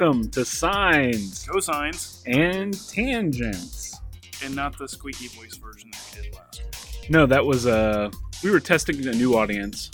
Welcome 0.00 0.30
to 0.30 0.44
Sines 0.44 1.44
Cosines, 1.44 2.22
and 2.24 2.72
Tangents. 2.88 3.98
and 4.44 4.54
not 4.54 4.78
the 4.78 4.86
squeaky 4.86 5.26
voice 5.26 5.56
version 5.56 5.90
that 5.90 6.16
we 6.16 6.22
did 6.22 6.34
last 6.36 6.62
week. 7.02 7.10
No, 7.10 7.26
that 7.26 7.44
was 7.44 7.66
uh 7.66 8.08
we 8.44 8.52
were 8.52 8.60
testing 8.60 9.04
a 9.08 9.10
new 9.10 9.36
audience. 9.36 9.90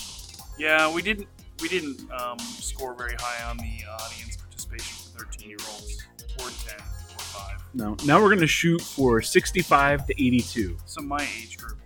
Yeah, 0.59 0.93
we 0.93 1.01
didn't 1.01 1.27
we 1.63 1.69
didn't 1.69 2.03
um, 2.13 2.39
score 2.39 2.95
very 2.95 3.15
high 3.19 3.49
on 3.49 3.57
the 3.57 3.79
audience 3.89 4.37
participation 4.37 4.95
for 5.17 5.25
13 5.25 5.49
year 5.49 5.59
olds 5.73 6.07
or 6.39 6.51
10 6.69 6.81
or 6.81 7.21
5. 7.21 7.61
No, 7.73 7.97
now 8.05 8.21
we're 8.23 8.35
gonna 8.35 8.47
shoot 8.47 8.83
for 8.83 9.23
65 9.23 10.07
to 10.09 10.13
82. 10.13 10.77
So 10.85 11.01
my 11.01 11.27
age 11.41 11.57
group. 11.57 11.79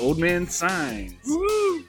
Old 0.00 0.18
man 0.18 0.48
Signs. 0.48 1.14
Woo! 1.26 1.84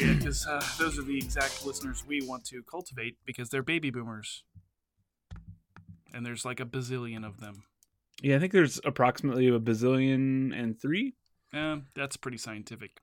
Yeah, 0.00 0.12
because 0.14 0.46
uh, 0.46 0.62
those 0.78 0.98
are 0.98 1.02
the 1.02 1.16
exact 1.16 1.64
listeners 1.64 2.04
we 2.06 2.20
want 2.26 2.44
to 2.46 2.62
cultivate 2.62 3.16
because 3.24 3.48
they're 3.48 3.62
baby 3.62 3.90
boomers. 3.90 4.44
And 6.12 6.24
there's 6.24 6.44
like 6.44 6.60
a 6.60 6.64
bazillion 6.64 7.26
of 7.26 7.40
them. 7.40 7.64
Yeah, 8.22 8.36
I 8.36 8.38
think 8.38 8.52
there's 8.52 8.80
approximately 8.84 9.48
a 9.48 9.58
bazillion 9.58 10.58
and 10.58 10.80
three. 10.80 11.14
Yeah, 11.52 11.78
that's 11.94 12.16
pretty 12.16 12.38
scientific. 12.38 13.00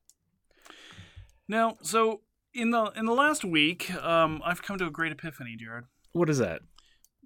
Now, 1.47 1.77
so 1.81 2.21
in 2.53 2.71
the 2.71 2.85
in 2.95 3.05
the 3.05 3.13
last 3.13 3.43
week, 3.43 3.93
um, 3.95 4.41
I've 4.45 4.61
come 4.63 4.77
to 4.79 4.85
a 4.87 4.91
great 4.91 5.11
epiphany, 5.11 5.55
Jared, 5.57 5.85
What 6.13 6.29
is 6.29 6.37
that? 6.39 6.61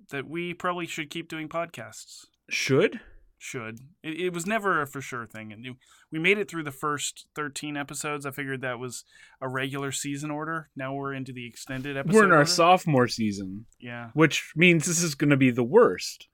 that 0.09 0.28
we 0.28 0.53
probably 0.53 0.88
should 0.88 1.09
keep 1.09 1.28
doing 1.28 1.50
podcasts. 1.50 2.25
Should? 2.50 3.02
Should 3.39 3.80
it, 4.02 4.19
it 4.19 4.33
was 4.33 4.47
never 4.47 4.81
a 4.81 4.88
for 4.88 4.99
sure 4.99 5.25
thing, 5.27 5.53
and 5.53 5.63
we 6.11 6.17
made 6.17 6.39
it 6.39 6.49
through 6.49 6.63
the 6.63 6.71
first 6.71 7.27
thirteen 7.35 7.77
episodes. 7.77 8.25
I 8.25 8.31
figured 8.31 8.61
that 8.61 8.79
was 8.79 9.03
a 9.39 9.47
regular 9.47 9.91
season 9.91 10.31
order. 10.31 10.69
Now 10.75 10.94
we're 10.95 11.13
into 11.13 11.31
the 11.31 11.45
extended 11.45 11.95
episode. 11.97 12.16
we're 12.16 12.25
in 12.25 12.31
our 12.31 12.38
order. 12.39 12.49
sophomore 12.49 13.07
season, 13.07 13.66
yeah. 13.79 14.09
which 14.13 14.53
means 14.55 14.85
this 14.88 15.03
is 15.03 15.13
gonna 15.13 15.38
be 15.38 15.52
the 15.52 15.63
worst, 15.63 16.27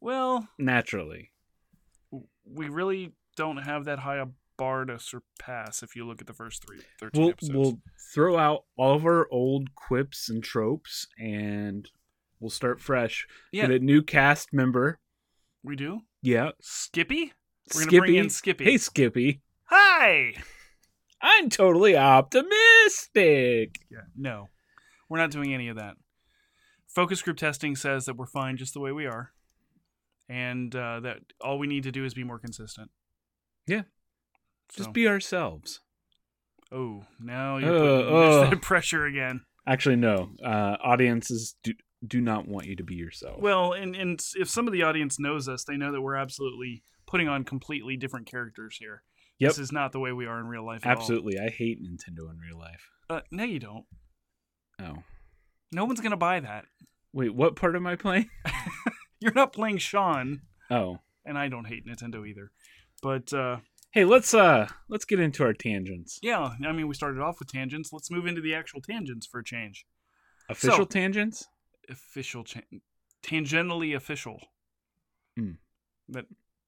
Well, 0.00 0.48
naturally. 0.58 1.30
we 2.44 2.68
really 2.68 3.12
don't 3.36 3.58
have 3.58 3.84
that 3.86 4.00
high 4.00 4.16
a 4.16 4.26
bar 4.58 4.84
to 4.84 4.98
surpass 4.98 5.82
if 5.82 5.96
you 5.96 6.06
look 6.06 6.20
at 6.20 6.26
the 6.26 6.34
first 6.34 6.62
three 6.66 6.80
13 6.98 7.18
We'll 7.22 7.30
episodes. 7.30 7.54
we'll 7.56 7.78
throw 8.12 8.36
out 8.36 8.64
all 8.76 8.94
of 8.96 9.06
our 9.06 9.26
old 9.32 9.74
quips 9.74 10.28
and 10.28 10.44
tropes 10.44 11.06
and 11.18 11.88
we'll 12.38 12.50
start 12.50 12.80
fresh. 12.80 13.26
yeah, 13.52 13.66
Get 13.68 13.80
a 13.80 13.84
new 13.84 14.02
cast 14.02 14.52
member. 14.52 14.98
We 15.62 15.76
do. 15.76 16.00
Yeah. 16.22 16.50
Skippy, 16.60 17.32
we're 17.74 17.80
gonna 17.80 17.90
Skippy. 17.90 17.98
bring 17.98 18.14
in 18.16 18.30
Skippy. 18.30 18.64
Hey 18.64 18.76
Skippy. 18.78 19.40
Hi. 19.64 20.34
I'm 21.22 21.50
totally 21.50 21.96
optimistic. 21.96 23.76
Yeah, 23.90 24.00
no, 24.16 24.48
we're 25.08 25.18
not 25.18 25.30
doing 25.30 25.52
any 25.52 25.68
of 25.68 25.76
that. 25.76 25.94
Focus 26.88 27.22
group 27.22 27.36
testing 27.36 27.76
says 27.76 28.06
that 28.06 28.16
we're 28.16 28.26
fine 28.26 28.56
just 28.56 28.74
the 28.74 28.80
way 28.80 28.90
we 28.90 29.06
are, 29.06 29.30
and 30.28 30.74
uh, 30.74 31.00
that 31.00 31.18
all 31.40 31.58
we 31.58 31.66
need 31.66 31.82
to 31.84 31.92
do 31.92 32.04
is 32.04 32.14
be 32.14 32.24
more 32.24 32.38
consistent. 32.38 32.90
Yeah. 33.66 33.82
So, 34.70 34.78
Just 34.84 34.92
be 34.92 35.06
ourselves. 35.08 35.80
oh, 36.72 37.04
now 37.20 37.58
you're 37.58 37.76
Uh, 37.76 37.80
putting 38.02 38.14
uh. 38.46 38.50
that 38.50 38.62
pressure 38.62 39.04
again. 39.04 39.42
Actually, 39.66 39.96
no. 39.96 40.30
Uh, 40.42 40.76
audiences 40.82 41.54
do 41.62 41.72
do 42.06 42.20
not 42.20 42.48
want 42.48 42.66
you 42.66 42.76
to 42.76 42.84
be 42.84 42.94
yourself. 42.94 43.40
Well, 43.40 43.72
and 43.72 43.94
and 43.94 44.20
if 44.36 44.48
some 44.48 44.66
of 44.66 44.72
the 44.72 44.82
audience 44.82 45.18
knows 45.18 45.48
us, 45.48 45.64
they 45.64 45.76
know 45.76 45.92
that 45.92 46.00
we're 46.00 46.16
absolutely 46.16 46.82
putting 47.06 47.28
on 47.28 47.44
completely 47.44 47.96
different 47.96 48.26
characters 48.26 48.76
here. 48.78 49.02
Yep. 49.38 49.50
This 49.50 49.58
is 49.58 49.72
not 49.72 49.92
the 49.92 50.00
way 50.00 50.12
we 50.12 50.26
are 50.26 50.38
in 50.38 50.46
real 50.46 50.64
life. 50.64 50.84
At 50.86 50.92
absolutely. 50.98 51.38
I 51.38 51.48
hate 51.48 51.82
Nintendo 51.82 52.30
in 52.30 52.38
real 52.38 52.58
life. 52.58 52.88
Uh, 53.08 53.20
no, 53.30 53.44
you 53.44 53.58
don't. 53.58 53.84
Oh. 54.80 54.98
No 55.72 55.84
one's 55.84 56.00
gonna 56.00 56.16
buy 56.16 56.40
that. 56.40 56.66
Wait, 57.12 57.34
what 57.34 57.56
part 57.56 57.74
am 57.76 57.86
I 57.86 57.96
playing? 57.96 58.28
You're 59.20 59.32
not 59.34 59.52
playing 59.52 59.78
Sean, 59.78 60.42
Oh. 60.70 60.98
and 61.24 61.36
I 61.36 61.48
don't 61.48 61.66
hate 61.66 61.86
Nintendo 61.86 62.26
either. 62.26 62.50
But 63.02 63.32
uh, 63.32 63.58
Hey, 63.92 64.04
let's 64.04 64.32
uh 64.34 64.68
let's 64.88 65.04
get 65.04 65.18
into 65.20 65.42
our 65.42 65.52
tangents. 65.52 66.18
Yeah, 66.22 66.50
I 66.64 66.72
mean, 66.72 66.86
we 66.86 66.94
started 66.94 67.20
off 67.20 67.38
with 67.40 67.48
tangents. 67.50 67.92
Let's 67.92 68.10
move 68.10 68.26
into 68.26 68.40
the 68.40 68.54
actual 68.54 68.80
tangents 68.80 69.26
for 69.26 69.40
a 69.40 69.44
change. 69.44 69.84
Official 70.48 70.76
So- 70.78 70.84
tangents? 70.84 71.46
Official, 71.90 72.44
cha- 72.44 72.60
tangentially 73.22 73.94
official. 73.96 74.40
Hmm. 75.36 75.52
That 76.08 76.26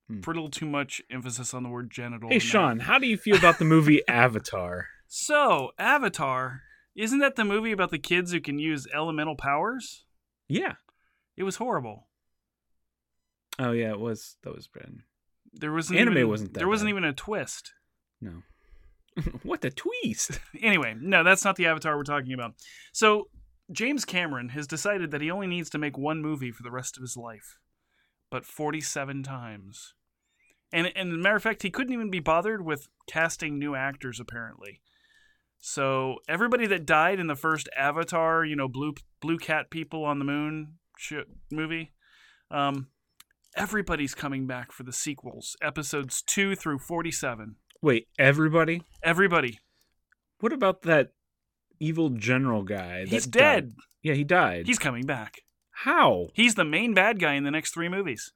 Hmm. 0.08 0.20
put 0.20 0.34
a 0.36 0.38
little 0.40 0.50
too 0.50 0.66
much 0.66 1.00
emphasis 1.10 1.54
on 1.54 1.62
the 1.62 1.68
word 1.68 1.90
genital. 1.90 2.28
Hey 2.28 2.34
in 2.36 2.38
that. 2.40 2.44
Sean, 2.46 2.78
how 2.80 2.98
do 2.98 3.06
you 3.06 3.16
feel 3.16 3.36
about 3.36 3.58
the 3.58 3.64
movie 3.64 4.02
Avatar? 4.08 4.88
So, 5.06 5.70
Avatar, 5.78 6.62
isn't 6.96 7.20
that 7.20 7.36
the 7.36 7.44
movie 7.44 7.70
about 7.72 7.90
the 7.90 7.98
kids 7.98 8.32
who 8.32 8.40
can 8.40 8.58
use 8.58 8.86
elemental 8.92 9.36
powers? 9.36 10.04
Yeah. 10.48 10.74
It 11.36 11.44
was 11.44 11.56
horrible. 11.56 12.08
Oh 13.58 13.72
yeah, 13.72 13.90
it 13.90 14.00
was 14.00 14.36
that 14.42 14.54
was 14.54 14.66
bad. 14.66 14.98
There 15.52 15.72
wasn't 15.72 16.00
Anime 16.00 16.14
even, 16.18 16.28
wasn't 16.28 16.52
that 16.54 16.58
there 16.58 16.68
wasn't 16.68 16.88
bad. 16.88 16.98
even 16.98 17.04
a 17.04 17.12
twist. 17.12 17.72
No. 18.20 18.42
what 19.42 19.60
the 19.60 19.70
twist. 19.70 20.40
Anyway, 20.62 20.94
no, 20.98 21.22
that's 21.22 21.44
not 21.44 21.56
the 21.56 21.66
Avatar 21.66 21.96
we're 21.96 22.02
talking 22.04 22.32
about. 22.32 22.54
So, 22.92 23.28
James 23.72 24.04
Cameron 24.04 24.50
has 24.50 24.66
decided 24.66 25.10
that 25.10 25.20
he 25.20 25.30
only 25.30 25.46
needs 25.46 25.70
to 25.70 25.78
make 25.78 25.96
one 25.96 26.20
movie 26.20 26.52
for 26.52 26.62
the 26.62 26.70
rest 26.70 26.96
of 26.96 27.00
his 27.00 27.16
life, 27.16 27.58
but 28.30 28.44
47 28.44 29.22
times. 29.22 29.94
And, 30.72 30.92
and 30.94 31.10
as 31.10 31.14
a 31.14 31.18
matter 31.18 31.36
of 31.36 31.42
fact, 31.42 31.62
he 31.62 31.70
couldn't 31.70 31.92
even 31.92 32.10
be 32.10 32.20
bothered 32.20 32.64
with 32.64 32.88
casting 33.06 33.58
new 33.58 33.74
actors, 33.74 34.20
apparently. 34.20 34.80
So, 35.58 36.16
everybody 36.28 36.66
that 36.66 36.86
died 36.86 37.20
in 37.20 37.28
the 37.28 37.36
first 37.36 37.68
Avatar, 37.76 38.44
you 38.44 38.56
know, 38.56 38.68
Blue, 38.68 38.94
Blue 39.20 39.38
Cat 39.38 39.70
people 39.70 40.04
on 40.04 40.18
the 40.18 40.24
moon 40.24 40.78
sh- 40.98 41.14
movie, 41.52 41.92
um, 42.50 42.88
everybody's 43.54 44.14
coming 44.14 44.46
back 44.46 44.72
for 44.72 44.82
the 44.82 44.92
sequels, 44.92 45.56
episodes 45.62 46.22
2 46.22 46.56
through 46.56 46.80
47. 46.80 47.56
Wait, 47.80 48.08
everybody? 48.18 48.82
Everybody. 49.04 49.60
What 50.40 50.52
about 50.52 50.82
that 50.82 51.12
evil 51.82 52.10
general 52.10 52.62
guy? 52.62 53.04
He's 53.06 53.26
dead. 53.26 53.70
died? 53.70 53.76
Yeah, 54.02 54.14
he 54.14 54.24
died. 54.24 54.66
He's 54.66 54.78
coming 54.78 55.04
back. 55.04 55.42
How? 55.70 56.28
He's 56.34 56.54
the 56.54 56.64
main 56.64 56.94
bad 56.94 57.18
guy 57.18 57.34
in 57.34 57.44
the 57.44 57.50
next 57.50 57.72
three 57.74 57.88
movies. 57.88 58.32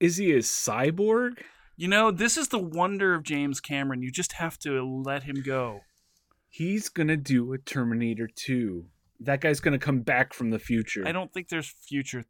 Is 0.00 0.16
he 0.16 0.32
a 0.32 0.38
cyborg? 0.38 1.38
You 1.76 1.88
know, 1.88 2.10
this 2.10 2.36
is 2.36 2.48
the 2.48 2.58
wonder 2.58 3.14
of 3.14 3.22
James 3.22 3.60
Cameron. 3.60 4.02
You 4.02 4.10
just 4.10 4.34
have 4.34 4.58
to 4.60 4.82
let 4.82 5.22
him 5.22 5.42
go. 5.42 5.80
He's 6.48 6.88
gonna 6.88 7.16
do 7.16 7.52
a 7.52 7.58
Terminator 7.58 8.28
2. 8.28 8.84
That 9.20 9.40
guy's 9.40 9.60
gonna 9.60 9.78
come 9.78 10.00
back 10.00 10.34
from 10.34 10.50
the 10.50 10.58
future. 10.58 11.06
I 11.06 11.12
don't 11.12 11.32
think 11.32 11.48
there's 11.48 11.68
future. 11.68 12.24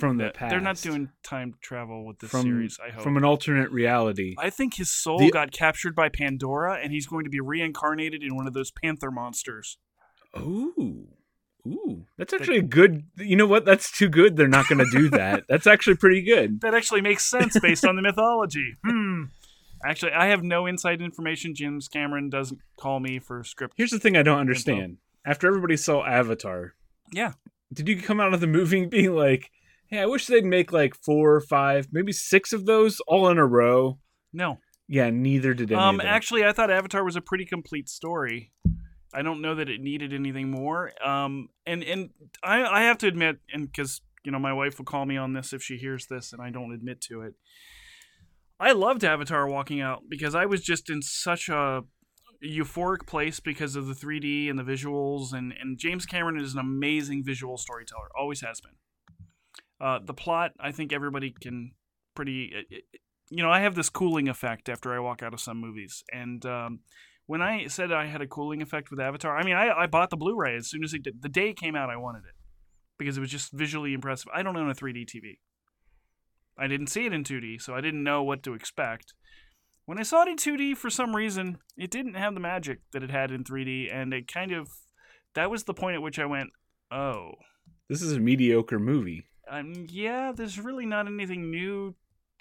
From 0.00 0.16
the 0.16 0.30
past. 0.30 0.50
They're 0.50 0.60
not 0.60 0.76
doing 0.80 1.10
time 1.22 1.54
travel 1.60 2.04
with 2.06 2.18
this 2.18 2.30
from 2.30 2.42
series. 2.42 2.78
I 2.84 2.90
hope. 2.90 3.02
from 3.02 3.16
an 3.16 3.24
alternate 3.24 3.70
reality. 3.70 4.34
I 4.38 4.50
think 4.50 4.74
his 4.76 4.90
soul 4.90 5.18
The- 5.18 5.30
got 5.30 5.52
captured 5.52 5.94
by 5.94 6.08
Pandora, 6.08 6.78
and 6.82 6.92
he's 6.92 7.06
going 7.06 7.24
to 7.24 7.30
be 7.30 7.40
reincarnated 7.40 8.22
in 8.22 8.34
one 8.34 8.46
of 8.46 8.54
those 8.54 8.70
panther 8.70 9.10
monsters. 9.10 9.78
Ooh. 10.36 11.08
Ooh. 11.66 12.06
That's 12.16 12.32
actually 12.32 12.56
a 12.58 12.62
good 12.62 13.04
you 13.18 13.36
know 13.36 13.46
what? 13.46 13.64
That's 13.66 13.90
too 13.92 14.08
good. 14.08 14.36
They're 14.36 14.48
not 14.48 14.66
gonna 14.68 14.88
do 14.90 15.10
that. 15.10 15.44
That's 15.48 15.66
actually 15.66 15.96
pretty 15.96 16.22
good. 16.22 16.62
That 16.62 16.72
actually 16.74 17.02
makes 17.02 17.26
sense 17.30 17.58
based 17.60 17.84
on 17.84 17.96
the 17.96 18.02
mythology. 18.02 18.76
Hmm. 18.84 19.24
Actually, 19.84 20.12
I 20.12 20.26
have 20.26 20.42
no 20.42 20.66
inside 20.66 21.00
information. 21.00 21.54
James 21.54 21.88
Cameron 21.88 22.28
doesn't 22.28 22.60
call 22.78 23.00
me 23.00 23.18
for 23.18 23.42
script. 23.44 23.74
Here's 23.78 23.90
the 23.90 23.98
thing 23.98 24.14
I 24.16 24.22
don't 24.22 24.38
understand. 24.38 24.98
After 25.24 25.48
everybody 25.48 25.76
saw 25.78 26.04
Avatar, 26.04 26.74
Yeah. 27.12 27.32
did 27.72 27.88
you 27.88 28.00
come 28.00 28.20
out 28.20 28.34
of 28.34 28.40
the 28.40 28.46
movie 28.46 28.84
being 28.84 29.14
like, 29.14 29.50
hey, 29.90 29.98
I 29.98 30.06
wish 30.06 30.26
they'd 30.26 30.44
make 30.44 30.72
like 30.72 30.94
four 30.94 31.34
or 31.34 31.40
five, 31.40 31.88
maybe 31.92 32.12
six 32.12 32.52
of 32.52 32.66
those 32.66 33.00
all 33.06 33.28
in 33.28 33.38
a 33.38 33.46
row? 33.46 33.98
No. 34.32 34.58
Yeah, 34.88 35.10
neither 35.10 35.54
did 35.54 35.70
any 35.70 35.80
Um, 35.80 36.00
actually, 36.00 36.44
I 36.44 36.52
thought 36.52 36.70
Avatar 36.70 37.04
was 37.04 37.16
a 37.16 37.20
pretty 37.20 37.44
complete 37.44 37.88
story. 37.88 38.52
I 39.12 39.22
don't 39.22 39.40
know 39.40 39.54
that 39.56 39.68
it 39.68 39.80
needed 39.80 40.12
anything 40.12 40.50
more. 40.50 40.92
Um, 41.04 41.48
and 41.66 41.82
and 41.82 42.10
I 42.42 42.62
I 42.62 42.82
have 42.82 42.98
to 42.98 43.08
admit, 43.08 43.38
and 43.52 43.66
because 43.66 44.00
you 44.24 44.32
know 44.32 44.38
my 44.38 44.52
wife 44.52 44.78
will 44.78 44.84
call 44.84 45.04
me 45.06 45.16
on 45.16 45.32
this 45.32 45.52
if 45.52 45.62
she 45.62 45.76
hears 45.76 46.06
this, 46.06 46.32
and 46.32 46.40
I 46.40 46.50
don't 46.50 46.72
admit 46.72 47.00
to 47.02 47.22
it. 47.22 47.34
I 48.58 48.72
loved 48.72 49.04
Avatar 49.04 49.48
walking 49.48 49.80
out 49.80 50.02
because 50.08 50.34
I 50.34 50.46
was 50.46 50.60
just 50.62 50.90
in 50.90 51.02
such 51.02 51.48
a 51.48 51.82
euphoric 52.44 53.06
place 53.06 53.40
because 53.40 53.76
of 53.76 53.86
the 53.86 53.94
3D 53.94 54.48
and 54.50 54.58
the 54.58 54.62
visuals, 54.62 55.32
and 55.32 55.52
and 55.60 55.78
James 55.78 56.06
Cameron 56.06 56.40
is 56.40 56.54
an 56.54 56.60
amazing 56.60 57.24
visual 57.24 57.56
storyteller, 57.56 58.08
always 58.18 58.40
has 58.42 58.60
been. 58.60 58.74
Uh, 59.80 59.98
the 60.04 60.14
plot, 60.14 60.52
I 60.60 60.72
think 60.72 60.92
everybody 60.92 61.34
can 61.38 61.72
pretty. 62.14 62.52
It, 62.54 62.66
it, 62.70 62.84
you 63.30 63.42
know, 63.42 63.50
I 63.50 63.60
have 63.60 63.76
this 63.76 63.88
cooling 63.88 64.28
effect 64.28 64.68
after 64.68 64.92
I 64.92 64.98
walk 64.98 65.22
out 65.22 65.32
of 65.32 65.40
some 65.40 65.58
movies, 65.58 66.02
and 66.12 66.44
um, 66.44 66.80
when 67.26 67.40
I 67.40 67.68
said 67.68 67.92
I 67.92 68.06
had 68.06 68.20
a 68.20 68.26
cooling 68.26 68.60
effect 68.60 68.90
with 68.90 68.98
Avatar, 68.98 69.36
I 69.36 69.44
mean, 69.44 69.54
I, 69.54 69.70
I 69.70 69.86
bought 69.86 70.10
the 70.10 70.16
Blu-ray 70.16 70.56
as 70.56 70.68
soon 70.68 70.82
as 70.82 70.92
it 70.92 71.04
did. 71.04 71.22
The 71.22 71.28
day 71.28 71.50
it 71.50 71.56
came 71.56 71.76
out, 71.76 71.88
I 71.88 71.96
wanted 71.96 72.24
it 72.28 72.34
because 72.98 73.16
it 73.16 73.20
was 73.20 73.30
just 73.30 73.52
visually 73.52 73.94
impressive. 73.94 74.28
I 74.34 74.42
don't 74.42 74.56
own 74.56 74.68
a 74.68 74.74
3D 74.74 75.06
TV. 75.06 75.38
I 76.58 76.66
didn't 76.66 76.88
see 76.88 77.06
it 77.06 77.12
in 77.12 77.22
2D, 77.22 77.62
so 77.62 77.74
I 77.74 77.80
didn't 77.80 78.02
know 78.02 78.22
what 78.24 78.42
to 78.42 78.54
expect. 78.54 79.14
When 79.86 79.98
I 79.98 80.02
saw 80.02 80.22
it 80.22 80.28
in 80.28 80.36
2D, 80.36 80.76
for 80.76 80.90
some 80.90 81.14
reason, 81.14 81.58
it 81.76 81.92
didn't 81.92 82.14
have 82.14 82.34
the 82.34 82.40
magic 82.40 82.80
that 82.92 83.04
it 83.04 83.12
had 83.12 83.30
in 83.30 83.44
3D, 83.44 83.94
and 83.94 84.12
it 84.12 84.26
kind 84.26 84.50
of 84.50 84.68
that 85.34 85.50
was 85.50 85.64
the 85.64 85.74
point 85.74 85.94
at 85.94 86.02
which 86.02 86.18
I 86.18 86.26
went, 86.26 86.50
oh, 86.90 87.30
This 87.88 88.02
is 88.02 88.12
a 88.12 88.20
mediocre 88.20 88.80
movie. 88.80 89.24
Um, 89.50 89.86
yeah, 89.88 90.32
there's 90.34 90.58
really 90.58 90.86
not 90.86 91.06
anything 91.06 91.50
new. 91.50 91.94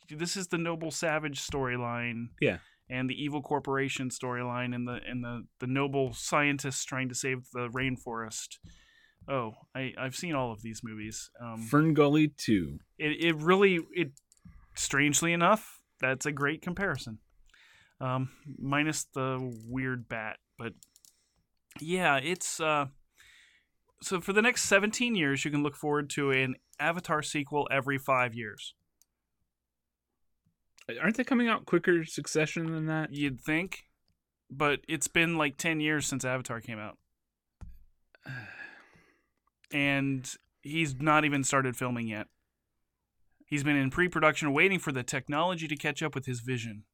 This 0.09 0.37
is 0.37 0.47
the 0.47 0.57
noble 0.57 0.91
savage 0.91 1.45
storyline. 1.45 2.29
Yeah. 2.39 2.57
And 2.89 3.09
the 3.09 3.21
evil 3.21 3.41
corporation 3.41 4.09
storyline, 4.09 4.73
and 4.73 4.87
the 4.87 4.99
and 5.07 5.23
the 5.23 5.45
the 5.59 5.67
noble 5.67 6.13
scientists 6.13 6.83
trying 6.85 7.09
to 7.09 7.15
save 7.15 7.49
the 7.53 7.69
rainforest. 7.69 8.57
Oh, 9.27 9.53
I 9.75 9.93
I've 9.95 10.15
seen 10.15 10.33
all 10.33 10.51
of 10.51 10.63
these 10.63 10.81
movies. 10.83 11.29
Um, 11.39 11.61
Fern 11.61 11.93
Gully 11.93 12.29
2. 12.29 12.79
it 12.97 13.23
it 13.23 13.35
really 13.35 13.79
it 13.91 14.11
strangely 14.75 15.33
enough 15.33 15.81
that's 15.99 16.25
a 16.25 16.31
great 16.31 16.61
comparison 16.61 17.19
um 17.99 18.29
minus 18.57 19.03
the 19.13 19.53
weird 19.67 20.07
bat 20.07 20.37
but 20.57 20.71
yeah 21.81 22.15
it's 22.17 22.61
uh 22.61 22.85
so 24.01 24.21
for 24.21 24.31
the 24.31 24.41
next 24.41 24.63
17 24.63 25.15
years 25.15 25.43
you 25.43 25.51
can 25.51 25.63
look 25.63 25.75
forward 25.75 26.09
to 26.11 26.31
an 26.31 26.55
avatar 26.79 27.21
sequel 27.21 27.67
every 27.71 27.97
5 27.97 28.33
years. 28.33 28.73
Aren't 31.01 31.17
they 31.17 31.23
coming 31.23 31.47
out 31.47 31.65
quicker 31.65 32.03
succession 32.03 32.71
than 32.71 32.87
that? 32.87 33.13
you'd 33.13 33.39
think 33.39 33.89
but 34.49 34.79
it's 34.87 35.07
been 35.07 35.37
like 35.37 35.57
10 35.57 35.79
years 35.79 36.07
since 36.07 36.25
avatar 36.25 36.61
came 36.61 36.79
out. 36.79 36.97
And 39.71 40.27
he's 40.63 40.99
not 40.99 41.25
even 41.25 41.43
started 41.43 41.77
filming 41.77 42.07
yet. 42.07 42.25
He's 43.45 43.63
been 43.63 43.75
in 43.75 43.91
pre-production 43.91 44.51
waiting 44.51 44.79
for 44.79 44.91
the 44.91 45.03
technology 45.03 45.67
to 45.67 45.75
catch 45.75 46.01
up 46.01 46.15
with 46.15 46.25
his 46.25 46.39
vision. 46.39 46.85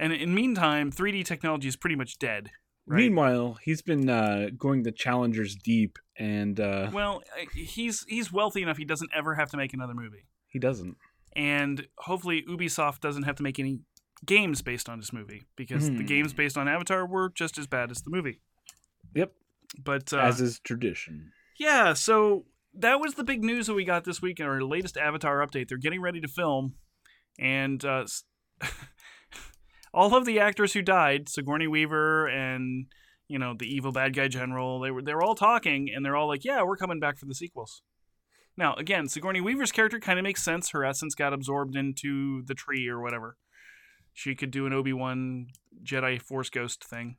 And 0.00 0.12
in 0.12 0.32
meantime 0.32 0.92
3d 0.92 1.24
technology 1.24 1.66
is 1.66 1.74
pretty 1.74 1.96
much 1.96 2.20
dead 2.20 2.52
right? 2.88 2.96
Meanwhile, 2.96 3.58
he's 3.62 3.82
been 3.82 4.08
uh, 4.08 4.48
going 4.56 4.82
the 4.82 4.92
Challengers 4.92 5.54
deep, 5.54 5.98
and 6.18 6.58
uh, 6.58 6.90
well 6.92 7.22
he's 7.54 8.04
he's 8.08 8.32
wealthy 8.32 8.62
enough 8.62 8.76
he 8.78 8.84
doesn't 8.84 9.10
ever 9.14 9.34
have 9.36 9.50
to 9.50 9.56
make 9.56 9.72
another 9.72 9.94
movie 9.94 10.26
he 10.48 10.58
doesn't. 10.58 10.96
and 11.36 11.86
hopefully 11.98 12.42
ubisoft 12.48 13.00
doesn't 13.00 13.22
have 13.24 13.36
to 13.36 13.42
make 13.42 13.58
any 13.60 13.78
games 14.26 14.62
based 14.62 14.88
on 14.88 14.98
this 14.98 15.12
movie 15.12 15.46
because 15.54 15.86
the 15.90 15.98
Hmm. 15.98 16.06
games 16.06 16.32
based 16.32 16.56
on 16.58 16.66
avatar 16.66 17.06
were 17.06 17.30
just 17.34 17.56
as 17.58 17.66
bad 17.68 17.90
as 17.92 18.02
the 18.02 18.10
movie 18.10 18.40
Yep, 19.14 19.32
but 19.84 20.12
uh, 20.12 20.18
as 20.18 20.40
is 20.40 20.58
tradition. 20.58 21.30
Yeah, 21.58 21.92
so 21.94 22.46
that 22.74 22.98
was 23.00 23.14
the 23.14 23.24
big 23.24 23.42
news 23.44 23.66
that 23.68 23.74
we 23.74 23.84
got 23.84 24.04
this 24.04 24.20
week 24.22 24.38
in 24.40 24.46
our 24.46 24.60
latest 24.62 24.96
Avatar 24.96 25.44
update. 25.46 25.68
They're 25.68 25.78
getting 25.78 26.00
ready 26.00 26.20
to 26.20 26.28
film, 26.28 26.74
and 27.38 27.84
uh, 27.84 28.04
all 29.98 30.14
of 30.14 30.24
the 30.24 30.38
actors 30.38 30.74
who 30.74 30.80
died, 30.80 31.28
Sigourney 31.28 31.66
Weaver 31.66 32.28
and 32.28 32.86
you 33.26 33.36
know 33.36 33.54
the 33.58 33.66
evil 33.66 33.90
bad 33.90 34.14
guy 34.14 34.28
general, 34.28 34.78
they 34.78 34.92
were 34.92 35.02
they 35.02 35.12
were 35.12 35.24
all 35.24 35.34
talking, 35.34 35.90
and 35.92 36.04
they're 36.04 36.14
all 36.14 36.28
like, 36.28 36.44
"Yeah, 36.44 36.62
we're 36.62 36.76
coming 36.76 37.00
back 37.00 37.18
for 37.18 37.26
the 37.26 37.34
sequels." 37.34 37.82
Now, 38.56 38.74
again, 38.74 39.08
Sigourney 39.08 39.40
Weaver's 39.40 39.72
character 39.72 39.98
kind 39.98 40.18
of 40.18 40.22
makes 40.22 40.44
sense. 40.44 40.70
Her 40.70 40.84
essence 40.84 41.16
got 41.16 41.32
absorbed 41.32 41.74
into 41.74 42.42
the 42.46 42.54
tree 42.54 42.88
or 42.88 43.00
whatever. 43.00 43.36
She 44.14 44.36
could 44.36 44.52
do 44.52 44.66
an 44.66 44.72
Obi 44.72 44.92
Wan 44.92 45.48
Jedi 45.84 46.22
Force 46.22 46.48
Ghost 46.48 46.84
thing, 46.84 47.16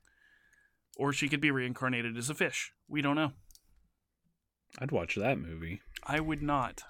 or 0.96 1.12
she 1.12 1.28
could 1.28 1.42
be 1.42 1.52
reincarnated 1.52 2.18
as 2.18 2.30
a 2.30 2.34
fish. 2.34 2.72
We 2.88 3.02
don't 3.02 3.18
know. 3.18 3.34
I'd 4.80 4.92
watch 4.92 5.16
that 5.16 5.38
movie. 5.38 5.82
I 6.06 6.22
would 6.22 6.42
not. 6.42 6.84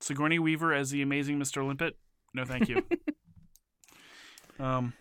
Sigourney 0.00 0.38
Weaver 0.38 0.74
as 0.74 0.90
the 0.90 1.00
amazing 1.00 1.38
Mr. 1.38 1.66
Limpet? 1.66 1.96
No, 2.34 2.44
thank 2.44 2.68
you. 2.68 2.82
um, 4.60 4.92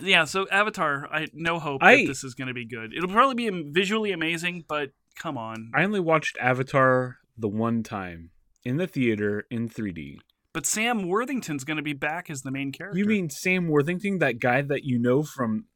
yeah. 0.00 0.24
So 0.24 0.46
Avatar, 0.50 1.08
I 1.12 1.28
no 1.32 1.58
hope 1.58 1.82
I- 1.82 1.96
that 1.96 2.06
this 2.06 2.24
is 2.24 2.34
going 2.34 2.48
to 2.48 2.54
be 2.54 2.66
good. 2.66 2.92
It'll 2.94 3.08
probably 3.10 3.34
be 3.50 3.70
visually 3.70 4.12
amazing, 4.12 4.64
but 4.68 4.90
come 5.16 5.36
on. 5.38 5.70
I 5.74 5.84
only 5.84 6.00
watched 6.00 6.36
Avatar 6.40 7.18
the 7.36 7.48
one 7.48 7.82
time 7.82 8.30
in 8.64 8.76
the 8.76 8.86
theater 8.86 9.46
in 9.50 9.68
3D. 9.68 10.18
But 10.52 10.66
Sam 10.66 11.06
Worthington's 11.06 11.62
going 11.64 11.76
to 11.76 11.82
be 11.82 11.92
back 11.92 12.30
as 12.30 12.42
the 12.42 12.50
main 12.50 12.72
character. 12.72 12.98
You 12.98 13.04
mean 13.04 13.30
Sam 13.30 13.68
Worthington, 13.68 14.18
that 14.18 14.40
guy 14.40 14.62
that 14.62 14.82
you 14.84 14.98
know 14.98 15.22
from 15.22 15.66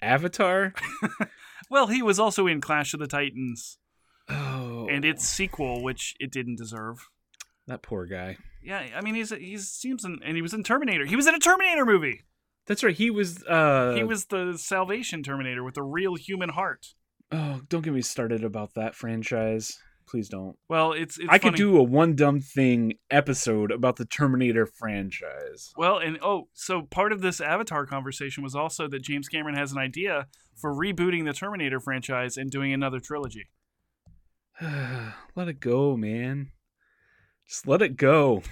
Avatar? 0.00 0.72
Well, 1.70 1.86
he 1.86 2.02
was 2.02 2.18
also 2.18 2.46
in 2.46 2.60
Clash 2.60 2.92
of 2.92 3.00
the 3.00 3.06
Titans 3.06 3.78
Oh, 4.28 4.88
and 4.90 5.06
its 5.06 5.26
sequel, 5.26 5.82
which 5.82 6.14
it 6.20 6.30
didn't 6.30 6.56
deserve. 6.58 7.08
that 7.66 7.80
poor 7.80 8.04
guy. 8.04 8.36
Yeah, 8.62 8.86
I 8.94 9.00
mean, 9.00 9.14
he's 9.14 9.30
he's 9.30 9.68
seems 9.68 10.04
in, 10.04 10.20
and 10.24 10.36
he 10.36 10.42
was 10.42 10.54
in 10.54 10.62
Terminator. 10.62 11.04
He 11.04 11.16
was 11.16 11.26
in 11.26 11.34
a 11.34 11.38
Terminator 11.38 11.84
movie. 11.84 12.22
That's 12.66 12.84
right. 12.84 12.94
He 12.94 13.10
was. 13.10 13.42
uh 13.44 13.94
he 13.96 14.04
was 14.04 14.26
the 14.26 14.56
Salvation 14.56 15.22
Terminator 15.22 15.64
with 15.64 15.76
a 15.76 15.82
real 15.82 16.14
human 16.14 16.50
heart. 16.50 16.94
Oh, 17.32 17.60
don't 17.68 17.82
get 17.82 17.94
me 17.94 18.02
started 18.02 18.44
about 18.44 18.74
that 18.74 18.94
franchise. 18.94 19.78
Please 20.06 20.28
don't. 20.28 20.56
Well, 20.68 20.92
it's, 20.92 21.18
it's 21.18 21.28
I 21.30 21.38
could 21.38 21.54
do 21.54 21.78
a 21.78 21.82
one 21.82 22.14
dumb 22.14 22.40
thing 22.40 22.94
episode 23.10 23.70
about 23.70 23.96
the 23.96 24.04
Terminator 24.04 24.66
franchise. 24.66 25.72
Well, 25.76 25.98
and 25.98 26.18
oh, 26.20 26.48
so 26.52 26.82
part 26.82 27.12
of 27.12 27.22
this 27.22 27.40
Avatar 27.40 27.86
conversation 27.86 28.42
was 28.42 28.54
also 28.54 28.88
that 28.88 29.00
James 29.00 29.28
Cameron 29.28 29.56
has 29.56 29.72
an 29.72 29.78
idea 29.78 30.26
for 30.54 30.74
rebooting 30.74 31.24
the 31.24 31.32
Terminator 31.32 31.80
franchise 31.80 32.36
and 32.36 32.50
doing 32.50 32.72
another 32.72 33.00
trilogy. 33.00 33.48
let 34.60 35.48
it 35.48 35.60
go, 35.60 35.96
man. 35.96 36.50
Just 37.52 37.68
let 37.68 37.82
it 37.82 37.98
go. 37.98 38.42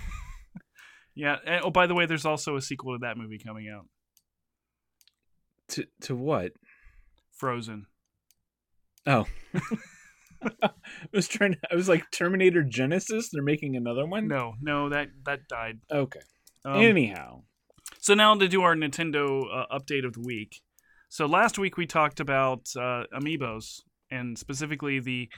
Yeah. 1.15 1.37
And, 1.47 1.65
oh, 1.65 1.71
by 1.71 1.87
the 1.87 1.95
way, 1.95 2.05
there's 2.05 2.27
also 2.27 2.57
a 2.57 2.61
sequel 2.61 2.95
to 2.95 2.99
that 3.01 3.17
movie 3.17 3.39
coming 3.39 3.67
out, 3.75 3.87
To 5.69 5.87
to 6.03 6.15
what? 6.15 6.53
Frozen. 7.33 7.87
Oh. 9.07 9.25
I 10.63 10.71
was 11.13 11.29
trying 11.29 11.53
to, 11.53 11.59
I 11.73 11.77
was 11.77 11.89
like 11.89 12.11
Terminator 12.11 12.63
Genisys, 12.63 13.29
they're 13.33 13.43
making 13.43 13.75
another 13.75 14.07
one? 14.07 14.29
No, 14.29 14.55
no, 14.61 14.91
that 14.91 15.09
that 15.25 15.49
died. 15.49 15.81
Okay. 15.91 16.21
Um, 16.67 16.77
Anyhow. 16.77 17.45
So 18.01 18.13
now 18.13 18.35
to 18.35 18.49
do 18.49 18.63
our 18.63 18.75
Nintendo 18.75 19.45
uh, 19.51 19.79
update 19.79 20.07
of 20.07 20.13
the 20.13 20.21
week. 20.21 20.61
So 21.09 21.25
last 21.25 21.59
week 21.59 21.79
we 21.79 21.87
talked 21.87 22.21
about 22.21 22.69
uh, 22.77 23.05
amiibos 23.15 23.81
and 24.11 24.39
specifically 24.39 25.01
the 25.01 25.31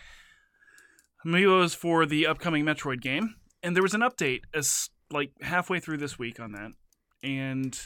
amiibos 1.25 1.76
for 1.76 2.07
the 2.07 2.26
upcoming 2.26 2.64
Metroid 2.64 3.00
game, 3.00 3.37
and 3.62 3.75
there 3.76 3.83
was 3.83 3.95
an 3.95 4.00
update 4.00 4.42
as 4.54 4.90
like 5.11 5.33
halfway 5.42 5.81
through 5.81 5.99
this 5.99 6.19
week 6.19 6.40
on 6.40 6.52
that, 6.52 6.73
and 7.23 7.78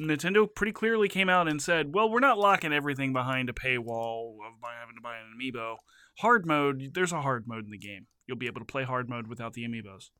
Nintendo 0.00 0.46
pretty 0.54 0.72
clearly 0.72 1.08
came 1.08 1.28
out 1.28 1.48
and 1.48 1.60
said, 1.60 1.94
"Well, 1.94 2.10
we're 2.10 2.20
not 2.20 2.38
locking 2.38 2.72
everything 2.72 3.12
behind 3.12 3.48
a 3.48 3.52
paywall 3.52 4.36
of 4.46 4.60
by 4.60 4.74
having 4.78 4.94
to 4.96 5.02
buy 5.02 5.16
an 5.16 5.38
amiibo. 5.38 5.76
Hard 6.18 6.46
mode, 6.46 6.90
there's 6.94 7.12
a 7.12 7.22
hard 7.22 7.46
mode 7.46 7.64
in 7.64 7.70
the 7.70 7.78
game. 7.78 8.06
You'll 8.26 8.38
be 8.38 8.46
able 8.46 8.60
to 8.60 8.66
play 8.66 8.84
hard 8.84 9.08
mode 9.08 9.26
without 9.26 9.52
the 9.54 9.64
amiibos. 9.64 10.10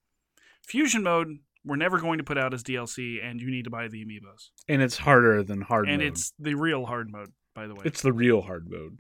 Fusion 0.63 1.03
mode, 1.03 1.39
we're 1.65 1.77
never 1.77 1.99
going 1.99 2.19
to 2.19 2.25
put 2.25 2.39
out 2.39 2.55
as 2.55 2.63
DLC, 2.63 3.23
and 3.23 3.41
you 3.41 3.51
need 3.51 3.65
to 3.65 3.71
buy 3.71 3.89
the 3.89 4.05
amiibos. 4.05 4.51
And 4.69 4.83
it's 4.83 4.99
harder 4.99 5.43
than 5.43 5.63
hard 5.63 5.87
mode. 5.87 5.93
and 5.95 6.03
mode. 6.03 6.13
it's 6.13 6.33
the 6.39 6.55
real 6.55 6.87
hard 6.87 7.11
mode, 7.11 7.33
by 7.55 7.67
the 7.67 7.75
way. 7.75 7.83
it's 7.85 8.03
the 8.03 8.13
real 8.13 8.43
hard 8.43 8.71
mode. 8.71 8.99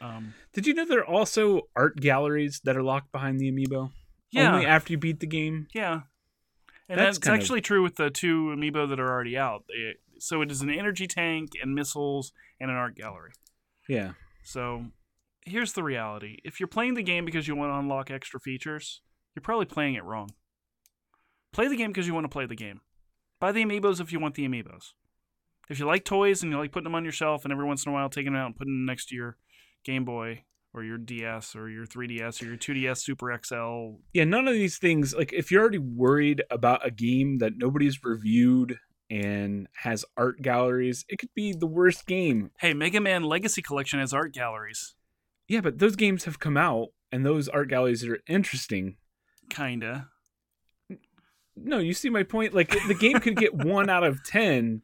Um, 0.00 0.34
Did 0.52 0.66
you 0.66 0.74
know 0.74 0.84
there 0.84 1.00
are 1.00 1.04
also 1.04 1.62
art 1.76 1.96
galleries 2.00 2.60
that 2.64 2.76
are 2.76 2.82
locked 2.82 3.12
behind 3.12 3.38
the 3.40 3.50
amiibo? 3.50 3.90
yeah, 4.30 4.52
Only 4.54 4.66
after 4.66 4.92
you 4.92 4.98
beat 4.98 5.20
the 5.20 5.26
game? 5.26 5.66
yeah. 5.74 6.00
And 6.88 6.98
That's 6.98 7.18
that's, 7.18 7.18
kind 7.18 7.36
of- 7.36 7.40
actually 7.42 7.60
true 7.60 7.82
with 7.82 7.96
the 7.96 8.10
two 8.10 8.46
amiibo 8.56 8.88
that 8.88 8.98
are 8.98 9.08
already 9.08 9.36
out. 9.38 9.64
It- 9.68 10.00
so 10.18 10.42
it 10.42 10.50
is 10.50 10.60
an 10.60 10.68
energy 10.70 11.06
tank 11.06 11.50
and 11.62 11.74
missiles 11.74 12.32
and 12.60 12.70
an 12.70 12.76
art 12.76 12.94
gallery. 12.94 13.32
Yeah. 13.88 14.12
So 14.44 14.86
here's 15.46 15.72
the 15.72 15.82
reality: 15.82 16.36
if 16.44 16.60
you're 16.60 16.66
playing 16.66 16.94
the 16.94 17.02
game 17.02 17.24
because 17.24 17.48
you 17.48 17.54
want 17.56 17.70
to 17.72 17.78
unlock 17.78 18.10
extra 18.10 18.38
features, 18.38 19.00
you're 19.34 19.40
probably 19.42 19.64
playing 19.66 19.94
it 19.94 20.04
wrong. 20.04 20.30
Play 21.52 21.68
the 21.68 21.76
game 21.76 21.90
because 21.90 22.06
you 22.06 22.12
want 22.14 22.24
to 22.24 22.28
play 22.28 22.44
the 22.46 22.54
game. 22.54 22.80
Buy 23.40 23.52
the 23.52 23.64
amiibos 23.64 24.00
if 24.00 24.12
you 24.12 24.20
want 24.20 24.34
the 24.34 24.46
amiibos. 24.46 24.92
If 25.70 25.78
you 25.78 25.86
like 25.86 26.04
toys 26.04 26.42
and 26.42 26.52
you 26.52 26.58
like 26.58 26.72
putting 26.72 26.84
them 26.84 26.94
on 26.94 27.04
your 27.04 27.12
shelf 27.12 27.44
and 27.44 27.52
every 27.52 27.64
once 27.64 27.86
in 27.86 27.90
a 27.90 27.94
while 27.94 28.10
taking 28.10 28.32
them 28.32 28.40
out 28.42 28.46
and 28.46 28.56
putting 28.56 28.74
them 28.74 28.84
next 28.86 29.06
to 29.08 29.14
your 29.14 29.36
Game 29.84 30.04
Boy 30.04 30.44
or 30.72 30.84
your 30.84 30.98
DS 30.98 31.56
or 31.56 31.68
your 31.68 31.84
3DS 31.86 32.40
or 32.42 32.46
your 32.46 32.56
2DS 32.56 32.98
Super 32.98 33.36
XL, 33.44 33.98
Yeah, 34.14 34.24
none 34.24 34.46
of 34.46 34.54
these 34.54 34.78
things 34.78 35.14
like 35.14 35.32
if 35.32 35.50
you're 35.50 35.60
already 35.62 35.78
worried 35.78 36.42
about 36.50 36.86
a 36.86 36.90
game 36.90 37.38
that 37.38 37.54
nobody's 37.56 38.04
reviewed 38.04 38.78
and 39.10 39.66
has 39.78 40.04
art 40.16 40.40
galleries, 40.42 41.04
it 41.08 41.18
could 41.18 41.34
be 41.34 41.52
the 41.52 41.66
worst 41.66 42.06
game. 42.06 42.50
hey, 42.60 42.72
Mega 42.74 43.00
Man 43.00 43.24
Legacy 43.24 43.62
Collection 43.62 43.98
has 43.98 44.12
art 44.12 44.32
galleries, 44.32 44.94
Yeah, 45.48 45.60
but 45.60 45.78
those 45.80 45.96
games 45.96 46.24
have 46.24 46.38
come 46.38 46.56
out 46.56 46.88
and 47.10 47.26
those 47.26 47.48
art 47.48 47.68
galleries 47.68 48.04
are 48.04 48.20
interesting. 48.28 48.96
kinda. 49.48 50.08
No, 51.56 51.78
you 51.78 51.92
see 51.92 52.08
my 52.08 52.22
point? 52.22 52.54
Like 52.54 52.70
the 52.86 52.94
game 52.94 53.18
could 53.18 53.36
get 53.36 53.52
1 53.64 53.90
out 53.90 54.04
of 54.04 54.22
10. 54.24 54.82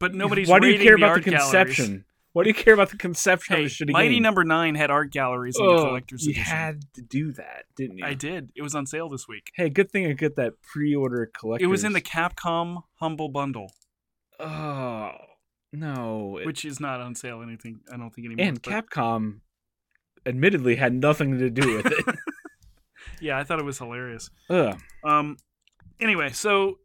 But 0.00 0.14
nobody's 0.14 0.48
Why 0.48 0.58
do 0.58 0.68
you 0.68 0.78
care 0.78 0.96
the 0.96 1.04
about 1.04 1.22
the 1.22 1.30
galleries. 1.30 2.00
Why 2.34 2.44
do 2.44 2.48
you 2.48 2.54
care 2.54 2.72
about 2.72 2.88
the 2.90 2.96
conception 2.96 3.56
Hey, 3.56 3.62
of 3.62 3.66
a 3.66 3.70
shitty 3.70 3.92
Mighty 3.92 4.14
game? 4.14 4.22
Number 4.22 4.42
Nine 4.42 4.74
had 4.74 4.90
art 4.90 5.10
galleries 5.12 5.56
in 5.58 5.66
the 5.66 5.72
Oh, 5.72 5.84
collector's 5.86 6.24
you 6.24 6.30
edition. 6.32 6.44
had 6.56 6.82
to 6.94 7.02
do 7.02 7.30
that, 7.32 7.64
didn't 7.76 7.98
you? 7.98 8.04
I 8.06 8.14
did. 8.14 8.50
It 8.56 8.62
was 8.62 8.74
on 8.74 8.86
sale 8.86 9.08
this 9.10 9.28
week. 9.28 9.50
Hey, 9.54 9.68
good 9.68 9.90
thing 9.90 10.06
I 10.06 10.12
get 10.12 10.36
that 10.36 10.54
pre-order 10.62 11.30
collector. 11.38 11.62
It 11.64 11.68
was 11.68 11.84
in 11.84 11.92
the 11.92 12.00
Capcom 12.00 12.84
Humble 13.00 13.28
Bundle. 13.28 13.72
Oh, 14.40 15.12
No, 15.72 16.38
it- 16.38 16.46
which 16.46 16.64
is 16.64 16.80
not 16.80 17.00
on 17.00 17.14
sale 17.14 17.42
anything. 17.42 17.80
I 17.92 17.96
don't 17.96 18.10
think 18.10 18.26
anymore. 18.26 18.46
and 18.46 18.60
but- 18.62 18.88
Capcom, 18.90 19.40
admittedly, 20.26 20.76
had 20.76 20.94
nothing 20.94 21.38
to 21.38 21.50
do 21.50 21.76
with 21.76 21.86
it. 21.86 22.04
yeah, 23.20 23.38
I 23.38 23.44
thought 23.44 23.58
it 23.58 23.64
was 23.64 23.78
hilarious. 23.78 24.30
Ugh. 24.50 24.78
Um. 25.04 25.36
Anyway, 26.00 26.30
so 26.30 26.78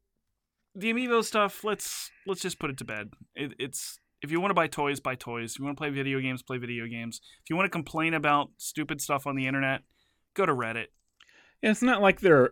the 0.76 0.92
amiibo 0.94 1.24
stuff. 1.24 1.64
Let's 1.64 2.12
let's 2.28 2.42
just 2.42 2.60
put 2.60 2.70
it 2.70 2.78
to 2.78 2.86
bed. 2.86 3.10
It, 3.36 3.54
it's 3.60 4.00
if 4.22 4.32
you 4.32 4.42
want 4.42 4.52
to 4.52 4.56
buy 4.56 4.68
toys, 4.68 5.00
buy 5.00 5.16
toys. 5.16 5.54
If 5.54 5.60
you 5.60 5.66
want 5.66 5.78
to 5.78 5.82
play 5.82 5.90
video 5.90 6.20
games, 6.20 6.42
play 6.42 6.58
video 6.58 6.88
games. 6.88 7.22
If 7.44 7.50
you 7.50 7.56
want 7.56 7.66
to 7.66 7.72
complain 7.72 8.14
about 8.14 8.50
stupid 8.58 9.02
stuff 9.02 9.28
on 9.28 9.36
the 9.36 9.48
internet, 9.48 9.82
go 10.34 10.46
to 10.46 10.54
Reddit. 10.54 10.88
Yeah, 11.62 11.72
it's 11.72 11.82
not 11.82 12.02
like 12.02 12.22
they're, 12.22 12.52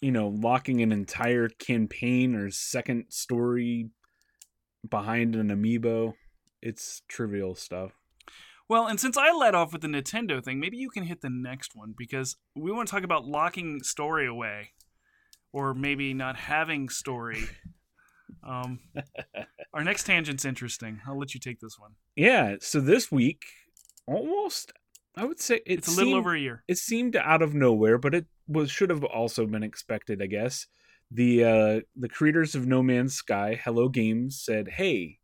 you 0.00 0.12
know, 0.12 0.28
locking 0.28 0.82
an 0.82 0.92
entire 0.92 1.48
campaign 1.48 2.34
or 2.34 2.50
second 2.50 3.06
story 3.08 3.90
behind 4.88 5.36
an 5.36 5.48
amiibo. 5.48 6.14
It's 6.60 7.02
trivial 7.08 7.54
stuff. 7.54 7.92
Well, 8.68 8.86
and 8.86 9.00
since 9.00 9.16
I 9.16 9.32
led 9.32 9.54
off 9.54 9.72
with 9.72 9.80
the 9.80 9.88
Nintendo 9.88 10.44
thing, 10.44 10.60
maybe 10.60 10.76
you 10.76 10.90
can 10.90 11.04
hit 11.04 11.22
the 11.22 11.30
next 11.30 11.74
one 11.74 11.94
because 11.96 12.36
we 12.54 12.70
want 12.70 12.88
to 12.88 12.92
talk 12.92 13.04
about 13.04 13.24
locking 13.24 13.82
story 13.82 14.26
away, 14.26 14.72
or 15.52 15.72
maybe 15.72 16.12
not 16.12 16.36
having 16.36 16.90
story. 16.90 17.44
Um, 18.42 18.80
our 19.74 19.84
next 19.84 20.04
tangent's 20.04 20.44
interesting. 20.44 21.00
I'll 21.06 21.18
let 21.18 21.34
you 21.34 21.40
take 21.40 21.60
this 21.60 21.78
one. 21.78 21.92
Yeah, 22.16 22.56
so 22.60 22.80
this 22.80 23.10
week, 23.12 23.44
almost, 24.06 24.72
I 25.16 25.24
would 25.24 25.40
say 25.40 25.56
it 25.56 25.62
It's 25.66 25.88
a 25.88 25.90
little 25.90 26.04
seemed- 26.12 26.18
over 26.18 26.34
a 26.34 26.38
year. 26.40 26.64
It 26.68 26.78
seemed 26.78 27.16
out 27.16 27.42
of 27.42 27.54
nowhere, 27.54 27.98
but 27.98 28.14
it 28.14 28.26
was 28.46 28.70
should 28.70 28.90
have 28.90 29.04
also 29.04 29.46
been 29.46 29.62
expected, 29.62 30.22
I 30.22 30.26
guess. 30.26 30.66
The 31.10 31.44
uh 31.44 31.80
the 31.96 32.08
creators 32.08 32.54
of 32.54 32.66
No 32.66 32.82
Man's 32.82 33.14
Sky, 33.14 33.58
Hello 33.64 33.88
Games, 33.88 34.40
said, 34.42 34.68
"Hey, 34.68 35.18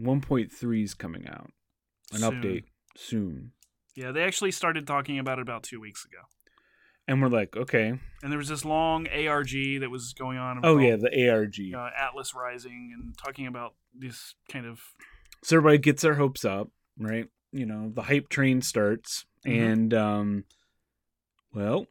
1.3 0.00 0.82
is 0.84 0.94
coming 0.94 1.26
out. 1.28 1.50
An 2.12 2.18
Soon. 2.20 2.32
update 2.42 2.64
soon." 2.96 3.52
Yeah, 3.96 4.12
they 4.12 4.22
actually 4.22 4.52
started 4.52 4.86
talking 4.86 5.18
about 5.18 5.38
it 5.38 5.42
about 5.42 5.64
two 5.64 5.80
weeks 5.80 6.04
ago. 6.04 6.18
And 7.08 7.20
we're 7.22 7.28
like, 7.28 7.56
"Okay. 7.56 7.98
And 8.22 8.30
there 8.30 8.38
was 8.38 8.48
this 8.48 8.64
long 8.64 9.08
ARG 9.08 9.80
that 9.80 9.88
was 9.90 10.12
going 10.12 10.38
on. 10.38 10.60
Oh 10.62 10.78
yeah, 10.78 10.96
the 10.96 11.28
ARG." 11.30 11.56
uh, 11.74 11.90
Atlas 11.98 12.34
Rising 12.34 12.92
and 12.94 13.16
talking 13.18 13.46
about 13.48 13.74
this 13.94 14.34
kind 14.52 14.66
of 14.66 14.80
so 15.42 15.56
everybody 15.56 15.78
gets 15.78 16.02
their 16.02 16.14
hopes 16.14 16.44
up, 16.44 16.68
right? 16.98 17.28
You 17.52 17.64
know, 17.64 17.90
the 17.94 18.02
hype 18.02 18.28
train 18.28 18.60
starts, 18.60 19.24
Mhm. 19.46 19.72
and 19.72 19.94
um, 19.94 20.44
well, 21.54 21.86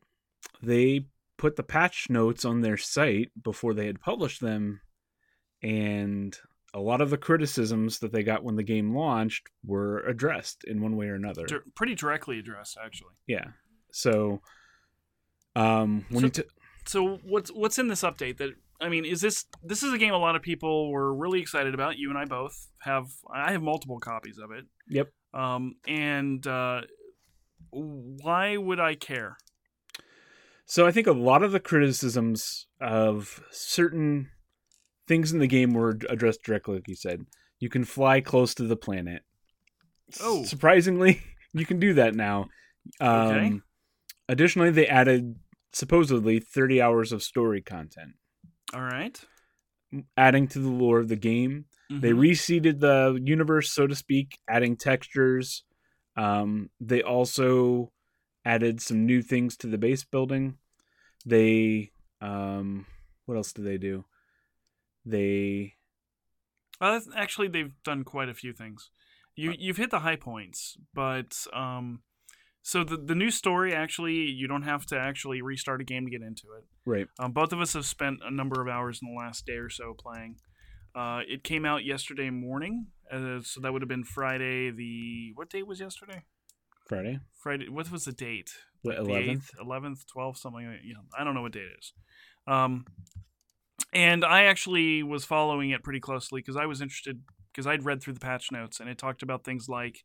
they 0.62 1.08
put 1.38 1.56
the 1.56 1.64
patch 1.64 2.10
notes 2.10 2.46
on 2.46 2.62
their 2.62 2.78
site 2.78 3.32
before 3.42 3.74
they 3.74 3.88
had 3.88 4.00
published 4.00 4.42
them, 4.42 4.82
and 5.64 6.38
a 6.74 6.80
lot 6.80 7.02
of 7.02 7.10
the 7.10 7.18
criticisms 7.18 8.00
that 8.00 8.12
they 8.12 8.22
got 8.24 8.44
when 8.44 8.56
the 8.56 8.64
game 8.64 8.94
launched 8.96 9.48
were 9.66 10.00
addressed 10.06 10.64
in 10.66 10.82
one 10.82 10.96
way 10.96 11.08
or 11.08 11.16
another. 11.16 11.46
pretty 11.76 11.96
directly 11.96 12.38
addressed, 12.40 12.78
actually. 12.84 13.14
Yeah. 13.26 13.46
So, 13.92 14.42
um, 15.58 16.06
when 16.10 16.20
So- 16.22 16.26
you 16.26 16.32
t- 16.32 16.44
So 16.86 17.18
what's 17.24 17.50
what's 17.52 17.78
in 17.80 17.88
this 17.88 18.02
update? 18.04 18.38
That 18.38 18.52
I 18.80 18.90
mean, 18.90 19.06
is 19.06 19.22
this 19.22 19.46
this 19.64 19.82
is 19.84 19.92
a 19.94 19.98
game 19.98 20.14
a 20.14 20.18
lot 20.18 20.36
of 20.36 20.42
people 20.42 20.92
were 20.92 21.14
really 21.14 21.42
excited 21.42 21.74
about? 21.74 21.98
You 21.98 22.10
and 22.10 22.18
I 22.18 22.26
both 22.26 22.70
have. 22.80 23.08
I 23.34 23.52
have 23.52 23.62
multiple 23.62 24.00
copies 24.00 24.38
of 24.38 24.52
it. 24.52 24.66
yep, 24.88 25.12
Um, 25.34 25.76
and 25.88 26.46
uh, 26.48 26.82
why 27.72 28.58
would 28.58 28.80
I 28.80 28.96
care? 28.96 29.38
So 30.66 30.86
I 30.86 30.92
think 30.92 31.08
a 31.08 31.12
lot 31.14 31.44
of 31.44 31.52
the 31.52 31.60
criticisms 31.60 32.68
of 32.82 33.42
certain 33.52 34.30
things 35.08 35.32
in 35.32 35.40
the 35.40 35.48
game 35.48 35.74
were 35.74 35.98
addressed 36.10 36.44
directly, 36.44 36.76
like 36.76 36.88
you 36.88 36.96
said. 36.96 37.26
You 37.60 37.70
can 37.70 37.86
fly 37.86 38.20
close 38.22 38.54
to 38.56 38.64
the 38.64 38.76
planet. 38.76 39.24
Oh. 40.22 40.44
surprisingly, 40.46 41.22
you 41.54 41.66
can 41.66 41.80
do 41.80 41.94
that 41.96 42.16
now. 42.16 42.48
Um, 43.02 43.10
Okay. 43.30 43.60
Additionally, 44.30 44.72
they 44.72 44.88
added 44.88 45.36
supposedly 45.78 46.40
30 46.40 46.82
hours 46.82 47.12
of 47.12 47.24
story 47.24 47.62
content, 47.62 48.16
All 48.74 48.82
right. 48.82 49.20
adding 50.18 50.48
to 50.50 50.60
the 50.60 50.70
lore 50.70 51.00
of 51.00 51.08
the 51.08 51.16
game. 51.16 51.66
They 52.02 52.12
Mhm. 52.12 52.20
reseeded 52.20 52.80
the 52.80 53.20
universe, 53.24 53.72
so 53.72 53.88
to 53.88 53.96
speak, 53.96 54.38
adding 54.50 54.76
textures. 54.76 55.64
Um, 56.16 56.70
they 56.80 57.02
also 57.02 57.92
added 58.46 58.82
some 58.82 59.06
new 59.06 59.22
things 59.22 59.58
to 59.58 59.68
the 59.68 59.78
base 59.78 60.04
building. 60.04 60.58
They, 61.26 61.92
um, 62.22 62.88
what 63.26 63.36
else 63.38 63.54
did 63.54 63.66
they 63.66 63.78
do? 63.78 64.06
They, 65.06 65.76
Well, 66.80 67.02
actually, 67.16 67.48
they've 67.48 67.74
done 67.84 68.04
quite 68.04 68.30
a 68.30 68.34
few 68.34 68.54
things. 68.54 68.92
You 69.36 69.54
you've 69.58 69.78
hit 69.78 69.92
the 69.92 70.00
high 70.00 70.16
points, 70.16 70.78
but 70.94 71.46
um, 71.54 72.02
so 72.68 72.84
the 72.84 72.98
the 72.98 73.16
new 73.16 73.32
story 73.32 73.74
actually 73.74 74.16
you 74.16 74.46
don't 74.46 74.64
have 74.64 74.86
to 74.86 75.00
actually 75.00 75.42
restart 75.42 75.80
a 75.80 75.86
game 75.86 76.04
to 76.04 76.12
get 76.12 76.22
into 76.22 76.48
it. 76.58 76.66
right, 76.86 77.08
Um, 77.18 77.32
both 77.32 77.54
of 77.54 77.62
us 77.62 77.72
have 77.74 77.86
spent 77.86 78.20
a 78.26 78.30
number 78.30 78.62
of 78.62 78.68
hours 78.68 79.00
in 79.02 79.08
the 79.10 79.18
last 79.18 79.46
day 79.46 79.54
or 79.54 79.70
so 79.70 79.94
playing. 79.94 80.36
Uh, 80.94 81.22
it 81.26 81.46
came 81.46 81.64
out 81.64 81.86
yesterday 81.86 82.30
morning, 82.30 82.88
uh, 83.10 83.40
so 83.42 83.62
that 83.62 83.72
would 83.72 83.82
have 83.82 83.88
been 83.88 84.04
Friday. 84.04 84.70
The 84.70 85.32
what 85.36 85.50
date 85.50 85.66
was 85.66 85.80
yesterday? 85.80 86.24
Friday, 86.90 87.20
Friday. 87.34 87.70
What 87.70 87.90
was 87.90 88.04
the 88.04 88.12
date? 88.12 88.52
the 88.84 88.92
the 88.92 88.98
11th. 88.98 89.30
eighth, 89.30 89.52
eleventh, 89.62 90.08
twelfth, 90.08 90.40
something. 90.40 90.68
Like, 90.68 90.80
you 90.84 90.94
know, 90.94 91.04
I 91.18 91.24
don't 91.24 91.36
know 91.36 91.44
what 91.44 91.54
date 91.54 91.64
it 91.72 91.80
is. 91.80 91.94
Um, 92.48 92.86
and 93.94 94.26
I 94.26 94.44
actually 94.44 95.04
was 95.04 95.24
following 95.24 95.70
it 95.70 95.84
pretty 95.84 96.02
closely 96.02 96.42
because 96.42 96.58
I 96.58 96.66
was 96.66 96.82
interested 96.82 97.22
because 97.54 97.66
I'd 97.66 97.86
read 97.86 98.02
through 98.02 98.16
the 98.16 98.20
patch 98.20 98.52
notes 98.52 98.82
and 98.82 98.90
it 98.90 98.98
talked 98.98 99.24
about 99.24 99.46
things 99.46 99.70
like 99.70 100.04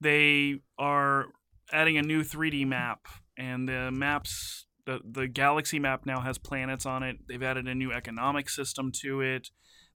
they 0.00 0.56
are 0.76 1.26
adding 1.72 1.96
a 1.96 2.02
new 2.02 2.22
3D 2.22 2.66
map 2.66 3.06
and 3.36 3.68
the 3.68 3.90
maps 3.90 4.66
the 4.86 5.00
the 5.04 5.26
galaxy 5.26 5.78
map 5.78 6.04
now 6.04 6.20
has 6.20 6.38
planets 6.38 6.86
on 6.86 7.02
it. 7.02 7.16
They've 7.28 7.42
added 7.42 7.66
a 7.66 7.74
new 7.74 7.92
economic 7.92 8.50
system 8.50 8.92
to 9.02 9.20
it. 9.20 9.48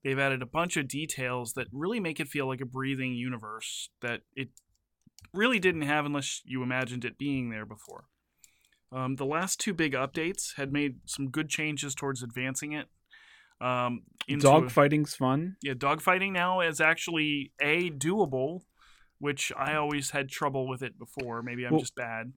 They've 0.04 0.18
added 0.18 0.42
a 0.42 0.48
bunch 0.48 0.78
of 0.78 0.88
details 0.88 1.54
that 1.54 1.68
really 1.72 2.00
make 2.00 2.20
it 2.20 2.28
feel 2.28 2.48
like 2.48 2.62
a 2.62 2.66
breathing 2.66 3.14
universe 3.14 3.90
that 4.02 4.22
it 4.36 4.50
really 5.34 5.60
didn't 5.60 5.82
have 5.82 6.06
unless 6.06 6.42
you 6.46 6.64
imagined 6.64 7.06
it 7.06 7.18
being 7.18 7.50
there 7.50 7.66
before. 7.66 8.06
Um, 8.92 9.18
the 9.18 9.26
last 9.26 9.60
two 9.60 9.74
big 9.74 9.94
updates 9.94 10.56
had 10.56 10.74
made 10.74 11.00
some 11.06 11.30
good 11.30 11.50
changes 11.50 11.94
towards 11.94 12.24
advancing 12.24 12.72
it. 12.72 12.88
Um, 13.62 14.04
Dogfighting's 14.28 15.16
fun. 15.16 15.58
yeah, 15.62 15.74
dogfighting 15.74 16.32
now 16.32 16.62
is 16.62 16.80
actually 16.80 17.52
a 17.62 17.92
doable, 17.92 18.62
which 19.20 19.52
I 19.56 19.76
always 19.76 20.10
had 20.12 20.30
trouble 20.30 20.68
with 20.68 20.82
it 20.82 20.98
before. 20.98 21.42
Maybe 21.44 21.66
I'm 21.66 21.72
Well- 21.74 21.82
just 21.82 21.96
bad, 21.96 22.34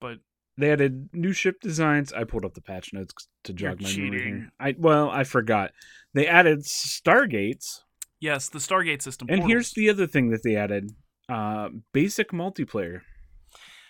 but 0.00 0.18
They 0.58 0.70
added 0.70 1.08
new 1.14 1.32
ship 1.32 1.60
designs. 1.60 2.12
I 2.12 2.24
pulled 2.24 2.44
up 2.44 2.52
the 2.54 2.60
patch 2.60 2.92
notes 2.92 3.14
to 3.44 3.52
jog 3.54 3.80
my 3.80 3.88
memory 3.88 4.10
cheating. 4.18 4.34
here. 4.36 4.52
I 4.60 4.74
well, 4.78 5.08
I 5.10 5.24
forgot. 5.24 5.72
They 6.12 6.26
added 6.26 6.60
stargates, 6.60 7.80
yes, 8.20 8.48
the 8.50 8.58
Stargate 8.58 9.00
system. 9.00 9.28
and 9.30 9.44
here's 9.44 9.72
the 9.72 9.88
other 9.88 10.06
thing 10.06 10.28
that 10.28 10.42
they 10.42 10.54
added: 10.56 10.90
uh, 11.30 11.70
basic 11.94 12.32
multiplayer. 12.32 13.00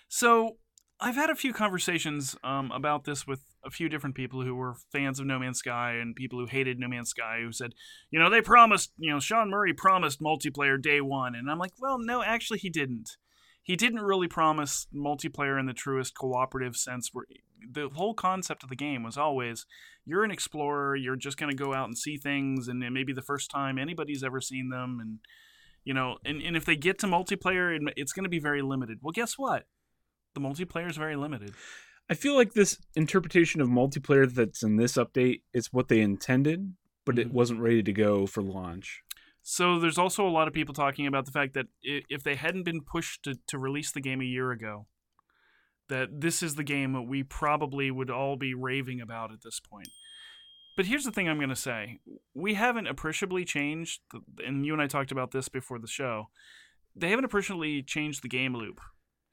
So 0.08 0.58
I've 1.00 1.16
had 1.16 1.30
a 1.30 1.34
few 1.34 1.52
conversations 1.52 2.36
um, 2.44 2.70
about 2.70 3.04
this 3.04 3.26
with 3.26 3.40
a 3.64 3.70
few 3.70 3.88
different 3.88 4.16
people 4.16 4.42
who 4.42 4.54
were 4.54 4.74
fans 4.90 5.20
of 5.20 5.26
No 5.26 5.38
Man's 5.38 5.58
Sky 5.58 5.94
and 5.94 6.16
people 6.16 6.38
who 6.38 6.46
hated 6.46 6.78
No 6.78 6.88
Man's 6.88 7.10
Sky 7.10 7.40
who 7.42 7.52
said, 7.52 7.74
you 8.10 8.18
know, 8.18 8.30
they 8.30 8.40
promised, 8.40 8.92
you 8.98 9.10
know, 9.10 9.20
Sean 9.20 9.50
Murray 9.50 9.72
promised 9.72 10.20
multiplayer 10.20 10.80
day 10.80 11.00
one. 11.00 11.34
And 11.34 11.50
I'm 11.50 11.58
like, 11.58 11.72
well, 11.80 11.98
no, 11.98 12.22
actually, 12.22 12.58
he 12.58 12.70
didn't. 12.70 13.16
He 13.62 13.76
didn't 13.76 14.00
really 14.00 14.26
promise 14.26 14.86
multiplayer 14.94 15.58
in 15.58 15.66
the 15.66 15.72
truest 15.72 16.16
cooperative 16.16 16.76
sense. 16.76 17.10
Where 17.12 17.26
the 17.70 17.88
whole 17.94 18.14
concept 18.14 18.64
of 18.64 18.68
the 18.68 18.76
game 18.76 19.04
was 19.04 19.16
always 19.16 19.66
you're 20.04 20.24
an 20.24 20.32
explorer, 20.32 20.96
you're 20.96 21.14
just 21.14 21.38
going 21.38 21.56
to 21.56 21.62
go 21.62 21.72
out 21.72 21.86
and 21.86 21.96
see 21.96 22.16
things, 22.16 22.66
and 22.66 22.82
it 22.82 22.90
may 22.90 23.04
be 23.04 23.12
the 23.12 23.22
first 23.22 23.52
time 23.52 23.78
anybody's 23.78 24.24
ever 24.24 24.40
seen 24.40 24.70
them. 24.70 24.98
And, 25.00 25.20
you 25.84 25.94
know, 25.94 26.18
and, 26.24 26.42
and 26.42 26.56
if 26.56 26.64
they 26.64 26.74
get 26.74 26.98
to 27.00 27.06
multiplayer, 27.06 27.78
it's 27.96 28.12
going 28.12 28.24
to 28.24 28.28
be 28.28 28.40
very 28.40 28.62
limited. 28.62 28.98
Well, 29.00 29.12
guess 29.12 29.34
what? 29.38 29.66
the 30.34 30.40
multiplayer 30.40 30.88
is 30.88 30.96
very 30.96 31.16
limited. 31.16 31.52
I 32.12 32.14
feel 32.14 32.34
like 32.36 32.52
this 32.52 32.78
interpretation 32.94 33.62
of 33.62 33.68
multiplayer 33.68 34.30
that's 34.30 34.62
in 34.62 34.76
this 34.76 34.98
update 34.98 35.40
is 35.54 35.72
what 35.72 35.88
they 35.88 36.00
intended, 36.02 36.74
but 37.06 37.18
it 37.18 37.28
Mhm. 37.28 37.32
wasn't 37.32 37.60
ready 37.60 37.82
to 37.82 37.92
go 37.92 38.26
for 38.26 38.42
launch. 38.42 39.02
So 39.40 39.78
there's 39.78 39.96
also 39.96 40.28
a 40.28 40.28
lot 40.28 40.46
of 40.46 40.52
people 40.52 40.74
talking 40.74 41.06
about 41.06 41.24
the 41.24 41.32
fact 41.32 41.54
that 41.54 41.68
if 41.82 42.22
they 42.22 42.34
hadn't 42.34 42.64
been 42.64 42.82
pushed 42.82 43.22
to, 43.22 43.36
to 43.46 43.58
release 43.58 43.92
the 43.92 44.02
game 44.02 44.20
a 44.20 44.26
year 44.26 44.50
ago, 44.50 44.88
that 45.88 46.20
this 46.20 46.42
is 46.42 46.56
the 46.56 46.62
game 46.64 46.92
that 46.92 47.02
we 47.02 47.22
probably 47.22 47.90
would 47.90 48.10
all 48.10 48.36
be 48.36 48.52
raving 48.52 49.00
about 49.00 49.32
at 49.32 49.40
this 49.40 49.58
point. 49.58 49.88
But 50.76 50.84
here's 50.84 51.04
the 51.04 51.12
thing 51.12 51.30
I'm 51.30 51.38
going 51.38 51.48
to 51.48 51.56
say. 51.56 52.00
We 52.34 52.54
haven't 52.54 52.88
appreciably 52.88 53.46
changed, 53.46 54.02
and 54.44 54.66
you 54.66 54.74
and 54.74 54.82
I 54.82 54.86
talked 54.86 55.12
about 55.12 55.30
this 55.30 55.48
before 55.48 55.78
the 55.78 55.86
show. 55.88 56.28
They 56.94 57.08
haven't 57.08 57.24
appreciably 57.24 57.82
changed 57.82 58.22
the 58.22 58.28
game 58.28 58.54
loop. 58.54 58.82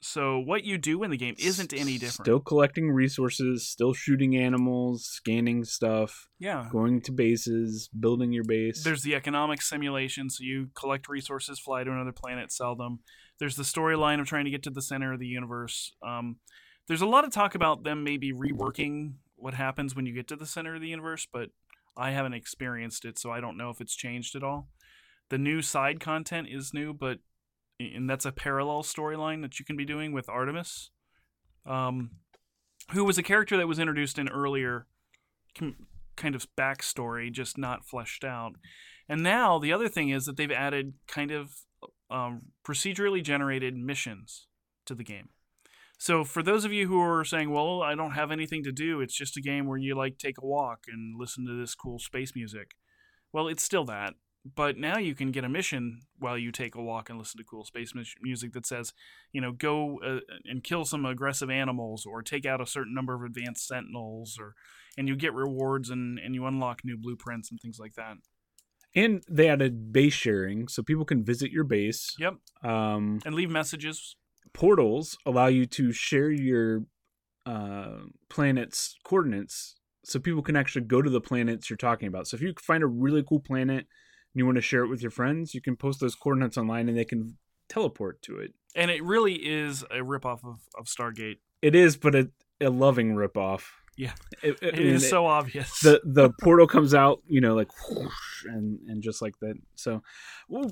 So 0.01 0.39
what 0.39 0.63
you 0.63 0.77
do 0.77 1.03
in 1.03 1.11
the 1.11 1.17
game 1.17 1.35
isn't 1.37 1.73
any 1.73 1.97
different. 1.97 2.25
Still 2.25 2.39
collecting 2.39 2.89
resources, 2.89 3.67
still 3.67 3.93
shooting 3.93 4.37
animals, 4.37 5.05
scanning 5.05 5.65
stuff, 5.65 6.29
yeah. 6.39 6.69
going 6.71 7.01
to 7.01 7.11
bases, 7.11 7.89
building 7.99 8.31
your 8.31 8.45
base. 8.45 8.83
There's 8.83 9.03
the 9.03 9.15
economic 9.15 9.61
simulation, 9.61 10.29
so 10.29 10.43
you 10.43 10.69
collect 10.73 11.09
resources, 11.09 11.59
fly 11.59 11.83
to 11.83 11.91
another 11.91 12.13
planet, 12.13 12.51
sell 12.51 12.75
them. 12.75 12.99
There's 13.39 13.55
the 13.55 13.63
storyline 13.63 14.21
of 14.21 14.27
trying 14.27 14.45
to 14.45 14.51
get 14.51 14.63
to 14.63 14.69
the 14.69 14.81
center 14.81 15.13
of 15.13 15.19
the 15.19 15.27
universe. 15.27 15.93
Um, 16.05 16.37
there's 16.87 17.01
a 17.01 17.07
lot 17.07 17.25
of 17.25 17.31
talk 17.31 17.53
about 17.53 17.83
them 17.83 18.03
maybe 18.03 18.31
reworking 18.31 19.13
what 19.35 19.53
happens 19.53 19.95
when 19.95 20.05
you 20.05 20.13
get 20.13 20.27
to 20.29 20.35
the 20.35 20.45
center 20.45 20.75
of 20.75 20.81
the 20.81 20.87
universe, 20.87 21.27
but 21.31 21.49
I 21.97 22.11
haven't 22.11 22.33
experienced 22.33 23.05
it, 23.05 23.19
so 23.19 23.31
I 23.31 23.41
don't 23.41 23.57
know 23.57 23.69
if 23.69 23.81
it's 23.81 23.95
changed 23.95 24.35
at 24.35 24.43
all. 24.43 24.69
The 25.29 25.37
new 25.37 25.61
side 25.61 25.99
content 25.99 26.47
is 26.49 26.73
new, 26.73 26.93
but 26.93 27.19
and 27.79 28.09
that's 28.09 28.25
a 28.25 28.31
parallel 28.31 28.83
storyline 28.83 29.41
that 29.41 29.59
you 29.59 29.65
can 29.65 29.77
be 29.77 29.85
doing 29.85 30.11
with 30.11 30.29
Artemis, 30.29 30.91
um, 31.65 32.11
who 32.91 33.03
was 33.03 33.17
a 33.17 33.23
character 33.23 33.57
that 33.57 33.67
was 33.67 33.79
introduced 33.79 34.19
in 34.19 34.27
earlier 34.29 34.85
com- 35.57 35.87
kind 36.15 36.35
of 36.35 36.47
backstory, 36.55 37.31
just 37.31 37.57
not 37.57 37.85
fleshed 37.85 38.23
out. 38.23 38.53
And 39.07 39.23
now 39.23 39.57
the 39.59 39.73
other 39.73 39.87
thing 39.87 40.09
is 40.09 40.25
that 40.25 40.37
they've 40.37 40.51
added 40.51 40.93
kind 41.07 41.31
of 41.31 41.51
um, 42.11 42.41
procedurally 42.67 43.23
generated 43.23 43.75
missions 43.75 44.47
to 44.85 44.93
the 44.93 45.03
game. 45.03 45.29
So 45.97 46.23
for 46.23 46.41
those 46.41 46.63
of 46.63 46.71
you 46.71 46.87
who 46.87 47.01
are 47.01 47.25
saying, 47.25 47.51
"Well, 47.51 47.81
I 47.81 47.93
don't 47.93 48.11
have 48.11 48.31
anything 48.31 48.63
to 48.63 48.71
do. 48.71 49.01
It's 49.01 49.15
just 49.15 49.37
a 49.37 49.41
game 49.41 49.67
where 49.67 49.77
you 49.77 49.95
like 49.95 50.17
take 50.17 50.37
a 50.41 50.45
walk 50.45 50.85
and 50.87 51.19
listen 51.19 51.45
to 51.45 51.59
this 51.59 51.75
cool 51.75 51.99
space 51.99 52.33
music." 52.35 52.71
Well, 53.33 53.47
it's 53.47 53.63
still 53.63 53.85
that, 53.85 54.13
but 54.55 54.77
now 54.77 54.97
you 54.97 55.15
can 55.15 55.31
get 55.31 55.43
a 55.43 55.49
mission 55.49 56.01
while 56.17 56.37
you 56.37 56.51
take 56.51 56.75
a 56.75 56.81
walk 56.81 57.09
and 57.09 57.17
listen 57.19 57.37
to 57.37 57.43
cool 57.43 57.63
space 57.65 57.93
music 58.21 58.53
that 58.53 58.65
says, 58.65 58.93
you 59.31 59.41
know, 59.41 59.51
go 59.51 59.99
uh, 60.05 60.19
and 60.45 60.63
kill 60.63 60.85
some 60.85 61.05
aggressive 61.05 61.49
animals 61.49 62.05
or 62.05 62.21
take 62.21 62.45
out 62.45 62.61
a 62.61 62.65
certain 62.65 62.93
number 62.93 63.13
of 63.13 63.21
advanced 63.23 63.67
sentinels 63.67 64.37
or 64.39 64.53
and 64.97 65.07
you 65.07 65.15
get 65.15 65.33
rewards 65.33 65.89
and 65.89 66.19
and 66.19 66.35
you 66.35 66.45
unlock 66.45 66.81
new 66.83 66.97
blueprints 66.97 67.51
and 67.51 67.59
things 67.61 67.79
like 67.79 67.93
that. 67.95 68.15
and 68.95 69.23
they 69.29 69.47
added 69.49 69.91
base 69.93 70.13
sharing, 70.13 70.67
so 70.67 70.81
people 70.81 71.05
can 71.05 71.23
visit 71.23 71.51
your 71.51 71.63
base. 71.63 72.15
Yep. 72.19 72.35
Um, 72.63 73.19
And 73.25 73.35
leave 73.35 73.49
messages. 73.51 74.15
portals 74.53 75.17
allow 75.25 75.47
you 75.47 75.65
to 75.67 75.91
share 75.91 76.31
your 76.31 76.83
uh, 77.45 77.99
planet's 78.29 78.95
coordinates 79.03 79.75
so 80.03 80.19
people 80.19 80.41
can 80.41 80.55
actually 80.55 80.85
go 80.85 81.01
to 81.01 81.09
the 81.09 81.21
planets 81.21 81.69
you're 81.69 81.77
talking 81.77 82.07
about. 82.07 82.27
So 82.27 82.35
if 82.35 82.41
you 82.41 82.53
find 82.59 82.83
a 82.83 82.87
really 82.87 83.23
cool 83.23 83.39
planet 83.39 83.85
and 84.33 84.39
you 84.39 84.45
want 84.45 84.55
to 84.57 84.61
share 84.61 84.83
it 84.83 84.87
with 84.89 85.01
your 85.01 85.11
friends, 85.11 85.53
you 85.53 85.61
can 85.61 85.75
post 85.75 85.99
those 85.99 86.15
coordinates 86.15 86.57
online 86.57 86.87
and 86.89 86.97
they 86.97 87.05
can 87.05 87.37
teleport 87.67 88.21
to 88.23 88.37
it. 88.39 88.53
And 88.75 88.91
it 88.91 89.03
really 89.03 89.33
is 89.35 89.83
a 89.83 89.97
ripoff 89.99 90.43
of, 90.45 90.59
of 90.77 90.85
Stargate. 90.85 91.37
It 91.61 91.75
is, 91.75 91.97
but 91.97 92.15
a, 92.15 92.29
a 92.61 92.69
loving 92.69 93.15
ripoff. 93.15 93.63
Yeah. 93.97 94.13
it, 94.43 94.57
It 94.61 94.77
mean, 94.77 94.87
is 94.87 95.03
it- 95.03 95.09
so 95.09 95.25
obvious. 95.25 95.79
the 95.81 96.01
the 96.05 96.29
portal 96.41 96.67
comes 96.67 96.93
out, 96.93 97.21
you 97.27 97.41
know, 97.41 97.55
like 97.55 97.67
whoosh, 97.89 98.45
and 98.45 98.79
and 98.87 99.01
just 99.03 99.21
like 99.21 99.33
that. 99.41 99.55
So, 99.75 100.01
well, 100.47 100.71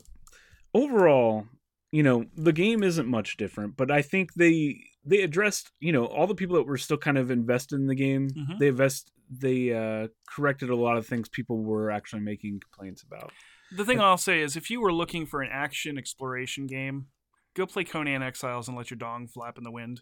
overall, 0.73 1.45
you 1.91 2.03
know, 2.03 2.25
the 2.35 2.53
game 2.53 2.83
isn't 2.83 3.07
much 3.07 3.37
different, 3.37 3.75
but 3.77 3.91
I 3.91 4.01
think 4.01 4.33
they 4.35 4.81
they 5.07 5.21
addressed, 5.21 5.71
you 5.79 5.91
know, 5.91 6.05
all 6.05 6.27
the 6.27 6.35
people 6.35 6.55
that 6.57 6.67
were 6.67 6.77
still 6.77 6.97
kind 6.97 7.17
of 7.17 7.31
invested 7.31 7.75
in 7.75 7.87
the 7.87 7.95
game. 7.95 8.29
Mhm. 8.29 8.59
They 8.59 8.67
invest 8.67 9.11
they 9.29 9.73
uh 9.73 10.07
corrected 10.29 10.69
a 10.69 10.75
lot 10.75 10.97
of 10.97 11.05
things 11.05 11.27
people 11.27 11.61
were 11.61 11.91
actually 11.91 12.21
making 12.21 12.61
complaints 12.61 13.03
about. 13.03 13.31
The 13.71 13.83
thing 13.83 13.99
I'll 13.99 14.17
say 14.17 14.41
is, 14.41 14.55
if 14.55 14.69
you 14.69 14.79
were 14.79 14.93
looking 14.93 15.25
for 15.25 15.41
an 15.41 15.49
action 15.51 15.97
exploration 15.97 16.67
game, 16.67 17.07
go 17.53 17.65
play 17.65 17.83
Conan 17.83 18.23
Exiles 18.23 18.67
and 18.67 18.77
let 18.77 18.89
your 18.89 18.97
dong 18.97 19.27
flap 19.27 19.57
in 19.57 19.63
the 19.63 19.71
wind. 19.71 20.01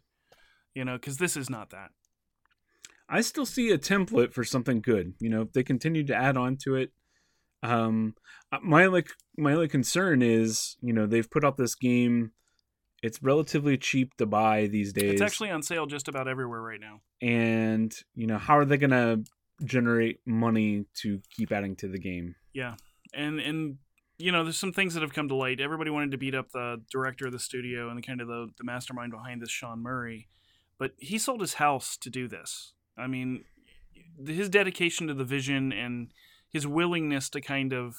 You 0.76 0.86
know, 0.86 0.98
because 0.98 1.18
this 1.18 1.38
is 1.38 1.50
not 1.50 1.70
that. 1.72 1.92
I 3.08 3.22
still 3.22 3.46
see 3.46 3.70
a 3.72 3.78
template 3.78 4.34
for 4.34 4.44
something 4.44 4.82
good. 4.82 5.14
You 5.20 5.30
know, 5.30 5.42
if 5.44 5.54
they 5.54 5.64
continue 5.64 6.04
to 6.06 6.16
add 6.16 6.38
on 6.38 6.58
to 6.64 6.76
it. 6.76 6.92
Um, 7.64 8.16
uh, 8.52 8.60
my 8.62 8.86
like 8.86 9.10
my 9.38 9.54
only 9.54 9.68
concern 9.68 10.22
is, 10.22 10.78
you 10.82 10.94
know, 10.94 11.08
they've 11.08 11.30
put 11.30 11.44
out 11.44 11.58
this 11.58 11.76
game. 11.76 12.32
It's 13.06 13.22
relatively 13.22 13.78
cheap 13.78 14.16
to 14.18 14.26
buy 14.26 14.68
these 14.68 14.92
days, 14.92 15.14
It's 15.14 15.22
actually 15.22 15.52
on 15.52 15.62
sale 15.62 15.86
just 15.86 16.08
about 16.08 16.28
everywhere 16.28 16.62
right 16.62 16.80
now. 16.80 17.02
and 17.22 17.96
you 18.16 18.28
know, 18.28 18.38
how 18.38 18.58
are 18.58 18.66
they 18.66 18.78
gonna 18.78 19.24
generate 19.64 20.20
money 20.26 20.86
to 21.02 21.22
keep 21.30 21.52
adding 21.52 21.76
to 21.78 21.88
the 21.88 22.00
game? 22.00 22.36
Yeah. 22.54 22.76
And 23.14 23.40
and 23.40 23.78
you 24.18 24.32
know, 24.32 24.44
there's 24.44 24.58
some 24.58 24.72
things 24.74 24.94
that 24.94 25.02
have 25.02 25.14
come 25.14 25.28
to 25.28 25.36
light. 25.36 25.60
Everybody 25.60 25.90
wanted 25.90 26.12
to 26.12 26.18
beat 26.18 26.34
up 26.34 26.52
the 26.52 26.82
director 26.90 27.28
of 27.28 27.34
the 27.34 27.40
studio 27.40 27.90
and 27.90 27.98
the 27.98 28.02
kind 28.02 28.22
of 28.22 28.28
the, 28.28 28.48
the 28.58 28.64
mastermind 28.64 29.12
behind 29.12 29.42
this, 29.42 29.52
Sean 29.52 29.84
Murray, 29.84 30.30
but 30.80 30.92
he 30.98 31.18
sold 31.18 31.42
his 31.42 31.56
house 31.56 31.98
to 31.98 32.10
do 32.10 32.28
this. 32.28 32.74
I 32.98 33.08
mean, 33.08 33.44
his 34.26 34.50
dedication 34.50 35.08
to 35.08 35.14
the 35.14 35.26
vision 35.26 35.74
and 35.74 36.12
his 36.50 36.66
willingness 36.66 37.30
to 37.32 37.42
kind 37.42 37.74
of 37.74 37.98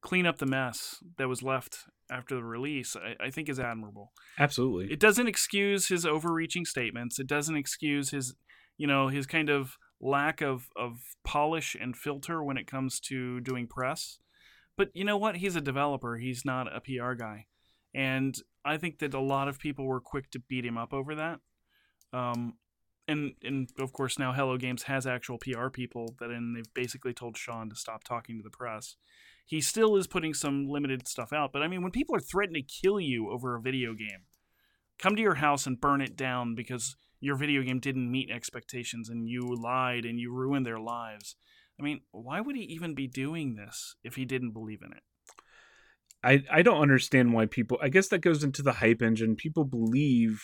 clean 0.00 0.26
up 0.26 0.38
the 0.38 0.46
mess 0.46 0.98
that 1.18 1.28
was 1.28 1.42
left 1.42 1.84
after 2.10 2.34
the 2.36 2.44
release, 2.44 2.96
I, 2.96 3.26
I 3.26 3.30
think 3.30 3.48
is 3.48 3.60
admirable. 3.60 4.12
Absolutely, 4.38 4.92
It 4.92 5.00
doesn't 5.00 5.26
excuse 5.26 5.88
his 5.88 6.06
overreaching 6.06 6.64
statements. 6.64 7.18
It 7.18 7.26
doesn't 7.26 7.56
excuse 7.56 8.10
his, 8.10 8.34
you 8.76 8.86
know, 8.86 9.08
his 9.08 9.26
kind 9.26 9.48
of 9.48 9.76
lack 10.00 10.40
of, 10.40 10.68
of 10.76 10.98
polish 11.24 11.76
and 11.80 11.96
filter 11.96 12.42
when 12.42 12.56
it 12.56 12.66
comes 12.66 13.00
to 13.00 13.40
doing 13.40 13.66
press. 13.66 14.18
But 14.76 14.90
you 14.94 15.04
know 15.04 15.16
what? 15.16 15.36
He's 15.36 15.56
a 15.56 15.60
developer. 15.60 16.18
He's 16.18 16.44
not 16.44 16.68
a 16.74 16.80
PR 16.80 17.14
guy. 17.14 17.46
And 17.94 18.36
I 18.64 18.76
think 18.76 18.98
that 18.98 19.14
a 19.14 19.20
lot 19.20 19.48
of 19.48 19.58
people 19.58 19.86
were 19.86 20.00
quick 20.00 20.30
to 20.32 20.38
beat 20.38 20.66
him 20.66 20.76
up 20.76 20.92
over 20.92 21.14
that. 21.14 21.40
Um, 22.12 22.54
and 23.08 23.34
and 23.42 23.68
of 23.78 23.92
course 23.92 24.18
now 24.18 24.32
Hello 24.32 24.56
Games 24.56 24.84
has 24.84 25.06
actual 25.06 25.38
PR 25.38 25.68
people 25.68 26.14
that 26.18 26.30
and 26.30 26.56
they've 26.56 26.74
basically 26.74 27.12
told 27.12 27.36
Sean 27.36 27.70
to 27.70 27.76
stop 27.76 28.04
talking 28.04 28.36
to 28.36 28.42
the 28.42 28.50
press. 28.50 28.96
He 29.46 29.60
still 29.60 29.96
is 29.96 30.06
putting 30.08 30.34
some 30.34 30.68
limited 30.68 31.06
stuff 31.08 31.32
out, 31.32 31.52
but 31.52 31.62
I 31.62 31.68
mean 31.68 31.82
when 31.82 31.92
people 31.92 32.14
are 32.16 32.20
threatening 32.20 32.64
to 32.64 32.80
kill 32.82 32.98
you 33.00 33.30
over 33.30 33.54
a 33.54 33.60
video 33.60 33.94
game, 33.94 34.24
come 34.98 35.14
to 35.16 35.22
your 35.22 35.36
house 35.36 35.66
and 35.66 35.80
burn 35.80 36.00
it 36.00 36.16
down 36.16 36.54
because 36.54 36.96
your 37.20 37.36
video 37.36 37.62
game 37.62 37.78
didn't 37.80 38.10
meet 38.10 38.30
expectations 38.30 39.08
and 39.08 39.28
you 39.28 39.42
lied 39.56 40.04
and 40.04 40.18
you 40.20 40.32
ruined 40.32 40.66
their 40.66 40.80
lives. 40.80 41.36
I 41.78 41.82
mean, 41.82 42.00
why 42.10 42.40
would 42.40 42.56
he 42.56 42.62
even 42.62 42.94
be 42.94 43.06
doing 43.06 43.54
this 43.54 43.94
if 44.02 44.16
he 44.16 44.24
didn't 44.24 44.50
believe 44.52 44.80
in 44.82 44.92
it? 44.92 45.02
I 46.24 46.42
I 46.50 46.62
don't 46.62 46.80
understand 46.80 47.32
why 47.32 47.46
people. 47.46 47.78
I 47.80 47.88
guess 47.88 48.08
that 48.08 48.18
goes 48.18 48.42
into 48.42 48.62
the 48.62 48.72
hype 48.72 49.02
engine. 49.02 49.36
People 49.36 49.64
believe. 49.64 50.42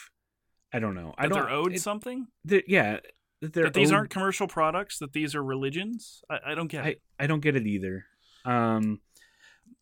I 0.73 0.79
don't 0.79 0.95
know. 0.95 1.15
I 1.19 1.23
That 1.27 1.35
don't. 1.35 1.43
they're 1.47 1.51
owed 1.51 1.75
it- 1.75 1.81
something? 1.81 2.29
that- 2.45 2.69
yeah, 2.69 3.01
that 3.41 3.53
they're 3.53 3.69
these 3.71 3.91
owed- 3.91 3.97
aren't 3.97 4.11
commercial 4.11 4.47
products? 4.47 4.99
That 4.99 5.13
these 5.13 5.35
are 5.35 5.43
religions? 5.43 6.23
I, 6.31 6.39
I 6.49 6.55
don't 6.55 6.69
get 6.69 6.87
it. 6.87 7.03
I 7.19 7.25
I 7.25 7.27
don't 7.27 7.41
get 7.41 7.57
it 7.57 7.67
either. 7.67 8.07
Um, 8.45 9.01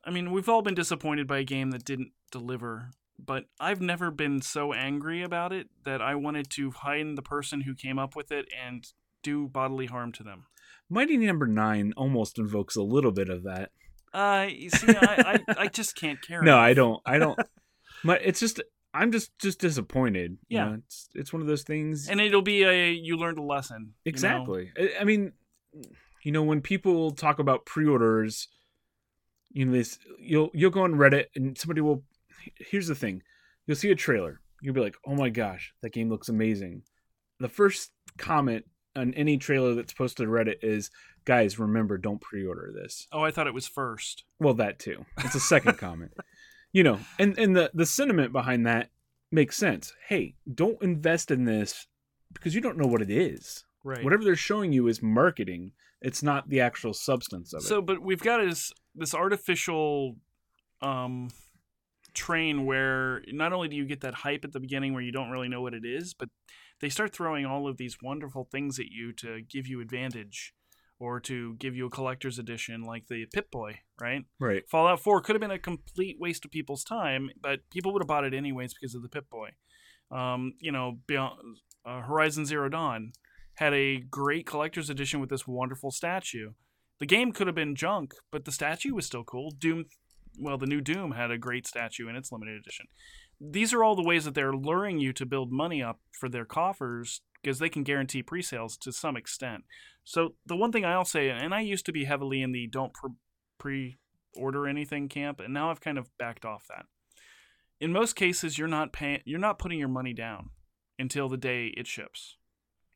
I 0.04 0.10
mean, 0.10 0.30
we've 0.32 0.48
all 0.48 0.62
been 0.62 0.74
disappointed 0.74 1.26
by 1.26 1.38
a 1.38 1.44
game 1.44 1.70
that 1.72 1.84
didn't 1.84 2.12
deliver, 2.32 2.90
but 3.18 3.44
I've 3.58 3.80
never 3.80 4.10
been 4.10 4.40
so 4.42 4.72
angry 4.72 5.22
about 5.22 5.52
it 5.52 5.68
that 5.84 6.00
I 6.00 6.14
wanted 6.14 6.50
to 6.50 6.70
find 6.70 7.16
the 7.18 7.22
person 7.22 7.62
who 7.62 7.74
came 7.74 7.98
up 7.98 8.16
with 8.16 8.32
it 8.32 8.46
and 8.66 8.86
do 9.22 9.46
bodily 9.48 9.86
harm 9.86 10.12
to 10.12 10.22
them. 10.22 10.46
Mighty 10.88 11.16
Number 11.16 11.46
Nine 11.46 11.92
almost 11.96 12.38
invokes 12.38 12.76
a 12.76 12.82
little 12.82 13.12
bit 13.12 13.28
of 13.28 13.44
that. 13.44 13.70
Uh, 14.12 14.48
you 14.50 14.70
see, 14.70 14.88
I, 14.96 15.38
I, 15.48 15.54
I 15.64 15.66
just 15.68 15.94
can't 15.94 16.20
care. 16.20 16.42
No, 16.42 16.54
enough. 16.54 16.64
I 16.64 16.74
don't. 16.74 17.02
I 17.06 17.18
don't. 17.18 17.38
My, 18.04 18.16
it's 18.16 18.40
just 18.40 18.60
I'm 18.92 19.12
just 19.12 19.30
just 19.38 19.60
disappointed. 19.60 20.38
you 20.48 20.58
Yeah. 20.58 20.64
know? 20.64 20.74
it's 20.84 21.08
it's 21.14 21.32
one 21.32 21.42
of 21.42 21.48
those 21.48 21.62
things. 21.62 22.08
And 22.08 22.20
it'll 22.20 22.42
be 22.42 22.64
a 22.64 22.90
you 22.90 23.16
learned 23.18 23.38
a 23.38 23.42
lesson. 23.42 23.76
you 24.04 24.10
know? 24.10 24.10
exactly. 24.10 24.72
I, 24.76 24.90
I 25.02 25.04
mean, 25.04 25.32
you 26.22 26.32
know, 26.32 26.42
when 26.42 26.60
people 26.60 27.10
talk 27.12 27.38
about 27.38 27.66
pre-orders, 27.66 28.48
you 29.50 29.64
know, 29.64 29.72
this 29.72 29.98
you'll 30.18 30.50
you'll 30.54 30.70
go 30.70 30.82
on 30.82 30.94
Reddit 30.94 31.26
and 31.34 31.56
somebody 31.56 31.80
will. 31.80 32.04
Here's 32.56 32.86
the 32.86 32.94
thing: 32.94 33.22
you'll 33.66 33.76
see 33.76 33.90
a 33.90 33.96
trailer, 33.96 34.40
you'll 34.60 34.74
be 34.74 34.80
like, 34.80 34.96
"Oh 35.06 35.14
my 35.14 35.30
gosh, 35.30 35.74
that 35.82 35.92
game 35.92 36.08
looks 36.08 36.28
amazing." 36.28 36.82
The 37.38 37.48
first 37.48 37.92
comment 38.18 38.64
on 38.96 39.14
any 39.14 39.38
trailer 39.38 39.74
that's 39.74 39.92
posted 39.92 40.26
to 40.26 40.32
Reddit 40.32 40.62
is, 40.62 40.90
"Guys, 41.24 41.58
remember, 41.58 41.98
don't 41.98 42.20
pre-order 42.20 42.72
this." 42.74 43.06
Oh, 43.12 43.22
I 43.22 43.30
thought 43.30 43.46
it 43.46 43.54
was 43.54 43.66
first. 43.66 44.24
Well, 44.38 44.54
that 44.54 44.78
too. 44.78 45.04
It's 45.18 45.34
a 45.34 45.40
second 45.40 45.78
comment. 45.78 46.12
You 46.72 46.84
know, 46.84 47.00
and 47.18 47.36
and 47.38 47.56
the 47.56 47.70
the 47.74 47.86
sentiment 47.86 48.32
behind 48.32 48.66
that 48.66 48.90
makes 49.32 49.56
sense. 49.56 49.92
Hey, 50.08 50.34
don't 50.52 50.80
invest 50.82 51.30
in 51.30 51.44
this 51.44 51.86
because 52.32 52.54
you 52.54 52.60
don't 52.60 52.78
know 52.78 52.86
what 52.86 53.02
it 53.02 53.10
is. 53.10 53.64
Right. 53.84 54.04
Whatever 54.04 54.24
they're 54.24 54.36
showing 54.36 54.72
you 54.72 54.88
is 54.88 55.02
marketing. 55.02 55.72
It's 56.02 56.22
not 56.22 56.48
the 56.48 56.60
actual 56.60 56.94
substance 56.94 57.52
of 57.52 57.60
it. 57.60 57.66
So, 57.66 57.80
but 57.80 58.02
we've 58.02 58.22
got 58.22 58.44
this 58.44 58.72
this 58.94 59.14
artificial 59.14 60.16
um, 60.82 61.30
train 62.14 62.66
where 62.66 63.22
not 63.28 63.52
only 63.52 63.68
do 63.68 63.76
you 63.76 63.84
get 63.84 64.00
that 64.00 64.14
hype 64.14 64.44
at 64.44 64.52
the 64.52 64.60
beginning 64.60 64.92
where 64.92 65.02
you 65.02 65.12
don't 65.12 65.30
really 65.30 65.48
know 65.48 65.60
what 65.60 65.74
it 65.74 65.84
is, 65.84 66.14
but 66.14 66.28
they 66.80 66.88
start 66.88 67.12
throwing 67.12 67.46
all 67.46 67.68
of 67.68 67.76
these 67.76 67.98
wonderful 68.02 68.48
things 68.50 68.78
at 68.78 68.86
you 68.86 69.12
to 69.12 69.42
give 69.42 69.66
you 69.66 69.80
advantage 69.80 70.54
or 70.98 71.18
to 71.18 71.54
give 71.56 71.74
you 71.74 71.86
a 71.86 71.90
collector's 71.90 72.38
edition 72.38 72.82
like 72.82 73.06
the 73.08 73.26
Pip 73.32 73.50
Boy, 73.50 73.80
right? 74.00 74.24
right. 74.38 74.68
Fallout 74.68 75.00
4 75.00 75.22
could 75.22 75.34
have 75.34 75.40
been 75.40 75.50
a 75.50 75.58
complete 75.58 76.16
waste 76.20 76.44
of 76.44 76.50
people's 76.50 76.84
time, 76.84 77.30
but 77.40 77.60
people 77.70 77.92
would 77.92 78.02
have 78.02 78.08
bought 78.08 78.24
it 78.24 78.34
anyways 78.34 78.74
because 78.74 78.94
of 78.94 79.02
the 79.02 79.08
Pip 79.08 79.30
Boy. 79.30 79.50
Um, 80.10 80.54
you 80.58 80.72
know, 80.72 80.98
Beyond, 81.06 81.58
uh, 81.86 82.02
Horizon 82.02 82.44
Zero 82.44 82.68
Dawn 82.68 83.12
had 83.60 83.74
a 83.74 84.00
great 84.00 84.46
collector's 84.46 84.88
edition 84.88 85.20
with 85.20 85.28
this 85.28 85.46
wonderful 85.46 85.90
statue. 85.90 86.52
The 86.98 87.04
game 87.04 87.30
could 87.30 87.46
have 87.46 87.54
been 87.54 87.76
junk, 87.76 88.14
but 88.32 88.46
the 88.46 88.52
statue 88.52 88.94
was 88.94 89.04
still 89.04 89.22
cool. 89.22 89.50
Doom, 89.50 89.84
well, 90.38 90.56
the 90.56 90.64
new 90.64 90.80
Doom 90.80 91.12
had 91.12 91.30
a 91.30 91.36
great 91.36 91.66
statue 91.66 92.08
in 92.08 92.16
its 92.16 92.32
limited 92.32 92.58
edition. 92.58 92.86
These 93.38 93.74
are 93.74 93.84
all 93.84 93.94
the 93.94 94.02
ways 94.02 94.24
that 94.24 94.34
they're 94.34 94.54
luring 94.54 94.98
you 94.98 95.12
to 95.12 95.26
build 95.26 95.52
money 95.52 95.82
up 95.82 96.00
for 96.18 96.30
their 96.30 96.46
coffers 96.46 97.20
because 97.42 97.58
they 97.58 97.68
can 97.68 97.82
guarantee 97.82 98.22
pre-sales 98.22 98.78
to 98.78 98.92
some 98.92 99.14
extent. 99.14 99.64
So 100.04 100.36
the 100.46 100.56
one 100.56 100.72
thing 100.72 100.86
I'll 100.86 101.04
say, 101.04 101.28
and 101.28 101.54
I 101.54 101.60
used 101.60 101.84
to 101.84 101.92
be 101.92 102.06
heavily 102.06 102.40
in 102.40 102.52
the 102.52 102.66
don't 102.66 102.92
pre-order 103.58 104.66
anything 104.66 105.10
camp, 105.10 105.38
and 105.38 105.52
now 105.52 105.70
I've 105.70 105.82
kind 105.82 105.98
of 105.98 106.08
backed 106.18 106.46
off 106.46 106.64
that. 106.70 106.86
In 107.78 107.92
most 107.92 108.16
cases, 108.16 108.56
you're 108.56 108.68
not 108.68 108.94
paying, 108.94 109.20
you're 109.26 109.38
not 109.38 109.58
putting 109.58 109.78
your 109.78 109.88
money 109.88 110.14
down 110.14 110.48
until 110.98 111.28
the 111.28 111.36
day 111.36 111.74
it 111.76 111.86
ships. 111.86 112.36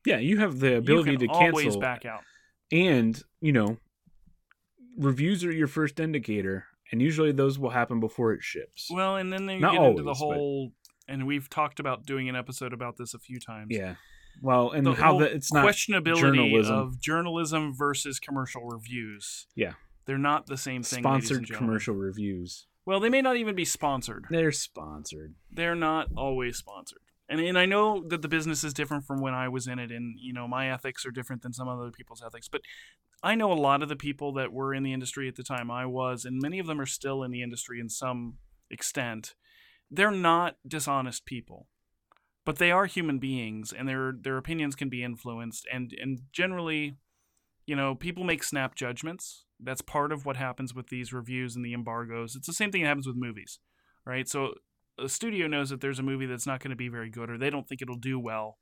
Yeah, 0.05 0.17
you 0.17 0.37
have 0.37 0.59
the 0.59 0.77
ability 0.77 1.11
you 1.11 1.17
can 1.17 1.27
to 1.29 1.33
always 1.33 1.63
cancel, 1.65 1.81
back 1.81 2.05
out. 2.05 2.21
and 2.71 3.21
you 3.41 3.51
know, 3.51 3.77
reviews 4.97 5.43
are 5.43 5.51
your 5.51 5.67
first 5.67 5.99
indicator, 5.99 6.65
and 6.91 7.01
usually 7.01 7.31
those 7.31 7.57
will 7.59 7.71
happen 7.71 7.99
before 7.99 8.33
it 8.33 8.43
ships. 8.43 8.87
Well, 8.91 9.17
and 9.17 9.31
then 9.31 9.49
you 9.49 9.59
Not 9.59 9.73
get 9.73 9.83
into 9.83 10.03
the 10.03 10.09
always, 10.11 10.19
but- 10.19 10.35
whole, 10.37 10.71
and 11.07 11.27
we've 11.27 11.49
talked 11.49 11.79
about 11.79 12.05
doing 12.05 12.29
an 12.29 12.35
episode 12.35 12.73
about 12.73 12.97
this 12.97 13.13
a 13.13 13.19
few 13.19 13.39
times. 13.39 13.67
yeah, 13.71 13.95
well, 14.41 14.71
and 14.71 14.85
the 14.85 14.93
how 14.93 15.11
whole 15.11 15.19
that 15.19 15.31
it's 15.31 15.51
not 15.53 15.65
questionability 15.65 16.19
journalism. 16.19 16.75
of 16.75 16.99
journalism 17.01 17.73
versus 17.75 18.19
commercial 18.19 18.63
reviews. 18.65 19.47
Yeah. 19.55 19.73
they're 20.05 20.17
not 20.19 20.45
the 20.45 20.57
same 20.57 20.83
thing. 20.83 20.99
sponsored 21.01 21.49
commercial 21.51 21.95
reviews. 21.95 22.67
Well, 22.85 22.99
they 22.99 23.09
may 23.09 23.23
not 23.23 23.37
even 23.37 23.55
be 23.55 23.65
sponsored. 23.65 24.25
They're 24.29 24.51
sponsored. 24.51 25.33
They're 25.51 25.73
not 25.73 26.09
always 26.15 26.57
sponsored. 26.57 26.99
And 27.27 27.39
and 27.39 27.57
I 27.57 27.65
know 27.65 28.03
that 28.07 28.21
the 28.21 28.27
business 28.27 28.63
is 28.63 28.73
different 28.73 29.05
from 29.05 29.19
when 29.19 29.33
I 29.33 29.49
was 29.49 29.67
in 29.67 29.79
it, 29.79 29.91
and 29.91 30.15
you 30.19 30.33
know 30.33 30.47
my 30.47 30.71
ethics 30.71 31.05
are 31.05 31.11
different 31.11 31.41
than 31.41 31.53
some 31.53 31.67
other 31.67 31.91
people's 31.91 32.23
ethics. 32.23 32.47
But 32.47 32.61
I 33.23 33.35
know 33.35 33.51
a 33.51 33.53
lot 33.53 33.81
of 33.81 33.89
the 33.89 33.95
people 33.95 34.33
that 34.33 34.53
were 34.53 34.73
in 34.73 34.83
the 34.83 34.93
industry 34.93 35.27
at 35.27 35.35
the 35.35 35.43
time 35.43 35.71
I 35.71 35.85
was, 35.85 36.25
and 36.25 36.39
many 36.41 36.59
of 36.59 36.67
them 36.67 36.79
are 36.79 36.85
still 36.85 37.23
in 37.23 37.31
the 37.31 37.41
industry 37.41 37.79
in 37.79 37.89
some 37.89 38.35
extent. 38.69 39.33
They're 39.89 40.11
not 40.11 40.57
dishonest 40.67 41.25
people, 41.25 41.67
but 42.45 42.57
they 42.57 42.71
are 42.71 42.85
human 42.85 43.17
beings, 43.17 43.73
and 43.73 43.89
their 43.89 44.13
their 44.19 44.37
opinions 44.37 44.75
can 44.75 44.89
be 44.89 45.03
influenced. 45.03 45.67
And 45.73 45.93
and 45.99 46.21
generally, 46.31 46.97
you 47.65 47.75
know, 47.75 47.95
people 47.95 48.23
make 48.23 48.43
snap 48.43 48.75
judgments. 48.75 49.45
That's 49.59 49.81
part 49.81 50.11
of 50.11 50.25
what 50.25 50.37
happens 50.37 50.75
with 50.75 50.89
these 50.89 51.13
reviews 51.13 51.55
and 51.55 51.65
the 51.65 51.73
embargoes. 51.73 52.35
It's 52.35 52.47
the 52.47 52.53
same 52.53 52.71
thing 52.71 52.83
that 52.83 52.89
happens 52.89 53.07
with 53.07 53.15
movies, 53.15 53.59
right? 54.05 54.27
So 54.27 54.55
a 54.99 55.09
studio 55.09 55.47
knows 55.47 55.69
that 55.69 55.81
there's 55.81 55.99
a 55.99 56.03
movie 56.03 56.25
that's 56.25 56.47
not 56.47 56.61
going 56.61 56.69
to 56.69 56.75
be 56.75 56.89
very 56.89 57.09
good 57.09 57.29
or 57.29 57.37
they 57.37 57.49
don't 57.49 57.67
think 57.67 57.81
it'll 57.81 57.95
do 57.95 58.19
well, 58.19 58.57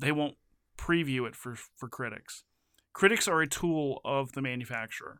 they 0.00 0.12
won't 0.12 0.36
preview 0.78 1.26
it 1.26 1.36
for 1.36 1.54
for 1.76 1.88
critics. 1.88 2.44
Critics 2.92 3.26
are 3.26 3.40
a 3.40 3.48
tool 3.48 4.00
of 4.04 4.32
the 4.32 4.42
manufacturer. 4.42 5.18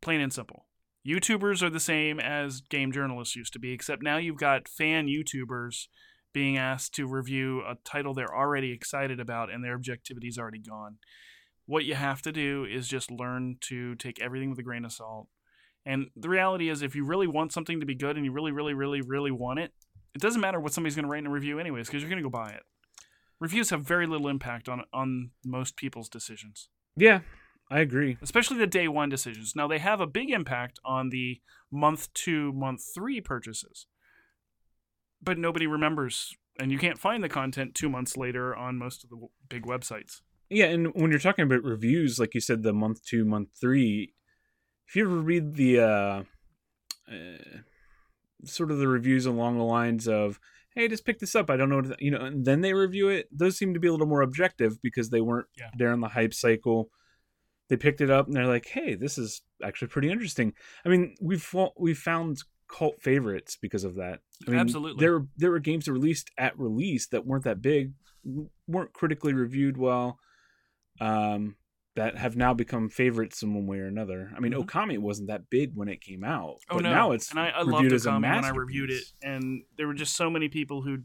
Plain 0.00 0.20
and 0.20 0.32
simple. 0.32 0.66
YouTubers 1.06 1.62
are 1.62 1.70
the 1.70 1.80
same 1.80 2.20
as 2.20 2.60
game 2.60 2.92
journalists 2.92 3.36
used 3.36 3.52
to 3.52 3.58
be, 3.58 3.72
except 3.72 4.02
now 4.02 4.16
you've 4.16 4.38
got 4.38 4.68
fan 4.68 5.06
YouTubers 5.06 5.86
being 6.32 6.56
asked 6.56 6.94
to 6.94 7.06
review 7.06 7.60
a 7.60 7.76
title 7.84 8.14
they're 8.14 8.34
already 8.34 8.72
excited 8.72 9.20
about 9.20 9.52
and 9.52 9.64
their 9.64 9.74
objectivity's 9.74 10.38
already 10.38 10.60
gone. 10.60 10.96
What 11.66 11.84
you 11.84 11.94
have 11.94 12.22
to 12.22 12.32
do 12.32 12.64
is 12.64 12.88
just 12.88 13.10
learn 13.10 13.56
to 13.62 13.94
take 13.96 14.20
everything 14.20 14.50
with 14.50 14.58
a 14.58 14.62
grain 14.62 14.84
of 14.84 14.92
salt. 14.92 15.28
And 15.84 16.06
the 16.16 16.28
reality 16.28 16.68
is, 16.68 16.82
if 16.82 16.94
you 16.94 17.04
really 17.04 17.26
want 17.26 17.52
something 17.52 17.80
to 17.80 17.86
be 17.86 17.94
good 17.94 18.16
and 18.16 18.24
you 18.24 18.32
really, 18.32 18.52
really, 18.52 18.74
really, 18.74 19.00
really 19.00 19.30
want 19.32 19.58
it, 19.58 19.72
it 20.14 20.20
doesn't 20.20 20.40
matter 20.40 20.60
what 20.60 20.72
somebody's 20.72 20.94
going 20.94 21.04
to 21.04 21.10
write 21.10 21.18
in 21.20 21.26
a 21.26 21.30
review, 21.30 21.58
anyways, 21.58 21.88
because 21.88 22.02
you're 22.02 22.10
going 22.10 22.22
to 22.22 22.28
go 22.28 22.30
buy 22.30 22.50
it. 22.50 22.62
Reviews 23.40 23.70
have 23.70 23.82
very 23.82 24.06
little 24.06 24.28
impact 24.28 24.68
on 24.68 24.84
on 24.92 25.30
most 25.44 25.76
people's 25.76 26.08
decisions, 26.08 26.68
Yeah, 26.96 27.20
I 27.70 27.80
agree. 27.80 28.16
especially 28.22 28.58
the 28.58 28.66
day 28.68 28.86
one 28.86 29.08
decisions. 29.08 29.54
Now 29.56 29.66
they 29.66 29.78
have 29.78 30.00
a 30.00 30.06
big 30.06 30.30
impact 30.30 30.78
on 30.84 31.08
the 31.10 31.40
month 31.70 32.12
two, 32.14 32.52
month 32.52 32.82
three 32.94 33.20
purchases, 33.20 33.86
but 35.20 35.38
nobody 35.38 35.66
remembers, 35.66 36.36
and 36.60 36.70
you 36.70 36.78
can't 36.78 36.98
find 36.98 37.24
the 37.24 37.28
content 37.28 37.74
two 37.74 37.88
months 37.88 38.16
later 38.16 38.54
on 38.54 38.78
most 38.78 39.02
of 39.02 39.10
the 39.10 39.16
w- 39.16 39.30
big 39.48 39.64
websites. 39.64 40.20
Yeah, 40.48 40.66
and 40.66 40.94
when 40.94 41.10
you're 41.10 41.18
talking 41.18 41.44
about 41.44 41.64
reviews, 41.64 42.18
like 42.20 42.34
you 42.34 42.40
said, 42.40 42.62
the 42.62 42.72
month 42.74 43.04
two, 43.04 43.24
month 43.24 43.48
three, 43.60 44.12
if 44.92 44.96
you 44.96 45.06
ever 45.06 45.22
read 45.22 45.54
the 45.54 45.80
uh, 45.80 46.22
uh 47.10 47.60
sort 48.44 48.70
of 48.70 48.76
the 48.76 48.86
reviews 48.88 49.24
along 49.24 49.56
the 49.56 49.64
lines 49.64 50.06
of, 50.06 50.38
"Hey, 50.74 50.86
just 50.86 51.06
pick 51.06 51.18
this 51.18 51.34
up. 51.34 51.48
I 51.48 51.56
don't 51.56 51.70
know," 51.70 51.76
what 51.80 52.02
you 52.02 52.10
know, 52.10 52.20
and 52.20 52.44
then 52.44 52.60
they 52.60 52.74
review 52.74 53.08
it. 53.08 53.26
Those 53.32 53.56
seem 53.56 53.72
to 53.72 53.80
be 53.80 53.88
a 53.88 53.90
little 53.90 54.06
more 54.06 54.20
objective 54.20 54.82
because 54.82 55.08
they 55.08 55.22
weren't 55.22 55.46
Yeah. 55.56 55.70
there 55.78 55.94
in 55.94 56.00
the 56.00 56.08
hype 56.08 56.34
cycle. 56.34 56.90
They 57.68 57.78
picked 57.78 58.02
it 58.02 58.10
up 58.10 58.26
and 58.26 58.36
they're 58.36 58.46
like, 58.46 58.66
"Hey, 58.66 58.94
this 58.94 59.16
is 59.16 59.40
actually 59.62 59.88
pretty 59.88 60.10
interesting." 60.10 60.52
I 60.84 60.90
mean, 60.90 61.14
we've 61.22 61.54
we've 61.78 61.98
found 61.98 62.42
cult 62.68 63.00
favorites 63.00 63.56
because 63.58 63.84
of 63.84 63.94
that. 63.94 64.20
I 64.46 64.50
mean, 64.50 64.60
Absolutely. 64.60 65.00
There 65.00 65.26
there 65.38 65.52
were 65.52 65.58
games 65.58 65.86
that 65.86 65.92
released 65.92 66.30
at 66.36 66.58
release 66.58 67.06
that 67.06 67.24
weren't 67.24 67.44
that 67.44 67.62
big, 67.62 67.94
weren't 68.66 68.92
critically 68.92 69.32
reviewed 69.32 69.78
well, 69.78 70.18
um, 71.00 71.56
that 71.94 72.16
have 72.16 72.36
now 72.36 72.54
become 72.54 72.88
favorites 72.88 73.42
in 73.42 73.54
one 73.54 73.66
way 73.66 73.78
or 73.78 73.86
another. 73.86 74.32
I 74.36 74.40
mean, 74.40 74.52
Mhm. 74.52 74.64
Okami 74.64 74.98
wasn't 74.98 75.28
that 75.28 75.50
big 75.50 75.72
when 75.74 75.88
it 75.88 76.00
came 76.00 76.24
out, 76.24 76.56
Oh 76.70 76.76
but 76.76 76.84
no! 76.84 76.90
now 76.90 77.12
it's 77.12 77.30
and 77.30 77.38
I, 77.38 77.48
I 77.48 77.58
reviewed 77.60 77.72
loved 77.74 77.92
as 77.92 78.06
a 78.06 78.10
Okami 78.10 78.34
when 78.34 78.44
I 78.44 78.48
reviewed 78.50 78.90
it, 78.90 79.04
and 79.22 79.64
there 79.76 79.86
were 79.86 79.94
just 79.94 80.16
so 80.16 80.30
many 80.30 80.48
people 80.48 80.82
who 80.82 80.98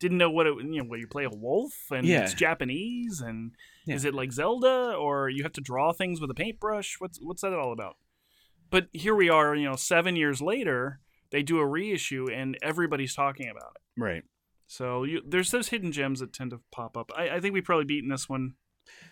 didn't 0.00 0.18
know 0.18 0.30
what 0.30 0.46
it. 0.46 0.54
You 0.58 0.82
know, 0.82 0.84
where 0.84 0.98
you 0.98 1.06
play 1.06 1.24
a 1.24 1.30
wolf 1.30 1.72
and 1.90 2.06
Yeah. 2.06 2.24
it's 2.24 2.34
Japanese, 2.34 3.20
and 3.20 3.52
Yeah. 3.86 3.94
is 3.94 4.04
it 4.04 4.12
like 4.14 4.32
Zelda 4.32 4.94
or 4.94 5.28
you 5.30 5.42
have 5.44 5.52
to 5.52 5.60
draw 5.60 5.92
things 5.92 6.20
with 6.20 6.30
a 6.30 6.34
paintbrush? 6.34 6.96
What's 7.00 7.18
what's 7.22 7.40
that 7.42 7.52
all 7.54 7.72
about? 7.72 7.96
But 8.70 8.88
here 8.92 9.14
we 9.14 9.28
are, 9.28 9.54
you 9.54 9.64
know, 9.68 9.76
seven 9.76 10.16
years 10.16 10.42
later, 10.42 11.00
they 11.30 11.42
do 11.42 11.58
a 11.58 11.66
reissue, 11.66 12.26
and 12.30 12.58
everybody's 12.62 13.14
talking 13.14 13.48
about 13.48 13.76
it. 13.76 14.00
right. 14.00 14.24
So 14.66 15.04
you, 15.04 15.22
there's 15.26 15.50
those 15.50 15.68
hidden 15.68 15.92
gems 15.92 16.20
that 16.20 16.32
tend 16.32 16.50
to 16.50 16.60
pop 16.72 16.96
up. 16.96 17.12
I, 17.16 17.28
I 17.36 17.40
think 17.40 17.52
we've 17.54 17.64
probably 17.64 17.84
beaten 17.84 18.08
this 18.10 18.28
one 18.28 18.54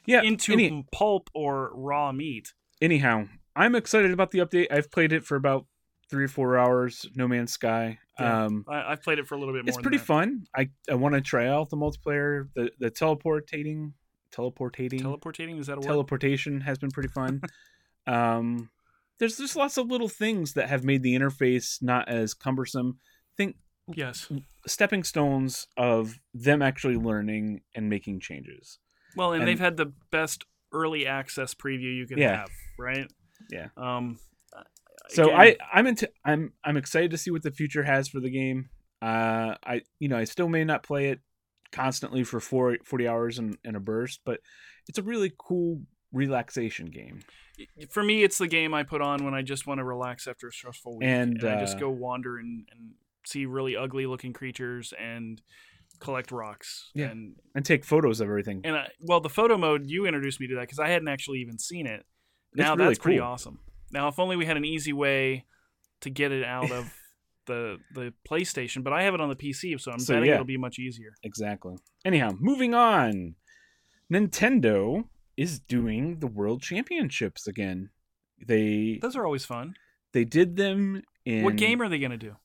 Yeah. 0.06 0.22
into 0.22 0.52
any- 0.52 0.86
pulp 0.92 1.30
or 1.34 1.70
raw 1.74 2.12
meat. 2.12 2.52
anyhow, 2.80 3.28
I'm 3.54 3.74
excited 3.74 4.12
about 4.12 4.30
the 4.30 4.38
update. 4.40 4.66
I've 4.70 4.90
played 4.90 5.12
it 5.12 5.24
for 5.24 5.36
about 5.36 5.66
three 6.08 6.24
or 6.24 6.28
four 6.28 6.58
hours. 6.58 7.06
No 7.14 7.28
Man's 7.28 7.52
Sky. 7.52 7.98
Yeah. 8.18 8.44
Um, 8.44 8.64
I, 8.68 8.92
I've 8.92 9.02
played 9.02 9.18
it 9.18 9.26
for 9.26 9.34
a 9.34 9.38
little 9.38 9.54
bit 9.54 9.64
more. 9.64 9.68
it's 9.68 9.78
pretty 9.80 9.98
fun. 9.98 10.44
I 10.54 10.70
I 10.90 10.94
want 10.94 11.14
to 11.14 11.20
try 11.20 11.48
out 11.48 11.70
the 11.70 11.76
multiplayer. 11.76 12.48
The 12.54 12.70
the 12.78 12.90
teleportating 12.90 13.92
teleportating 14.34 15.00
Teleportating 15.00 15.58
is 15.60 15.66
that 15.66 15.74
a 15.74 15.80
word? 15.80 15.86
teleportation 15.86 16.60
has 16.62 16.78
been 16.78 16.90
pretty 16.90 17.08
fun. 17.10 17.40
um, 18.06 18.70
there's 19.18 19.36
just 19.36 19.56
lots 19.56 19.76
of 19.76 19.90
little 19.90 20.08
things 20.08 20.54
that 20.54 20.68
have 20.68 20.84
made 20.84 21.02
the 21.02 21.14
interface 21.14 21.82
not 21.82 22.08
as 22.08 22.34
cumbersome. 22.34 22.98
Think 23.36 23.56
yes. 23.86 24.28
stepping 24.66 25.04
stones 25.04 25.66
of 25.76 26.18
them 26.34 26.62
actually 26.62 26.96
learning 26.96 27.60
and 27.74 27.88
making 27.88 28.20
changes. 28.20 28.78
Well, 29.16 29.32
and, 29.32 29.42
And- 29.42 29.48
they've 29.48 29.58
had 29.60 29.76
the 29.76 29.92
best 30.10 30.44
early 30.72 31.06
access 31.06 31.54
preview 31.54 31.94
you 31.94 32.06
can 32.06 32.18
Yeah. 32.18 32.36
have, 32.38 32.50
right? 32.78 33.10
Yeah. 33.50 33.68
Um. 33.76 34.18
So 35.08 35.24
again, 35.24 35.40
I 35.40 35.56
I'm 35.78 35.86
into 35.86 36.10
I'm 36.24 36.52
I'm 36.64 36.76
excited 36.76 37.10
to 37.10 37.18
see 37.18 37.30
what 37.30 37.42
the 37.42 37.50
future 37.50 37.82
has 37.82 38.08
for 38.08 38.20
the 38.20 38.30
game. 38.30 38.70
Uh, 39.02 39.56
I 39.64 39.82
you 39.98 40.08
know 40.08 40.16
I 40.16 40.24
still 40.24 40.48
may 40.48 40.64
not 40.64 40.82
play 40.84 41.08
it 41.10 41.20
constantly 41.72 42.22
for 42.22 42.38
four, 42.38 42.76
40 42.84 43.08
hours 43.08 43.38
in, 43.38 43.56
in 43.64 43.74
a 43.74 43.80
burst, 43.80 44.20
but 44.24 44.40
it's 44.88 44.98
a 44.98 45.02
really 45.02 45.32
cool 45.38 45.80
relaxation 46.12 46.86
game. 46.86 47.22
for 47.90 48.02
me, 48.02 48.22
it's 48.22 48.36
the 48.38 48.46
game 48.46 48.74
I 48.74 48.82
put 48.82 49.00
on 49.00 49.24
when 49.24 49.32
I 49.34 49.40
just 49.42 49.66
want 49.66 49.78
to 49.78 49.84
relax 49.84 50.26
after 50.28 50.48
a 50.48 50.52
stressful 50.52 50.98
week, 50.98 51.08
And, 51.08 51.42
I 51.44 51.58
just 51.60 51.76
uh, 51.76 51.80
go 51.80 51.90
wander 51.90 52.36
and, 52.38 52.68
and 52.70 52.92
see 53.24 53.46
really 53.46 53.74
ugly 53.74 54.04
looking 54.06 54.34
creatures 54.34 54.92
and 55.00 55.40
collect 56.02 56.30
rocks. 56.32 56.90
Yeah. 56.94 57.06
And 57.10 57.36
And 57.54 57.64
take 57.64 57.84
photos 57.84 58.20
of 58.20 58.28
everything. 58.28 58.60
and 58.64 58.76
I, 58.76 58.88
well, 59.00 59.20
the 59.20 59.28
photo 59.30 59.56
mode 59.56 59.82
you 59.86 60.04
introduced 60.06 60.40
me 60.40 60.46
to 60.48 60.54
that 60.56 60.62
because 60.62 60.78
I 60.78 60.88
hadn't 60.88 61.08
actually 61.08 61.38
even 61.40 61.58
seen 61.58 61.86
it. 61.86 62.04
Now 62.54 62.74
really 62.74 62.88
that's 62.90 62.98
pretty 62.98 63.20
awesome. 63.20 63.60
Now, 63.92 64.08
if 64.08 64.18
only 64.18 64.36
we 64.36 64.44
had 64.46 64.56
an 64.56 64.64
easy 64.64 64.92
way 64.92 65.44
to 66.00 66.10
get 66.10 66.32
it 66.32 66.44
out 66.44 66.70
of 66.70 66.92
the 67.46 67.78
the 67.94 68.12
PlayStation, 68.28 68.82
but 68.84 68.92
I 68.92 69.02
have 69.04 69.14
it 69.14 69.20
on 69.20 69.28
the 69.28 69.36
PC, 69.36 69.80
so 69.80 69.92
I'm 69.92 69.98
So, 69.98 70.14
betting 70.14 70.28
yeah. 70.28 70.34
it'll 70.34 70.44
be 70.46 70.56
much 70.58 70.78
easier. 70.78 71.14
Exactly. 71.22 71.76
Anyhow, 72.04 72.30
moving 72.38 72.74
on. 72.74 73.34
Nintendo 74.12 75.04
is 75.36 75.60
doing 75.60 76.18
the 76.20 76.26
World 76.26 76.60
Championships 76.62 77.46
again. 77.46 77.90
They 78.46 78.98
Those 79.00 79.16
are 79.16 79.24
always 79.24 79.44
fun. 79.44 79.74
they 80.12 80.24
did 80.24 80.56
them 80.56 81.02
in 81.24 81.44
What 81.44 81.56
game 81.56 81.80
are 81.80 81.88
they 81.88 81.98
going 81.98 82.10
to 82.10 82.16
do? 82.18 82.36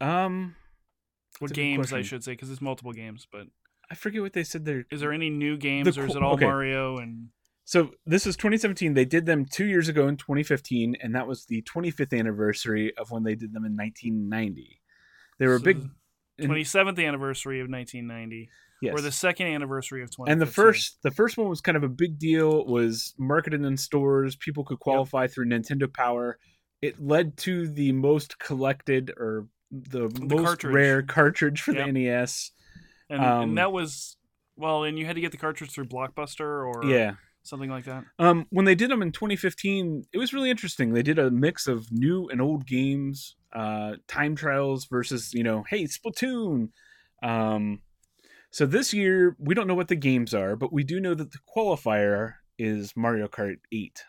um 0.00 0.54
What 1.40 1.48
That's 1.48 1.58
a 1.58 1.60
good 1.62 1.62
games, 1.62 1.92
I 1.92 2.02
should 2.02 2.22
say, 2.22 2.32
because 2.32 2.50
it's 2.50 2.60
multiple 2.60 2.92
games. 2.92 3.26
But 3.30 3.46
I 3.90 3.94
forget 3.94 4.20
what 4.20 4.34
they 4.34 4.44
said 4.44 4.66
they're 4.66 4.84
there 4.90 5.12
any 5.12 5.30
new 5.30 5.56
games, 5.56 5.96
or 5.96 6.06
is 6.06 6.14
it 6.14 6.22
all 6.22 6.34
okay. 6.34 6.44
Mario 6.44 6.98
and? 6.98 7.28
So 7.64 7.92
this 8.04 8.26
is 8.26 8.36
2017. 8.36 8.94
They 8.94 9.04
did 9.04 9.26
them 9.26 9.46
two 9.46 9.64
years 9.64 9.88
ago 9.88 10.06
in 10.06 10.16
2015, 10.16 10.96
and 11.02 11.14
that 11.14 11.26
was 11.26 11.46
the 11.46 11.62
25th 11.62 12.18
anniversary 12.18 12.92
of 12.96 13.10
when 13.10 13.22
they 13.22 13.34
did 13.34 13.52
them 13.52 13.64
in 13.64 13.76
1990. 13.76 14.80
They 15.38 15.46
were 15.46 15.54
a 15.54 15.60
big, 15.60 15.80
So- 15.80 15.88
and- 16.40 16.48
27th 16.50 16.98
anniversary 16.98 17.60
of 17.60 17.70
1990, 17.70 18.50
yes. 18.82 18.92
or 18.92 19.00
the 19.00 19.12
second 19.12 19.46
anniversary 19.46 20.02
of 20.02 20.10
2015. 20.10 20.32
and 20.32 20.42
the 20.42 20.52
first 20.52 20.98
the 21.02 21.10
first 21.10 21.38
one 21.38 21.48
was 21.48 21.60
kind 21.60 21.76
of 21.76 21.82
a 21.82 21.88
big 21.88 22.18
deal. 22.18 22.66
Was 22.66 23.14
marketed 23.18 23.64
in 23.64 23.76
stores. 23.76 24.36
People 24.36 24.64
could 24.64 24.80
qualify 24.80 25.26
through 25.26 25.46
Nintendo 25.46 25.90
Power. 25.92 26.38
It 26.82 27.00
led 27.00 27.36
to 27.38 27.66
the 27.66 27.92
most 27.92 28.38
collected 28.38 29.12
or 29.16 29.48
the, 29.70 30.08
most 30.20 30.44
cartridge. 30.44 30.74
rare 30.74 31.02
cartridge 31.02 31.62
for 31.62 31.72
Yep. 31.72 31.86
the 31.86 31.92
NES. 31.92 32.52
and, 33.08 33.24
um, 33.24 33.42
and 33.50 33.58
that 33.58 33.72
was 33.72 34.16
well, 34.56 34.84
and 34.84 34.98
you 34.98 35.06
had 35.06 35.14
to 35.14 35.20
get 35.22 35.32
the 35.32 35.38
cartridge 35.38 35.70
through 35.70 35.86
Blockbuster 35.86 36.66
or 36.66 36.84
Yeah. 36.84 37.14
something 37.42 37.70
like 37.70 37.84
that. 37.84 38.04
Um, 38.18 38.46
when 38.50 38.66
they 38.66 38.74
did 38.74 38.90
them 38.90 39.00
in 39.00 39.10
2015, 39.10 40.04
it 40.12 40.18
was 40.18 40.34
really 40.34 40.50
interesting. 40.50 40.92
They 40.92 41.02
did 41.02 41.18
a 41.18 41.30
mix 41.30 41.66
of 41.66 41.90
new 41.90 42.28
and 42.28 42.42
old 42.42 42.66
games, 42.66 43.36
uh, 43.54 43.96
time 44.06 44.36
trials 44.36 44.84
versus, 44.84 45.32
you 45.32 45.42
know, 45.42 45.62
hey, 45.70 45.84
Splatoon. 45.84 46.70
Um, 47.22 47.80
so 48.50 48.66
this 48.66 48.92
year, 48.92 49.34
we 49.38 49.54
don't 49.54 49.66
know 49.66 49.74
what 49.74 49.88
the 49.88 49.96
games 49.96 50.34
are, 50.34 50.56
but 50.56 50.72
we 50.74 50.84
do 50.84 51.00
know 51.00 51.14
that 51.14 51.32
the 51.32 51.38
qualifier 51.56 52.34
is 52.58 52.94
Mario 52.94 53.28
Kart 53.28 53.60
8. 53.72 54.02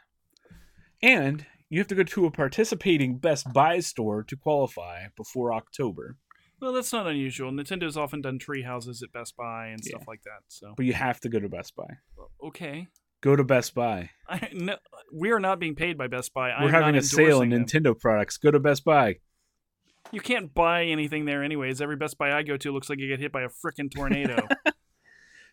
And 1.02 1.45
you 1.71 1.79
have 1.79 1.88
to 1.88 1.95
go 1.95 2.03
to 2.03 2.25
a 2.27 2.31
participating 2.31 3.17
Best 3.17 3.51
Buy 3.51 3.79
store 3.79 4.21
to 4.23 4.36
qualify 4.36 5.05
before 5.17 5.51
October, 5.53 6.17
Well, 6.62 6.73
that's 6.73 6.93
not 6.93 7.07
unusual. 7.07 7.51
Nintendo's 7.51 7.97
often 7.97 8.21
done 8.21 8.38
tree 8.38 8.62
houses 8.62 9.01
at 9.01 9.12
Best 9.12 9.36
Buy 9.36 9.67
and 9.69 9.84
stuff 9.84 10.01
Yeah. 10.01 10.05
like 10.07 10.21
that. 10.23 10.41
So 10.49 10.73
but 10.77 10.86
you 10.86 10.93
have 10.93 11.19
to 11.21 11.29
go 11.29 11.39
to 11.39 11.49
Best 11.49 11.75
Buy. 11.75 11.88
okay, 12.43 12.88
Go 13.21 13.36
to 13.36 13.43
Best 13.43 13.73
Buy. 13.75 14.10
I, 14.27 14.49
no, 14.53 14.77
we 15.13 15.31
are 15.31 15.39
not 15.39 15.60
being 15.60 15.75
paid 15.75 15.97
by 15.97 16.07
Best 16.07 16.34
Buy. 16.34 16.49
We're 16.60 16.67
I'm 16.67 16.69
having 16.73 16.95
not 16.95 17.03
a 17.03 17.07
sale 17.07 17.41
endorsing 17.41 17.49
them. 17.49 17.65
Nintendo 17.65 17.99
products. 17.99 18.38
Go 18.38 18.51
to 18.51 18.60
Best 18.60 18.84
Buy. 18.84 19.15
You 20.12 20.19
can't 20.21 20.51
buy 20.53 20.86
anything 20.86 21.25
there, 21.25 21.43
anyways. 21.43 21.81
Every 21.81 21.95
Best 21.95 22.17
Buy 22.17 22.31
I 22.31 22.41
go 22.43 22.57
to 22.57 22.71
looks 22.71 22.89
like 22.89 22.97
you 22.99 23.07
get 23.07 23.19
hit 23.19 23.31
by 23.31 23.43
a 23.43 23.49
freaking 23.49 23.89
tornado. 23.93 24.47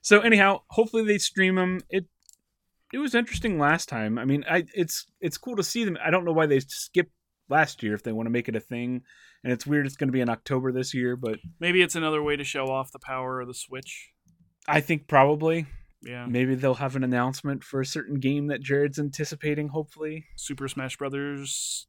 So 0.01 0.21
anyhow, 0.21 0.61
hopefully 0.71 1.05
they 1.05 1.19
stream 1.19 1.57
them. 1.57 1.81
It 1.91 2.07
it 2.93 2.99
was 2.99 3.15
interesting 3.15 3.59
last 3.59 3.89
time. 3.89 4.19
I 4.19 4.25
mean, 4.25 4.45
I 4.51 4.65
it's 4.75 5.07
it's 5.21 5.39
cool 5.39 5.57
to 5.57 5.63
see 5.63 5.85
them. 5.85 5.99
I 6.05 6.11
don't 6.11 6.25
know 6.25 6.33
why 6.33 6.47
they 6.47 6.61
skipped 6.61 7.13
last 7.49 7.83
year 7.83 7.95
if 7.95 8.03
they 8.03 8.13
want 8.13 8.27
to 8.27 8.31
make 8.31 8.49
it 8.49 8.57
a 8.57 8.61
thing. 8.61 9.03
And 9.45 9.53
it's 9.53 9.67
weird 9.67 9.87
it's 9.87 9.97
going 9.97 10.09
to 10.09 10.13
be 10.13 10.21
in 10.21 10.29
October 10.29 10.73
this 10.73 10.93
year, 10.93 11.17
but 11.17 11.39
Maybe 11.61 11.81
it's 11.83 11.95
another 11.95 12.23
way 12.23 12.37
to 12.37 12.45
show 12.45 12.67
off 12.67 12.91
the 12.91 12.99
power 12.99 13.41
of 13.41 13.47
the 13.49 13.55
Switch. 13.55 14.11
I 14.67 14.81
think 14.81 15.07
probably 15.07 15.67
Yeah, 16.03 16.27
maybe 16.27 16.55
they'll 16.55 16.75
have 16.75 16.97
an 16.97 17.05
announcement 17.05 17.63
for 17.65 17.81
a 17.81 17.87
certain 17.87 18.19
game 18.21 18.49
that 18.49 18.63
Jared's 18.63 18.99
anticipating. 18.99 19.69
Hopefully, 19.69 20.27
Super 20.37 20.69
Smash 20.69 20.97
Brothers 20.97 21.87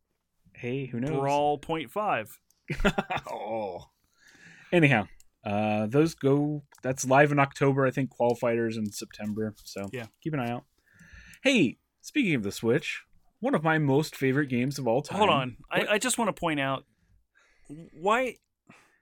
hey, 0.54 0.86
who 0.86 1.00
knows? 1.00 1.12
Brawl 1.12 1.58
Point 1.58 1.92
Five. 1.92 2.38
oh. 3.32 3.86
Anyhow, 4.72 5.08
uh, 5.44 5.88
those 5.88 6.14
go. 6.14 6.64
That's 6.84 7.06
live 7.06 7.32
in 7.32 7.40
October. 7.40 7.86
I 7.86 7.92
think 7.92 8.12
qualifiers 8.16 8.78
in 8.78 8.92
September. 8.92 9.56
So 9.64 9.90
Yeah. 9.92 10.06
keep 10.22 10.34
an 10.34 10.40
eye 10.40 10.52
out. 10.52 10.66
Hey, 11.42 11.78
speaking 12.02 12.36
of 12.36 12.44
the 12.44 12.52
Switch, 12.52 13.04
one 13.40 13.56
of 13.56 13.64
my 13.64 13.78
most 13.78 14.16
favorite 14.16 14.48
games 14.48 14.78
of 14.78 14.88
all 14.88 15.02
time. 15.02 15.18
Hold 15.20 15.30
on, 15.30 15.58
I, 15.72 15.86
I 15.92 15.98
just 15.98 16.18
want 16.18 16.34
to 16.36 16.40
point 16.40 16.60
out 16.60 16.86
why. 17.94 18.36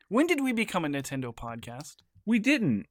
When 0.09 0.27
did 0.27 0.41
we 0.41 0.53
become 0.53 0.85
a 0.85 0.87
Nintendo 0.87 1.35
podcast? 1.35 1.95
We 2.25 2.39
didn't. 2.39 2.85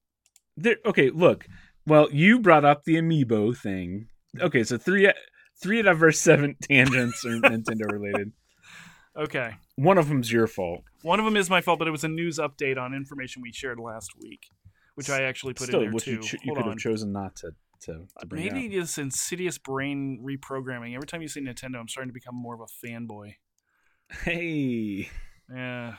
There. 0.56 0.76
Okay, 0.84 1.10
look. 1.10 1.46
Well, 1.86 2.08
you 2.12 2.40
brought 2.40 2.64
up 2.64 2.84
the 2.84 2.96
amiibo 2.96 3.56
thing. 3.56 4.08
Okay, 4.40 4.64
so 4.64 4.76
three 4.76 5.10
three 5.62 5.78
out 5.80 5.86
of 5.86 6.02
our 6.02 6.12
seven 6.12 6.56
tangents 6.62 7.24
are 7.24 7.38
Nintendo 7.40 7.90
related. 7.90 8.32
Okay, 9.18 9.54
One 9.76 9.96
of 9.96 10.08
them's 10.10 10.30
your 10.30 10.46
fault. 10.46 10.82
one 11.00 11.18
of 11.18 11.24
them 11.24 11.38
is 11.38 11.48
my 11.48 11.62
fault, 11.62 11.78
but 11.78 11.88
it 11.88 11.90
was 11.90 12.04
a 12.04 12.08
news 12.08 12.38
update 12.38 12.76
on 12.76 12.92
information 12.92 13.40
we 13.40 13.50
shared 13.50 13.80
last 13.80 14.10
week, 14.20 14.50
which 14.94 15.08
I 15.08 15.22
actually 15.22 15.54
put 15.54 15.68
Still, 15.68 15.80
in 15.84 15.90
there 15.92 15.98
too. 15.98 16.10
you, 16.22 16.38
you 16.42 16.54
could 16.54 16.64
on. 16.64 16.68
have 16.72 16.78
chosen 16.78 17.12
not 17.12 17.34
to 17.36 17.52
to, 17.82 18.06
to 18.20 18.26
bring 18.26 18.52
Maybe 18.52 18.66
up. 18.78 18.82
this 18.82 18.98
insidious 18.98 19.58
brain 19.58 20.22
reprogramming. 20.24 20.94
Every 20.94 21.06
time 21.06 21.22
you 21.22 21.28
say 21.28 21.40
Nintendo, 21.40 21.76
I'm 21.78 21.88
starting 21.88 22.08
to 22.10 22.14
become 22.14 22.34
more 22.34 22.54
of 22.54 22.60
a 22.60 22.86
fanboy. 22.86 23.34
Hey, 24.24 25.08
Yeah. 25.52 25.94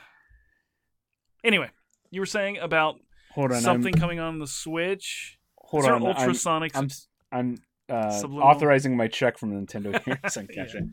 Anyway, 1.44 1.70
you 2.10 2.20
were 2.22 2.26
saying 2.26 2.58
about 2.58 2.96
hold 3.32 3.52
on. 3.52 3.62
something 3.62 3.94
I'm, 3.96 4.00
coming 4.00 4.20
on 4.20 4.40
the 4.40 4.48
Switch. 4.48 5.38
hold 5.58 5.86
on. 5.86 6.04
I'm- 6.04 6.16
ultrasonics? 6.16 6.72
I'm 6.76 6.86
s- 6.86 7.08
I'm 7.32 7.58
uh, 7.90 7.94
authorizing 8.42 8.98
my 8.98 9.08
check 9.08 9.38
from 9.38 9.52
Nintendo 9.54 10.02
here. 10.06 10.20
so 10.30 10.42
I 10.42 10.46
can 10.46 10.56
catch 10.56 10.76
it. 10.76 10.84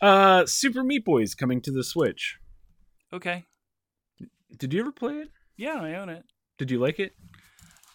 Uh, 0.00 0.46
Super 0.46 0.82
Meat 0.82 1.04
Boy 1.04 1.22
is 1.22 1.34
coming 1.34 1.60
to 1.62 1.70
the 1.72 1.84
Switch. 1.84 2.38
okay. 3.12 3.44
Did 4.58 4.72
you 4.74 4.80
ever 4.80 4.92
play 4.92 5.14
it? 5.14 5.28
Yeah, 5.56 5.80
I 5.80 5.94
own 5.94 6.08
it. 6.08 6.24
Did 6.58 6.70
you 6.70 6.78
like 6.78 7.00
it? 7.00 7.12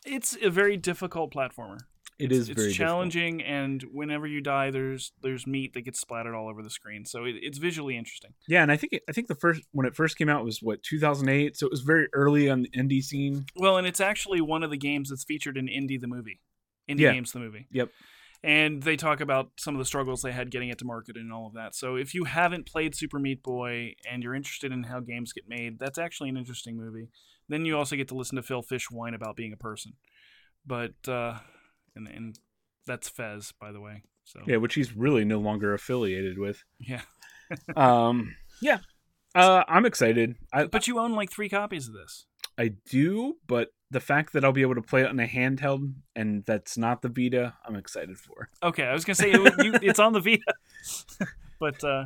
It's 0.05 0.35
a 0.41 0.49
very 0.49 0.75
difficult 0.77 1.33
platformer. 1.33 1.77
It 2.19 2.31
it's, 2.31 2.33
is 2.33 2.49
it's 2.49 2.55
very 2.59 2.69
difficult. 2.69 2.87
challenging, 2.87 3.43
and 3.43 3.83
whenever 3.91 4.25
you 4.25 4.41
die, 4.41 4.71
there's 4.71 5.11
there's 5.21 5.45
meat 5.45 5.73
that 5.73 5.81
gets 5.81 5.99
splattered 5.99 6.33
all 6.33 6.49
over 6.49 6.63
the 6.63 6.69
screen. 6.69 7.05
So 7.05 7.25
it, 7.25 7.35
it's 7.41 7.59
visually 7.59 7.95
interesting. 7.95 8.31
Yeah, 8.47 8.63
and 8.63 8.71
I 8.71 8.77
think 8.77 8.93
it, 8.93 9.03
I 9.07 9.11
think 9.11 9.27
the 9.27 9.35
first 9.35 9.61
when 9.71 9.85
it 9.85 9.95
first 9.95 10.17
came 10.17 10.27
out 10.29 10.43
was 10.43 10.59
what 10.61 10.81
2008, 10.83 11.55
so 11.57 11.67
it 11.67 11.71
was 11.71 11.81
very 11.81 12.07
early 12.13 12.49
on 12.49 12.63
the 12.63 12.69
indie 12.69 13.03
scene. 13.03 13.45
Well, 13.55 13.77
and 13.77 13.85
it's 13.85 14.01
actually 14.01 14.41
one 14.41 14.63
of 14.63 14.71
the 14.71 14.77
games 14.77 15.09
that's 15.09 15.23
featured 15.23 15.57
in 15.57 15.67
Indie 15.67 16.01
the 16.01 16.07
movie. 16.07 16.41
Indie 16.89 17.01
Yeah. 17.01 17.13
Games 17.13 17.31
the 17.31 17.39
movie. 17.39 17.67
Yep. 17.71 17.89
And 18.43 18.83
they 18.83 18.95
talk 18.95 19.19
about 19.19 19.51
some 19.57 19.73
of 19.75 19.79
the 19.79 19.85
struggles 19.85 20.21
they 20.21 20.31
had 20.31 20.51
getting 20.51 20.69
it 20.69 20.77
to 20.79 20.85
market 20.85 21.17
and 21.17 21.33
all 21.33 21.47
of 21.47 21.53
that. 21.53 21.73
So 21.75 21.95
if 21.95 22.13
you 22.13 22.25
haven't 22.25 22.67
played 22.67 22.95
Super 22.95 23.17
Meat 23.19 23.41
Boy 23.43 23.95
and 24.09 24.23
you're 24.23 24.35
interested 24.35 24.71
in 24.71 24.83
how 24.83 24.99
games 24.99 25.33
get 25.33 25.49
made, 25.49 25.79
that's 25.79 25.97
actually 25.97 26.29
an 26.29 26.37
interesting 26.37 26.77
movie. 26.77 27.09
Then 27.49 27.65
you 27.65 27.75
also 27.77 27.95
get 27.95 28.07
to 28.09 28.15
listen 28.15 28.35
to 28.35 28.43
Phil 28.43 28.61
Fish 28.61 28.91
whine 28.91 29.15
about 29.15 29.35
being 29.35 29.53
a 29.53 29.57
person. 29.57 29.93
But 30.65 30.93
uh 31.07 31.39
and 31.97 32.07
and 32.07 32.39
that's 32.85 33.09
Fez, 33.09 33.51
by 33.59 33.71
the 33.71 33.81
way. 33.81 34.03
So 34.23 34.39
Yeah, 34.45 34.57
which 34.57 34.75
he's 34.75 34.95
really 34.95 35.25
no 35.25 35.39
longer 35.39 35.73
affiliated 35.73 36.37
with. 36.37 36.63
yeah. 36.79 37.01
Um, 37.77 38.35
yeah, 38.61 38.79
uh, 39.33 39.63
I'm 39.69 39.85
excited. 39.85 40.35
I 40.51 40.65
But 40.65 40.85
you 40.85 40.99
own 40.99 41.13
like 41.13 41.31
three 41.31 41.47
copies 41.47 41.87
of 41.87 41.93
this. 41.93 42.25
I 42.57 42.73
do, 42.89 43.35
but 43.47 43.69
the 43.89 43.99
fact 44.01 44.33
that 44.33 44.43
I'll 44.43 44.51
be 44.51 44.63
able 44.63 44.75
to 44.75 44.81
play 44.81 45.03
it 45.03 45.07
on 45.07 45.19
a 45.19 45.27
handheld 45.27 45.93
and 46.15 46.43
that's 46.45 46.77
not 46.77 47.01
the 47.01 47.07
Vita, 47.09 47.53
I'm 47.65 47.75
excited 47.75 48.17
for. 48.17 48.49
Okay, 48.61 48.83
I 48.83 48.93
was 48.93 49.05
gonna 49.05 49.15
say 49.15 49.31
it, 49.31 49.53
you, 49.63 49.73
it's 49.81 49.99
on 49.99 50.11
the 50.13 50.19
Vita, 50.19 50.53
but 51.59 51.81
uh, 51.83 52.05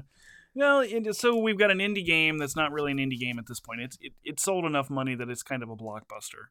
no. 0.53 0.81
It, 0.81 1.15
so 1.15 1.37
we've 1.37 1.57
got 1.57 1.71
an 1.71 1.79
indie 1.79 2.05
game 2.05 2.37
that's 2.37 2.55
not 2.55 2.71
really 2.71 2.91
an 2.91 2.99
indie 2.99 3.19
game 3.19 3.39
at 3.39 3.47
this 3.47 3.59
point. 3.59 3.81
It's 3.81 3.97
it, 3.99 4.13
it 4.23 4.39
sold 4.39 4.65
enough 4.65 4.89
money 4.89 5.15
that 5.15 5.29
it's 5.29 5.41
kind 5.43 5.63
of 5.63 5.69
a 5.69 5.75
blockbuster. 5.75 6.49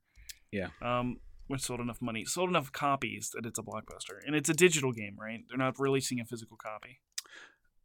Yeah. 0.50 0.68
Um, 0.82 1.18
which 1.50 1.62
sold 1.62 1.80
enough 1.80 2.00
money, 2.00 2.24
sold 2.24 2.48
enough 2.48 2.70
copies 2.70 3.30
that 3.34 3.44
it's 3.44 3.58
a 3.58 3.62
blockbuster, 3.62 4.24
and 4.24 4.36
it's 4.36 4.48
a 4.48 4.54
digital 4.54 4.92
game, 4.92 5.16
right? 5.20 5.40
They're 5.48 5.58
not 5.58 5.80
releasing 5.80 6.20
a 6.20 6.24
physical 6.24 6.56
copy. 6.56 7.00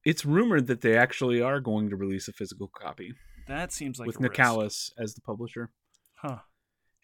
It's 0.03 0.23
rumored 0.23 0.67
that 0.67 0.81
they 0.81 0.95
actually 0.95 1.41
are 1.41 1.59
going 1.59 1.89
to 1.89 1.95
release 1.95 2.27
a 2.27 2.31
physical 2.33 2.67
copy 2.67 3.15
That 3.47 3.73
seems 3.73 3.97
like 3.97 4.05
with. 4.05 4.19
Nicalis 4.19 4.91
as 4.99 5.15
the 5.15 5.21
publisher. 5.21 5.71
huh? 6.13 6.37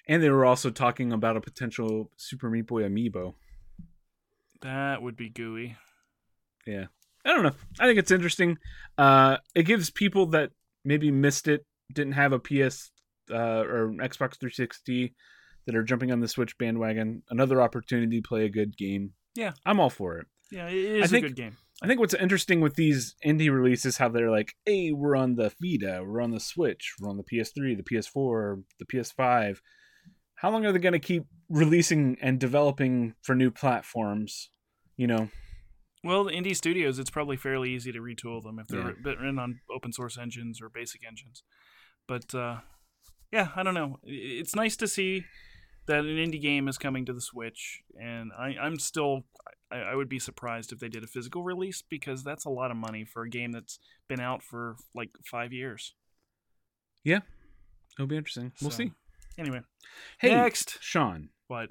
And 0.08 0.22
they 0.22 0.30
were 0.30 0.46
also 0.46 0.70
talking 0.70 1.12
about 1.12 1.36
a 1.36 1.42
potential 1.42 2.12
Super 2.16 2.50
Meat 2.50 2.68
Boy 2.68 2.84
amiibo. 2.84 3.34
That 4.62 5.02
would 5.02 5.18
be 5.18 5.30
gooey. 5.30 5.78
Yeah. 6.68 6.86
I 7.26 7.34
don't 7.34 7.44
know. 7.44 7.56
I 7.80 7.88
think 7.88 7.98
it's 7.98 8.12
interesting. 8.12 8.58
Uh, 8.98 9.38
it 9.56 9.64
gives 9.64 9.90
people 9.90 10.28
that 10.28 10.52
maybe 10.86 11.10
missed 11.12 11.48
it, 11.48 11.66
didn't 11.92 12.14
have 12.14 12.34
a 12.34 12.40
PS 12.40 12.92
uh, 13.32 13.62
or 13.62 13.90
Xbox 13.98 14.38
360 14.40 15.16
that 15.66 15.76
are 15.76 15.84
jumping 15.84 16.12
on 16.12 16.20
the 16.20 16.28
Switch 16.28 16.58
bandwagon, 16.58 17.24
another 17.30 17.62
opportunity 17.62 18.22
to 18.22 18.28
play 18.28 18.46
a 18.46 18.50
good 18.50 18.76
game. 18.78 19.14
Yeah. 19.36 19.54
I'm 19.66 19.80
all 19.80 19.90
for 19.90 20.18
it. 20.18 20.28
Yeah, 20.52 20.68
it 20.68 20.76
is 20.76 21.12
think- 21.12 21.26
a 21.26 21.30
good 21.30 21.36
game. 21.38 21.58
I 21.84 21.88
think 21.88 22.00
what's 22.00 22.14
interesting 22.14 22.62
with 22.62 22.76
these 22.76 23.16
indie 23.26 23.52
releases, 23.52 23.98
how 23.98 24.08
they're 24.10 24.30
like, 24.30 24.54
hey, 24.68 24.92
we're 24.92 25.16
on 25.16 25.34
the 25.34 25.52
Vita, 25.60 26.04
we're 26.06 26.22
on 26.22 26.30
the 26.30 26.40
Switch, 26.40 26.94
we're 27.00 27.10
on 27.10 27.18
the 27.18 27.24
PS3, 27.24 27.76
the 27.76 27.82
PS4, 27.82 28.62
the 28.78 28.86
PS5. 28.86 29.58
How 30.36 30.52
long 30.52 30.64
are 30.64 30.72
they 30.72 30.78
going 30.78 30.94
to 30.94 31.00
keep 31.00 31.24
releasing 31.50 32.18
and 32.22 32.40
developing 32.40 33.16
for 33.24 33.34
new 33.34 33.50
platforms? 33.50 34.52
You 34.96 35.08
know, 35.08 35.30
Well, 36.04 36.26
the 36.26 36.34
indie 36.34 36.56
studios, 36.56 37.00
it's 37.00 37.10
probably 37.10 37.36
fairly 37.36 37.72
easy 37.72 37.92
to 37.92 38.00
retool 38.00 38.44
them 38.44 38.60
if 38.60 38.68
they're 38.68 38.82
Yeah. 38.90 38.94
written 39.04 39.40
on 39.40 39.62
open 39.74 39.92
source 39.92 40.20
engines 40.20 40.62
or 40.62 40.70
basic 40.70 41.02
engines. 41.04 41.42
But 42.08 42.36
uh, 42.36 42.60
yeah, 43.32 43.50
I 43.56 43.64
don't 43.64 43.74
know. 43.74 43.98
It's 44.04 44.56
nice 44.56 44.76
to 44.78 44.88
see 44.88 45.26
that 45.88 46.00
an 46.00 46.06
indie 46.18 46.42
game 46.42 46.68
is 46.68 46.78
coming 46.78 47.06
to 47.06 47.14
the 47.14 47.22
Switch, 47.22 47.82
and 48.00 48.32
I, 48.38 48.56
I'm 48.62 48.80
still. 48.80 49.24
I, 49.72 49.78
I 49.78 49.96
would 49.96 50.10
be 50.10 50.20
surprised 50.20 50.72
if 50.74 50.80
they 50.80 50.90
did 50.90 51.04
a 51.04 51.08
physical 51.08 51.44
release 51.44 51.82
because 51.82 52.24
that's 52.24 52.46
a 52.46 52.50
lot 52.50 52.72
of 52.72 52.78
money 52.78 53.06
for 53.06 53.24
a 53.24 53.30
game 53.30 53.52
that's 53.54 53.80
been 54.08 54.20
out 54.20 54.44
for 54.44 54.76
like 54.94 55.10
five 55.26 55.54
years. 55.54 55.94
Yeah, 57.04 57.20
it'll 57.98 58.08
be 58.08 58.18
interesting. 58.18 58.52
We'll 58.62 58.72
So, 58.72 58.78
see. 58.78 58.92
Anyway, 59.38 59.62
Hey, 60.20 60.36
next, 60.36 60.78
Sean. 60.82 61.30
what 61.48 61.70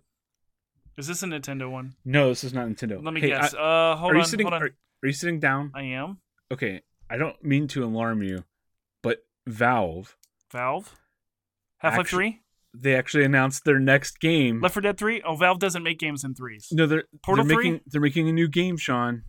is 0.96 1.06
this 1.06 1.22
a 1.22 1.26
Nintendo 1.26 1.70
one? 1.70 1.94
No, 2.04 2.30
this 2.30 2.42
is 2.42 2.54
not 2.54 2.66
Nintendo. 2.68 3.02
Let 3.04 3.12
me 3.14 3.20
hey, 3.20 3.28
guess. 3.28 3.54
I- 3.54 3.58
uh, 3.92 3.96
hold 3.96 4.12
are 4.12 4.14
on, 4.14 4.20
you 4.20 4.26
sitting? 4.26 4.46
hold 4.46 4.54
on. 4.54 4.62
Are, 4.62 4.66
are 5.02 5.06
you 5.06 5.12
sitting 5.12 5.38
down? 5.38 5.70
I 5.74 5.82
am 5.82 6.18
Okay, 6.52 6.80
I 7.08 7.16
don't 7.16 7.42
mean 7.44 7.68
to 7.68 7.84
alarm 7.84 8.22
you, 8.22 8.44
but 9.02 9.24
Valve 9.46 10.16
Valve. 10.50 10.96
Half 11.78 11.96
Life 11.98 12.08
Three, 12.08 12.40
They 12.72 12.94
actually 12.94 13.24
announced 13.24 13.64
their 13.64 13.78
next 13.80 14.20
game. 14.20 14.60
Left 14.60 14.74
4 14.74 14.80
Dead 14.82 14.96
Three. 14.98 15.20
Oh, 15.22 15.34
Valve 15.34 15.58
doesn't 15.58 15.82
make 15.82 15.98
games 15.98 16.22
in 16.24 16.34
threes. 16.34 16.68
no, 16.70 16.86
they're 16.86 17.04
Portal 17.24 17.44
they're 17.44 17.56
3? 17.56 17.64
making 17.70 17.80
they're 17.86 18.00
making 18.00 18.28
a 18.28 18.32
new 18.32 18.48
game, 18.48 18.76
Sean. 18.76 19.22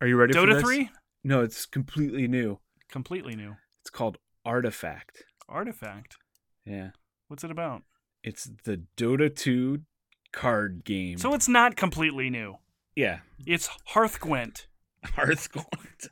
Are 0.00 0.06
you 0.06 0.16
ready 0.16 0.32
for 0.32 0.40
Dota 0.40 0.54
this? 0.54 0.62
Three, 0.62 0.90
No, 1.24 1.42
it's 1.42 1.66
completely 1.66 2.28
new. 2.28 2.60
completely 2.88 3.34
new. 3.34 3.56
It's 3.82 3.90
called 3.90 4.18
Artifact. 4.44 5.24
Artifact. 5.48 6.16
Yeah. 6.64 6.90
What's 7.26 7.42
it 7.44 7.50
about? 7.50 7.82
It's 8.22 8.48
the 8.64 8.82
Dota 8.96 9.34
2 9.34 9.80
card 10.32 10.84
game. 10.84 11.18
So 11.18 11.34
it's 11.34 11.48
not 11.48 11.74
completely 11.76 12.30
new. 12.30 12.56
yeah, 12.94 13.20
It's 13.46 13.68
Hearthgwent. 13.92 14.66
Hearthgwent. 15.04 16.08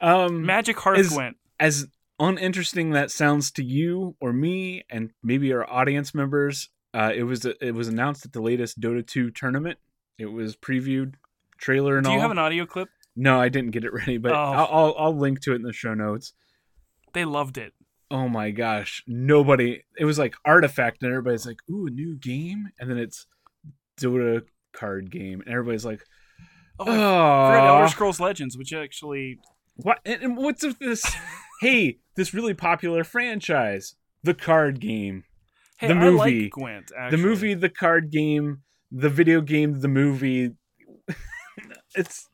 Um 0.00 0.44
Magic 0.44 0.78
Hearth 0.80 0.98
Is- 0.98 1.12
Gwent. 1.12 1.36
as 1.60 1.86
uninteresting 2.28 2.90
that 2.90 3.10
sounds 3.10 3.50
to 3.52 3.64
you 3.64 4.16
or 4.20 4.32
me 4.32 4.84
and 4.90 5.10
maybe 5.22 5.52
our 5.52 5.68
audience 5.70 6.14
members, 6.14 6.68
uh, 6.94 7.10
it 7.14 7.24
was 7.24 7.44
it 7.44 7.74
was 7.74 7.88
announced 7.88 8.24
at 8.24 8.32
the 8.32 8.40
latest 8.42 8.80
Dota 8.80 9.06
2 9.06 9.30
tournament. 9.30 9.78
It 10.18 10.26
was 10.26 10.56
previewed, 10.56 11.14
trailer 11.58 11.96
and 11.96 12.04
Do 12.04 12.10
all. 12.10 12.14
Do 12.14 12.16
you 12.18 12.22
have 12.22 12.30
an 12.30 12.38
audio 12.38 12.66
clip? 12.66 12.88
no, 13.14 13.38
I 13.40 13.48
didn't 13.50 13.72
get 13.72 13.84
it 13.84 13.92
ready, 13.92 14.16
but 14.18 14.32
Oh. 14.32 14.36
I'll, 14.36 14.68
I'll 14.70 14.94
I'll 14.98 15.16
link 15.18 15.40
to 15.42 15.52
it 15.52 15.56
in 15.56 15.62
the 15.62 15.72
show 15.72 15.94
notes. 15.94 16.32
They 17.12 17.24
loved 17.26 17.58
it. 17.58 17.72
Oh 18.10 18.28
my 18.28 18.50
gosh, 18.50 19.02
nobody! 19.06 19.84
It 19.98 20.04
was 20.04 20.18
like 20.18 20.34
artifact, 20.44 21.02
and 21.02 21.10
everybody's 21.10 21.46
like, 21.46 21.56
"Ooh, 21.70 21.86
a 21.86 21.90
new 21.90 22.14
game," 22.16 22.68
and 22.78 22.90
then 22.90 22.98
it's 22.98 23.26
Dota 24.00 24.42
card 24.74 25.10
game, 25.10 25.40
and 25.40 25.48
everybody's 25.50 25.84
like, 25.84 26.02
Oh, 26.78 26.84
forgot 26.84 27.66
Elder 27.66 27.84
"Oh, 27.84 27.88
Scrolls 27.88 28.20
Legends, 28.20 28.56
which 28.56 28.72
actually 28.72 29.38
what? 29.76 29.98
And, 30.04 30.22
and 30.22 30.36
what's 30.36 30.64
with 30.64 30.78
this? 30.78 31.04
hey, 31.60 31.98
this 32.16 32.34
really 32.34 32.54
popular 32.54 33.04
franchise, 33.04 33.94
the 34.22 34.34
card 34.34 34.80
game, 34.80 35.24
hey, 35.78 35.88
The 35.88 35.94
I 35.94 35.98
movie. 35.98 36.42
like 36.42 36.50
Gwent. 36.52 36.92
Actually. 36.96 37.16
the 37.16 37.26
movie, 37.28 37.54
the 37.54 37.68
card 37.68 38.10
game, 38.10 38.62
the 38.90 39.08
video 39.08 39.40
game, 39.40 39.80
the 39.80 39.88
movie. 39.88 40.50
it's. 41.94 42.28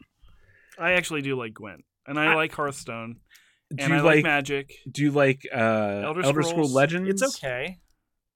I 0.78 0.92
actually 0.92 1.22
do 1.22 1.36
like 1.36 1.54
Gwent, 1.54 1.84
and 2.06 2.18
I, 2.18 2.32
I- 2.32 2.34
like 2.34 2.52
Hearthstone, 2.52 3.16
Do 3.70 3.82
and 3.84 3.92
you 3.92 3.98
I 3.98 4.00
like, 4.00 4.14
like? 4.16 4.24
Magic. 4.24 4.72
do 4.90 5.02
you 5.02 5.10
like 5.10 5.42
uh, 5.52 5.56
Elder, 5.58 6.22
Elder, 6.22 6.42
Scrolls, 6.42 6.48
Scroll 6.50 6.72
Legends? 6.72 7.22
It's 7.22 7.36
okay. 7.36 7.78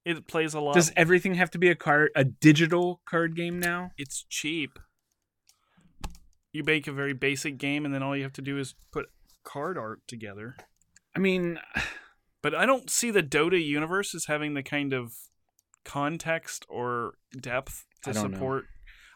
It 0.05 0.27
plays 0.27 0.55
a 0.55 0.61
lot. 0.61 0.75
Does 0.75 0.91
everything 0.97 1.35
have 1.35 1.51
to 1.53 1.59
be 1.59 1.69
a 1.69 1.77
card, 1.77 2.11
a 2.17 2.25
digital 2.25 3.01
card 3.07 3.37
game 3.37 3.61
now? 3.61 3.91
it's 3.97 4.25
cheap. 4.29 4.79
You 6.53 6.63
make 6.65 6.87
a 6.87 6.93
very 6.93 7.15
basic 7.15 7.59
game, 7.59 7.85
and 7.85 7.95
then 7.95 8.03
all 8.03 8.17
you 8.17 8.23
have 8.23 8.33
to 8.35 8.43
do 8.43 8.59
is 8.59 8.75
put 8.93 9.07
card 9.45 9.79
art 9.79 10.01
together. 10.07 10.57
I 11.17 11.19
mean, 11.19 11.59
But 12.43 12.57
I 12.57 12.67
don't 12.67 12.91
see 12.91 13.11
the 13.11 13.23
Dota 13.23 13.65
universe 13.65 14.15
as 14.15 14.27
having 14.27 14.55
the 14.55 14.65
kind 14.65 14.93
of 14.93 15.15
context 15.85 16.67
or 16.69 17.15
depth 17.41 17.87
to 18.03 18.11
I 18.11 18.13
don't 18.13 18.33
know. 18.33 18.37
support. 18.37 18.65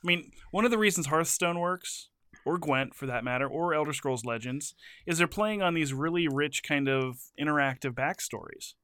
I 0.02 0.06
mean, 0.06 0.30
one 0.52 0.64
of 0.64 0.70
the 0.70 0.78
reasons 0.78 1.08
Hearthstone 1.08 1.58
works, 1.58 2.08
or 2.44 2.56
Gwent 2.56 2.94
for 2.94 3.06
that 3.06 3.24
matter, 3.24 3.48
or 3.48 3.74
Elder 3.74 3.92
Scrolls 3.92 4.24
Legends, 4.24 4.74
is 5.06 5.18
they're 5.18 5.26
playing 5.26 5.60
on 5.60 5.74
these 5.74 5.92
really 5.92 6.28
rich 6.28 6.62
kind 6.62 6.88
of 6.88 7.18
interactive 7.40 7.92
backstories. 7.94 8.74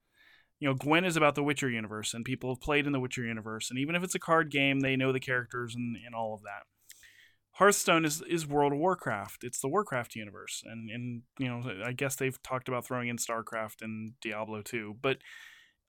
You 0.59 0.69
know, 0.69 0.75
Gwent 0.75 1.07
is 1.07 1.17
about 1.17 1.37
the 1.37 1.43
Witcher 1.45 1.71
universe, 1.71 2.13
and 2.13 2.25
people 2.25 2.51
have 2.51 2.61
played 2.61 2.87
in 2.87 2.93
the 2.93 3.01
Witcher 3.01 3.25
universe, 3.25 3.71
and 3.71 3.79
even 3.79 3.95
if 3.95 4.03
it's 4.03 4.15
a 4.17 4.21
card 4.21 4.51
game, 4.51 4.81
they 4.81 4.97
know 4.97 5.13
the 5.13 5.21
characters 5.21 5.75
and, 5.77 5.97
and 6.05 6.15
all 6.15 6.35
of 6.35 6.43
that. 6.43 6.65
Hearthstone 7.57 8.05
is, 8.05 8.23
is 8.23 8.47
World 8.47 8.73
of 8.73 8.79
Warcraft. 8.79 9.45
It's 9.45 9.61
the 9.61 9.69
Warcraft 9.69 10.15
universe, 10.15 10.63
and 10.65 10.91
and 10.91 11.23
you 11.39 11.49
know 11.49 11.63
I 11.85 11.93
guess 11.93 12.17
they've 12.17 12.43
talked 12.43 12.69
about 12.69 12.87
throwing 12.87 13.09
in 13.09 13.19
Starcraft 13.19 13.83
and 13.83 14.15
Diablo 14.21 14.63
too, 14.63 14.97
but 15.03 15.19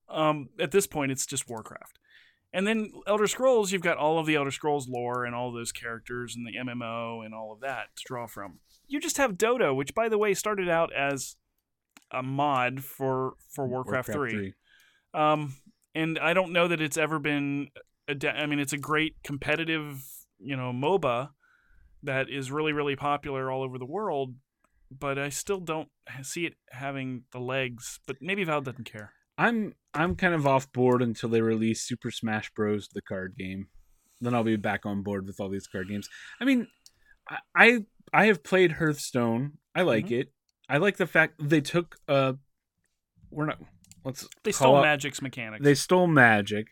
um, 0.09 0.49
at 0.59 0.71
this 0.71 0.87
point 0.87 1.11
it's 1.11 1.25
just 1.25 1.49
Warcraft. 1.49 1.99
And 2.55 2.67
then 2.67 2.91
Elder 3.07 3.25
Scrolls, 3.25 3.71
you've 3.71 3.81
got 3.81 3.97
all 3.97 4.19
of 4.19 4.27
the 4.27 4.35
Elder 4.35 4.51
Scrolls 4.51 4.87
lore 4.87 5.25
and 5.25 5.33
all 5.33 5.51
those 5.51 5.71
characters 5.71 6.35
and 6.35 6.45
the 6.45 6.71
MMO 6.71 7.25
and 7.25 7.33
all 7.33 7.51
of 7.51 7.61
that 7.61 7.87
to 7.95 8.03
draw 8.05 8.27
from. 8.27 8.59
You 8.85 8.99
just 8.99 9.17
have 9.17 9.33
Dota, 9.33 9.75
which 9.75 9.95
by 9.95 10.07
the 10.07 10.19
way 10.19 10.35
started 10.35 10.69
out 10.69 10.93
as 10.93 11.35
a 12.11 12.21
mod 12.21 12.83
for 12.83 13.33
for 13.49 13.65
Warcraft, 13.65 14.11
3. 14.11 14.53
Um, 15.15 15.55
and 15.95 16.19
I 16.19 16.33
don't 16.33 16.51
know 16.51 16.67
that 16.67 16.81
it's 16.81 16.97
ever 16.97 17.19
been. 17.19 17.69
Ad- 18.07 18.25
I 18.25 18.45
mean, 18.45 18.59
it's 18.59 18.73
a 18.73 18.77
great 18.77 19.15
competitive, 19.23 20.03
you 20.39 20.55
know, 20.57 20.71
MOBA 20.73 21.29
that 22.03 22.29
is 22.29 22.51
really, 22.51 22.73
really 22.73 22.95
popular 22.95 23.49
all 23.51 23.63
over 23.63 23.77
the 23.77 23.85
world. 23.85 24.35
But 24.91 25.17
I 25.17 25.29
still 25.29 25.59
don't 25.59 25.89
see 26.21 26.45
it 26.45 26.53
having 26.69 27.23
the 27.31 27.39
legs. 27.39 27.99
But 28.05 28.17
maybe 28.21 28.43
Valve 28.43 28.65
doesn't 28.65 28.83
care. 28.91 29.13
I'm 29.37 29.73
I'm 29.93 30.15
kind 30.15 30.35
of 30.35 30.45
off 30.45 30.71
board 30.71 31.01
until 31.01 31.29
they 31.29 31.41
release 31.41 31.81
Super 31.81 32.11
Smash 32.11 32.51
Bros. 32.55 32.87
the 32.93 33.01
card 33.01 33.33
game. 33.37 33.67
Then 34.21 34.35
I'll 34.35 34.43
be 34.43 34.55
back 34.55 34.85
on 34.85 35.01
board 35.01 35.25
with 35.25 35.39
all 35.39 35.49
these 35.49 35.65
card 35.67 35.89
games. 35.89 36.07
I 36.39 36.45
mean, 36.45 36.67
I 37.27 37.37
I, 37.55 37.85
I 38.13 38.25
have 38.27 38.43
played 38.43 38.73
Hearthstone. 38.73 39.53
I 39.73 39.81
like 39.81 40.05
Mm-hmm. 40.05 40.13
it. 40.13 40.33
I 40.69 40.77
like 40.77 40.97
the 40.97 41.07
fact 41.07 41.35
they 41.39 41.61
took 41.61 41.95
uh 42.07 42.33
we're 43.31 43.47
not 43.47 43.57
let's 44.05 44.27
They 44.43 44.51
stole 44.51 44.75
out- 44.77 44.83
Magic's 44.83 45.21
mechanics. 45.23 45.63
They 45.63 45.73
stole 45.75 46.05
magic, 46.07 46.67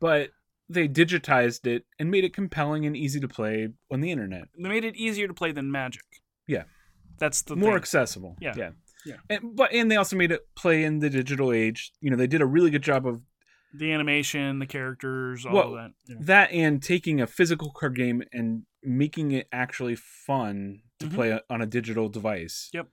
but 0.00 0.30
they 0.68 0.88
digitized 0.88 1.66
it 1.66 1.84
and 1.98 2.10
made 2.10 2.24
it 2.24 2.32
compelling 2.34 2.86
and 2.86 2.96
easy 2.96 3.20
to 3.20 3.28
play 3.28 3.68
on 3.90 4.00
the 4.00 4.10
internet. 4.10 4.48
They 4.56 4.68
made 4.68 4.84
it 4.84 4.96
easier 4.96 5.28
to 5.28 5.34
play 5.34 5.52
than 5.52 5.70
Magic. 5.70 6.02
Yeah. 6.46 6.64
That's 7.18 7.42
the 7.42 7.54
More 7.56 7.70
thing. 7.70 7.76
accessible. 7.76 8.36
Yeah. 8.40 8.54
Yeah. 8.56 8.70
Yeah. 9.06 9.16
And 9.28 9.54
but 9.54 9.72
and 9.72 9.90
they 9.90 9.96
also 9.96 10.16
made 10.16 10.32
it 10.32 10.42
play 10.56 10.82
in 10.84 10.98
the 11.00 11.10
digital 11.10 11.52
age. 11.52 11.92
You 12.00 12.10
know, 12.10 12.16
they 12.16 12.26
did 12.26 12.40
a 12.40 12.46
really 12.46 12.70
good 12.70 12.82
job 12.82 13.06
of 13.06 13.20
the 13.76 13.92
animation, 13.92 14.58
the 14.60 14.66
characters, 14.66 15.44
all 15.44 15.52
Well, 15.54 15.68
of 15.68 15.74
that. 15.74 15.90
Yeah. 16.08 16.16
that 16.20 16.50
and 16.52 16.82
taking 16.82 17.20
a 17.20 17.26
physical 17.26 17.70
card 17.72 17.96
game 17.96 18.22
and 18.32 18.62
making 18.82 19.32
it 19.32 19.48
actually 19.52 19.96
fun 19.96 20.80
to 21.00 21.06
Mhm. 21.06 21.14
play 21.14 21.40
on 21.50 21.60
a 21.60 21.66
digital 21.66 22.08
device. 22.08 22.70
Yep. 22.72 22.88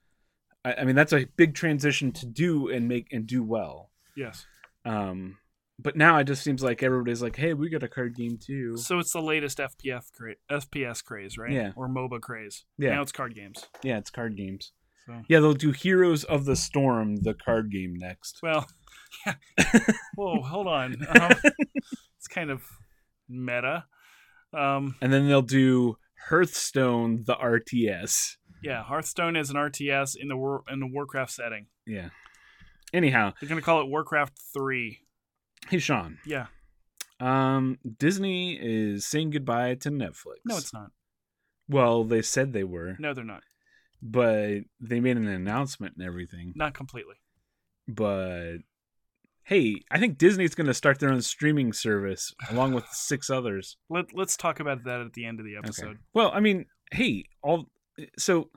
I, 0.66 0.74
I 0.74 0.84
mean 0.84 0.96
that's 0.96 1.14
a 1.14 1.26
big 1.38 1.54
transition 1.56 2.12
to 2.14 2.26
do 2.26 2.68
and 2.70 2.88
make 2.88 3.08
and 3.14 3.26
do 3.26 3.44
well. 3.44 3.92
Yes. 4.16 4.46
Um, 4.86 5.38
but 5.82 5.96
now 5.96 6.18
it 6.18 6.26
just 6.26 6.44
seems 6.44 6.62
like 6.64 6.84
everybody's 6.84 7.22
like, 7.22 7.36
"Hey, 7.36 7.54
we 7.54 7.70
got 7.70 7.84
a 7.84 7.88
card 7.88 8.16
game 8.16 8.38
too." 8.40 8.78
So 8.78 9.00
it's 9.00 9.12
the 9.14 9.22
latest 9.22 9.60
FPF 9.60 10.12
cra- 10.14 10.36
FPS 10.50 11.04
craze, 11.04 11.38
right? 11.38 11.52
Yeah. 11.52 11.72
Or 11.76 11.88
MOBA 11.90 12.22
craze. 12.22 12.66
Yeah. 12.78 12.92
Now 12.96 13.02
it's 13.02 13.12
card 13.12 13.36
games. 13.36 13.66
Yeah, 13.84 13.98
it's 13.98 14.10
card 14.10 14.36
games. 14.38 14.72
So 15.08 15.22
Yeah, 15.28 15.40
they'll 15.40 15.54
do 15.54 15.72
Heroes 15.72 16.24
of 16.24 16.46
the 16.46 16.56
Storm, 16.56 17.18
the 17.24 17.34
card 17.34 17.72
game 17.72 17.96
next. 17.98 18.40
well, 18.44 18.68
yeah. 19.26 19.34
Whoa, 20.16 20.42
hold 20.42 20.68
on. 20.68 20.96
Um, 21.20 21.32
it's 22.18 22.28
kind 22.30 22.52
of 22.52 22.62
meta. 23.28 23.86
Um, 24.54 24.96
And 25.02 25.12
then 25.12 25.28
they'll 25.28 25.42
do 25.42 25.98
Hearthstone, 26.30 27.24
the 27.26 27.36
RTS. 27.36 28.36
yeah, 28.64 28.84
Hearthstone 28.84 29.36
is 29.36 29.50
an 29.50 29.56
RTS 29.56 30.16
in 30.16 30.28
the 30.28 30.38
war- 30.38 30.64
in 30.70 30.80
the 30.80 30.88
Warcraft 30.88 31.32
setting. 31.32 31.66
Yeah. 31.88 32.10
Anyhow, 32.94 33.34
They're 33.40 33.50
gonna 33.50 33.62
call 33.62 33.82
it 33.82 33.88
Warcraft 33.88 34.38
Three. 34.54 35.00
Hey 35.70 35.80
Sean, 35.80 36.18
Yeah. 36.26 36.48
um, 37.20 37.78
Disney 37.98 38.58
is 38.62 39.06
saying 39.06 39.32
goodbye 39.32 39.76
to 39.76 39.90
Netflix. 39.92 40.38
No, 40.46 40.58
it's 40.58 40.74
not. 40.74 40.92
Well, 41.68 42.04
they 42.04 42.22
said 42.22 42.52
they 42.54 42.64
were, 42.64 42.96
No, 43.00 43.14
they're 43.14 43.24
not. 43.24 43.44
but 44.02 44.62
they 44.80 45.00
made 45.00 45.18
an 45.18 45.28
announcement 45.28 45.96
and 45.98 46.06
everything. 46.06 46.54
Not 46.56 46.74
completely. 46.74 47.16
But 47.88 48.58
hey, 49.44 49.82
I 49.90 50.00
think 50.00 50.18
Disney's 50.18 50.56
going 50.56 50.68
to 50.68 50.74
start 50.74 51.00
their 51.00 51.12
own 51.12 51.22
streaming 51.22 51.74
service 51.74 52.34
along 52.50 52.74
with 52.74 52.86
six 52.92 53.30
others. 53.30 53.78
Let 53.90 54.14
Let's 54.16 54.38
talk 54.38 54.60
about 54.60 54.84
that 54.86 55.02
at 55.02 55.14
the 55.14 55.26
end 55.26 55.40
of 55.40 55.46
the 55.46 55.58
episode. 55.58 55.86
Okay. 55.88 56.00
Well, 56.14 56.32
I 56.34 56.40
mean, 56.40 56.66
hey, 56.92 57.26
all 57.42 57.70
so 58.18 58.50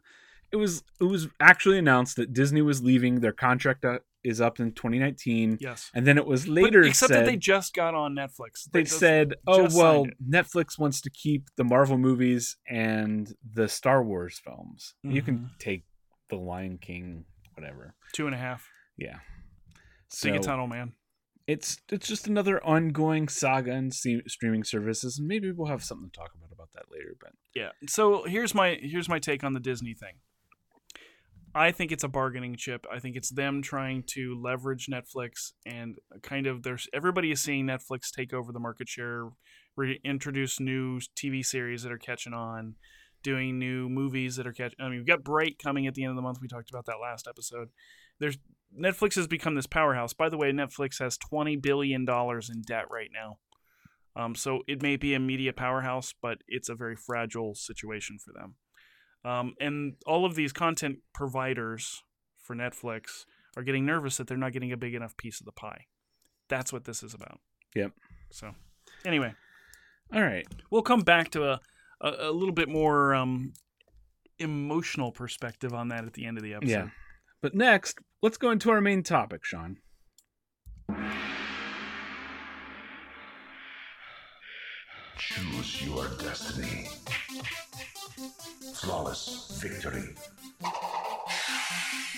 it 0.53 0.57
was 0.57 0.83
it 1.01 1.05
was 1.05 1.29
actually 1.41 1.79
announced 1.79 2.17
that 2.17 2.33
Disney 2.33 2.63
was 2.63 2.83
leaving. 2.83 3.21
Their 3.21 3.33
contract 3.33 3.85
uh, 3.85 3.99
is 4.25 4.41
up 4.41 4.59
in 4.59 4.73
2019, 4.73 5.59
Yes. 5.61 5.91
and 5.95 6.07
then 6.07 6.17
it 6.19 6.27
was 6.27 6.47
But 6.47 6.53
later 6.53 6.83
except 6.83 7.11
said 7.11 7.21
that 7.21 7.27
they 7.27 7.37
just 7.37 7.75
got 7.75 7.95
on 7.95 8.15
Netflix. 8.15 8.69
they 8.73 8.83
just- 8.85 8.99
said, 8.99 9.35
"Oh 9.47 9.69
well, 9.75 10.07
Netflix 10.27 10.79
wants 10.79 11.01
to 11.03 11.11
keep 11.11 11.49
the 11.57 11.65
Marvel 11.65 11.99
movies 11.99 12.57
and 12.69 13.33
the 13.49 13.69
Star 13.69 14.03
Wars 14.03 14.41
films. 14.43 14.95
You 15.03 15.23
can 15.23 15.39
Mhm. 15.39 15.59
take 15.59 15.85
the 16.31 16.37
Lion 16.37 16.79
King, 16.79 17.27
whatever." 17.55 17.95
two 18.13 18.27
and 18.27 18.35
a 18.35 18.39
half. 18.39 18.69
Yeah. 18.97 19.19
Dig 20.23 20.37
a 20.37 20.39
tunnel, 20.41 20.67
man. 20.67 20.95
it's 21.47 21.77
it's 21.93 22.09
just 22.09 22.27
another 22.27 22.65
ongoing 22.65 23.29
saga 23.29 23.73
in 23.73 23.91
streaming 23.91 24.65
services, 24.65 25.19
and 25.19 25.29
maybe 25.29 25.51
we'll 25.53 25.69
have 25.69 25.85
something 25.85 26.09
to 26.09 26.17
talk 26.19 26.33
about 26.35 26.51
about 26.51 26.71
that 26.73 26.91
later. 26.91 27.15
But 27.21 27.33
Yeah. 27.55 27.73
So 27.87 28.25
here's 28.25 28.55
my 28.55 28.77
here's 28.81 29.09
my 29.11 29.19
take 29.19 29.45
on 29.45 29.53
the 29.53 29.61
Disney 29.61 29.93
thing. 29.93 30.21
I 31.55 31.71
think 31.71 31.93
it's 31.93 32.03
a 32.03 32.09
bargaining 32.09 32.57
chip. 32.57 32.85
I 32.93 32.99
think 32.99 33.15
it's 33.15 33.31
them 33.31 33.63
trying 33.63 34.03
to 34.09 34.41
leverage 34.41 34.89
Netflix 34.89 35.53
and 35.65 35.99
kind 36.23 36.49
of 36.49 36.65
there's 36.65 36.89
everybody 36.93 37.31
is 37.31 37.41
seeing 37.41 37.67
Netflix 37.67 38.11
take 38.11 38.33
over 38.33 38.51
the 38.51 38.59
market 38.59 38.89
share, 38.89 39.29
reintroduce 39.77 40.59
new 40.59 40.99
TV 41.17 41.47
series 41.47 41.85
that 41.85 41.93
are 41.93 41.99
catching 41.99 42.33
on, 42.33 42.75
doing 43.23 43.59
new 43.59 43.89
movies 43.89 44.35
that 44.37 44.49
are 44.49 44.53
catching. 44.53 44.81
I 44.81 44.89
mean, 44.89 44.99
we've 44.99 45.07
got 45.07 45.23
Bright 45.23 45.59
coming 45.63 45.87
at 45.87 45.95
the 45.95 46.03
end 46.03 46.11
of 46.11 46.17
the 46.17 46.23
month. 46.23 46.39
We 46.43 46.49
talked 46.49 46.71
about 46.71 46.87
that 46.87 47.01
last 47.01 47.29
episode. 47.29 47.69
There's 48.19 48.39
Netflix 48.77 49.15
has 49.15 49.29
become 49.29 49.55
this 49.55 49.69
powerhouse. 49.69 50.13
By 50.13 50.29
the 50.29 50.37
way, 50.37 50.51
Netflix 50.51 50.99
has 50.99 51.17
twenty 51.17 51.57
billion 51.57 52.05
dollars 52.05 52.51
in 52.51 52.63
debt 52.63 52.87
right 52.91 53.11
now. 53.13 53.39
Um, 54.17 54.35
so 54.35 54.63
it 54.67 54.83
may 54.83 54.97
be 54.97 55.15
a 55.15 55.21
media 55.21 55.53
powerhouse, 55.53 56.15
but 56.21 56.39
it's 56.49 56.69
a 56.69 56.75
very 56.75 56.97
fragile 56.97 57.55
situation 57.55 58.19
for 58.19 58.33
them. 58.33 58.57
Um, 59.25 59.55
and 59.61 59.95
all 60.07 60.25
of 60.25 60.35
these 60.35 60.53
content 60.53 60.99
providers 61.15 62.03
for 62.43 62.55
Netflix 62.55 63.25
are 63.57 63.63
getting 63.63 63.87
nervous 63.87 64.17
that 64.19 64.27
they're 64.27 64.37
not 64.37 64.53
getting 64.53 64.73
a 64.73 64.77
big 64.77 64.95
enough 64.95 65.17
piece 65.17 65.41
of 65.41 65.47
the 65.47 65.53
pie. 65.53 65.87
That's 66.49 66.73
what 66.73 66.85
this 66.85 67.03
is 67.03 67.15
about. 67.15 67.41
Yep. 67.75 67.93
So, 68.31 68.53
anyway, 69.05 69.33
All 70.13 70.23
right. 70.23 70.47
we'll 70.71 70.83
come 70.83 71.01
back 71.01 71.31
to 71.31 71.45
a 71.45 71.61
a, 72.01 72.29
a 72.29 72.33
little 72.33 72.55
bit 72.55 72.69
more 72.69 73.15
um, 73.15 73.53
emotional 74.39 75.11
perspective 75.11 75.73
on 75.73 75.89
that 75.89 76.05
at 76.05 76.13
the 76.13 76.27
end 76.27 76.37
of 76.37 76.45
the 76.45 76.55
episode. 76.55 76.71
Yeah. 76.71 76.89
But 77.41 77.55
next, 77.55 77.99
let's 78.23 78.37
go 78.37 78.51
into 78.51 78.71
our 78.71 78.81
main 78.81 79.03
topic, 79.03 79.45
Sean. 79.45 79.79
Choose 85.17 85.83
your 85.83 86.09
destiny. 86.19 86.89
Flawless 88.75 89.59
victory. 89.63 90.15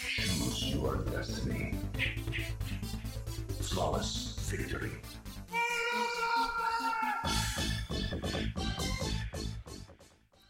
Choose 0.08 0.74
your 0.74 0.96
destiny. 1.10 1.74
Flawless 3.60 4.36
victory. 4.50 4.90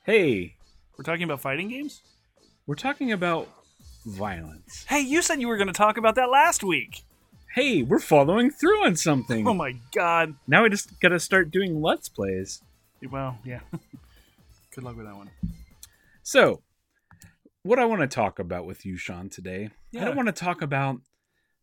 Hey, 0.04 0.54
We're 0.96 1.02
talking 1.04 1.24
about 1.24 1.40
fighting 1.40 1.68
games. 1.68 2.02
we're 2.66 2.74
talking 2.76 3.12
about 3.12 3.48
violence. 4.06 4.84
Hey, 4.88 5.00
you 5.00 5.20
said 5.22 5.40
you 5.40 5.48
were 5.48 5.56
going 5.56 5.66
to 5.66 5.72
talk 5.72 5.96
about 5.98 6.14
that 6.14 6.30
last 6.30 6.62
week. 6.62 7.02
Hey, 7.54 7.82
we're 7.82 7.98
following 7.98 8.50
through 8.50 8.84
on 8.84 8.96
something. 8.96 9.46
Oh 9.48 9.54
my 9.54 9.74
god. 9.94 10.34
now 10.46 10.62
we 10.62 10.68
just 10.70 11.00
gotta 11.00 11.18
start 11.18 11.50
doing 11.50 11.80
let's 11.80 12.08
plays. 12.08 12.62
Well, 13.10 13.38
yeah. 13.44 13.60
Good 14.74 14.84
luck 14.84 14.96
with 14.96 15.06
that 15.06 15.16
one. 15.16 15.30
So, 16.26 16.64
what 17.62 17.78
I 17.78 17.84
want 17.84 18.00
to 18.00 18.08
talk 18.08 18.40
about 18.40 18.66
with 18.66 18.84
you, 18.84 18.96
Sean, 18.96 19.28
today, 19.28 19.70
I 19.96 20.04
don't 20.04 20.16
want 20.16 20.26
to 20.26 20.32
talk 20.32 20.60
about 20.60 20.96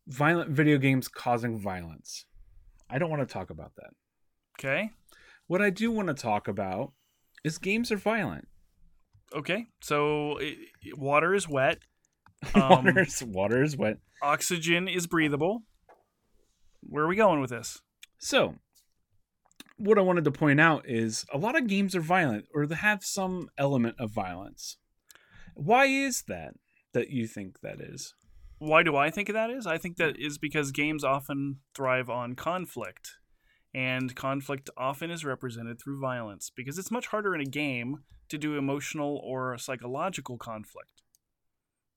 violent 0.08 0.52
video 0.52 0.78
games 0.78 1.10
causing 1.10 1.60
violence. 1.60 2.24
I 2.90 2.98
don't 2.98 3.10
want 3.10 3.28
to 3.28 3.34
talk 3.34 3.50
about 3.50 3.74
that. 3.76 3.90
Okay. 4.58 4.92
What 5.48 5.62
I 5.62 5.70
do 5.70 5.92
want 5.92 6.08
to 6.08 6.14
talk 6.14 6.48
about 6.48 6.94
is 7.44 7.58
games 7.58 7.92
are 7.92 7.98
violent. 7.98 8.48
Okay. 9.36 9.66
So 9.82 10.40
i 10.40 10.46
i- 10.46 10.94
water 10.96 11.34
is 11.34 11.50
wet. 11.50 11.80
Um, 12.56 12.86
water, 12.86 13.00
is, 13.02 13.22
water 13.22 13.64
is 13.64 13.76
wet. 13.76 13.98
Oxygen 14.22 14.88
is 14.88 15.08
breathable. 15.08 15.64
Where 16.80 17.04
are 17.04 17.08
we 17.10 17.18
going 17.18 17.42
with 17.42 17.50
this? 17.50 17.82
So, 18.18 18.56
what 19.78 19.98
I 19.98 20.02
wanted 20.02 20.24
to 20.26 20.32
point 20.32 20.62
out 20.62 20.88
is 20.88 21.26
a 21.34 21.38
lot 21.38 21.58
of 21.58 21.68
games 21.68 21.96
are 21.96 22.02
violent 22.02 22.46
or 22.54 22.66
they 22.66 22.76
have 22.76 23.04
some 23.04 23.50
element 23.58 23.96
of 24.00 24.12
violence. 24.12 24.78
Why 25.56 25.86
is 25.86 26.24
that 26.28 26.56
that 26.94 27.10
you 27.10 27.28
think 27.28 27.62
that 27.62 27.80
is? 27.80 28.14
Why 28.60 28.84
do 28.84 28.96
I 28.96 29.10
think 29.10 29.32
that 29.34 29.50
is? 29.50 29.68
I 29.68 29.78
think 29.78 29.98
that 29.98 30.16
is 30.18 30.38
because 30.38 30.72
games 30.72 31.04
often 31.04 31.60
thrive 31.76 32.10
on 32.10 32.36
conflict. 32.36 33.18
And 33.76 34.16
conflict 34.16 34.70
often 34.78 35.10
is 35.10 35.26
represented 35.26 35.82
through 35.82 36.00
violence 36.00 36.52
because 36.56 36.78
it's 36.78 36.92
much 36.92 37.08
harder 37.08 37.34
in 37.34 37.42
a 37.42 37.46
game 37.46 38.04
to 38.30 38.38
do 38.38 38.56
emotional 38.56 39.20
or 39.24 39.58
psychological 39.58 40.38
conflict. 40.38 41.02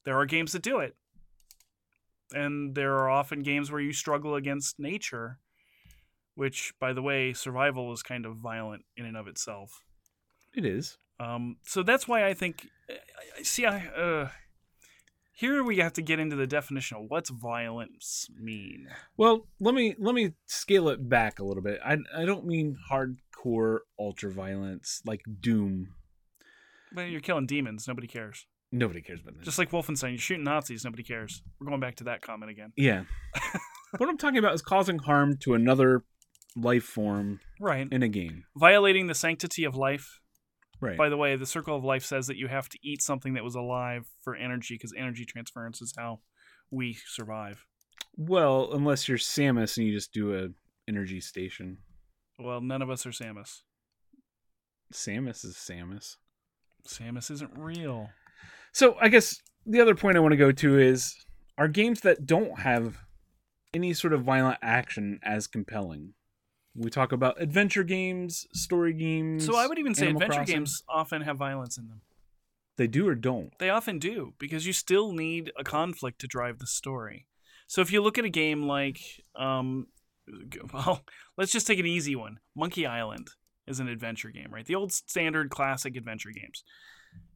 There 0.04 0.18
are 0.18 0.26
games 0.26 0.52
that 0.52 0.62
do 0.62 0.78
it. 0.78 0.96
And 2.32 2.74
there 2.74 2.94
are 2.94 3.10
often 3.10 3.42
games 3.42 3.70
where 3.70 3.80
you 3.80 3.92
struggle 3.92 4.34
against 4.34 4.80
nature, 4.80 5.38
which, 6.36 6.72
by 6.78 6.92
the 6.92 7.02
way, 7.02 7.32
survival 7.32 7.92
is 7.92 8.02
kind 8.04 8.24
of 8.24 8.36
violent 8.36 8.84
in 8.96 9.04
and 9.04 9.16
of 9.16 9.26
itself. 9.26 9.82
It 10.54 10.64
is. 10.64 10.96
Um, 11.18 11.56
so 11.64 11.82
that's 11.82 12.06
why 12.06 12.24
I 12.24 12.34
think. 12.34 12.68
I- 12.88 12.92
I- 13.38 13.42
See, 13.42 13.66
I 13.66 13.86
uh, 13.88 14.28
here 15.34 15.62
we 15.62 15.76
have 15.78 15.92
to 15.94 16.02
get 16.02 16.18
into 16.18 16.36
the 16.36 16.46
definition 16.46 16.96
of 16.96 17.04
what's 17.08 17.28
violence 17.30 18.28
mean. 18.40 18.86
Well, 19.16 19.46
let 19.60 19.74
me 19.74 19.94
let 19.98 20.14
me 20.14 20.32
scale 20.46 20.88
it 20.88 21.08
back 21.08 21.38
a 21.38 21.44
little 21.44 21.62
bit. 21.62 21.80
I 21.84 21.98
I 22.16 22.24
don't 22.24 22.46
mean 22.46 22.78
hardcore 22.90 23.80
ultra 23.98 24.30
violence 24.30 25.02
like 25.04 25.22
Doom. 25.40 25.88
But 26.92 27.10
you're 27.10 27.20
killing 27.20 27.46
demons, 27.46 27.86
nobody 27.86 28.06
cares. 28.06 28.46
Nobody 28.72 29.02
cares 29.02 29.20
about 29.20 29.34
that. 29.36 29.44
Just 29.44 29.58
like 29.58 29.70
Wolfenstein, 29.70 30.10
you're 30.10 30.18
shooting 30.18 30.44
Nazis, 30.44 30.84
nobody 30.84 31.02
cares. 31.02 31.42
We're 31.60 31.68
going 31.68 31.80
back 31.80 31.96
to 31.96 32.04
that 32.04 32.22
comment 32.22 32.50
again. 32.50 32.72
yeah. 32.76 33.04
what 33.98 34.08
I'm 34.08 34.16
talking 34.18 34.38
about 34.38 34.54
is 34.54 34.62
causing 34.62 34.98
harm 34.98 35.36
to 35.42 35.54
another 35.54 36.04
life 36.56 36.84
form 36.84 37.40
Right. 37.60 37.86
in 37.92 38.02
a 38.02 38.08
game. 38.08 38.44
Violating 38.56 39.06
the 39.06 39.14
sanctity 39.14 39.64
of 39.64 39.76
life. 39.76 40.20
Right. 40.80 40.96
By 40.98 41.08
the 41.08 41.16
way, 41.16 41.36
the 41.36 41.46
circle 41.46 41.76
of 41.76 41.84
life 41.84 42.04
says 42.04 42.26
that 42.26 42.36
you 42.36 42.48
have 42.48 42.68
to 42.70 42.78
eat 42.82 43.00
something 43.02 43.34
that 43.34 43.44
was 43.44 43.54
alive 43.54 44.06
for 44.22 44.34
energy 44.36 44.74
because 44.74 44.92
energy 44.96 45.24
transference 45.24 45.80
is 45.80 45.94
how 45.96 46.20
we 46.70 46.94
survive. 47.06 47.64
well, 48.18 48.70
unless 48.72 49.08
you're 49.08 49.18
Samus 49.18 49.76
and 49.76 49.86
you 49.86 49.92
just 49.92 50.12
do 50.12 50.34
a 50.34 50.48
energy 50.88 51.20
station. 51.20 51.78
Well, 52.38 52.60
none 52.62 52.80
of 52.82 52.88
us 52.90 53.04
are 53.06 53.10
Samus. 53.10 53.60
Samus 54.92 55.44
is 55.44 55.56
Samus. 55.56 56.16
Samus 56.86 57.30
isn't 57.30 57.52
real. 57.56 58.10
So 58.72 58.96
I 59.00 59.08
guess 59.08 59.40
the 59.64 59.80
other 59.80 59.94
point 59.94 60.16
I 60.16 60.20
want 60.20 60.32
to 60.32 60.36
go 60.36 60.52
to 60.52 60.78
is 60.78 61.14
are 61.58 61.68
games 61.68 62.00
that 62.02 62.26
don't 62.26 62.60
have 62.60 62.98
any 63.74 63.92
sort 63.94 64.12
of 64.12 64.22
violent 64.22 64.58
action 64.62 65.18
as 65.22 65.46
compelling. 65.46 66.14
We 66.76 66.90
talk 66.90 67.12
about 67.12 67.40
adventure 67.40 67.84
games, 67.84 68.46
story 68.52 68.92
games. 68.92 69.46
So 69.46 69.56
I 69.56 69.66
would 69.66 69.78
even 69.78 69.94
say 69.94 70.06
Animal 70.06 70.22
adventure 70.22 70.40
Crossing. 70.40 70.54
games 70.56 70.82
often 70.88 71.22
have 71.22 71.38
violence 71.38 71.78
in 71.78 71.88
them. 71.88 72.02
They 72.76 72.86
do 72.86 73.08
or 73.08 73.14
don't. 73.14 73.58
They 73.58 73.70
often 73.70 73.98
do 73.98 74.34
because 74.38 74.66
you 74.66 74.72
still 74.74 75.12
need 75.12 75.50
a 75.58 75.64
conflict 75.64 76.20
to 76.20 76.26
drive 76.26 76.58
the 76.58 76.66
story. 76.66 77.26
So 77.66 77.80
if 77.80 77.90
you 77.90 78.02
look 78.02 78.18
at 78.18 78.24
a 78.26 78.30
game 78.30 78.64
like, 78.64 79.00
um, 79.34 79.86
well, 80.72 81.02
let's 81.36 81.52
just 81.52 81.66
take 81.66 81.78
an 81.78 81.86
easy 81.86 82.14
one. 82.14 82.38
Monkey 82.54 82.86
Island 82.86 83.28
is 83.66 83.80
an 83.80 83.88
adventure 83.88 84.30
game, 84.30 84.48
right? 84.52 84.66
The 84.66 84.74
old 84.74 84.92
standard 84.92 85.50
classic 85.50 85.96
adventure 85.96 86.30
games. 86.30 86.62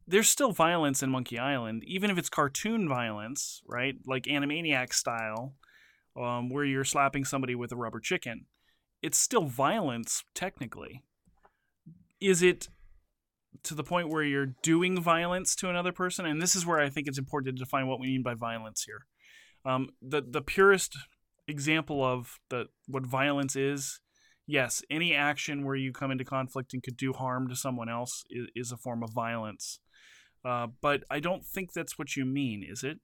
There's 0.07 0.29
still 0.29 0.51
violence 0.51 1.01
in 1.01 1.09
Monkey 1.09 1.39
Island, 1.39 1.83
even 1.85 2.11
if 2.11 2.17
it's 2.17 2.29
cartoon 2.29 2.87
violence, 2.87 3.61
right? 3.67 3.95
Like 4.05 4.23
Animaniac 4.23 4.93
style, 4.93 5.55
um, 6.19 6.49
where 6.49 6.65
you're 6.65 6.83
slapping 6.83 7.25
somebody 7.25 7.55
with 7.55 7.71
a 7.71 7.75
rubber 7.75 7.99
chicken. 7.99 8.45
It's 9.01 9.17
still 9.17 9.45
violence, 9.45 10.23
technically. 10.35 11.03
Is 12.19 12.43
it 12.43 12.69
to 13.63 13.75
the 13.75 13.83
point 13.83 14.09
where 14.09 14.23
you're 14.23 14.53
doing 14.63 15.01
violence 15.01 15.55
to 15.57 15.69
another 15.69 15.91
person, 15.91 16.25
and 16.25 16.41
this 16.41 16.55
is 16.55 16.65
where 16.65 16.79
I 16.79 16.89
think 16.89 17.07
it's 17.07 17.17
important 17.17 17.55
to 17.57 17.63
define 17.63 17.87
what 17.87 17.99
we 17.99 18.07
mean 18.07 18.23
by 18.23 18.33
violence 18.33 18.83
here. 18.83 19.05
Um, 19.65 19.89
the 20.01 20.21
the 20.21 20.41
purest 20.41 20.97
example 21.47 22.03
of 22.03 22.39
the 22.49 22.67
what 22.87 23.05
violence 23.05 23.55
is, 23.55 23.99
yes, 24.47 24.81
any 24.89 25.13
action 25.13 25.63
where 25.65 25.75
you 25.75 25.91
come 25.91 26.11
into 26.11 26.25
conflict 26.25 26.73
and 26.73 26.81
could 26.81 26.97
do 26.97 27.13
harm 27.13 27.47
to 27.49 27.55
someone 27.55 27.89
else 27.89 28.23
is, 28.29 28.47
is 28.55 28.71
a 28.71 28.77
form 28.77 29.03
of 29.03 29.11
violence. 29.13 29.79
Uh, 30.43 30.67
but 30.81 31.03
I 31.09 31.19
don't 31.19 31.45
think 31.45 31.73
that's 31.73 31.99
what 31.99 32.15
you 32.15 32.25
mean, 32.25 32.65
is 32.67 32.83
it? 32.83 32.99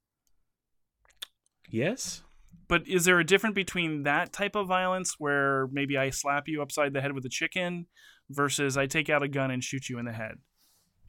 Yes? 1.69 2.23
But 2.67 2.87
is 2.87 3.05
there 3.05 3.19
a 3.19 3.23
difference 3.25 3.55
between 3.55 4.03
that 4.03 4.33
type 4.33 4.55
of 4.55 4.67
violence 4.67 5.15
where 5.17 5.67
maybe 5.71 5.97
I 5.97 6.09
slap 6.09 6.47
you 6.47 6.61
upside 6.61 6.93
the 6.93 7.01
head 7.01 7.13
with 7.13 7.25
a 7.25 7.29
chicken 7.29 7.87
versus 8.29 8.77
I 8.77 8.87
take 8.87 9.09
out 9.09 9.23
a 9.23 9.27
gun 9.27 9.51
and 9.51 9.63
shoot 9.63 9.87
you 9.89 9.97
in 9.99 10.05
the 10.05 10.11
head? 10.13 10.35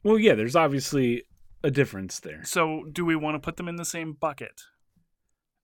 Well, 0.03 0.17
yeah, 0.17 0.35
there's 0.35 0.55
obviously 0.55 1.23
a 1.63 1.69
difference 1.71 2.19
there. 2.21 2.43
So, 2.45 2.85
do 2.91 3.03
we 3.03 3.15
want 3.17 3.35
to 3.35 3.39
put 3.39 3.57
them 3.57 3.67
in 3.67 3.75
the 3.75 3.83
same 3.83 4.13
bucket? 4.13 4.61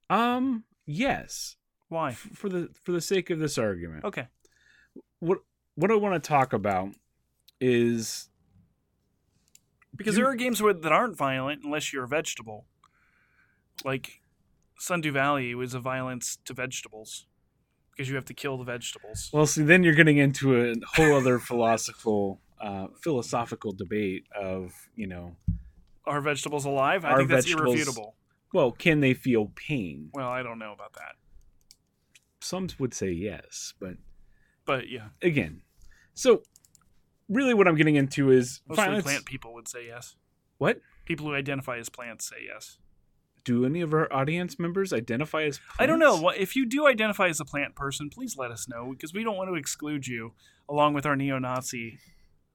Um, 0.10 0.66
yes. 0.86 1.56
Why? 1.88 2.10
F- 2.12 2.30
For 2.34 2.50
the 2.50 2.70
for 2.84 2.92
the 2.92 3.00
sake 3.02 3.30
of 3.30 3.40
this 3.40 3.58
argument. 3.58 4.04
Okay. 4.04 4.28
What 5.20 5.40
what 5.76 5.92
I 5.92 5.96
want 5.96 6.22
to 6.22 6.28
talk 6.28 6.52
about 6.52 6.90
is 7.62 8.30
Because 9.96 10.18
You- 10.18 10.24
there 10.24 10.32
are 10.32 10.36
games 10.36 10.62
where, 10.62 10.74
that 10.74 10.92
aren't 10.92 11.16
violent 11.16 11.64
unless 11.64 11.94
you're 11.94 12.04
a 12.04 12.08
vegetable. 12.08 12.66
Like 13.86 14.22
Stardew 14.80 15.12
Valley 15.14 15.56
was 15.56 15.74
a 15.74 15.80
violence 15.80 16.38
to 16.46 16.54
vegetables 16.54 17.28
because 17.92 18.10
you 18.10 18.16
have 18.16 18.26
to 18.26 18.34
kill 18.34 18.58
the 18.58 18.64
vegetables. 18.66 19.30
well, 19.34 19.46
see, 19.46 19.64
then 19.64 19.84
you're 19.84 19.94
getting 19.96 20.18
into 20.18 20.56
a 20.60 20.74
whole 20.96 21.16
other 21.16 21.40
philosophical 21.40 22.42
uh, 22.62 22.88
philosophical 23.02 23.72
debate 23.74 24.26
of 24.40 24.74
you 24.96 25.08
know, 25.08 25.36
Are 26.06 26.22
vegetables 26.22 26.66
alive? 26.66 27.04
I 27.06 27.16
think 27.18 27.30
that's 27.30 27.52
irrefutable. 27.52 28.16
well, 28.54 28.72
can 28.72 29.00
they 29.02 29.14
feel 29.14 29.52
pain? 29.56 30.10
Well, 30.14 30.30
I 30.30 30.42
don't 30.44 30.60
know 30.60 30.72
about 30.74 30.94
that. 30.94 31.16
Some 32.42 32.68
would 32.80 32.94
say 32.94 33.12
yes, 33.12 33.74
but 33.80 33.96
But 34.66 34.90
yeah. 34.90 35.10
again, 35.22 35.62
so 36.14 36.44
really 37.28 37.54
what 37.54 37.68
I'm 37.68 37.76
getting 37.76 37.96
into 37.96 38.30
is 38.32 38.62
Mostly 38.68 38.86
violence. 38.86 39.04
plant 39.04 39.26
people 39.26 39.54
would 39.54 39.68
say 39.68 39.88
yes. 39.88 40.16
What? 40.58 40.80
People 41.06 41.26
who 41.28 41.34
identify 41.36 41.78
as 41.78 41.90
plants 41.90 42.28
say 42.30 42.38
yes. 42.48 42.78
Do 43.46 43.64
any 43.64 43.82
of 43.82 43.94
our 43.94 44.12
audience 44.12 44.58
members 44.58 44.92
identify 44.92 45.44
as 45.44 45.60
plants? 45.60 45.76
I 45.80 45.86
don't 45.86 46.00
know. 46.00 46.30
If 46.30 46.56
you 46.56 46.66
do 46.66 46.88
identify 46.88 47.28
as 47.28 47.40
a 47.40 47.46
plant 47.46 47.76
person, 47.76 48.10
please 48.10 48.36
let 48.38 48.52
us 48.52 48.68
know 48.68 48.90
because 48.92 49.14
we 49.14 49.24
don't 49.24 49.38
want 49.38 49.50
to 49.50 49.56
exclude 49.56 50.08
you 50.08 50.34
along 50.68 50.96
with 50.96 51.06
our 51.06 51.16
neo-Nazi 51.16 52.00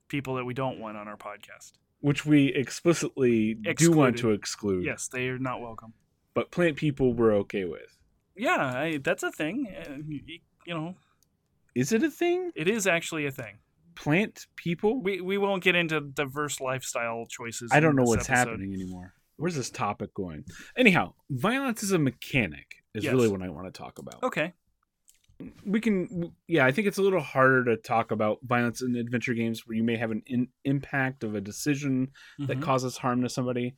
people 0.09 0.35
that 0.35 0.43
we 0.43 0.53
don't 0.53 0.79
want 0.79 0.97
on 0.97 1.07
our 1.07 1.15
podcast. 1.15 1.71
Which 2.01 2.25
we 2.25 2.47
explicitly 2.53 3.53
do 3.53 3.91
want 3.93 4.17
to 4.17 4.31
exclude. 4.31 4.83
Yes, 4.83 5.07
they 5.07 5.29
are 5.29 5.39
not 5.39 5.61
welcome. 5.61 5.93
But 6.33 6.51
plant 6.51 6.75
people 6.75 7.13
we're 7.13 7.35
okay 7.37 7.63
with. 7.63 7.97
Yeah, 8.35 8.57
I, 8.57 8.99
that's 9.01 9.23
a 9.23 9.31
thing. 9.31 9.67
Uh, 9.73 9.93
you, 10.05 10.39
you 10.65 10.73
know, 10.73 10.95
Is 11.73 11.93
it 11.93 12.03
a 12.03 12.09
thing? 12.11 12.51
it 12.55 12.67
is 12.67 12.85
actually 12.85 13.25
a 13.27 13.31
thing. 13.31 13.59
Plant 13.95 14.47
people? 14.55 15.01
We 15.01 15.21
we 15.21 15.37
won't 15.37 15.63
get 15.63 15.75
into 15.75 16.01
diverse 16.01 16.59
lifestyle 16.59 17.25
choices. 17.29 17.71
I 17.71 17.79
don't 17.79 17.95
know 17.95 18.03
what's 18.03 18.29
episode. 18.29 18.49
happening 18.49 18.73
anymore. 18.73 19.13
Where's 19.41 19.55
this 19.55 19.71
topic 19.71 20.13
going? 20.13 20.45
Anyhow, 20.77 21.15
violence 21.31 21.81
is 21.81 21.91
a 21.91 21.97
mechanic, 21.97 22.67
is 22.93 23.03
Yes. 23.03 23.13
really 23.13 23.27
what 23.27 23.41
I 23.41 23.49
want 23.49 23.65
to 23.73 23.77
talk 23.77 23.97
about. 23.97 24.21
Okay. 24.23 24.53
we 25.65 25.81
can 25.81 26.31
yeah 26.47 26.63
i 26.67 26.71
think 26.71 26.87
it's 26.87 26.99
a 26.99 27.01
little 27.01 27.19
harder 27.19 27.65
to 27.65 27.75
talk 27.75 28.11
about 28.11 28.37
violence 28.43 28.83
in 28.83 28.95
adventure 28.95 29.33
games 29.33 29.63
where 29.65 29.75
you 29.75 29.81
may 29.83 29.97
have 29.97 30.11
an 30.11 30.21
in- 30.27 30.49
impact 30.65 31.23
of 31.23 31.33
a 31.33 31.41
decision 31.41 32.09
that 32.37 32.59
Mhm. 32.59 32.61
causes 32.61 32.97
harm 32.97 33.23
to 33.23 33.29
somebody 33.29 33.75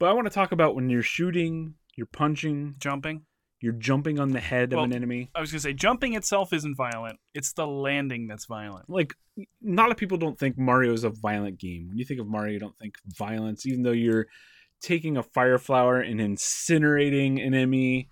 but 0.00 0.06
i 0.08 0.12
want 0.12 0.26
to 0.26 0.32
talk 0.32 0.50
about 0.50 0.74
when 0.74 0.90
you're 0.90 1.04
shooting 1.04 1.74
you're 1.96 2.08
punching 2.08 2.74
Jumping. 2.78 3.26
you're 3.60 3.74
jumping 3.74 4.18
on 4.18 4.30
the 4.30 4.40
head 4.40 4.72
Well- 4.72 4.82
of 4.82 4.90
an 4.90 4.96
enemy 4.96 5.30
I 5.36 5.40
was 5.40 5.52
gonna 5.52 5.60
say 5.60 5.72
jumping 5.72 6.14
itself 6.14 6.52
isn't 6.52 6.74
violent. 6.74 7.20
It's 7.32 7.52
the 7.52 7.66
landing 7.68 8.26
that's 8.26 8.46
violent. 8.46 8.90
like 8.90 9.14
a 9.38 9.44
lot 9.62 9.92
of 9.92 9.96
people 9.96 10.18
don't 10.18 10.36
think 10.36 10.58
mario 10.58 10.92
is 10.92 11.04
a 11.04 11.10
violent 11.10 11.60
game 11.60 11.86
when 11.86 11.96
you 11.98 12.04
think 12.04 12.18
of 12.18 12.26
mario 12.26 12.54
you 12.54 12.58
don't 12.58 12.76
think 12.80 12.94
violence 13.16 13.66
even 13.66 13.84
though 13.84 13.92
you're 13.92 14.26
taking 14.80 15.16
a 15.16 15.22
fire 15.22 15.58
flower 15.58 16.00
and 16.00 16.20
incinerating 16.20 17.32
an 17.44 17.54
enemy 17.54 18.08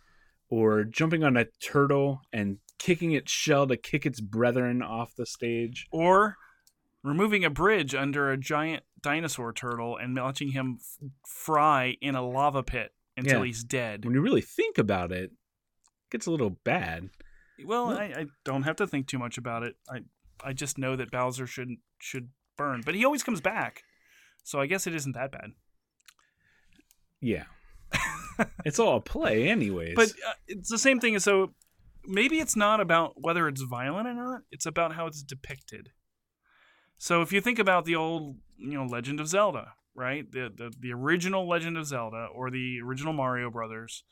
or 0.49 0.85
jumping 0.85 1.25
on 1.25 1.37
a 1.37 1.45
turtle 1.63 2.21
and 2.33 2.59
kicking 2.79 3.13
its 3.13 3.31
shell 3.33 3.67
to 3.67 3.77
kick 3.77 4.05
its 4.07 4.21
brethren 4.21 4.83
off 4.83 5.15
the 5.17 5.27
stage 5.27 5.87
Or 5.91 6.37
removing 7.03 7.45
a 7.45 7.51
bridge 7.51 7.95
under 7.95 8.31
a 8.31 8.37
giant 8.37 8.83
dinosaur 9.01 9.53
turtle 9.53 9.97
and 9.97 10.17
watching 10.17 10.51
him 10.53 10.79
f- 10.81 11.09
fry 11.27 11.97
in 12.01 12.15
a 12.15 12.27
lava 12.27 12.63
pit 12.63 12.93
until 13.17 13.41
Yeah. 13.41 13.47
he's 13.47 13.65
dead. 13.65 14.05
when 14.05 14.15
you 14.15 14.21
really 14.21 14.41
think 14.41 14.77
about 14.79 15.11
it, 15.13 15.25
it 15.25 15.31
gets 16.11 16.27
a 16.27 16.31
little 16.31 16.51
bad. 16.51 17.11
Well, 17.65 17.91
I, 17.97 18.05
I 18.05 18.27
don't 18.45 18.65
have 18.65 18.77
to 18.77 18.87
think 18.87 19.07
too 19.07 19.19
much 19.19 19.39
about 19.39 19.63
it. 19.63 19.77
I 19.91 20.01
I 20.45 20.53
just 20.53 20.77
know 20.77 20.97
that 20.97 21.11
Bowser 21.11 21.47
should 21.47 21.71
should 21.99 22.29
burn, 22.59 22.83
but 22.85 22.95
he 22.95 23.05
always 23.07 23.23
comes 23.23 23.41
back, 23.41 23.83
so 24.45 24.61
I 24.61 24.67
guess 24.67 24.87
it 24.87 24.95
isn't 24.95 25.13
that 25.15 25.33
bad. 25.33 25.53
Yeah. 27.21 27.45
it's 28.65 28.79
all 28.79 28.97
a 28.97 29.01
play, 29.01 29.49
anyways. 29.49 29.95
But 29.95 30.11
uh, 30.27 30.33
it's 30.47 30.71
the 30.71 30.79
same 30.79 31.01
thing 31.01 31.19
so. 31.19 31.53
Maybe 32.09 32.39
it's 32.39 32.55
not 32.55 32.81
about 32.81 33.15
whether 33.17 33.49
it's 33.49 33.63
violent 33.63 34.07
or 34.07 34.15
not. 34.15 34.43
It's 34.53 34.67
about 34.67 34.95
how 34.95 35.07
it's 35.07 35.23
depicted. 35.23 35.91
So 36.99 37.21
if 37.21 37.33
you 37.33 37.41
think 37.41 37.59
about 37.59 37.85
the 37.85 37.97
old, 37.97 38.37
you 38.57 38.75
know, 38.75 38.85
Legend 38.85 39.19
of 39.19 39.27
Zelda, 39.27 39.73
right? 39.95 40.31
The 40.31 40.53
the, 40.55 40.73
the 40.79 40.93
original 40.93 41.49
Legend 41.49 41.77
of 41.77 41.87
Zelda 41.87 42.29
or 42.33 42.51
the 42.51 42.81
original 42.81 43.13
Mario 43.13 43.51
Brothers 43.51 44.05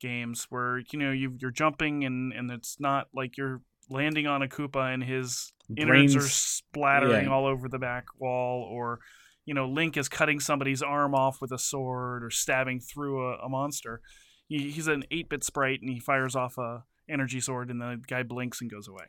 games, 0.00 0.46
where 0.50 0.78
you 0.92 0.98
know 0.98 1.10
you 1.10 1.36
you're 1.38 1.50
jumping 1.50 2.04
and 2.04 2.32
and 2.32 2.50
it's 2.50 2.78
not 2.78 3.08
like 3.14 3.36
you're 3.36 3.62
landing 3.88 4.26
on 4.26 4.42
a 4.42 4.48
Koopa 4.48 4.92
and 4.92 5.02
his 5.02 5.52
innards 5.76 6.16
are 6.16 6.20
splattering 6.20 7.26
yeah. 7.26 7.32
all 7.32 7.46
over 7.46 7.68
the 7.68 7.78
back 7.78 8.06
wall, 8.18 8.68
or 8.70 9.00
you 9.44 9.54
know 9.54 9.68
Link 9.68 9.96
is 9.96 10.08
cutting 10.08 10.40
somebody's 10.40 10.82
arm 10.82 11.14
off 11.14 11.40
with 11.40 11.52
a 11.52 11.58
sword 11.58 12.24
or 12.24 12.30
stabbing 12.30 12.80
through 12.80 13.28
a, 13.28 13.36
a 13.38 13.48
monster. 13.48 14.00
He, 14.48 14.70
he's 14.70 14.88
an 14.88 15.04
eight 15.10 15.28
bit 15.28 15.44
sprite 15.44 15.80
and 15.80 15.90
he 15.90 16.00
fires 16.00 16.36
off 16.36 16.58
a 16.58 16.84
energy 17.08 17.40
sword 17.40 17.70
and 17.70 17.80
the 17.80 18.00
guy 18.06 18.22
blinks 18.22 18.60
and 18.60 18.70
goes 18.70 18.88
away. 18.88 19.06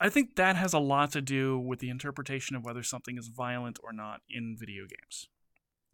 I 0.00 0.08
think 0.08 0.36
that 0.36 0.56
has 0.56 0.72
a 0.72 0.78
lot 0.78 1.12
to 1.12 1.22
do 1.22 1.58
with 1.58 1.78
the 1.78 1.88
interpretation 1.88 2.56
of 2.56 2.64
whether 2.64 2.82
something 2.82 3.16
is 3.16 3.28
violent 3.28 3.78
or 3.82 3.92
not 3.92 4.20
in 4.28 4.56
video 4.58 4.82
games. 4.82 5.28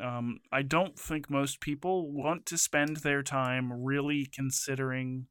Um, 0.02 0.38
I 0.50 0.62
don't 0.62 0.98
think 0.98 1.28
most 1.28 1.60
people 1.60 2.10
want 2.10 2.46
to 2.46 2.56
spend 2.56 2.98
their 2.98 3.22
time 3.22 3.70
really 3.70 4.26
considering 4.34 5.26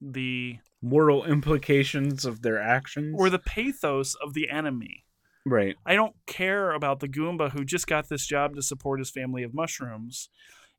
the 0.00 0.58
moral 0.82 1.24
implications 1.24 2.24
of 2.24 2.42
their 2.42 2.60
actions. 2.60 3.16
or 3.18 3.30
the 3.30 3.38
pathos 3.38 4.14
of 4.14 4.34
the 4.34 4.50
enemy. 4.50 5.04
Right. 5.46 5.76
I 5.84 5.94
don't 5.94 6.14
care 6.26 6.72
about 6.72 7.00
the 7.00 7.08
Goomba 7.08 7.52
who 7.52 7.64
just 7.64 7.86
got 7.86 8.08
this 8.08 8.26
job 8.26 8.54
to 8.54 8.62
support 8.62 9.00
his 9.00 9.10
family 9.10 9.42
of 9.42 9.54
mushrooms. 9.54 10.28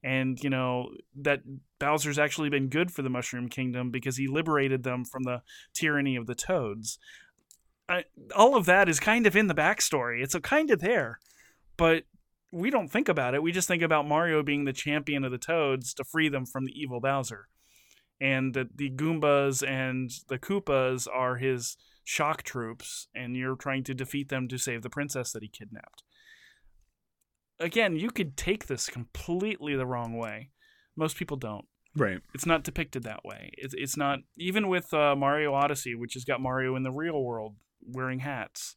And, 0.03 0.43
you 0.43 0.49
know, 0.49 0.89
that 1.16 1.41
Bowser's 1.80 2.18
actually 2.18 2.49
been 2.49 2.70
good 2.70 2.91
for 2.91 3.03
the 3.03 3.09
Mushroom 3.09 3.49
Kingdom 3.49 3.91
because 3.91 4.18
he 4.18 4.28
liberated 4.28 4.84
them 4.84 5.05
from 5.05 5.24
the 5.24 5.43
tyranny 5.74 6.16
of 6.16 6.26
the 6.26 6.34
Toads. 6.34 6.97
I, 7.88 8.05
all 8.36 8.55
of 8.55 8.66
that 8.66 8.89
is 8.89 8.99
kind 8.99 9.28
of 9.28 9.36
in 9.36 9.47
the 9.47 9.53
backstory. 9.53 10.24
It's 10.24 10.34
a 10.34 10.41
kind 10.41 10.72
of 10.72 10.80
there. 10.80 11.20
But 11.78 12.05
we 12.51 12.70
don't 12.70 12.89
think 12.89 13.09
about 13.09 13.36
it. 13.36 13.43
We 13.43 13.51
just 13.51 13.68
think 13.68 13.84
about 13.84 14.07
Mario 14.07 14.41
being 14.41 14.66
the 14.66 14.74
champion 14.74 15.24
of 15.24 15.32
the 15.32 15.38
Toads 15.38 15.93
to 15.95 16.03
free 16.03 16.30
them 16.30 16.45
from 16.45 16.66
the 16.66 16.74
evil 16.74 16.99
Bowser. 16.99 17.47
And 18.20 18.53
that 18.55 18.78
the 18.78 18.89
Goombas 18.89 19.68
and 19.68 20.12
the 20.30 20.39
Koopas 20.39 21.07
are 21.12 21.38
his 21.38 21.78
shock 22.04 22.43
troops, 22.43 23.08
and 23.16 23.36
you're 23.36 23.56
trying 23.56 23.84
to 23.86 23.93
defeat 23.93 24.30
them 24.30 24.47
to 24.47 24.58
save 24.58 24.82
the 24.82 24.89
princess 24.89 25.32
that 25.32 25.43
he 25.43 25.49
kidnapped. 25.49 26.04
Again, 27.60 27.95
you 27.95 28.10
could 28.10 28.36
take 28.36 28.68
this 28.68 28.88
completely 28.88 29.76
the 29.76 29.86
wrong 29.86 30.18
way. 30.18 30.49
Most 30.95 31.16
people 31.16 31.38
don't. 31.38 31.66
Right. 31.95 32.20
It's 32.34 32.45
not 32.45 32.64
depicted 32.64 33.04
that 33.04 33.24
way. 33.24 33.52
It's, 33.58 33.74
it's 33.78 33.97
not 33.97 34.20
even 34.38 34.70
with 34.70 34.93
uh, 34.93 35.16
Mario 35.16 35.54
Odyssey, 35.54 35.93
which 35.93 36.14
has 36.14 36.24
got 36.24 36.41
Mario 36.41 36.76
in 36.76 36.84
the 36.84 36.91
real 36.91 37.22
world 37.22 37.56
wearing 37.86 38.20
hats. 38.20 38.76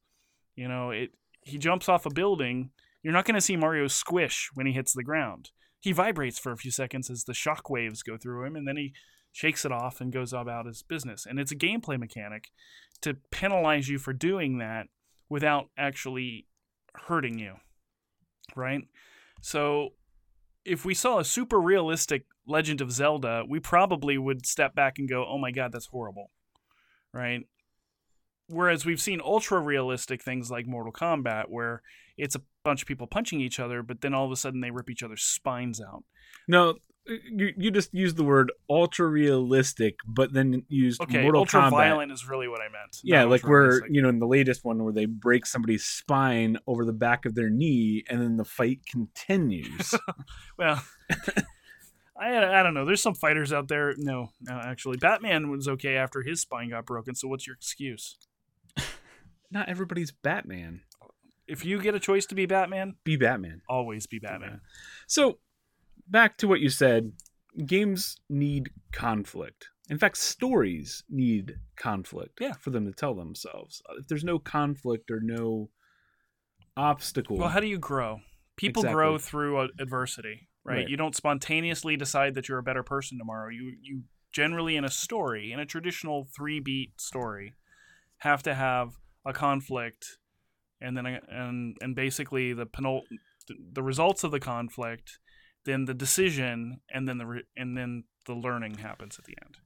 You 0.57 0.68
know, 0.68 0.91
it 0.91 1.11
he 1.43 1.59
jumps 1.59 1.89
off 1.89 2.07
a 2.07 2.11
building. 2.11 2.70
You're 3.03 3.12
not 3.12 3.25
going 3.25 3.35
to 3.35 3.41
see 3.41 3.57
Mario 3.57 3.87
squish 3.87 4.51
when 4.55 4.66
he 4.66 4.72
hits 4.72 4.93
the 4.93 5.05
ground. 5.05 5.51
He 5.79 5.93
vibrates 5.93 6.39
for 6.39 6.53
a 6.53 6.57
few 6.57 6.70
seconds 6.70 7.11
as 7.11 7.25
the 7.25 7.35
shock 7.35 7.68
waves 7.68 8.03
go 8.03 8.16
through 8.16 8.47
him, 8.47 8.57
and 8.57 8.66
then 8.66 8.77
he 8.77 8.95
shakes 9.33 9.64
it 9.64 9.72
off 9.72 10.01
and 10.01 10.12
goes 10.12 10.33
about 10.33 10.66
his 10.66 10.83
business. 10.83 11.27
And 11.27 11.39
it's 11.39 11.53
a 11.53 11.57
gameplay 11.57 11.99
mechanic 11.99 12.47
to 13.05 13.16
penalize 13.30 13.88
you 13.88 13.98
for 13.98 14.12
doing 14.12 14.59
that 14.59 14.86
without 15.28 15.70
actually 15.78 16.46
hurting 16.94 17.38
you. 17.38 17.55
Right? 18.55 18.82
So 19.40 19.90
if 20.64 20.84
we 20.84 20.94
saw 20.94 21.18
a 21.18 21.24
super 21.24 21.61
realistic 21.61 22.26
Legend 22.46 22.80
of 22.80 22.90
Zelda, 22.90 23.44
we 23.48 23.61
probably 23.61 24.18
would 24.18 24.46
step 24.46 24.74
back 24.74 24.98
and 24.98 25.09
go, 25.09 25.24
"Oh 25.26 25.38
my 25.38 25.50
god, 25.50 25.72
that's 25.72 25.86
horrible." 25.86 26.30
Right? 27.12 27.46
Whereas 28.48 28.84
we've 28.84 29.00
seen 29.00 29.20
ultra 29.22 29.61
realistic 29.61 30.22
things 30.22 30.50
like 30.50 30.66
Mortal 30.66 30.92
Kombat 30.92 31.44
where 31.48 31.82
it's 32.18 32.34
a 32.34 32.42
bunch 32.62 32.82
of 32.82 32.88
people 32.88 33.07
punching 33.07 33.40
each 33.40 33.59
other, 33.59 33.82
but 33.82 34.00
then 34.00 34.14
all 34.14 34.26
of 34.26 34.32
a 34.32 34.36
sudden 34.36 34.61
they 34.61 34.70
rip 34.70 34.90
each 34.90 35.02
other's 35.02 35.22
spines 35.22 35.80
out. 35.80 36.05
No, 36.46 36.74
you, 37.07 37.52
you 37.57 37.70
just 37.70 37.92
used 37.92 38.16
the 38.16 38.24
word 38.24 38.50
ultra 38.70 39.07
realistic, 39.07 39.96
but 40.07 40.32
then 40.32 40.64
used 40.68 41.00
Okay, 41.02 41.22
Mortal 41.22 41.40
ultra 41.42 41.61
Kombat. 41.62 41.70
violent 41.70 42.12
is 42.12 42.26
really 42.28 42.48
what 42.48 42.61
I 42.61 42.64
meant. 42.70 42.96
Yeah, 43.02 43.24
like 43.24 43.42
where 43.46 43.62
ultra-realistic. 43.64 43.94
you 43.94 44.02
know 44.02 44.09
in 44.09 44.18
the 44.20 44.26
latest 44.26 44.64
one 44.64 44.82
where 44.82 44.92
they 44.92 45.05
break 45.07 45.44
somebody's 45.46 45.84
spine 45.84 46.57
over 46.66 46.84
the 46.84 46.92
back 46.94 47.26
of 47.26 47.34
their 47.34 47.50
knee, 47.50 48.05
and 48.09 48.20
then 48.20 48.36
the 48.36 48.44
fight 48.44 48.80
continues. 48.90 49.94
Well, 50.59 50.82
I 52.18 52.36
I 52.61 52.62
don't 52.62 52.74
know. 52.74 52.84
There's 52.84 53.02
some 53.02 53.14
fighters 53.14 53.52
out 53.52 53.68
there. 53.68 53.94
No, 53.98 54.30
no, 54.40 54.55
actually, 54.55 54.98
Batman 54.98 55.50
was 55.50 55.66
okay 55.66 55.96
after 55.96 56.22
his 56.22 56.40
spine 56.40 56.70
got 56.70 56.86
broken. 56.86 57.14
So 57.14 57.26
what's 57.28 57.46
your 57.46 57.57
excuse? 57.57 58.16
Not 59.50 59.68
everybody's 59.68 60.12
Batman. 60.12 60.82
If 61.46 61.64
you 61.64 61.80
get 61.80 61.94
a 61.94 62.00
choice 62.00 62.24
to 62.26 62.34
be 62.34 62.46
Batman, 62.46 62.94
Be 63.05 63.16
Batman. 63.16 63.61
always 63.68 64.07
be 64.07 64.18
Batman. 64.18 64.61
So, 65.07 65.38
back 66.09 66.36
to 66.38 66.48
what 66.48 66.61
you 66.61 66.68
said 66.70 67.12
games 67.66 68.16
need 68.28 68.70
conflict. 68.92 69.68
In 69.88 69.98
fact, 69.98 70.16
stories 70.16 71.05
need 71.09 71.57
conflict 71.76 72.38
Yeah. 72.40 72.55
for 72.55 72.70
them 72.70 72.86
to 72.86 72.92
tell 72.92 73.14
themselves. 73.14 73.82
If 73.98 74.09
there's 74.09 74.24
no 74.24 74.38
conflict 74.38 75.11
or 75.11 75.20
no 75.20 75.70
obstacle, 76.76 77.36
Well, 77.38 77.48
how 77.50 77.61
do 77.61 77.66
you 77.66 77.78
grow? 77.78 78.20
People 78.57 78.82
grow 78.82 79.18
through 79.18 79.59
uh, 79.59 79.68
adversity, 79.78 80.48
right? 80.64 80.76
Right. 80.78 80.88
You 80.88 80.96
don't 80.96 81.14
spontaneously 81.14 81.96
decide 81.96 82.34
that 82.34 82.48
you're 82.48 82.59
a 82.59 82.62
better 82.62 82.82
person 82.82 83.18
tomorrow. 83.18 83.50
You 83.50 83.76
you 83.80 84.02
generally 84.32 84.76
in 84.76 84.84
a 84.84 84.90
story, 84.90 85.52
in 85.52 85.61
a 85.61 85.66
traditional 85.66 86.26
three 86.34 86.61
beat 86.61 87.00
story, 87.00 87.55
have 88.18 88.42
to 88.44 88.55
have 88.55 88.94
a 89.24 89.32
conflict, 89.32 90.18
and 90.80 90.96
then 90.96 91.07
a, 91.07 91.20
and 91.28 91.76
and 91.80 91.94
basically 91.94 92.52
the 92.52 92.66
penul- 92.66 93.05
the 93.72 93.82
results 93.82 94.24
of 94.24 94.30
the 94.30 94.40
conflict, 94.40 95.18
then 95.65 95.85
the 95.87 95.95
decision, 95.95 96.81
and 96.93 97.09
then 97.09 97.19
the 97.19 97.27
re- 97.27 97.45
and 97.57 97.77
then 97.77 98.05
the 98.27 98.35
learning 98.35 98.75
happens 98.79 99.19
at 99.19 99.25
the 99.25 99.37
end. 99.45 99.59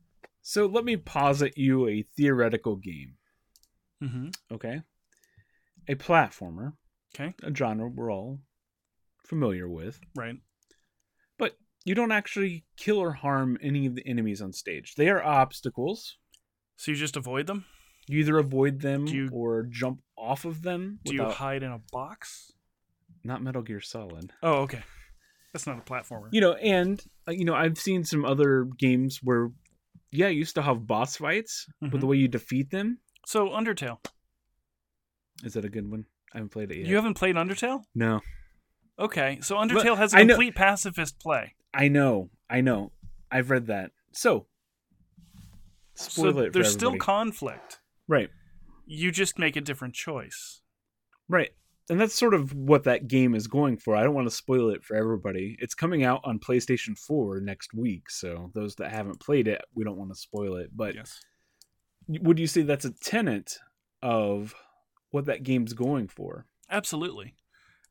so 0.42 0.66
let 0.66 0.84
me 0.84 0.96
posit 0.96 1.56
you 1.58 1.86
a 1.88 2.02
theoretical 2.02 2.76
game, 2.76 3.16
Mm-hmm. 4.02 4.28
okay? 4.52 4.82
a 5.88 5.94
platformer, 5.94 6.74
Okay. 7.14 7.34
a 7.42 7.54
genre 7.54 7.88
we're 7.88 8.12
all 8.12 8.40
familiar 9.26 9.68
with, 9.68 10.00
Right. 10.14 10.36
but 11.38 11.56
you 11.84 11.94
don't 11.94 12.12
actually 12.12 12.64
kill 12.76 12.98
or 12.98 13.12
harm 13.12 13.56
any 13.62 13.86
of 13.86 13.94
the 13.94 14.06
enemies 14.06 14.40
on 14.42 14.52
stage. 14.52 14.94
They 14.96 15.08
are 15.08 15.22
obstacles. 15.22 16.16
So 16.76 16.90
you 16.92 16.96
just 16.96 17.16
avoid 17.16 17.46
them? 17.46 17.64
You 18.06 18.20
either 18.20 18.38
avoid 18.38 18.80
them 18.80 19.06
you- 19.06 19.28
or 19.32 19.64
jump 19.64 20.02
off 20.16 20.44
of 20.44 20.62
them. 20.62 21.00
Do 21.04 21.14
you 21.14 21.24
hide 21.24 21.62
in 21.62 21.72
a 21.72 21.78
box? 21.92 22.52
not 23.24 23.42
Metal 23.42 23.62
Gear 23.62 23.80
Solid. 23.80 24.32
Oh, 24.42 24.62
okay. 24.62 24.82
That's 25.58 25.66
not 25.66 25.78
a 25.78 25.80
platformer. 25.82 26.28
You 26.30 26.40
know, 26.40 26.52
and 26.54 27.02
uh, 27.26 27.32
you 27.32 27.44
know, 27.44 27.54
I've 27.54 27.78
seen 27.78 28.04
some 28.04 28.24
other 28.24 28.68
games 28.78 29.18
where, 29.24 29.50
yeah, 30.12 30.28
you 30.28 30.44
still 30.44 30.62
have 30.62 30.86
boss 30.86 31.16
fights, 31.16 31.66
but 31.80 31.90
Mhm. 31.90 32.00
the 32.00 32.06
way 32.06 32.16
you 32.16 32.28
defeat 32.28 32.70
them 32.70 33.00
So 33.26 33.48
Undertale. 33.48 33.98
is 35.42 35.54
that 35.54 35.64
a 35.64 35.68
good 35.68 35.90
one? 35.90 36.04
I 36.32 36.38
haven't 36.38 36.50
played 36.50 36.70
it 36.70 36.76
yet. 36.78 36.86
You 36.86 36.94
haven't 36.94 37.14
played 37.14 37.34
Undertale? 37.34 37.82
no, 37.94 38.20
Okay. 39.00 39.38
So 39.42 39.56
Undertale 39.56 39.96
has 39.96 40.14
a 40.14 40.18
complete 40.18 40.54
pacifist 40.54 41.18
play. 41.20 41.54
I 41.74 41.88
know, 41.88 42.30
I 42.48 42.60
know, 42.60 42.92
I've 43.32 43.50
read 43.50 43.66
that. 43.66 43.90
So, 44.12 44.46
spoil 45.94 46.32
so 46.34 46.38
it. 46.40 46.46
For 46.46 46.50
there's 46.52 46.72
still 46.72 46.96
conflict. 46.98 47.80
right, 48.06 48.30
You 48.86 49.10
just 49.10 49.38
make 49.40 49.56
a 49.56 49.60
different 49.60 49.94
choice. 49.94 50.60
right, 51.28 51.50
and 51.90 52.00
that's 52.00 52.14
sort 52.14 52.34
of 52.34 52.52
what 52.54 52.84
that 52.84 53.08
game 53.08 53.34
is 53.34 53.46
going 53.46 53.76
for. 53.78 53.96
I 53.96 54.02
don't 54.02 54.14
want 54.14 54.26
to 54.28 54.34
spoil 54.34 54.70
it 54.70 54.84
for 54.84 54.96
everybody. 54.96 55.56
It's 55.60 55.74
coming 55.74 56.04
out 56.04 56.20
on 56.24 56.38
PlayStation 56.38 56.98
4 56.98 57.40
next 57.40 57.72
week, 57.74 58.10
so 58.10 58.50
those 58.54 58.74
that 58.76 58.90
haven't 58.90 59.20
played 59.20 59.48
it, 59.48 59.62
we 59.74 59.84
don't 59.84 59.96
want 59.98 60.10
to 60.10 60.16
spoil 60.18 60.56
it. 60.56 60.70
But 60.76 60.94
Yes. 60.94 61.20
would 62.08 62.38
you 62.38 62.46
say 62.46 62.62
that's 62.62 62.84
a 62.84 62.90
tenet 62.92 63.58
of 64.02 64.54
what 65.10 65.24
that 65.26 65.42
game's 65.42 65.72
going 65.72 66.08
for? 66.08 66.46
Absolutely. 66.70 67.34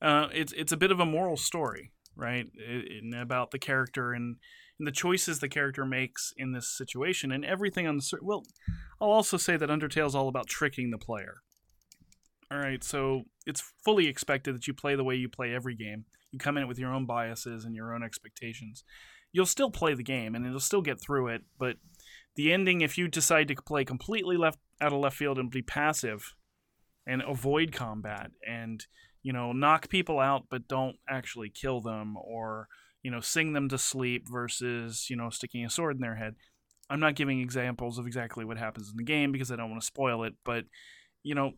Uh, 0.01 0.27
it's 0.31 0.53
it's 0.53 0.71
a 0.71 0.77
bit 0.77 0.91
of 0.91 0.99
a 0.99 1.05
moral 1.05 1.37
story, 1.37 1.91
right? 2.15 2.47
About 3.15 3.49
the 3.51 3.57
character 3.59 4.13
and, 4.13 4.35
and 4.77 4.87
the 4.87 4.91
choices 4.91 5.39
the 5.39 5.49
character 5.49 5.85
makes 5.85 6.31
in 6.37 6.51
this 6.51 6.69
situation, 6.69 7.31
and 7.31 7.43
everything 7.43 7.87
on 7.87 7.97
the 7.97 8.19
well. 8.21 8.43
I'll 9.01 9.09
also 9.09 9.37
say 9.37 9.57
that 9.57 9.69
Undertale's 9.71 10.13
all 10.15 10.27
about 10.27 10.47
tricking 10.47 10.91
the 10.91 10.97
player. 10.99 11.41
All 12.51 12.59
right, 12.59 12.83
so 12.83 13.23
it's 13.45 13.73
fully 13.83 14.07
expected 14.07 14.55
that 14.55 14.67
you 14.67 14.73
play 14.73 14.95
the 14.95 15.03
way 15.03 15.15
you 15.15 15.27
play 15.27 15.53
every 15.53 15.75
game. 15.75 16.05
You 16.31 16.39
come 16.39 16.57
in 16.57 16.63
it 16.63 16.67
with 16.67 16.79
your 16.79 16.93
own 16.93 17.05
biases 17.05 17.65
and 17.65 17.75
your 17.75 17.93
own 17.93 18.03
expectations. 18.03 18.83
You'll 19.33 19.45
still 19.45 19.69
play 19.69 19.93
the 19.93 20.03
game 20.03 20.33
and 20.33 20.45
it'll 20.45 20.59
still 20.59 20.81
get 20.81 21.01
through 21.01 21.27
it, 21.27 21.41
but 21.59 21.75
the 22.35 22.53
ending, 22.53 22.81
if 22.81 22.97
you 22.97 23.07
decide 23.07 23.47
to 23.49 23.55
play 23.55 23.83
completely 23.83 24.37
left 24.37 24.59
out 24.79 24.93
of 24.93 24.99
left 24.99 25.17
field 25.17 25.39
and 25.39 25.49
be 25.49 25.61
passive 25.61 26.35
and 27.07 27.23
avoid 27.23 27.71
combat 27.71 28.31
and 28.47 28.85
you 29.23 29.33
know 29.33 29.53
knock 29.53 29.89
people 29.89 30.19
out 30.19 30.43
but 30.49 30.67
don't 30.67 30.97
actually 31.09 31.49
kill 31.49 31.81
them 31.81 32.15
or 32.17 32.67
you 33.01 33.09
know 33.09 33.21
sing 33.21 33.53
them 33.53 33.69
to 33.69 33.77
sleep 33.77 34.27
versus 34.29 35.09
you 35.09 35.15
know 35.15 35.29
sticking 35.29 35.65
a 35.65 35.69
sword 35.69 35.95
in 35.95 36.01
their 36.01 36.15
head 36.15 36.35
i'm 36.89 36.99
not 36.99 37.15
giving 37.15 37.41
examples 37.41 37.97
of 37.97 38.05
exactly 38.05 38.45
what 38.45 38.57
happens 38.57 38.89
in 38.91 38.97
the 38.97 39.03
game 39.03 39.31
because 39.31 39.51
i 39.51 39.55
don't 39.55 39.69
want 39.69 39.81
to 39.81 39.87
spoil 39.87 40.23
it 40.23 40.33
but 40.45 40.65
you 41.23 41.33
know 41.33 41.53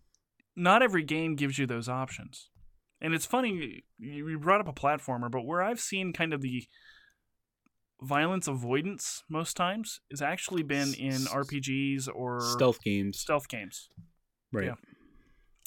not 0.59 0.83
every 0.83 1.03
game 1.03 1.35
gives 1.35 1.57
you 1.57 1.65
those 1.65 1.87
options 1.87 2.49
and 3.01 3.13
it's 3.13 3.25
funny 3.25 3.83
you 3.97 4.37
brought 4.37 4.59
up 4.59 4.67
a 4.67 4.73
platformer 4.73 5.31
but 5.31 5.45
where 5.45 5.63
i've 5.63 5.79
seen 5.79 6.11
kind 6.11 6.33
of 6.33 6.41
the 6.41 6.65
violence 8.01 8.47
avoidance 8.47 9.23
most 9.29 9.55
times 9.55 9.99
has 10.11 10.21
actually 10.21 10.63
been 10.63 10.93
in 10.93 11.13
rpgs 11.13 12.07
or 12.13 12.41
Stealth 12.41 12.81
games, 12.81 13.19
stealth 13.19 13.47
games 13.47 13.89
right? 14.51 14.65
yeah. 14.65 14.75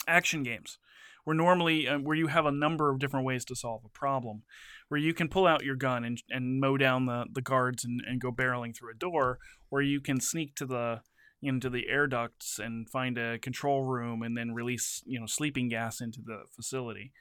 action 0.06 0.42
games 0.42 0.78
where 1.24 1.36
normally 1.36 1.88
uh, 1.88 1.98
where 1.98 2.16
you 2.16 2.26
have 2.26 2.46
a 2.46 2.52
number 2.52 2.90
of 2.90 2.98
different 2.98 3.26
ways 3.26 3.44
to 3.44 3.56
solve 3.56 3.82
a 3.84 3.88
problem 3.88 4.42
where 4.88 5.00
you 5.00 5.14
can 5.14 5.28
pull 5.28 5.46
out 5.46 5.64
your 5.64 5.76
gun 5.76 6.04
and, 6.04 6.22
and 6.28 6.60
mow 6.60 6.76
down 6.76 7.06
the, 7.06 7.24
the 7.32 7.40
guards 7.40 7.84
and, 7.84 8.02
and 8.06 8.20
go 8.20 8.30
barreling 8.30 8.76
through 8.76 8.90
a 8.90 8.98
door 8.98 9.38
where 9.70 9.82
you 9.82 10.00
can 10.00 10.20
sneak 10.20 10.54
to 10.54 10.66
the 10.66 11.00
into 11.42 11.68
the 11.68 11.88
air 11.88 12.06
ducts 12.06 12.58
and 12.58 12.88
find 12.88 13.18
a 13.18 13.38
control 13.38 13.82
room 13.82 14.22
and 14.22 14.36
then 14.36 14.52
release 14.52 15.02
you 15.06 15.18
know 15.18 15.26
sleeping 15.26 15.68
gas 15.68 16.00
into 16.00 16.20
the 16.24 16.42
facility 16.54 17.12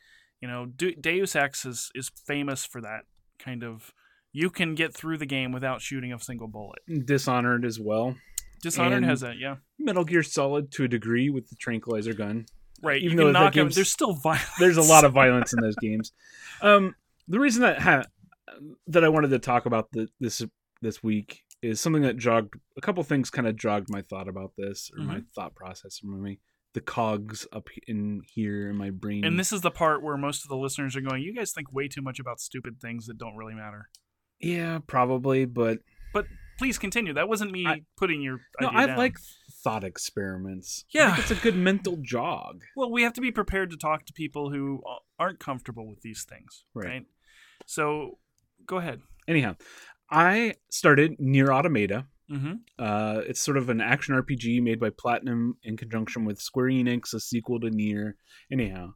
you 0.41 0.47
know 0.47 0.65
De- 0.65 0.95
deus 0.95 1.35
ex 1.35 1.65
is, 1.65 1.89
is 1.95 2.11
famous 2.27 2.63
for 2.65 2.81
that 2.81 3.01
kind 3.39 3.63
of 3.63 3.91
you 4.31 4.49
can 4.49 4.75
get 4.75 4.93
through 4.93 5.17
the 5.17 5.25
game 5.25 5.51
without 5.51 5.81
shooting 5.81 6.13
a 6.13 6.19
single 6.19 6.47
bullet 6.47 6.79
Dishonored 7.05 7.65
as 7.65 7.79
well. 7.79 8.15
dishonored 8.61 8.97
And- 8.97 9.05
has 9.05 9.21
that 9.21 9.37
yeah 9.39 9.55
Metal 9.79 10.03
Gear 10.05 10.21
Solid 10.23 10.71
to 10.73 10.83
a 10.83 10.87
degree 10.87 11.29
with 11.31 11.49
the 11.49 11.55
tranquilizer 11.55 12.13
gun. 12.13 12.45
right 12.83 13.01
Even 13.01 13.17
you 13.17 13.23
though 13.25 13.31
knock 13.31 13.53
game's- 13.53 13.73
there's 13.75 13.91
still 13.91 14.13
violence 14.13 14.49
There's 14.59 14.77
a 14.77 14.81
lot 14.83 15.03
of 15.03 15.13
violence 15.23 15.51
in 15.53 15.59
those 15.61 15.75
games. 15.77 16.11
Um, 16.61 16.93
the 17.27 17.39
reason 17.39 17.63
that 17.63 17.79
ha- 17.81 18.03
that 18.87 19.03
I 19.03 19.09
wanted 19.09 19.29
to 19.29 19.39
talk 19.39 19.65
about 19.65 19.89
the, 19.91 20.07
this 20.19 20.43
this 20.81 21.01
week 21.01 21.41
is 21.61 21.79
something 21.79 22.01
that 22.01 22.17
jogged 22.17 22.55
a 22.77 22.81
couple 22.81 23.03
things 23.03 23.29
kind 23.29 23.47
of 23.47 23.55
jogged 23.55 23.89
my 23.89 24.01
thought 24.01 24.27
about 24.27 24.53
this 24.57 24.91
or 24.95 25.03
my 25.03 25.15
mm-hmm. 25.15 25.25
thought 25.35 25.55
process 25.55 25.99
for 25.99 26.07
me. 26.07 26.39
The 26.73 26.81
cogs 26.81 27.45
up 27.51 27.67
in 27.85 28.21
here 28.33 28.69
in 28.69 28.77
my 28.77 28.91
brain. 28.91 29.25
And 29.25 29.37
this 29.37 29.51
is 29.51 29.61
the 29.61 29.71
part 29.71 30.01
where 30.01 30.15
most 30.15 30.43
of 30.43 30.49
the 30.49 30.55
listeners 30.55 30.95
are 30.95 31.01
going, 31.01 31.21
you 31.21 31.35
guys 31.35 31.51
think 31.51 31.73
way 31.73 31.89
too 31.89 32.01
much 32.01 32.17
about 32.19 32.39
stupid 32.39 32.79
things 32.81 33.07
that 33.07 33.17
don't 33.17 33.35
really 33.35 33.55
matter. 33.55 33.89
yeah, 34.39 34.79
probably, 34.87 35.45
but 35.45 35.79
but 36.13 36.25
Please 36.61 36.77
continue. 36.77 37.11
That 37.13 37.27
wasn't 37.27 37.51
me 37.51 37.65
I- 37.65 37.81
putting 37.97 38.21
your 38.21 38.41
no, 38.59 38.69
I 38.71 38.85
down. 38.85 38.95
like 38.95 39.17
thought 39.63 39.83
experiments. 39.83 40.85
I 40.93 40.97
Yeah. 40.99 41.15
think 41.15 41.31
it's 41.31 41.39
a 41.39 41.43
good 41.43 41.55
mental 41.55 41.97
jog. 42.03 42.61
Well, 42.75 42.91
we 42.91 43.01
have 43.01 43.13
to 43.13 43.21
be 43.21 43.31
prepared 43.31 43.71
to 43.71 43.77
talk 43.77 44.05
to 44.05 44.13
people 44.13 44.51
who 44.51 44.83
aren't 45.17 45.39
comfortable 45.39 45.87
with 45.89 46.01
these 46.01 46.23
things, 46.23 46.65
Right. 46.75 46.87
right? 46.87 47.05
So, 47.65 48.19
go 48.67 48.77
ahead. 48.77 49.01
Anyhow, 49.27 49.55
I 50.11 50.55
started 50.69 51.15
Nier 51.19 51.51
Automata. 51.51 52.05
Mm-hmm. 52.29 52.53
Uh, 52.79 53.21
it's 53.27 53.41
sort 53.41 53.57
of 53.57 53.69
an 53.69 53.81
action 53.81 54.15
RPG 54.15 54.61
made 54.61 54.79
by 54.79 54.89
Platinum 54.89 55.57
in 55.63 55.75
conjunction 55.77 56.25
with 56.25 56.39
Square 56.39 56.67
Enix, 56.67 57.13
a 57.13 57.19
sequel 57.19 57.59
to 57.61 57.69
Nier. 57.69 58.15
Anyhow, 58.51 58.93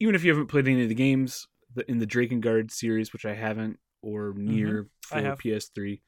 even 0.00 0.14
if 0.14 0.24
you 0.24 0.30
haven't 0.32 0.48
played 0.48 0.68
any 0.68 0.82
of 0.82 0.88
the 0.88 0.94
games 0.94 1.46
in 1.88 1.98
the 1.98 2.06
Drakengard 2.06 2.70
series, 2.70 3.12
which 3.12 3.24
I 3.24 3.34
haven't, 3.34 3.78
or 4.02 4.34
Nier 4.36 4.88
I 5.12 5.20
for. 5.22 5.36
PS3, 5.36 6.00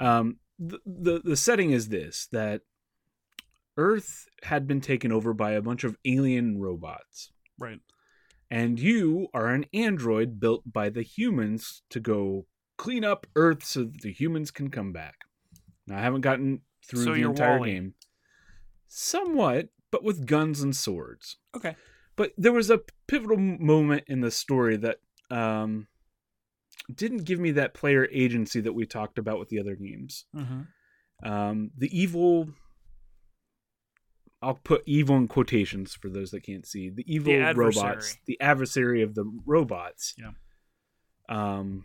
um, 0.00 0.38
the, 0.58 0.78
the 0.86 1.20
the 1.24 1.36
setting 1.36 1.70
is 1.70 1.88
this: 1.88 2.28
that 2.32 2.62
Earth 3.76 4.26
had 4.42 4.66
been 4.66 4.80
taken 4.80 5.12
over 5.12 5.32
by 5.32 5.52
a 5.52 5.62
bunch 5.62 5.84
of 5.84 5.96
alien 6.04 6.58
robots, 6.60 7.32
Right. 7.58 7.80
and 8.50 8.78
you 8.78 9.28
are 9.32 9.48
an 9.48 9.66
android 9.72 10.38
built 10.40 10.62
by 10.70 10.90
the 10.90 11.02
humans 11.02 11.82
to 11.90 12.00
go 12.00 12.46
clean 12.82 13.04
up 13.04 13.28
Earth 13.36 13.64
so 13.64 13.84
that 13.84 14.00
the 14.02 14.12
humans 14.12 14.50
can 14.50 14.68
come 14.68 14.92
back. 14.92 15.14
Now, 15.86 15.98
I 15.98 16.00
haven't 16.00 16.22
gotten 16.22 16.62
through 16.84 17.04
So 17.04 17.14
the 17.14 17.22
entire 17.22 17.58
Wall-E. 17.58 17.72
game. 17.72 17.94
Somewhat, 18.88 19.68
but 19.92 20.02
with 20.02 20.26
guns 20.26 20.62
and 20.62 20.74
swords. 20.74 21.36
Okay. 21.56 21.76
But 22.16 22.32
there 22.36 22.50
was 22.50 22.70
a 22.70 22.80
pivotal 23.06 23.38
moment 23.38 24.02
in 24.08 24.20
the 24.20 24.32
story 24.32 24.76
that 24.78 24.96
um, 25.30 25.86
didn't 26.92 27.24
give 27.24 27.38
me 27.38 27.52
that 27.52 27.72
player 27.72 28.08
agency 28.10 28.60
that 28.60 28.72
we 28.72 28.84
talked 28.84 29.16
about 29.16 29.38
with 29.38 29.48
the 29.48 29.60
other 29.60 29.76
games. 29.76 30.24
Mm-hmm. 30.34 31.30
Um, 31.32 31.70
the 31.78 31.96
evil. 31.96 32.48
I'll 34.42 34.54
put 34.54 34.82
evil 34.86 35.16
in 35.18 35.28
quotations 35.28 35.94
for 35.94 36.10
those 36.10 36.32
that 36.32 36.42
can't 36.42 36.66
see. 36.66 36.90
The 36.90 37.04
evil 37.06 37.32
robots, 37.54 38.16
the 38.26 38.40
adversary 38.40 39.02
of 39.02 39.14
the 39.14 39.24
robots. 39.46 40.14
Yeah. 40.18 40.32
Um, 41.28 41.84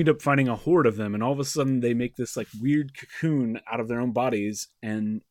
end 0.00 0.08
up 0.08 0.22
finding 0.22 0.48
a 0.48 0.56
horde 0.56 0.86
of 0.86 0.96
them, 0.96 1.14
and 1.14 1.22
all 1.22 1.32
of 1.32 1.40
a 1.40 1.44
sudden 1.44 1.80
they 1.80 1.94
make 1.94 2.16
this 2.16 2.36
like 2.36 2.48
weird 2.60 2.92
cocoon 2.96 3.60
out 3.70 3.80
of 3.80 3.88
their 3.88 4.00
own 4.00 4.12
bodies, 4.12 4.68
and 4.82 5.22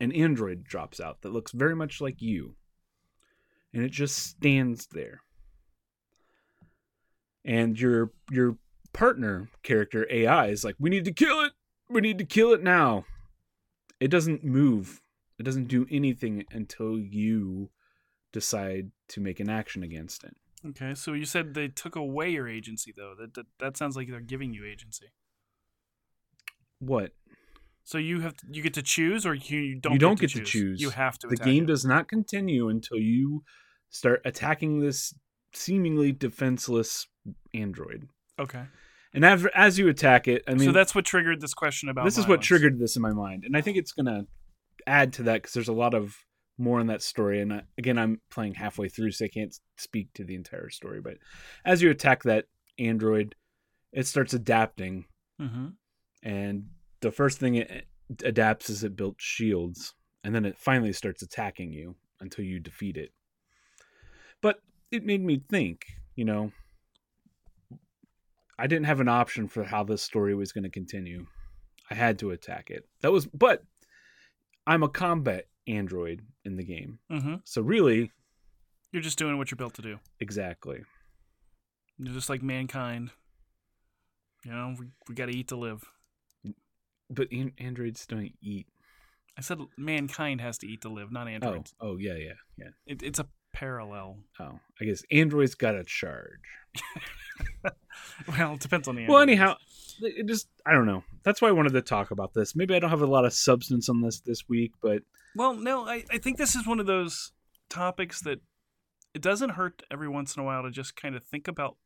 an 0.00 0.12
android 0.12 0.64
drops 0.64 1.00
out 1.00 1.22
that 1.22 1.32
looks 1.32 1.52
very 1.52 1.76
much 1.76 2.00
like 2.00 2.20
you, 2.20 2.56
and 3.72 3.82
it 3.82 3.90
just 3.90 4.16
stands 4.18 4.86
there. 4.88 5.22
And 7.44 7.78
your 7.80 8.12
your 8.30 8.58
partner 8.92 9.50
character 9.62 10.06
AI 10.10 10.48
is 10.48 10.64
like, 10.64 10.76
"We 10.78 10.90
need 10.90 11.04
to 11.04 11.12
kill 11.12 11.42
it. 11.42 11.52
We 11.88 12.00
need 12.00 12.18
to 12.18 12.24
kill 12.24 12.52
it 12.52 12.62
now." 12.62 13.06
It 13.98 14.08
doesn't 14.10 14.44
move. 14.44 15.02
It 15.38 15.42
doesn't 15.42 15.68
do 15.68 15.86
anything 15.90 16.44
until 16.50 16.98
you 16.98 17.70
decide 18.32 18.90
to 19.08 19.20
make 19.20 19.40
an 19.40 19.50
action 19.50 19.82
against 19.82 20.24
it. 20.24 20.36
Okay. 20.68 20.94
So 20.94 21.12
you 21.12 21.24
said 21.24 21.54
they 21.54 21.68
took 21.68 21.96
away 21.96 22.30
your 22.30 22.48
agency, 22.48 22.92
though. 22.96 23.14
That 23.18 23.34
that, 23.34 23.46
that 23.58 23.76
sounds 23.76 23.96
like 23.96 24.10
they're 24.10 24.20
giving 24.20 24.52
you 24.52 24.64
agency. 24.64 25.06
What? 26.78 27.12
So 27.84 27.98
you 27.98 28.20
have 28.20 28.34
you 28.50 28.62
get 28.62 28.74
to 28.74 28.82
choose, 28.82 29.24
or 29.24 29.34
you 29.34 29.76
don't. 29.76 29.94
You 29.94 29.98
don't 29.98 30.20
get, 30.20 30.32
get 30.32 30.38
to 30.38 30.44
to 30.44 30.44
choose. 30.44 30.80
You 30.80 30.90
have 30.90 31.18
to. 31.20 31.28
The 31.28 31.36
game 31.36 31.64
it. 31.64 31.66
does 31.66 31.84
not 31.84 32.08
continue 32.08 32.68
until 32.68 32.98
you 32.98 33.42
start 33.88 34.20
attacking 34.24 34.80
this 34.80 35.14
seemingly 35.54 36.12
defenseless 36.12 37.06
android. 37.54 38.08
Okay. 38.38 38.64
And 39.12 39.24
as, 39.24 39.44
as 39.54 39.78
you 39.78 39.88
attack 39.88 40.28
it, 40.28 40.44
I 40.46 40.54
mean, 40.54 40.68
so 40.68 40.72
that's 40.72 40.94
what 40.94 41.04
triggered 41.04 41.40
this 41.40 41.52
question 41.52 41.88
about. 41.88 42.04
this 42.04 42.16
is 42.16 42.28
what 42.28 42.42
triggered 42.42 42.78
this 42.78 42.94
in 42.94 43.02
my 43.02 43.12
mind, 43.12 43.44
and 43.44 43.56
I 43.56 43.60
think 43.60 43.76
it's 43.76 43.92
gonna 43.92 44.26
add 44.86 45.12
to 45.14 45.24
that 45.24 45.42
because 45.42 45.52
there's 45.52 45.68
a 45.68 45.72
lot 45.72 45.94
of 45.94 46.16
more 46.60 46.78
on 46.78 46.86
that 46.88 47.02
story. 47.02 47.40
And 47.40 47.52
I, 47.52 47.62
again, 47.78 47.98
I'm 47.98 48.20
playing 48.30 48.54
halfway 48.54 48.88
through, 48.88 49.12
so 49.12 49.24
I 49.24 49.28
can't 49.28 49.54
speak 49.76 50.12
to 50.14 50.24
the 50.24 50.34
entire 50.34 50.70
story. 50.70 51.00
But 51.00 51.14
as 51.64 51.82
you 51.82 51.90
attack 51.90 52.22
that 52.24 52.44
android, 52.78 53.34
it 53.92 54.06
starts 54.06 54.34
adapting, 54.34 55.06
Mm-hmm. 55.40 55.68
and 56.22 56.66
the 57.00 57.10
first 57.10 57.38
thing 57.38 57.54
it 57.54 57.86
adapts 58.22 58.68
is 58.68 58.84
it 58.84 58.94
built 58.94 59.14
shields, 59.18 59.94
and 60.22 60.34
then 60.34 60.44
it 60.44 60.58
finally 60.58 60.92
starts 60.92 61.22
attacking 61.22 61.72
you 61.72 61.96
until 62.20 62.44
you 62.44 62.60
defeat 62.60 62.98
it. 62.98 63.10
But 64.42 64.60
it 64.90 65.04
made 65.04 65.24
me 65.24 65.42
think, 65.48 65.86
you 66.14 66.26
know, 66.26 66.52
I 68.58 68.66
didn't 68.66 68.84
have 68.84 69.00
an 69.00 69.08
option 69.08 69.48
for 69.48 69.64
how 69.64 69.82
this 69.82 70.02
story 70.02 70.34
was 70.34 70.52
going 70.52 70.64
to 70.64 70.70
continue. 70.70 71.24
I 71.90 71.94
had 71.94 72.18
to 72.18 72.32
attack 72.32 72.68
it. 72.68 72.86
That 73.00 73.12
was, 73.12 73.26
but 73.26 73.62
I'm 74.66 74.82
a 74.82 74.88
combat 74.90 75.46
android 75.66 76.22
in 76.44 76.56
the 76.56 76.64
game. 76.64 76.98
Mm-hmm. 77.10 77.34
So 77.44 77.62
really, 77.62 78.12
You're 78.92 79.02
just 79.02 79.18
doing 79.18 79.38
what 79.38 79.50
you're 79.50 79.56
built 79.56 79.74
to 79.74 79.82
do. 79.82 79.98
exactly. 80.18 80.80
You're 81.98 82.14
just 82.14 82.28
like 82.30 82.42
mankind. 82.42 83.10
You 84.44 84.52
know, 84.52 84.74
we, 84.78 84.86
we 85.08 85.14
got 85.14 85.26
to 85.26 85.36
eat 85.36 85.48
to 85.48 85.56
live. 85.56 85.84
But 87.10 87.30
an- 87.30 87.52
androids 87.58 88.06
don't 88.06 88.32
eat. 88.40 88.66
I 89.36 89.42
said 89.42 89.58
mankind 89.76 90.40
has 90.40 90.58
to 90.58 90.66
eat 90.66 90.80
to 90.82 90.88
live, 90.88 91.12
not 91.12 91.26
Oh, 91.26 91.30
androids. 91.30 91.74
oh 91.80 91.96
yeah, 91.98 92.14
yeah, 92.14 92.32
yeah. 92.56 92.68
It, 92.86 93.02
it's 93.02 93.18
a 93.18 93.26
parallel. 93.52 94.18
Oh, 94.38 94.60
I 94.80 94.84
guess 94.84 95.02
androids 95.10 95.54
got 95.54 95.74
a 95.74 95.84
charge. 95.84 96.40
Well, 98.28 98.54
it 98.54 98.60
depends 98.60 98.88
on 98.88 98.96
the. 98.96 99.06
Well, 99.06 99.18
android. 99.18 99.38
anyhow, 99.38 99.56
it 100.00 100.26
just 100.26 100.48
I 100.66 100.72
don't 100.72 100.86
know. 100.86 101.04
That's 101.22 101.40
why 101.40 101.48
I 101.48 101.52
wanted 101.52 101.72
to 101.72 101.82
talk 101.82 102.10
about 102.10 102.34
this. 102.34 102.54
Maybe 102.54 102.74
I 102.74 102.78
don't 102.78 102.90
have 102.90 103.02
a 103.02 103.06
lot 103.06 103.24
of 103.24 103.32
substance 103.32 103.88
on 103.88 104.00
this 104.00 104.20
this 104.20 104.48
week, 104.48 104.72
but 104.82 105.02
Well, 105.36 105.54
no, 105.54 105.86
I, 105.86 106.04
I 106.10 106.18
think 106.18 106.38
this 106.38 106.54
is 106.54 106.66
one 106.66 106.80
of 106.80 106.86
those 106.86 107.32
topics 107.68 108.20
that 108.22 108.40
it 109.14 109.22
doesn't 109.22 109.50
hurt 109.50 109.82
every 109.90 110.08
once 110.08 110.36
in 110.36 110.42
a 110.42 110.44
while 110.44 110.62
to 110.62 110.70
just 110.70 110.96
kind 110.96 111.16
of 111.16 111.24
think 111.24 111.48
about 111.48 111.76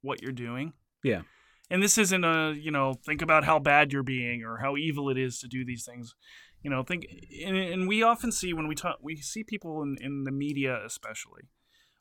what 0.00 0.22
you're 0.22 0.32
doing. 0.32 0.72
Yeah. 1.04 1.22
And 1.70 1.82
this 1.82 1.96
isn't 1.96 2.24
a, 2.24 2.52
you 2.52 2.70
know, 2.70 2.94
think 3.06 3.22
about 3.22 3.44
how 3.44 3.58
bad 3.58 3.92
you're 3.92 4.02
being 4.02 4.42
or 4.44 4.58
how 4.58 4.76
evil 4.76 5.08
it 5.08 5.16
is 5.16 5.38
to 5.40 5.48
do 5.48 5.64
these 5.64 5.84
things. 5.84 6.14
You 6.62 6.70
know, 6.70 6.82
think, 6.82 7.06
and, 7.44 7.56
and 7.56 7.88
we 7.88 8.02
often 8.02 8.30
see 8.30 8.52
when 8.52 8.68
we 8.68 8.74
talk, 8.74 8.98
we 9.00 9.16
see 9.16 9.42
people 9.42 9.82
in, 9.82 9.96
in 10.00 10.24
the 10.24 10.30
media, 10.30 10.80
especially, 10.84 11.42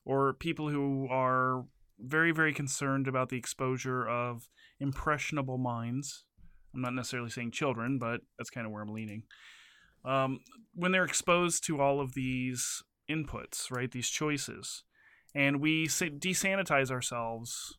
or 0.04 0.34
people 0.34 0.70
who 0.70 1.08
are 1.10 1.66
very, 2.02 2.32
very 2.32 2.54
concerned 2.54 3.08
about 3.08 3.30
the 3.30 3.38
exposure 3.38 4.08
of 4.08 4.49
impressionable 4.80 5.58
minds. 5.58 6.26
I'm 6.74 6.82
not 6.82 6.93
necessarily 6.93 7.30
saying 7.30 7.52
children, 7.52 7.99
but 7.99 8.22
that's 8.38 8.49
kind 8.49 8.66
of 8.66 8.72
where 8.72 8.82
I'm 8.82 8.93
leaning 8.93 9.24
um, 10.04 10.39
when 10.74 10.91
they're 10.91 11.06
exposed 11.06 11.64
to 11.66 11.82
all 11.82 11.99
of 11.99 12.14
these 12.14 12.84
inputs, 13.10 13.72
right, 13.72 13.91
these 13.91 14.10
choices, 14.10 14.84
and 15.36 15.62
we 15.62 15.88
desanitize 15.88 16.91
ourselves 16.91 17.78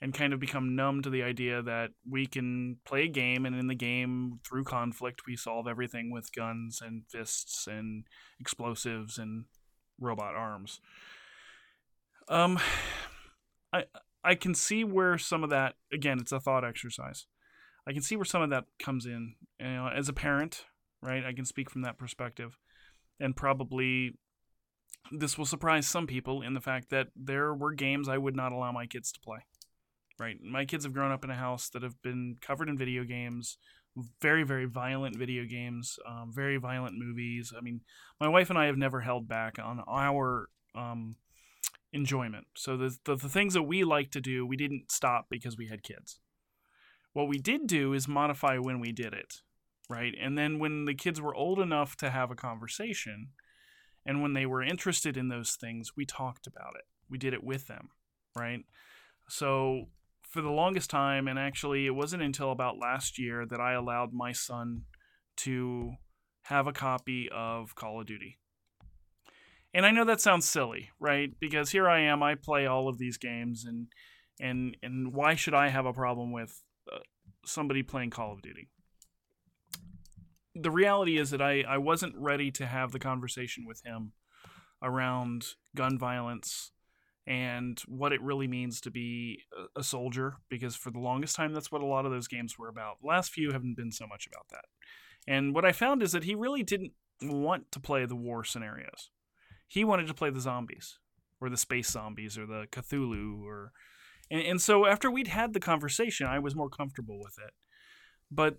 and 0.00 0.14
kind 0.14 0.32
of 0.32 0.40
become 0.40 0.74
numb 0.74 1.00
to 1.02 1.10
the 1.10 1.22
idea 1.22 1.62
that 1.62 1.90
we 2.08 2.26
can 2.26 2.76
play 2.84 3.04
a 3.04 3.08
game, 3.08 3.46
and 3.46 3.54
in 3.54 3.68
the 3.68 3.74
game, 3.74 4.40
through 4.48 4.64
conflict, 4.64 5.22
we 5.26 5.36
solve 5.36 5.68
everything 5.68 6.10
with 6.10 6.34
guns 6.34 6.80
and 6.84 7.04
fists 7.08 7.68
and 7.68 8.04
explosives 8.40 9.18
and 9.18 9.44
robot 10.00 10.34
arms. 10.34 10.80
Um, 12.28 12.58
I 13.72 13.84
I 14.24 14.34
can 14.34 14.54
see 14.54 14.84
where 14.84 15.18
some 15.18 15.42
of 15.42 15.50
that 15.50 15.74
again, 15.92 16.18
it's 16.20 16.32
a 16.32 16.40
thought 16.40 16.64
exercise. 16.64 17.26
I 17.86 17.92
can 17.92 18.02
see 18.02 18.16
where 18.16 18.24
some 18.24 18.42
of 18.42 18.50
that 18.50 18.64
comes 18.78 19.06
in. 19.06 19.34
You 19.58 19.66
know, 19.66 19.88
as 19.88 20.08
a 20.08 20.12
parent, 20.12 20.64
right? 21.00 21.24
I 21.24 21.32
can 21.32 21.44
speak 21.44 21.70
from 21.70 21.82
that 21.82 21.98
perspective. 21.98 22.58
And 23.20 23.36
probably 23.36 24.14
this 25.10 25.36
will 25.36 25.46
surprise 25.46 25.86
some 25.86 26.06
people 26.06 26.42
in 26.42 26.54
the 26.54 26.60
fact 26.60 26.90
that 26.90 27.08
there 27.16 27.54
were 27.54 27.72
games 27.72 28.08
I 28.08 28.18
would 28.18 28.36
not 28.36 28.52
allow 28.52 28.72
my 28.72 28.86
kids 28.86 29.12
to 29.12 29.20
play. 29.20 29.38
Right? 30.18 30.36
My 30.40 30.64
kids 30.64 30.84
have 30.84 30.92
grown 30.92 31.10
up 31.10 31.24
in 31.24 31.30
a 31.30 31.36
house 31.36 31.68
that 31.70 31.82
have 31.82 32.00
been 32.02 32.36
covered 32.40 32.68
in 32.68 32.78
video 32.78 33.02
games, 33.02 33.58
very, 34.20 34.44
very 34.44 34.66
violent 34.66 35.16
video 35.16 35.44
games, 35.44 35.98
um, 36.08 36.30
very 36.32 36.58
violent 36.58 36.96
movies. 36.96 37.52
I 37.56 37.60
mean, 37.60 37.80
my 38.20 38.28
wife 38.28 38.48
and 38.48 38.58
I 38.58 38.66
have 38.66 38.76
never 38.76 39.00
held 39.00 39.26
back 39.26 39.58
on 39.58 39.82
our 39.88 40.48
um, 40.74 41.16
enjoyment. 41.92 42.46
So 42.56 42.76
the, 42.76 42.96
the, 43.04 43.16
the 43.16 43.28
things 43.28 43.54
that 43.54 43.62
we 43.62 43.84
like 43.84 44.10
to 44.12 44.20
do, 44.20 44.46
we 44.46 44.56
didn't 44.56 44.90
stop 44.90 45.26
because 45.30 45.56
we 45.56 45.68
had 45.68 45.82
kids. 45.82 46.20
What 47.12 47.28
we 47.28 47.38
did 47.38 47.66
do 47.66 47.92
is 47.92 48.08
modify 48.08 48.58
when 48.58 48.80
we 48.80 48.92
did 48.92 49.12
it 49.12 49.42
right? 49.92 50.14
And 50.20 50.38
then 50.38 50.58
when 50.58 50.86
the 50.86 50.94
kids 50.94 51.20
were 51.20 51.34
old 51.34 51.60
enough 51.60 51.96
to 51.96 52.10
have 52.10 52.30
a 52.30 52.36
conversation, 52.36 53.28
and 54.06 54.22
when 54.22 54.32
they 54.32 54.46
were 54.46 54.62
interested 54.62 55.16
in 55.16 55.28
those 55.28 55.54
things, 55.54 55.92
we 55.96 56.06
talked 56.06 56.46
about 56.46 56.74
it. 56.76 56.84
We 57.10 57.18
did 57.18 57.34
it 57.34 57.44
with 57.44 57.66
them, 57.66 57.90
right? 58.34 58.60
So 59.28 59.88
for 60.22 60.40
the 60.40 60.50
longest 60.50 60.88
time, 60.88 61.28
and 61.28 61.38
actually 61.38 61.86
it 61.86 61.94
wasn't 61.94 62.22
until 62.22 62.50
about 62.50 62.78
last 62.78 63.18
year 63.18 63.44
that 63.46 63.60
I 63.60 63.74
allowed 63.74 64.12
my 64.12 64.32
son 64.32 64.84
to 65.38 65.92
have 66.44 66.66
a 66.66 66.72
copy 66.72 67.28
of 67.32 67.74
Call 67.74 68.00
of 68.00 68.06
Duty. 68.06 68.38
And 69.74 69.86
I 69.86 69.90
know 69.90 70.04
that 70.04 70.20
sounds 70.20 70.48
silly, 70.48 70.90
right? 71.00 71.30
Because 71.40 71.70
here 71.70 71.88
I 71.88 72.00
am, 72.00 72.22
I 72.22 72.34
play 72.34 72.66
all 72.66 72.88
of 72.88 72.98
these 72.98 73.16
games, 73.16 73.64
and 73.66 73.86
and 74.40 74.76
and 74.82 75.14
why 75.14 75.34
should 75.34 75.54
I 75.54 75.68
have 75.68 75.86
a 75.86 75.92
problem 75.92 76.30
with 76.32 76.62
uh, 76.92 76.98
somebody 77.46 77.82
playing 77.82 78.10
Call 78.10 78.32
of 78.32 78.42
Duty? 78.42 78.68
the 80.54 80.70
reality 80.70 81.18
is 81.18 81.30
that 81.30 81.40
I, 81.40 81.64
I 81.66 81.78
wasn't 81.78 82.14
ready 82.16 82.50
to 82.52 82.66
have 82.66 82.92
the 82.92 82.98
conversation 82.98 83.64
with 83.66 83.82
him 83.84 84.12
around 84.82 85.46
gun 85.74 85.98
violence 85.98 86.72
and 87.26 87.80
what 87.86 88.12
it 88.12 88.20
really 88.20 88.48
means 88.48 88.80
to 88.80 88.90
be 88.90 89.42
a, 89.76 89.82
soldier 89.82 90.38
because 90.48 90.74
for 90.74 90.90
the 90.90 90.98
longest 90.98 91.36
time 91.36 91.52
that's 91.52 91.70
what 91.70 91.80
a 91.80 91.86
lot 91.86 92.04
of 92.04 92.10
those 92.10 92.26
games 92.26 92.58
were 92.58 92.68
about. 92.68 92.96
The 93.00 93.06
last 93.06 93.30
few 93.30 93.52
haven't 93.52 93.76
been 93.76 93.92
so 93.92 94.06
much 94.06 94.26
about 94.26 94.46
that. 94.50 94.64
And 95.26 95.54
what 95.54 95.64
I 95.64 95.72
found 95.72 96.02
is 96.02 96.12
that 96.12 96.24
he 96.24 96.34
really 96.34 96.64
didn't 96.64 96.92
want 97.22 97.70
to 97.72 97.80
play 97.80 98.04
the 98.06 98.16
war 98.16 98.42
scenarios. 98.42 99.10
He 99.72 99.84
wanted 99.84 100.06
to 100.08 100.14
play 100.14 100.28
the 100.28 100.38
zombies 100.38 100.98
or 101.40 101.48
the 101.48 101.56
space 101.56 101.90
zombies 101.90 102.36
or 102.36 102.44
the 102.44 102.66
Cthulhu 102.70 103.42
or 103.42 103.72
and, 104.30 104.42
and 104.42 104.60
so 104.60 104.84
after 104.84 105.10
we'd 105.10 105.28
had 105.28 105.54
the 105.54 105.60
conversation 105.60 106.26
I 106.26 106.40
was 106.40 106.54
more 106.54 106.68
comfortable 106.68 107.18
with 107.18 107.38
it. 107.38 107.54
But 108.30 108.58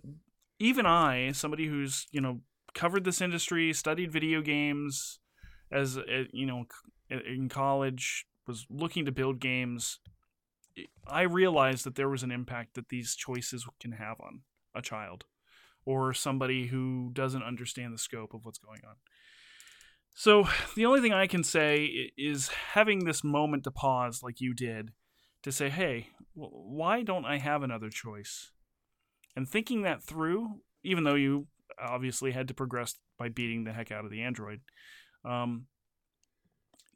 even 0.58 0.86
I, 0.86 1.30
somebody 1.30 1.68
who's 1.68 2.08
you 2.10 2.20
know 2.20 2.40
covered 2.74 3.04
this 3.04 3.20
industry, 3.20 3.72
studied 3.72 4.10
video 4.10 4.40
games, 4.40 5.20
as 5.70 5.96
uh, 5.96 6.24
you 6.32 6.46
know 6.46 6.64
in 7.08 7.48
college, 7.48 8.26
was 8.48 8.66
looking 8.68 9.04
to 9.04 9.12
build 9.12 9.38
games. 9.38 10.00
I 11.06 11.22
realized 11.22 11.84
that 11.84 11.94
there 11.94 12.08
was 12.08 12.24
an 12.24 12.32
impact 12.32 12.74
that 12.74 12.88
these 12.88 13.14
choices 13.14 13.64
can 13.78 13.92
have 13.92 14.20
on 14.20 14.40
a 14.74 14.82
child 14.82 15.26
or 15.84 16.12
somebody 16.12 16.66
who 16.66 17.10
doesn't 17.12 17.44
understand 17.44 17.94
the 17.94 17.98
scope 17.98 18.34
of 18.34 18.44
what's 18.44 18.58
going 18.58 18.80
on. 18.84 18.96
So 20.14 20.44
the 20.74 20.86
only 20.86 21.00
thing 21.00 21.12
I 21.12 21.26
can 21.26 21.44
say 21.44 22.10
is 22.16 22.48
having 22.48 23.04
this 23.04 23.22
moment 23.22 23.64
to 23.64 23.70
pause, 23.70 24.22
like 24.22 24.40
you 24.40 24.54
did, 24.54 24.92
to 25.42 25.52
say, 25.52 25.68
"Hey, 25.68 26.08
why 26.32 27.02
don't 27.02 27.26
I 27.26 27.38
have 27.38 27.62
another 27.62 27.90
choice?" 27.90 28.50
and 29.36 29.48
thinking 29.48 29.82
that 29.82 30.02
through, 30.02 30.60
even 30.82 31.04
though 31.04 31.14
you 31.14 31.48
obviously 31.78 32.32
had 32.32 32.48
to 32.48 32.54
progress 32.54 32.94
by 33.18 33.28
beating 33.28 33.64
the 33.64 33.72
heck 33.72 33.90
out 33.90 34.04
of 34.04 34.10
the 34.10 34.22
android, 34.22 34.60
um, 35.24 35.66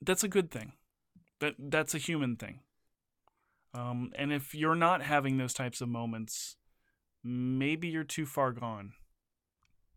that's 0.00 0.24
a 0.24 0.28
good 0.28 0.50
thing. 0.50 0.72
That 1.40 1.54
that's 1.58 1.94
a 1.94 1.98
human 1.98 2.36
thing. 2.36 2.60
Um, 3.74 4.12
and 4.16 4.32
if 4.32 4.54
you're 4.54 4.74
not 4.74 5.02
having 5.02 5.36
those 5.36 5.54
types 5.54 5.80
of 5.80 5.88
moments, 5.88 6.56
maybe 7.22 7.88
you're 7.88 8.04
too 8.04 8.26
far 8.26 8.52
gone. 8.52 8.92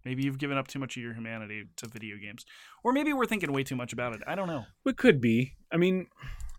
Maybe 0.05 0.23
you've 0.23 0.37
given 0.37 0.57
up 0.57 0.67
too 0.67 0.79
much 0.79 0.97
of 0.97 1.03
your 1.03 1.13
humanity 1.13 1.65
to 1.77 1.87
video 1.87 2.17
games, 2.17 2.45
or 2.83 2.91
maybe 2.91 3.13
we're 3.13 3.25
thinking 3.25 3.51
way 3.51 3.63
too 3.63 3.75
much 3.75 3.93
about 3.93 4.13
it. 4.13 4.21
I 4.27 4.35
don't 4.35 4.47
know. 4.47 4.65
It 4.85 4.97
could 4.97 5.21
be. 5.21 5.53
I 5.71 5.77
mean, 5.77 6.07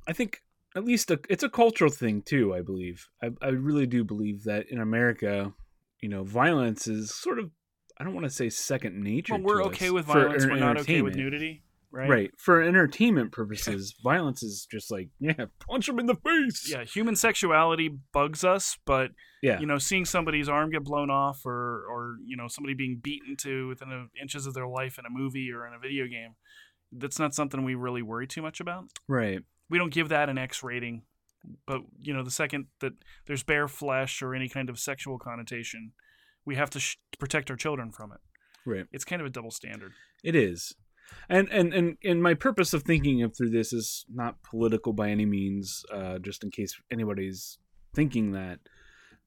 I 0.07 0.13
think 0.13 0.43
at 0.77 0.85
least 0.85 1.11
a, 1.11 1.21
it's 1.29 1.43
a 1.43 1.49
cultural 1.49 1.91
thing 1.91 2.23
too. 2.23 2.55
I 2.55 2.63
believe. 2.63 3.09
I, 3.23 3.31
I 3.41 3.49
really 3.49 3.87
do 3.87 4.05
believe 4.05 4.45
that 4.45 4.69
in 4.69 4.81
America, 4.81 5.53
you 6.01 6.09
know, 6.09 6.25
violence 6.25 6.87
is 6.87 7.15
sort 7.15 7.39
of 7.39 7.51
I 7.99 8.05
don't 8.05 8.15
want 8.15 8.25
to 8.25 8.31
say 8.31 8.49
second 8.49 9.01
nature. 9.01 9.35
Well, 9.35 9.43
we're 9.43 9.63
okay 9.65 9.91
with 9.91 10.07
violence. 10.07 10.47
We're 10.47 10.57
not 10.57 10.79
okay 10.79 11.03
with 11.03 11.15
nudity, 11.15 11.63
right? 11.93 12.09
Right. 12.09 12.31
For 12.39 12.63
entertainment 12.63 13.33
purposes, 13.39 13.95
violence 14.03 14.43
is 14.43 14.67
just 14.71 14.91
like, 14.91 15.11
yeah, 15.21 15.47
punch 15.69 15.89
him 15.89 15.99
in 15.99 16.07
the 16.07 16.15
face. 16.17 16.69
Yeah, 16.71 16.85
human 16.85 17.15
sexuality 17.17 17.91
bugs 18.13 18.45
us, 18.45 18.77
but 18.87 19.11
Yeah. 19.43 19.61
you 19.61 19.67
know, 19.67 19.79
seeing 19.79 20.05
somebody's 20.05 20.49
arm 20.49 20.71
get 20.71 20.85
blown 20.85 21.11
off, 21.11 21.45
or 21.47 21.85
or 21.91 22.17
you 22.25 22.37
know, 22.37 22.49
somebody 22.49 22.75
being 22.75 23.01
beaten 23.03 23.37
to 23.39 23.69
within 23.69 23.93
a, 23.93 24.07
inches 24.21 24.47
of 24.47 24.55
their 24.55 24.67
life 24.67 24.99
in 24.99 25.05
a 25.07 25.11
movie 25.11 25.51
or 25.53 25.67
in 25.67 25.75
a 25.75 25.79
video 25.79 26.07
game, 26.07 26.35
that's 26.91 27.19
not 27.19 27.35
something 27.35 27.63
we 27.65 27.75
really 27.75 28.03
worry 28.03 28.27
too 28.27 28.43
much 28.43 28.61
about. 28.61 28.85
Right. 29.09 29.41
We 29.71 29.79
don't 29.79 29.93
give 29.93 30.09
that 30.11 30.29
an 30.29 30.39
X 30.39 30.63
rating, 30.63 31.03
but 31.67 31.81
you 31.99 32.13
know, 32.15 32.23
the 32.23 32.31
second 32.31 32.67
that 32.81 32.93
there's 33.27 33.43
bare 33.43 33.69
flesh 33.69 34.23
or 34.23 34.35
any 34.35 34.49
kind 34.49 34.69
of 34.71 34.79
sexual 34.79 35.19
connotation, 35.19 35.93
we 36.45 36.57
have 36.57 36.71
to 36.71 36.81
sh- 36.81 36.97
protect 37.19 37.51
our 37.51 37.57
children 37.57 37.91
from 37.93 38.13
it. 38.13 38.19
Right. 38.65 38.87
It's 38.93 39.05
kind 39.05 39.21
of 39.21 39.27
a 39.27 39.31
double 39.31 39.51
standard. 39.51 39.93
It 40.23 40.37
is. 40.37 40.75
And 41.29 41.49
and 41.51 41.73
and 41.73 41.97
and 42.05 42.23
my 42.23 42.35
purpose 42.35 42.73
of 42.73 42.83
thinking 42.83 43.23
of 43.23 43.37
through 43.37 43.51
this 43.51 43.73
is 43.73 44.05
not 44.13 44.43
political 44.43 44.93
by 44.93 45.09
any 45.11 45.27
means 45.27 45.85
uh 45.93 46.19
just 46.19 46.43
in 46.45 46.51
case 46.51 46.75
anybody's 46.91 47.59
thinking 47.95 48.33
that 48.33 48.59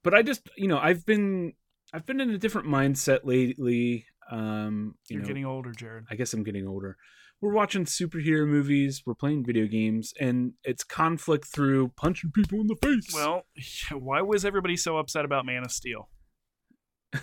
but 0.04 0.14
i 0.14 0.22
just 0.22 0.50
you 0.58 0.68
know 0.68 0.78
i've 0.80 1.06
been 1.06 1.54
i've 1.94 2.06
been 2.06 2.20
in 2.22 2.30
a 2.30 2.38
different 2.38 2.68
mindset 2.68 3.20
lately 3.24 4.06
um 4.32 4.96
you 5.10 5.16
You're 5.16 5.22
know 5.22 5.28
getting 5.28 5.46
older, 5.46 5.72
Jared. 5.72 6.06
i 6.10 6.16
guess 6.16 6.34
i'm 6.34 6.44
getting 6.44 6.68
older 6.68 6.98
we're 7.42 7.54
watching 7.54 7.86
superhero 7.86 8.48
movies 8.48 9.04
we're 9.06 9.14
playing 9.14 9.46
video 9.46 9.68
games 9.68 10.14
and 10.20 10.54
it's 10.64 10.84
conflict 10.84 11.46
through 11.46 11.90
punching 11.98 12.32
people 12.32 12.60
in 12.62 12.68
the 12.68 12.78
face 12.82 13.14
Well, 13.14 13.44
why 13.92 14.22
was 14.22 14.46
everybody 14.46 14.78
so 14.78 14.98
upset 14.98 15.26
about 15.26 15.46
Man 15.46 15.64
of 15.64 15.72
Steel? 15.72 16.10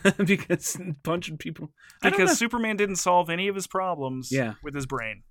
because 0.24 0.76
punching 1.03 1.38
people 1.38 1.70
Because. 2.03 2.38
Superman 2.38 2.76
didn't 2.76 2.97
solve 2.97 3.30
any 3.30 3.49
of 3.49 3.55
his 3.55 3.66
problems 3.66 4.30
Yeah. 4.32 4.55
with 4.62 4.74
his 4.74 4.86
brain. 4.86 5.22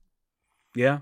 yeah 0.75 0.99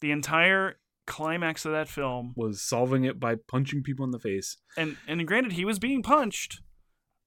The 0.00 0.10
entire 0.10 0.76
climax 1.06 1.64
of 1.64 1.72
that 1.72 1.88
film, 1.88 2.34
was 2.36 2.60
solving 2.62 3.04
it 3.04 3.18
by 3.18 3.34
punching 3.34 3.82
people 3.82 4.04
in 4.04 4.10
the 4.10 4.18
face 4.18 4.58
and 4.76 4.96
and 5.06 5.26
granted, 5.26 5.52
he 5.52 5.64
was 5.64 5.78
being 5.78 6.02
punched, 6.02 6.60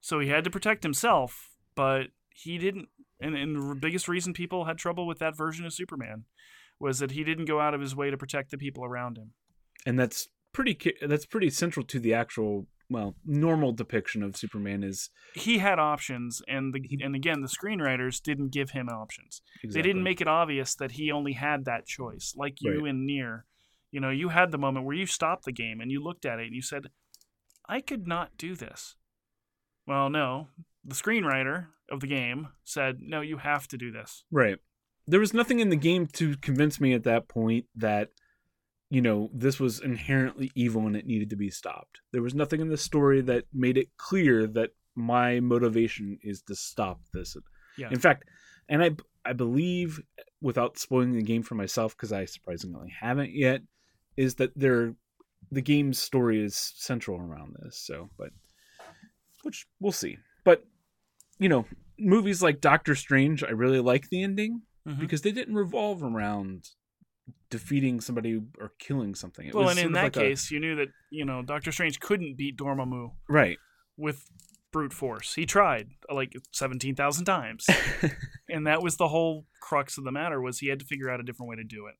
so 0.00 0.20
he 0.20 0.28
had 0.28 0.44
to 0.44 0.50
protect 0.50 0.82
himself, 0.84 1.50
but 1.74 2.08
he 2.30 2.58
didn't. 2.58 2.88
And, 3.20 3.36
and 3.36 3.70
the 3.70 3.74
biggest 3.76 4.08
reason 4.08 4.32
people 4.32 4.64
had 4.64 4.78
trouble 4.78 5.06
with 5.06 5.18
that 5.20 5.36
version 5.36 5.64
of 5.64 5.72
Superman 5.72 6.24
was 6.80 6.98
that 6.98 7.12
he 7.12 7.22
didn't 7.22 7.44
go 7.44 7.60
out 7.60 7.72
of 7.74 7.80
his 7.80 7.94
way 7.94 8.10
to 8.10 8.16
protect 8.16 8.50
the 8.50 8.58
people 8.58 8.84
around 8.84 9.16
him. 9.18 9.32
and 9.86 9.98
that's 9.98 10.28
pretty 10.52 10.76
that's 11.06 11.26
pretty 11.26 11.48
central 11.50 11.84
to 11.86 11.98
the 12.00 12.12
actual 12.14 12.66
well 12.92 13.16
normal 13.24 13.72
depiction 13.72 14.22
of 14.22 14.36
superman 14.36 14.82
is 14.82 15.10
He 15.34 15.58
had 15.58 15.78
options, 15.78 16.42
and 16.46 16.74
the 16.74 16.98
and 17.02 17.14
again, 17.14 17.40
the 17.40 17.48
screenwriters 17.48 18.22
didn't 18.22 18.50
give 18.52 18.70
him 18.70 18.88
options. 18.88 19.42
They 19.62 19.82
didn't 19.82 20.02
make 20.02 20.20
it 20.20 20.28
obvious 20.28 20.74
that 20.76 20.92
he 20.92 21.10
only 21.10 21.32
had 21.32 21.64
that 21.64 21.86
choice. 21.86 22.34
Like 22.36 22.56
you 22.60 22.80
Right. 22.82 22.90
and 22.90 23.06
Nier, 23.06 23.46
you 23.90 24.00
know, 24.00 24.10
you 24.10 24.28
had 24.28 24.50
the 24.50 24.58
moment 24.58 24.86
where 24.86 24.96
you 24.96 25.06
stopped 25.06 25.44
the 25.44 25.52
game 25.52 25.80
and 25.80 25.90
you 25.90 26.02
looked 26.02 26.24
at 26.24 26.38
it 26.38 26.46
and 26.46 26.54
you 26.54 26.62
said, 26.62 26.88
"I 27.68 27.80
could 27.80 28.06
not 28.06 28.36
do 28.36 28.54
this." 28.54 28.96
Well, 29.86 30.10
no, 30.10 30.48
the 30.84 30.94
screenwriter 30.94 31.68
of 31.88 32.00
the 32.00 32.06
game 32.06 32.48
said, 32.64 33.00
"No, 33.00 33.20
you 33.20 33.38
have 33.38 33.66
to 33.68 33.76
do 33.76 33.90
this." 33.90 34.24
right 34.30 34.58
there 35.06 35.20
was 35.20 35.34
nothing 35.34 35.58
in 35.58 35.68
the 35.68 35.76
game 35.76 36.06
to 36.06 36.36
convince 36.36 36.80
me 36.80 36.92
at 36.94 37.02
that 37.02 37.26
point 37.28 37.66
that 37.74 38.10
you 38.94 39.00
know 39.00 39.30
this 39.32 39.58
was 39.58 39.80
inherently 39.80 40.50
evil 40.54 40.86
and 40.86 40.96
it 40.96 41.06
needed 41.06 41.30
to 41.30 41.36
be 41.36 41.48
stopped 41.50 42.00
there 42.12 42.20
was 42.22 42.34
nothing 42.34 42.60
in 42.60 42.68
the 42.68 42.76
story 42.90 43.20
that 43.22 43.44
made 43.52 43.78
it 43.78 43.88
clear 43.96 44.46
that 44.46 44.70
my 44.94 45.40
motivation 45.40 46.18
is 46.22 46.42
to 46.42 46.54
stop 46.54 47.00
this 47.14 47.36
Yeah. 47.78 47.88
in 47.90 47.98
fact 47.98 48.24
and 48.68 48.82
i 48.84 48.90
i 49.24 49.32
believe 49.32 50.00
without 50.42 50.78
spoiling 50.78 51.12
the 51.14 51.22
game 51.32 51.42
for 51.42 51.54
myself 51.54 51.96
because 51.96 52.12
i 52.12 52.24
surprisingly 52.26 52.92
haven't 53.00 53.32
yet 53.32 53.62
is 54.16 54.34
that 54.36 54.52
there 54.56 54.94
the 55.50 55.62
game's 55.62 55.98
story 55.98 56.44
is 56.44 56.54
central 56.76 57.16
around 57.18 57.56
this 57.62 57.78
so 57.78 58.10
but 58.18 58.30
which 59.42 59.66
we'll 59.80 59.92
see 60.04 60.18
but 60.44 60.64
you 61.38 61.48
know 61.48 61.64
movies 61.98 62.42
like 62.42 62.60
doctor 62.60 62.94
strange 62.94 63.42
i 63.42 63.50
really 63.50 63.80
like 63.80 64.08
the 64.10 64.22
ending 64.22 64.62
Mhm. 64.86 64.98
because 64.98 65.22
they 65.22 65.30
didn't 65.32 65.54
revolve 65.54 66.02
around 66.02 66.68
defeating 67.52 68.00
somebody 68.00 68.40
or 68.58 68.72
killing 68.78 69.14
something. 69.14 69.46
It 69.46 69.54
well, 69.54 69.66
was 69.66 69.76
and 69.76 69.86
in 69.86 69.92
that 69.92 70.04
like 70.04 70.16
a- 70.16 70.20
case, 70.20 70.50
you 70.50 70.58
knew 70.58 70.74
that 70.76 70.88
you 71.10 71.26
know 71.26 71.42
Doctor 71.42 71.70
Strange 71.70 72.00
couldn't 72.00 72.36
beat 72.36 72.56
Dormammu 72.56 73.12
right. 73.28 73.58
with 73.98 74.26
brute 74.72 74.94
force. 74.94 75.34
He 75.34 75.44
tried 75.44 75.90
like 76.10 76.34
seventeen 76.50 76.94
thousand 76.94 77.26
times. 77.26 77.66
and 78.48 78.66
that 78.66 78.82
was 78.82 78.96
the 78.96 79.08
whole 79.08 79.44
crux 79.60 79.98
of 79.98 80.04
the 80.04 80.10
matter 80.10 80.40
was 80.40 80.58
he 80.58 80.68
had 80.68 80.80
to 80.80 80.86
figure 80.86 81.10
out 81.10 81.20
a 81.20 81.22
different 81.22 81.50
way 81.50 81.56
to 81.56 81.64
do 81.64 81.86
it. 81.86 81.94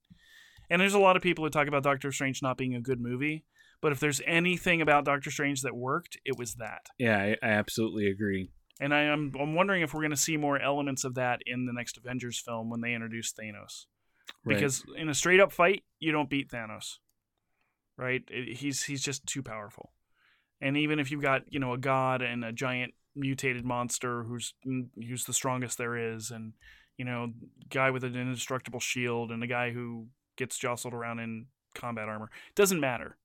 And 0.70 0.80
there's 0.80 0.94
a 0.94 0.98
lot 0.98 1.16
of 1.16 1.22
people 1.22 1.44
who 1.44 1.50
talk 1.50 1.68
about 1.68 1.82
doctor 1.82 2.10
strange 2.10 2.40
not 2.42 2.56
being 2.56 2.74
a 2.74 2.80
good 2.80 3.00
movie 3.00 3.44
but 3.82 3.90
if 3.90 3.98
there's 4.00 4.22
anything 4.26 4.80
about 4.80 5.04
doctor 5.04 5.30
strange 5.30 5.60
that 5.62 5.76
worked 5.76 6.16
it 6.24 6.38
was 6.38 6.54
that. 6.54 6.86
Yeah 6.98 7.18
I, 7.18 7.36
I 7.42 7.50
absolutely 7.50 8.06
agree. 8.06 8.48
And 8.80 8.94
I 8.94 9.02
am 9.02 9.32
I'm 9.38 9.54
wondering 9.54 9.82
if 9.82 9.92
we're 9.92 10.00
going 10.00 10.12
to 10.12 10.16
see 10.16 10.38
more 10.38 10.58
elements 10.58 11.04
of 11.04 11.14
that 11.16 11.40
in 11.44 11.66
the 11.66 11.72
next 11.74 11.98
Avengers 11.98 12.38
film 12.38 12.70
when 12.70 12.80
they 12.80 12.94
introduce 12.94 13.32
Thanos 13.32 13.84
Right. 14.44 14.56
because 14.56 14.84
in 14.96 15.08
a 15.08 15.14
straight 15.14 15.40
up 15.40 15.52
fight 15.52 15.84
you 16.00 16.12
don't 16.12 16.28
beat 16.30 16.50
Thanos 16.50 16.98
right? 17.98 18.22
It- 18.28 18.56
he's 18.56 18.82
he's 18.84 19.02
just 19.02 19.26
too 19.26 19.42
powerful. 19.42 19.92
And 20.60 20.76
even 20.76 20.98
if 20.98 21.10
you've 21.10 21.22
got 21.22 21.42
you 21.52 21.60
know 21.60 21.72
a 21.74 21.78
god 21.78 22.22
and 22.22 22.44
a 22.44 22.52
giant 22.52 22.94
mutated 23.14 23.64
monster 23.64 24.24
who's 24.24 24.54
who's 24.96 25.24
the 25.24 25.32
strongest 25.34 25.76
there 25.78 25.96
is 26.14 26.30
and 26.30 26.54
you 26.96 27.04
know 27.04 27.32
guy 27.68 27.90
with 27.90 28.02
an 28.04 28.16
indestructible 28.16 28.80
shield 28.80 29.30
and 29.30 29.42
a 29.44 29.46
guy 29.46 29.70
who 29.70 30.06
gets 30.36 30.56
jostled 30.58 30.94
around 30.94 31.18
in 31.18 31.46
combat 31.74 32.08
armor 32.08 32.30
doesn't 32.54 32.80
matter 32.80 33.18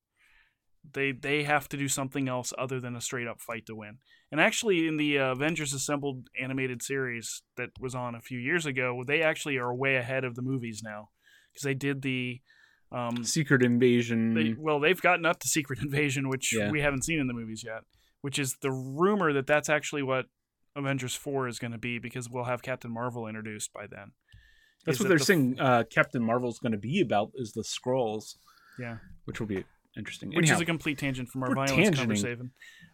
they 0.94 1.12
they 1.12 1.44
have 1.44 1.68
to 1.70 1.78
do 1.78 1.88
something 1.88 2.28
else 2.30 2.54
other 2.58 2.80
than 2.80 2.96
a 2.96 3.02
straight 3.02 3.28
up 3.28 3.40
fight 3.42 3.66
to 3.68 3.76
win 3.76 3.98
and 4.30 4.42
actually, 4.42 4.88
in 4.90 4.98
the 4.98 5.18
uh, 5.20 5.32
Avengers 5.32 5.72
Assembled 5.74 6.28
animated 6.38 6.84
series 6.84 7.44
that 7.56 7.70
was 7.80 7.96
on 7.96 8.14
a 8.14 8.20
few 8.20 8.38
years 8.38 8.66
ago, 8.66 9.02
they 9.08 9.22
actually 9.22 9.56
are 9.58 9.74
way 9.74 9.96
ahead 9.96 10.26
of 10.26 10.36
the 10.36 10.42
movies 10.42 10.82
now 10.84 11.10
because 11.54 11.64
they 11.64 11.74
did 11.74 12.02
the. 12.02 12.42
Um, 12.92 13.24
secret 13.24 13.64
invasion 13.64 14.34
they, 14.34 14.54
well, 14.58 14.80
they've 14.82 15.02
gotten 15.02 15.26
up 15.26 15.40
to 15.40 15.48
Secret 15.48 15.80
Invasion, 15.82 16.28
which 16.28 16.54
Yeah. 16.54 16.72
we 16.72 16.82
haven't 16.82 17.04
seen 17.06 17.20
in 17.20 17.28
the 17.28 17.34
movies 17.34 17.64
yet. 17.66 17.84
Which 18.22 18.38
is 18.38 18.58
the 18.62 18.72
rumor 18.72 19.32
that 19.34 19.48
that's 19.48 19.70
actually 19.70 20.04
what 20.04 20.26
Avengers 20.76 21.16
Four 21.16 21.48
is 21.48 21.58
going 21.60 21.72
to 21.74 21.78
be 21.78 21.98
because 22.00 22.30
we'll 22.30 22.44
have 22.46 22.62
Captain 22.62 22.92
Marvel 22.92 23.28
introduced 23.28 23.72
by 23.74 23.88
then. 23.88 24.12
that's 24.86 24.98
Is 24.98 25.00
what 25.00 25.04
that 25.06 25.10
they're 25.10 25.18
the- 25.20 25.24
saying 25.26 25.60
uh 25.60 25.84
captain 25.90 26.24
marvel's 26.24 26.60
going 26.60 26.72
to 26.74 26.78
be 26.78 27.00
about 27.02 27.32
is 27.36 27.54
the 27.54 27.64
scrolls 27.64 28.38
Yeah. 28.80 28.98
which 29.26 29.40
will 29.40 29.48
be 29.48 29.64
interesting 29.98 30.32
which 30.34 30.50
is 30.50 30.62
a 30.62 30.66
complete 30.66 30.98
tangent 30.98 31.30
from 31.30 31.44
our 31.44 31.54
violence 31.54 31.98
conversation. 31.98 32.52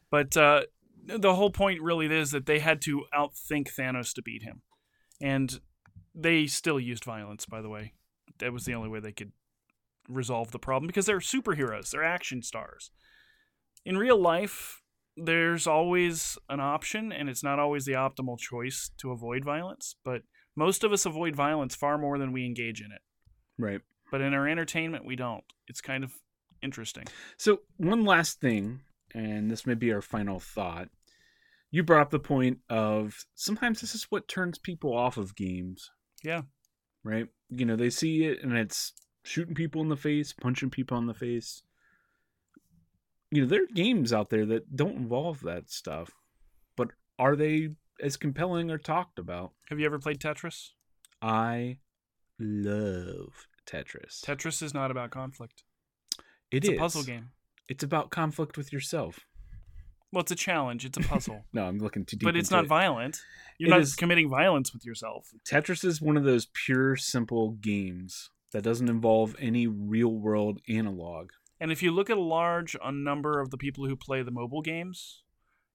But 0.09 0.37
uh, 0.37 0.61
the 1.05 1.35
whole 1.35 1.49
point 1.49 1.81
really 1.81 2.05
is 2.05 2.31
that 2.31 2.45
they 2.45 2.59
had 2.59 2.81
to 2.83 3.05
outthink 3.13 3.73
Thanos 3.75 4.13
to 4.13 4.21
beat 4.21 4.43
him, 4.43 4.61
and 5.21 5.59
they 6.15 6.45
still 6.47 6.79
used 6.79 7.03
violence. 7.03 7.45
By 7.45 7.61
the 7.61 7.69
way, 7.69 7.93
that 8.39 8.53
was 8.53 8.65
the 8.65 8.73
only 8.73 8.89
way 8.89 8.99
they 8.99 9.11
could 9.11 9.31
resolve 10.07 10.51
the 10.51 10.59
problem 10.59 10.87
because 10.87 11.05
they're 11.05 11.19
superheroes, 11.19 11.91
they're 11.91 12.03
action 12.03 12.41
stars. 12.41 12.91
In 13.85 13.97
real 13.97 14.19
life, 14.19 14.81
there's 15.17 15.67
always 15.67 16.37
an 16.49 16.59
option, 16.59 17.11
and 17.11 17.29
it's 17.29 17.43
not 17.43 17.59
always 17.59 17.85
the 17.85 17.93
optimal 17.93 18.37
choice 18.37 18.91
to 18.97 19.11
avoid 19.11 19.43
violence. 19.43 19.95
But 20.03 20.23
most 20.55 20.83
of 20.83 20.91
us 20.91 21.05
avoid 21.05 21.35
violence 21.35 21.75
far 21.75 21.97
more 21.97 22.17
than 22.17 22.31
we 22.31 22.45
engage 22.45 22.81
in 22.81 22.91
it. 22.91 23.01
right 23.57 23.81
But 24.11 24.21
in 24.21 24.33
our 24.33 24.47
entertainment, 24.47 25.05
we 25.05 25.15
don't. 25.15 25.43
It's 25.67 25.81
kind 25.81 26.03
of 26.03 26.13
interesting. 26.63 27.05
So 27.37 27.61
one 27.77 28.05
last 28.05 28.39
thing, 28.39 28.81
and 29.13 29.51
this 29.51 29.67
may 29.67 29.75
be 29.75 29.91
our 29.91 30.01
final 30.01 30.39
thought. 30.39 30.89
You 31.69 31.83
brought 31.83 32.01
up 32.01 32.09
the 32.11 32.19
point 32.19 32.59
of 32.69 33.25
sometimes 33.35 33.81
this 33.81 33.95
is 33.95 34.07
what 34.09 34.27
turns 34.27 34.59
people 34.59 34.95
off 34.95 35.17
of 35.17 35.35
games. 35.35 35.89
Yeah. 36.23 36.43
Right? 37.03 37.27
You 37.49 37.65
know, 37.65 37.75
they 37.75 37.89
see 37.89 38.25
it 38.25 38.43
and 38.43 38.55
it's 38.55 38.93
shooting 39.23 39.55
people 39.55 39.81
in 39.81 39.89
the 39.89 39.97
face, 39.97 40.33
punching 40.33 40.69
people 40.69 40.97
in 40.97 41.07
the 41.07 41.13
face. 41.13 41.63
You 43.31 43.41
know, 43.41 43.47
there 43.47 43.63
are 43.63 43.73
games 43.73 44.13
out 44.13 44.29
there 44.29 44.45
that 44.45 44.75
don't 44.75 44.97
involve 44.97 45.41
that 45.41 45.69
stuff. 45.71 46.11
But 46.77 46.89
are 47.17 47.35
they 47.35 47.69
as 47.99 48.17
compelling 48.17 48.69
or 48.69 48.77
talked 48.77 49.17
about? 49.17 49.53
Have 49.69 49.79
you 49.79 49.85
ever 49.87 49.97
played 49.97 50.19
Tetris? 50.19 50.69
I 51.21 51.79
love 52.39 53.47
Tetris. 53.65 54.21
Tetris 54.21 54.61
is 54.61 54.73
not 54.73 54.91
about 54.91 55.09
conflict. 55.09 55.63
It 56.53 56.65
It's 56.65 56.69
a 56.69 56.77
puzzle 56.77 57.03
game. 57.03 57.29
It's 57.67 57.83
about 57.83 58.09
conflict 58.11 58.57
with 58.57 58.71
yourself. 58.71 59.19
Well, 60.11 60.21
it's 60.21 60.31
a 60.31 60.35
challenge. 60.35 60.85
It's 60.85 60.97
a 60.97 61.01
puzzle, 61.01 61.43
No, 61.53 61.65
I'm 61.65 61.79
looking 61.79 62.05
too 62.05 62.17
deep. 62.17 62.25
but 62.25 62.35
it's 62.35 62.51
not 62.51 62.65
it. 62.65 62.67
violent. 62.67 63.19
You're 63.57 63.69
It 63.69 63.71
not 63.71 63.81
is- 63.81 63.95
committing 63.95 64.29
violence 64.29 64.71
with 64.73 64.85
yourself. 64.85 65.29
Tetris 65.49 65.83
is 65.83 66.01
one 66.01 66.17
of 66.17 66.23
those 66.23 66.47
pure, 66.65 66.95
simple 66.95 67.51
games 67.53 68.29
that 68.51 68.61
doesn't 68.63 68.89
involve 68.89 69.35
any 69.39 69.65
real 69.65 70.09
world 70.13 70.59
analog. 70.69 71.31
And 71.59 71.71
if 71.71 71.81
you 71.81 71.91
look 71.91 72.09
at 72.11 72.17
a 72.17 72.21
large 72.21 72.75
a 72.83 72.91
number 72.91 73.39
of 73.39 73.49
the 73.49 73.57
people 73.57 73.85
who 73.87 73.95
play 73.95 74.21
the 74.21 74.29
mobile 74.31 74.61
games, 74.61 75.23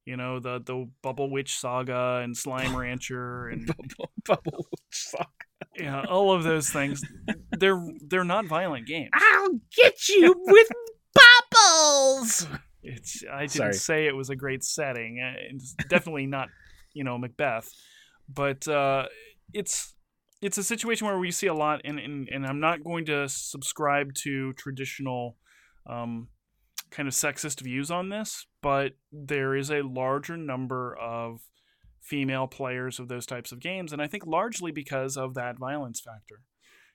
you 0.05 0.16
know 0.16 0.39
the 0.39 0.61
the 0.64 0.89
Bubble 1.03 1.31
Witch 1.31 1.59
Saga 1.59 2.20
and 2.22 2.37
Slime 2.37 2.76
Rancher 2.83 3.49
and 3.49 3.66
Bubble, 3.66 4.12
bubble 4.24 4.66
suck. 4.91 5.47
Yeah, 5.77 6.05
all 6.09 6.33
of 6.33 6.45
those 6.45 6.71
things, 6.71 7.03
they're 7.59 7.83
they're 8.07 8.25
not 8.25 8.47
violent 8.47 8.87
games. 8.87 9.11
I'll 9.15 9.59
get 9.77 10.09
you 10.09 10.35
with 10.47 10.69
bubbles. 11.15 12.47
It's 12.83 13.25
I 13.31 13.41
didn't 13.41 13.51
Sorry. 13.51 13.73
say 13.75 14.07
it 14.07 14.17
was 14.17 14.31
a 14.31 14.37
great 14.37 14.65
setting. 14.65 15.21
Uh, 15.21 15.39
It's 15.51 15.75
definitely 15.89 16.27
not, 16.27 16.49
you 16.95 17.05
know, 17.05 17.19
Macbeth, 17.19 17.71
but 18.29 18.67
uh, 18.69 19.07
it's 19.53 19.95
it's 20.41 20.59
a 20.59 20.65
situation 20.65 21.07
where 21.07 21.19
we 21.19 21.31
see 21.31 21.49
a 21.49 21.55
lot, 21.55 21.81
and 21.85 21.99
and, 21.99 22.29
and 22.29 22.47
I'm 22.47 22.61
not 22.61 22.85
going 22.85 23.05
to 23.07 23.29
subscribe 23.29 24.15
to 24.23 24.53
traditional, 24.55 25.37
um, 25.87 26.29
kind 26.91 27.09
of 27.09 27.15
sexist 27.15 27.61
views 27.61 27.91
on 27.91 28.09
this, 28.09 28.47
but 28.63 28.93
there 29.13 29.57
is 29.57 29.71
a 29.71 29.83
larger 29.83 30.37
number 30.37 30.97
of 30.97 31.41
female 32.09 32.47
players 32.47 32.99
of 32.99 33.09
those 33.09 33.27
types 33.27 33.53
of 33.53 33.61
games, 33.61 33.93
and 33.93 34.01
I 34.01 34.07
think 34.07 34.27
largely 34.27 34.73
because 34.73 35.17
of 35.17 35.35
that 35.35 35.59
violence 35.59 36.01
factor. 36.01 36.41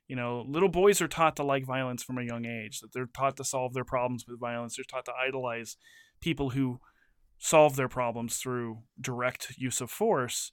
You 0.07 0.17
know, 0.17 0.43
little 0.47 0.69
boys 0.69 1.01
are 1.01 1.07
taught 1.07 1.37
to 1.37 1.43
like 1.43 1.65
violence 1.65 2.03
from 2.03 2.17
a 2.17 2.25
young 2.25 2.45
age. 2.45 2.79
That 2.79 2.91
they're 2.93 3.09
taught 3.15 3.37
to 3.37 3.43
solve 3.43 3.73
their 3.73 3.85
problems 3.85 4.25
with 4.27 4.39
violence. 4.39 4.75
They're 4.75 4.83
taught 4.83 5.05
to 5.05 5.13
idolize 5.13 5.77
people 6.19 6.49
who 6.49 6.79
solve 7.37 7.75
their 7.75 7.87
problems 7.87 8.37
through 8.37 8.79
direct 8.99 9.53
use 9.57 9.81
of 9.81 9.89
force. 9.89 10.51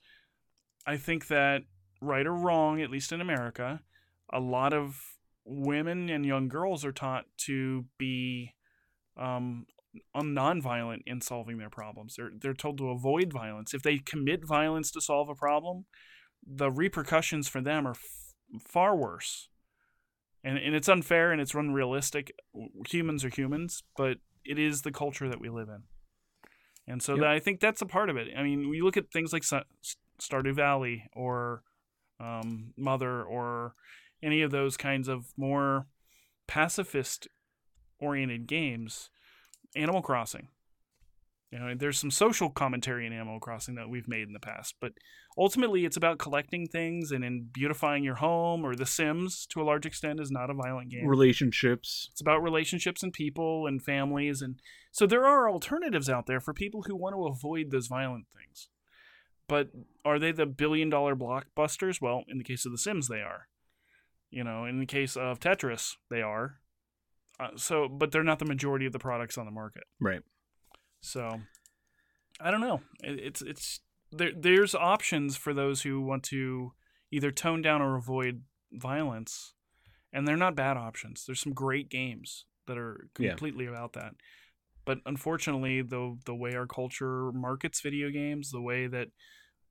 I 0.85 0.97
think 0.97 1.27
that 1.27 1.63
right 2.01 2.25
or 2.25 2.33
wrong, 2.33 2.81
at 2.81 2.89
least 2.89 3.11
in 3.11 3.21
America, 3.21 3.81
a 4.31 4.39
lot 4.39 4.73
of 4.73 4.99
women 5.45 6.09
and 6.09 6.25
young 6.25 6.47
girls 6.47 6.85
are 6.85 6.91
taught 6.91 7.25
to 7.45 7.85
be 7.97 8.53
um, 9.17 9.65
nonviolent 10.15 11.01
in 11.05 11.21
solving 11.21 11.57
their 11.57 11.69
problems. 11.69 12.15
They're 12.15 12.31
they're 12.39 12.53
told 12.53 12.77
to 12.77 12.89
avoid 12.89 13.33
violence. 13.33 13.73
If 13.73 13.83
they 13.83 13.97
commit 13.97 14.45
violence 14.45 14.91
to 14.91 15.01
solve 15.01 15.29
a 15.29 15.35
problem, 15.35 15.85
the 16.45 16.71
repercussions 16.71 17.47
for 17.47 17.61
them 17.61 17.85
are 17.87 17.91
f- 17.91 18.33
far 18.65 18.95
worse. 18.95 19.49
And 20.43 20.57
and 20.57 20.75
it's 20.75 20.89
unfair 20.89 21.31
and 21.31 21.41
it's 21.41 21.53
unrealistic. 21.53 22.31
Humans 22.89 23.25
are 23.25 23.29
humans, 23.29 23.83
but 23.97 24.17
it 24.43 24.57
is 24.57 24.81
the 24.81 24.91
culture 24.91 25.29
that 25.29 25.41
we 25.41 25.49
live 25.49 25.69
in. 25.69 25.83
And 26.87 27.01
so 27.03 27.13
Yep. 27.13 27.21
that 27.21 27.29
I 27.29 27.39
think 27.39 27.59
that's 27.59 27.81
a 27.81 27.85
part 27.85 28.09
of 28.09 28.17
it. 28.17 28.27
I 28.35 28.41
mean, 28.43 28.69
we 28.69 28.81
look 28.81 28.97
at 28.97 29.11
things 29.11 29.31
like 29.33 29.43
Sa- 29.43 29.63
Stardew 30.19 30.55
Valley 30.55 31.09
or 31.13 31.63
um, 32.19 32.73
Mother 32.75 33.21
or 33.23 33.75
any 34.23 34.41
of 34.41 34.51
those 34.51 34.77
kinds 34.77 35.07
of 35.07 35.25
more 35.37 35.87
pacifist 36.47 37.27
oriented 37.99 38.47
games. 38.47 39.09
Animal 39.75 40.01
Crossing. 40.01 40.47
You 41.51 41.59
know, 41.59 41.75
there's 41.75 41.99
some 41.99 42.11
social 42.11 42.49
commentary 42.49 43.05
in 43.05 43.11
Animal 43.11 43.39
Crossing 43.41 43.75
that 43.75 43.89
we've 43.89 44.07
made 44.07 44.27
in 44.27 44.33
the 44.33 44.39
past, 44.39 44.75
but 44.79 44.93
ultimately 45.37 45.83
it's 45.83 45.97
about 45.97 46.17
collecting 46.17 46.65
things 46.65 47.11
and 47.11 47.25
in 47.25 47.49
beautifying 47.51 48.05
your 48.05 48.15
home 48.15 48.65
or 48.65 48.73
The 48.73 48.85
Sims 48.85 49.45
to 49.47 49.61
a 49.61 49.65
large 49.65 49.85
extent 49.85 50.21
is 50.21 50.31
not 50.31 50.49
a 50.49 50.53
violent 50.53 50.91
game. 50.91 51.05
Relationships. 51.05 52.07
It's 52.11 52.21
about 52.21 52.41
relationships 52.41 53.03
and 53.03 53.11
people 53.11 53.67
and 53.67 53.83
families 53.83 54.41
and 54.41 54.61
so 54.91 55.05
there 55.05 55.25
are 55.25 55.49
alternatives 55.49 56.09
out 56.09 56.25
there 56.25 56.41
for 56.41 56.53
people 56.53 56.83
who 56.83 56.95
want 56.95 57.15
to 57.15 57.25
avoid 57.25 57.71
those 57.71 57.87
violent 57.87 58.25
things. 58.35 58.67
But 59.47 59.69
are 60.05 60.19
they 60.19 60.31
the 60.31 60.45
billion 60.45 60.89
dollar 60.89 61.15
blockbusters? 61.15 62.01
Well, 62.01 62.23
in 62.27 62.37
the 62.37 62.43
case 62.43 62.65
of 62.65 62.71
The 62.71 62.77
Sims 62.77 63.07
they 63.07 63.21
are. 63.21 63.47
You 64.29 64.45
know, 64.45 64.65
in 64.65 64.79
the 64.79 64.85
case 64.85 65.17
of 65.17 65.39
Tetris 65.39 65.95
they 66.09 66.21
are. 66.21 66.60
Uh, 67.41 67.47
so 67.55 67.87
but 67.87 68.11
they're 68.11 68.23
not 68.23 68.39
the 68.39 68.45
majority 68.45 68.85
of 68.85 68.93
the 68.93 68.99
products 68.99 69.37
on 69.37 69.45
the 69.45 69.51
market. 69.51 69.83
Right. 69.99 70.21
So 71.01 71.41
I 72.39 72.51
don't 72.51 72.61
know. 72.61 72.81
It, 73.03 73.19
it's 73.19 73.41
it's 73.41 73.79
there. 74.11 74.31
There's 74.37 74.75
options 74.75 75.35
for 75.37 75.53
those 75.53 75.81
who 75.81 76.01
want 76.01 76.23
to 76.23 76.73
either 77.11 77.31
tone 77.31 77.61
down 77.61 77.81
or 77.81 77.95
avoid 77.95 78.43
violence, 78.71 79.53
and 80.13 80.27
they're 80.27 80.37
not 80.37 80.55
bad 80.55 80.77
options. 80.77 81.25
There's 81.25 81.41
some 81.41 81.53
great 81.53 81.89
games 81.89 82.45
that 82.67 82.77
are 82.77 83.07
Yeah. 83.17 83.29
completely 83.31 83.65
about 83.65 83.93
that. 83.93 84.13
But 84.85 84.99
unfortunately, 85.05 85.81
the 85.81 86.17
the 86.25 86.35
way 86.35 86.53
our 86.55 86.67
culture 86.67 87.31
markets 87.31 87.81
video 87.81 88.09
games, 88.11 88.51
the 88.51 88.61
way 88.61 88.87
that 88.87 89.09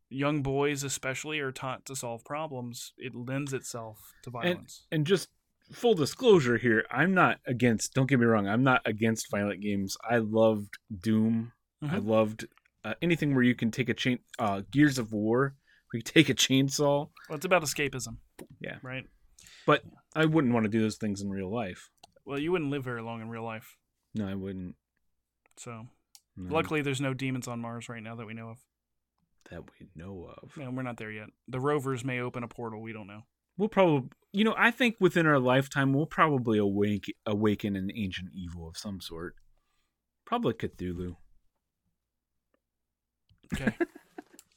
young 0.09 0.43
boys 0.43 0.83
especially 0.83 1.39
are 1.39 1.53
taught 1.53 1.85
to 1.87 1.95
solve 1.95 2.25
problems, 2.25 2.93
it 2.97 3.15
lends 3.15 3.53
itself 3.53 4.13
to 4.23 4.31
violence. 4.31 4.87
and 4.91 5.07
just 5.07 5.29
full 5.73 5.95
disclosure 5.95 6.57
here 6.59 6.85
i'm 6.91 7.15
not 7.15 7.39
against 7.47 7.95
don't 7.95 8.09
get 8.09 8.19
me 8.19 8.27
wrong 8.27 8.49
i'm 8.49 8.63
not 8.65 8.83
against 8.85 9.31
violent 9.31 9.61
games 9.61 9.97
i 10.09 10.17
loved 10.19 10.79
doom 11.01 11.53
i 11.83 11.97
Mhm. 11.99 12.07
loved 12.07 12.47
uh, 12.85 12.95
anything 13.03 13.35
where 13.35 13.45
you 13.45 13.55
can 13.55 13.71
take 13.71 13.89
a 13.89 13.95
chain 13.95 14.19
uh 14.39 14.63
gears 14.71 14.99
of 14.99 15.13
war 15.13 15.55
where 15.91 15.99
you 15.99 16.03
take 16.17 16.29
a 16.29 16.35
chainsaw 16.35 17.09
well, 17.29 17.37
it's 17.37 17.45
about 17.45 17.63
escapism. 17.63 18.17
Yeah. 18.61 18.79
Right. 18.83 19.05
But 19.67 19.83
I 20.17 20.25
wouldn't 20.25 20.53
want 20.55 20.65
to 20.65 20.71
do 20.71 20.81
those 20.81 20.97
things 20.97 21.21
in 21.21 21.29
real 21.31 21.53
life 21.53 21.91
Well, 22.25 22.39
you 22.39 22.51
wouldn't 22.53 22.71
live 22.71 22.83
very 22.85 23.03
long 23.03 23.21
in 23.23 23.29
real 23.29 23.45
life. 23.45 23.77
no 24.15 24.27
i 24.29 24.35
wouldn't 24.35 24.75
So 25.57 25.87
no, 26.37 26.55
Luckily, 26.55 26.81
there's 26.83 27.01
no 27.01 27.13
demons 27.13 27.47
on 27.49 27.61
Mars 27.61 27.89
right 27.89 28.03
now 28.03 28.15
that 28.17 28.27
we 28.27 28.33
know 28.35 28.49
of. 28.51 28.59
that 29.51 29.63
we 29.79 29.89
know 29.95 30.33
of 30.43 30.57
No, 30.57 30.71
we're 30.71 30.83
not 30.83 30.97
there 30.97 31.11
yet. 31.13 31.29
The 31.49 31.61
rovers 31.61 32.05
may 32.05 32.21
open 32.21 32.43
a 32.43 32.49
portal. 32.49 32.81
We 32.81 32.93
don't 32.93 33.07
know. 33.09 33.23
We'll 33.61 33.69
probably 33.69 34.09
you 34.33 34.43
know 34.43 34.55
i 34.59 34.71
think 34.71 34.97
within 35.01 35.27
our 35.27 35.39
lifetime 35.39 35.93
we'll 35.93 36.07
probably 36.07 36.59
awake 36.59 37.15
awaken 37.27 37.77
an 37.77 37.91
ancient 37.95 38.31
evil 38.35 38.67
of 38.69 38.77
some 38.77 39.01
sort 39.01 39.35
probably 40.25 40.55
cthulhu 40.55 41.15
Okay. 43.53 43.75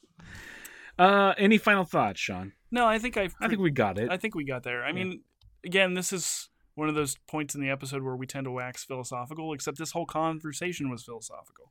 uh 0.98 1.34
any 1.36 1.58
final 1.58 1.84
thoughts 1.84 2.20
sean 2.20 2.52
no, 2.70 2.86
I 2.86 2.98
think 2.98 3.16
I've. 3.16 3.34
i 3.40 3.46
think 3.46 3.60
we 3.60 3.70
got 3.70 3.98
it 4.00 4.10
I 4.10 4.16
think 4.16 4.34
we 4.34 4.44
got 4.44 4.64
there. 4.64 4.82
I 4.82 4.88
Yeah. 4.88 4.94
mean, 4.94 5.20
again, 5.64 5.94
this 5.94 6.12
is 6.12 6.48
one 6.74 6.88
of 6.88 6.96
those 6.96 7.14
points 7.28 7.54
in 7.54 7.60
the 7.60 7.70
episode 7.70 8.02
where 8.02 8.16
we 8.16 8.26
tend 8.26 8.46
to 8.46 8.50
wax 8.50 8.82
philosophical. 8.84 9.52
Except 9.52 9.78
this 9.78 9.92
whole 9.92 10.06
conversation 10.06 10.90
was 10.90 11.04
philosophical, 11.04 11.70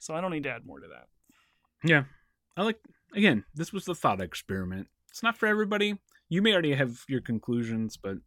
so 0.00 0.14
I 0.14 0.22
don't 0.22 0.30
need 0.30 0.44
to 0.44 0.50
add 0.50 0.64
more 0.64 0.80
to 0.80 0.86
that. 0.88 1.08
Yeah. 1.84 2.04
I 2.56 2.62
like 2.62 2.78
again, 3.14 3.44
this 3.54 3.74
was 3.74 3.84
the 3.84 3.94
thought 3.94 4.22
experiment. 4.22 4.88
It's 5.10 5.22
not 5.22 5.36
for 5.36 5.46
everybody. 5.46 5.98
You 6.28 6.42
may 6.42 6.52
already 6.52 6.74
have 6.74 7.04
your 7.08 7.20
conclusions, 7.20 7.96
but 7.96 8.18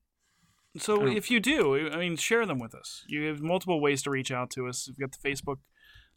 So 0.77 1.05
if 1.05 1.29
you 1.29 1.39
do, 1.39 1.89
I 1.91 1.97
mean, 1.97 2.15
share 2.15 2.45
them 2.45 2.59
with 2.59 2.73
us. 2.73 3.03
You 3.07 3.27
have 3.27 3.41
multiple 3.41 3.81
ways 3.81 4.01
to 4.03 4.09
reach 4.09 4.31
out 4.31 4.49
to 4.51 4.67
us. 4.67 4.87
We've 4.87 4.97
got 4.97 5.17
the 5.17 5.29
Facebook 5.29 5.57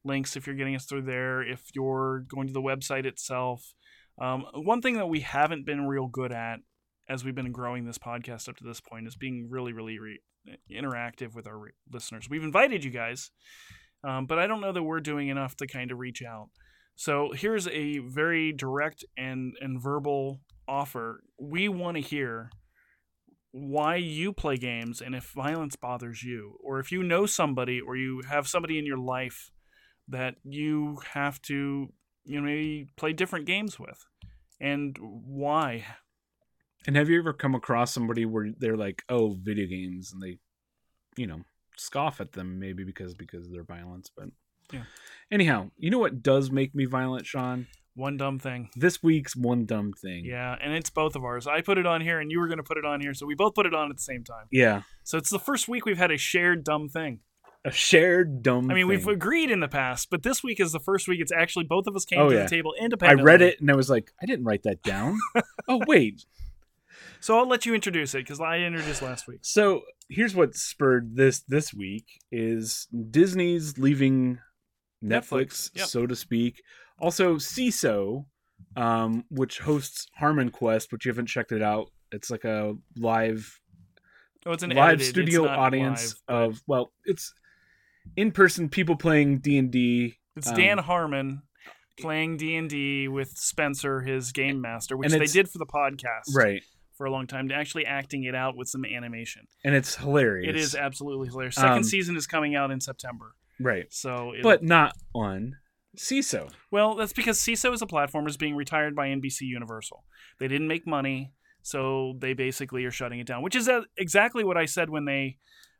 links 0.04 0.36
if 0.36 0.46
you're 0.46 0.56
getting 0.56 0.76
us 0.76 0.84
through 0.84 1.02
there. 1.02 1.42
If 1.42 1.62
you're 1.74 2.24
going 2.28 2.46
to 2.46 2.52
the 2.52 2.62
website 2.62 3.04
itself, 3.04 3.74
um, 4.20 4.46
one 4.54 4.80
thing 4.80 4.96
that 4.96 5.08
we 5.08 5.20
haven't 5.20 5.66
been 5.66 5.86
real 5.86 6.06
good 6.06 6.32
at 6.32 6.60
as 7.08 7.24
we've 7.24 7.34
been 7.34 7.52
growing 7.52 7.84
this 7.84 7.98
podcast 7.98 8.48
up 8.48 8.56
to 8.56 8.64
this 8.64 8.80
point 8.80 9.06
is 9.06 9.16
being 9.16 9.48
really, 9.50 9.72
really 9.72 9.98
re- 9.98 10.20
interactive 10.70 11.34
with 11.34 11.46
our 11.46 11.58
re- 11.58 11.70
listeners. 11.92 12.28
We've 12.30 12.44
invited 12.44 12.84
you 12.84 12.90
guys, 12.90 13.30
um, 14.02 14.26
but 14.26 14.38
I 14.38 14.46
don't 14.46 14.60
know 14.60 14.72
that 14.72 14.82
we're 14.82 15.00
doing 15.00 15.28
enough 15.28 15.56
to 15.56 15.66
kind 15.66 15.90
of 15.90 15.98
reach 15.98 16.22
out. 16.22 16.50
So 16.96 17.32
here's 17.34 17.66
a 17.68 17.98
very 17.98 18.52
direct 18.52 19.04
and 19.16 19.54
and 19.60 19.82
verbal 19.82 20.40
offer. 20.68 21.22
We 21.38 21.68
want 21.68 21.96
to 21.96 22.02
hear 22.02 22.50
why 23.52 23.96
you 23.96 24.32
play 24.32 24.56
games 24.56 25.00
and 25.00 25.14
if 25.14 25.30
violence 25.30 25.76
bothers 25.76 26.24
you 26.24 26.56
or 26.62 26.80
if 26.80 26.90
you 26.90 27.02
know 27.04 27.24
somebody 27.24 27.80
or 27.80 27.96
you 27.96 28.20
have 28.28 28.48
somebody 28.48 28.78
in 28.80 28.84
your 28.84 28.98
life 28.98 29.52
that 30.08 30.34
you 30.42 30.98
have 31.12 31.40
to 31.40 31.88
you 32.24 32.40
know 32.40 32.42
maybe 32.42 32.88
play 32.96 33.12
different 33.12 33.46
games 33.46 33.78
with 33.78 34.04
and 34.60 34.98
why 35.00 35.84
and 36.86 36.96
have 36.96 37.08
you 37.08 37.18
ever 37.18 37.32
come 37.32 37.54
across 37.54 37.92
somebody 37.92 38.26
where 38.26 38.50
they're 38.58 38.76
like, 38.76 39.04
"Oh, 39.08 39.36
video 39.40 39.66
games," 39.66 40.12
and 40.12 40.20
they, 40.22 40.38
you 41.16 41.26
know, 41.26 41.42
scoff 41.76 42.20
at 42.20 42.32
them 42.32 42.58
maybe 42.58 42.84
because 42.84 43.14
because 43.14 43.46
of 43.46 43.52
their 43.52 43.64
violence, 43.64 44.10
but 44.14 44.28
Yeah. 44.72 44.84
Anyhow, 45.30 45.70
you 45.78 45.90
know 45.90 45.98
what 45.98 46.22
does 46.22 46.50
make 46.50 46.74
me 46.74 46.84
violent, 46.84 47.26
Sean? 47.26 47.66
one 47.96 48.16
dumb 48.16 48.40
thing 48.40 48.68
This 48.74 49.04
week's 49.04 49.36
one 49.36 49.66
dumb 49.66 49.92
thing. 49.92 50.24
yeah 50.24 50.56
and 50.60 50.72
it's 50.72 50.90
both 50.90 51.14
of 51.14 51.22
ours 51.22 51.46
i 51.46 51.60
put 51.60 51.78
it 51.78 51.86
on 51.86 52.00
here 52.00 52.18
and 52.18 52.28
you 52.28 52.40
were 52.40 52.48
going 52.48 52.56
to 52.58 52.64
put 52.64 52.76
it 52.76 52.84
on 52.84 53.00
here 53.00 53.14
so 53.14 53.24
we 53.24 53.36
both 53.36 53.54
put 53.54 53.66
it 53.66 53.72
on 53.72 53.88
at 53.88 53.96
the 53.96 54.02
same 54.02 54.24
time 54.24 54.46
Yeah. 54.50 54.82
so 55.04 55.16
it's 55.16 55.30
the 55.30 55.38
first 55.38 55.68
week 55.68 55.86
we've 55.86 55.96
had 55.96 56.10
a 56.10 56.16
shared 56.16 56.64
dumb 56.64 56.88
thing 56.88 57.20
A 57.64 57.70
shared 57.70 58.42
dumb 58.42 58.68
i 58.68 58.74
mean 58.74 58.88
we've 58.88 59.06
agreed 59.06 59.48
in 59.48 59.60
the 59.60 59.68
past 59.68 60.10
but 60.10 60.24
this 60.24 60.42
week 60.42 60.58
is 60.58 60.72
the 60.72 60.80
first 60.80 61.06
week 61.06 61.20
it's 61.20 61.30
actually 61.30 61.66
both 61.66 61.86
of 61.86 61.94
us 61.94 62.04
came 62.04 62.18
Oh, 62.18 62.30
to 62.30 62.34
yeah. 62.34 62.42
the 62.42 62.48
table 62.48 62.74
independently. 62.80 63.22
I 63.22 63.24
read 63.24 63.42
it 63.42 63.60
and 63.60 63.70
I 63.70 63.76
was 63.76 63.88
like, 63.88 64.10
I 64.20 64.26
didn't 64.26 64.44
write 64.44 64.64
that 64.64 64.82
down. 64.82 65.16
oh, 65.68 65.80
wait. 65.86 66.24
so 67.20 67.38
i'll 67.38 67.48
let 67.48 67.64
you 67.64 67.74
introduce 67.76 68.12
it 68.16 68.24
because 68.24 68.40
i 68.40 68.58
introduced 68.58 69.02
last 69.02 69.28
week 69.28 69.38
So 69.42 69.82
here's 70.08 70.34
what 70.34 70.56
spurred 70.56 71.14
this 71.14 71.42
this 71.46 71.72
week 71.72 72.06
is 72.32 72.88
Disney's 73.10 73.78
leaving 73.78 74.40
Netflix, 75.04 75.10
Netflix, 75.10 75.70
yep. 75.74 75.86
so 75.86 76.06
to 76.06 76.16
speak. 76.16 76.62
Also, 77.00 77.36
Seeso, 77.36 78.24
um, 78.76 79.24
which 79.30 79.58
hosts 79.60 80.06
Harmon 80.16 80.50
Quest, 80.50 80.92
which 80.92 81.04
you 81.04 81.10
haven't 81.10 81.26
checked 81.26 81.52
it 81.52 81.62
out. 81.62 81.90
It's 82.12 82.30
like 82.30 82.44
a 82.44 82.74
live 82.96 83.60
oh 84.46 84.52
it's 84.52 84.62
an 84.62 84.70
live 84.70 84.94
edited, 84.94 85.06
studio 85.08 85.48
audience 85.48 86.14
live. 86.28 86.38
of 86.52 86.62
well, 86.66 86.92
it's 87.04 87.32
in 88.16 88.30
person 88.32 88.68
people 88.68 88.96
playing 88.96 89.38
D 89.38 89.58
and 89.58 89.70
D. 89.70 90.14
It's 90.36 90.48
Um, 90.48 90.56
Dan 90.56 90.78
Harmon 90.78 91.42
playing 92.00 92.36
D 92.36 92.54
and 92.56 92.68
D 92.70 93.08
with 93.08 93.30
Spencer, 93.30 94.00
his 94.02 94.32
game 94.32 94.60
master, 94.60 94.96
which 94.96 95.10
they 95.12 95.26
did 95.26 95.48
for 95.48 95.58
the 95.58 95.66
podcast 95.66 96.34
Right, 96.34 96.62
for 96.96 97.06
a 97.06 97.10
long 97.10 97.26
time. 97.26 97.48
To 97.48 97.54
actually, 97.54 97.86
acting 97.86 98.24
it 98.24 98.34
out 98.34 98.56
with 98.56 98.68
some 98.68 98.84
animation. 98.84 99.46
and 99.64 99.74
it's 99.74 99.96
hilarious. 99.96 100.48
It 100.50 100.56
is 100.56 100.74
absolutely 100.74 101.28
hilarious. 101.28 101.54
Second 101.56 101.70
Um, 101.72 101.82
season 101.84 102.16
is 102.16 102.26
coming 102.26 102.54
out 102.54 102.70
in 102.70 102.80
September, 102.80 103.34
right, 103.60 103.86
so 103.90 104.32
it, 104.32 104.42
but 104.42 104.62
not 104.62 104.94
on 105.14 105.56
Seeso. 105.96 106.50
well, 106.70 106.94
that's 106.94 107.12
because 107.12 107.38
Seeso 107.38 107.72
as 107.72 107.82
a 107.82 107.86
platform 107.86 108.26
is 108.26 108.36
being 108.36 108.56
retired 108.56 108.94
by 108.94 109.08
NBC 109.08 109.42
Universal. 109.42 110.04
They 110.40 110.48
didn't 110.48 110.68
make 110.68 110.86
money, 110.86 111.32
so 111.62 112.14
they 112.18 112.32
basically 112.32 112.84
are 112.84 112.90
shutting 112.90 113.20
it 113.20 113.26
down. 113.26 113.42
Which 113.42 113.56
is 113.56 113.70
exactly 113.96 114.44
what 114.44 114.56
I 114.56 114.66
said 114.66 114.90
when 114.90 115.04
they 115.04 115.38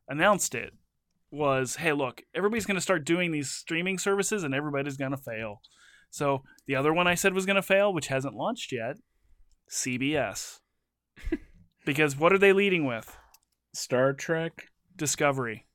announced 0.08 0.54
it. 0.54 0.72
Was 1.30 1.76
hey, 1.76 1.92
look, 1.92 2.22
everybody's 2.32 2.66
going 2.66 2.76
to 2.76 2.80
start 2.80 3.04
doing 3.04 3.32
these 3.32 3.50
streaming 3.50 3.98
services, 3.98 4.44
and 4.44 4.54
everybody's 4.54 4.96
going 4.96 5.10
to 5.10 5.16
fail. 5.16 5.60
So 6.10 6.44
the 6.68 6.76
other 6.76 6.92
one 6.92 7.08
I 7.08 7.16
said 7.16 7.34
was 7.34 7.44
going 7.44 7.56
to 7.56 7.62
fail, 7.62 7.92
which 7.92 8.06
hasn't 8.06 8.36
launched 8.36 8.70
yet, 8.70 8.98
CBS. 9.68 10.60
because 11.84 12.16
what 12.16 12.32
are 12.32 12.38
they 12.38 12.52
leading 12.52 12.86
with? 12.86 13.16
Star 13.72 14.12
Trek 14.12 14.68
Discovery. 14.94 15.66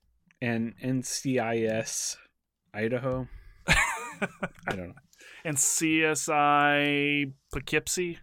And 0.41 0.73
NCIS 0.83 2.15
Idaho. 2.73 3.27
I 3.67 3.75
don't 4.69 4.77
know. 4.87 4.93
and 5.45 5.57
CSI 5.57 7.33
Poughkeepsie. 7.53 8.19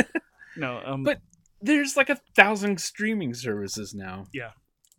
no, 0.56 0.80
um, 0.84 1.04
But- 1.04 1.20
There's 1.60 1.96
like 1.96 2.10
a 2.10 2.20
thousand 2.36 2.80
streaming 2.80 3.34
services 3.34 3.94
now. 3.94 4.24
Yeah. 4.32 4.50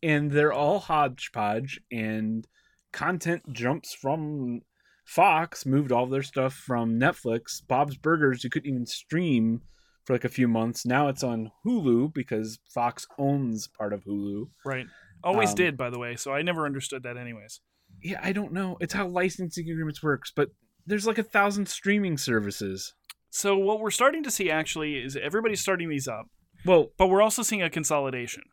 And 0.03 0.31
they're 0.31 0.53
all 0.53 0.79
hodgepodge 0.79 1.79
and 1.91 2.47
content 2.93 3.43
jumps 3.53 3.93
from 3.93 4.61
Fox, 5.05 5.65
moved 5.65 5.91
all 5.91 6.07
their 6.07 6.23
stuff 6.23 6.53
from 6.53 6.99
Netflix. 6.99 7.61
Bob's 7.67 7.97
Burgers, 7.97 8.43
you 8.43 8.49
couldn't 8.49 8.69
even 8.69 8.85
stream 8.85 9.61
for 10.05 10.13
like 10.13 10.23
a 10.25 10.29
few 10.29 10.47
months. 10.47 10.85
Now 10.85 11.07
it's 11.07 11.23
on 11.23 11.51
Hulu 11.65 12.13
because 12.13 12.59
Fox 12.73 13.05
owns 13.17 13.67
part 13.67 13.93
of 13.93 14.03
Hulu. 14.03 14.45
right. 14.65 14.85
Always 15.25 15.49
um, 15.49 15.55
did, 15.55 15.77
by 15.77 15.89
the 15.89 15.99
way. 15.99 16.15
So 16.15 16.31
I 16.31 16.43
never 16.43 16.65
understood 16.65 17.03
that, 17.03 17.17
anyways. 17.17 17.59
Yeah, 18.01 18.19
I 18.23 18.31
don't 18.31 18.53
know. 18.53 18.77
It's 18.79 18.93
how 18.93 19.07
licensing 19.07 19.67
agreements 19.69 20.03
works, 20.03 20.31
but 20.33 20.49
there's 20.85 21.07
like 21.07 21.17
a 21.17 21.23
thousand 21.23 21.67
streaming 21.67 22.17
services. 22.17 22.93
So 23.31 23.57
what 23.57 23.79
we're 23.79 23.91
starting 23.91 24.23
to 24.23 24.31
see 24.31 24.51
actually 24.51 24.95
is 24.95 25.17
everybody's 25.17 25.59
starting 25.59 25.89
these 25.89 26.07
up, 26.07 26.27
Well, 26.65 26.91
but 26.97 27.07
we're 27.07 27.23
also 27.23 27.41
seeing 27.41 27.63
a 27.63 27.69
consolidation. 27.69 28.43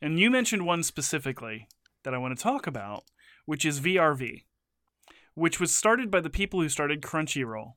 And 0.00 0.20
you 0.20 0.30
mentioned 0.30 0.66
one 0.66 0.82
specifically 0.82 1.66
that 2.04 2.14
I 2.14 2.18
want 2.18 2.36
to 2.36 2.42
talk 2.42 2.66
about, 2.66 3.04
which 3.46 3.64
is 3.64 3.80
VRV, 3.80 4.44
which 5.34 5.58
was 5.58 5.74
started 5.74 6.10
by 6.10 6.20
the 6.20 6.30
people 6.30 6.60
who 6.60 6.68
started 6.68 7.00
Crunchyroll. 7.00 7.72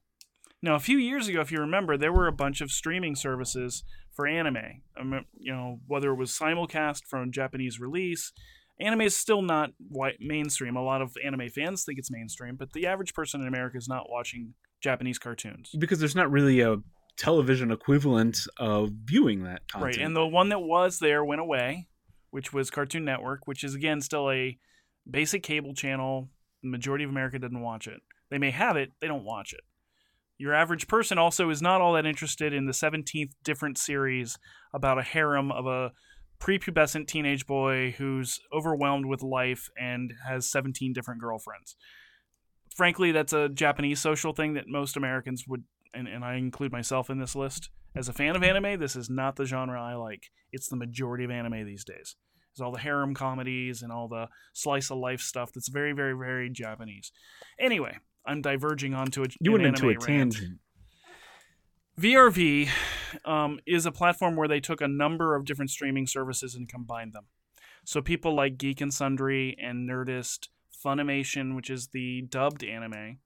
Now, 0.62 0.76
a 0.76 0.80
few 0.80 0.98
years 0.98 1.28
ago, 1.28 1.40
if 1.42 1.52
you 1.52 1.60
remember, 1.60 1.98
there 1.98 2.12
were 2.12 2.28
a 2.28 2.34
bunch 2.34 2.60
of 2.62 2.72
streaming 2.72 3.16
services 3.16 3.84
for 4.14 4.28
anime. 4.28 4.82
You 5.40 5.54
know, 5.54 5.80
whether 5.88 6.12
it 6.12 6.16
was 6.16 6.32
simulcast 6.32 7.06
from 7.10 7.32
Japanese 7.32 7.80
release, 7.80 8.34
anime 8.80 9.02
is 9.02 9.16
still 9.16 9.42
not 9.42 9.72
white 9.90 10.18
mainstream. 10.20 10.76
A 10.76 10.84
lot 10.84 11.02
of 11.02 11.16
anime 11.24 11.50
fans 11.50 11.84
think 11.86 11.98
it's 11.98 12.12
mainstream, 12.12 12.56
but 12.58 12.74
the 12.74 12.88
average 12.88 13.14
person 13.14 13.42
in 13.42 13.48
America 13.48 13.78
is 13.78 13.88
not 13.88 14.10
watching 14.10 14.54
Japanese 14.82 15.20
cartoons. 15.20 15.72
because 15.78 16.00
there's 16.00 16.16
not 16.16 16.32
really 16.32 16.62
a 16.62 16.78
television 17.18 17.72
equivalent 17.72 18.48
of 18.58 18.92
viewing 19.06 19.44
that 19.44 19.62
content. 19.70 19.98
Right, 19.98 20.06
and 20.06 20.16
the 20.16 20.26
one 20.26 20.50
that 20.50 20.60
was 20.60 21.00
there 21.00 21.24
went 21.24 21.42
away, 21.42 21.88
which 22.32 22.54
was 22.54 22.70
Cartoon 22.70 23.04
Network, 23.04 23.46
which 23.46 23.64
is 23.64 23.76
again 23.76 24.00
still 24.02 24.30
a 24.32 24.58
basic 25.10 25.44
cable 25.44 25.74
channel. 25.74 26.30
The 26.64 26.70
majority 26.70 27.04
of 27.04 27.10
America 27.10 27.40
doesn't 27.40 27.60
watch 27.60 27.88
it. 27.88 28.00
They 28.30 28.38
may 28.38 28.52
have 28.52 28.78
it, 28.78 28.92
they 29.02 29.08
don't 29.08 29.24
watch 29.26 29.54
it. 29.54 29.62
Your 30.40 30.54
average 30.54 30.88
person 30.88 31.18
also 31.18 31.50
is 31.50 31.62
not 31.62 31.82
all 31.82 31.94
that 31.94 32.06
interested 32.06 32.54
in 32.54 32.66
the 32.66 32.72
17th 32.72 33.32
different 33.44 33.78
series 33.78 34.40
about 34.74 34.98
a 34.98 35.04
harem 35.04 35.52
of 35.52 35.68
a 35.68 35.92
prepubescent 36.40 37.08
teenage 37.08 37.46
boy 37.46 37.94
who's 37.98 38.40
overwhelmed 38.54 39.06
with 39.06 39.22
life 39.22 39.70
and 39.78 40.14
has 40.26 40.50
17 40.50 40.94
different 40.94 41.20
girlfriends. 41.20 41.76
Frankly, 42.74 43.12
that's 43.12 43.34
a 43.34 43.50
Japanese 43.50 44.00
social 44.00 44.32
thing 44.32 44.54
that 44.54 44.70
most 44.70 44.96
Americans 44.96 45.44
would, 45.46 45.66
and, 45.94 46.08
and 46.08 46.24
I 46.24 46.36
include 46.36 46.72
myself 46.72 47.10
in 47.10 47.20
this 47.20 47.36
list. 47.36 47.70
As 47.94 48.08
a 48.08 48.14
fan 48.14 48.38
of 48.38 48.44
anime, 48.44 48.80
this 48.80 48.96
is 48.96 49.10
not 49.10 49.36
the 49.36 49.46
genre 49.46 49.82
I 49.82 49.96
like. 49.96 50.32
It's 50.54 50.70
the 50.70 50.78
majority 50.78 51.26
of 51.26 51.32
anime 51.32 51.66
these 51.66 51.84
days. 51.84 52.16
It's 52.54 52.62
all 52.62 52.72
the 52.72 52.80
harem 52.80 53.14
comedies 53.14 53.82
and 53.82 53.92
all 53.92 54.08
the 54.08 54.28
slice 54.54 54.90
of 54.90 55.00
life 55.00 55.20
stuff 55.20 55.52
that's 55.54 55.68
very, 55.68 55.92
very, 55.92 56.14
very 56.14 56.50
Japanese. 56.50 57.12
Anyway, 57.60 57.98
I'm 58.30 58.42
diverging 58.42 58.94
onto 58.94 59.24
a 59.24 59.28
you 59.40 59.54
went 59.54 59.66
into 59.66 59.86
a 59.86 59.94
rant. 59.94 60.04
tangent. 60.04 60.60
VRV 62.00 62.70
um, 63.26 63.60
is 63.66 63.86
a 63.86 63.92
platform 63.92 64.36
where 64.36 64.48
they 64.48 64.60
took 64.60 64.82
a 64.82 64.88
number 64.88 65.36
of 65.36 65.46
different 65.46 65.72
streaming 65.72 66.06
services 66.06 66.54
and 66.56 66.70
combined 66.70 67.14
them. 67.14 67.26
So 67.84 68.02
people 68.02 68.36
like 68.36 68.58
Geek 68.58 68.82
and 68.82 68.94
Sundry 68.94 69.58
and 69.62 69.90
Nerdist, 69.90 70.50
Funimation, 70.86 71.56
which 71.56 71.70
is 71.70 71.88
the 71.88 72.22
dubbed 72.22 72.64
anime, 72.64 73.18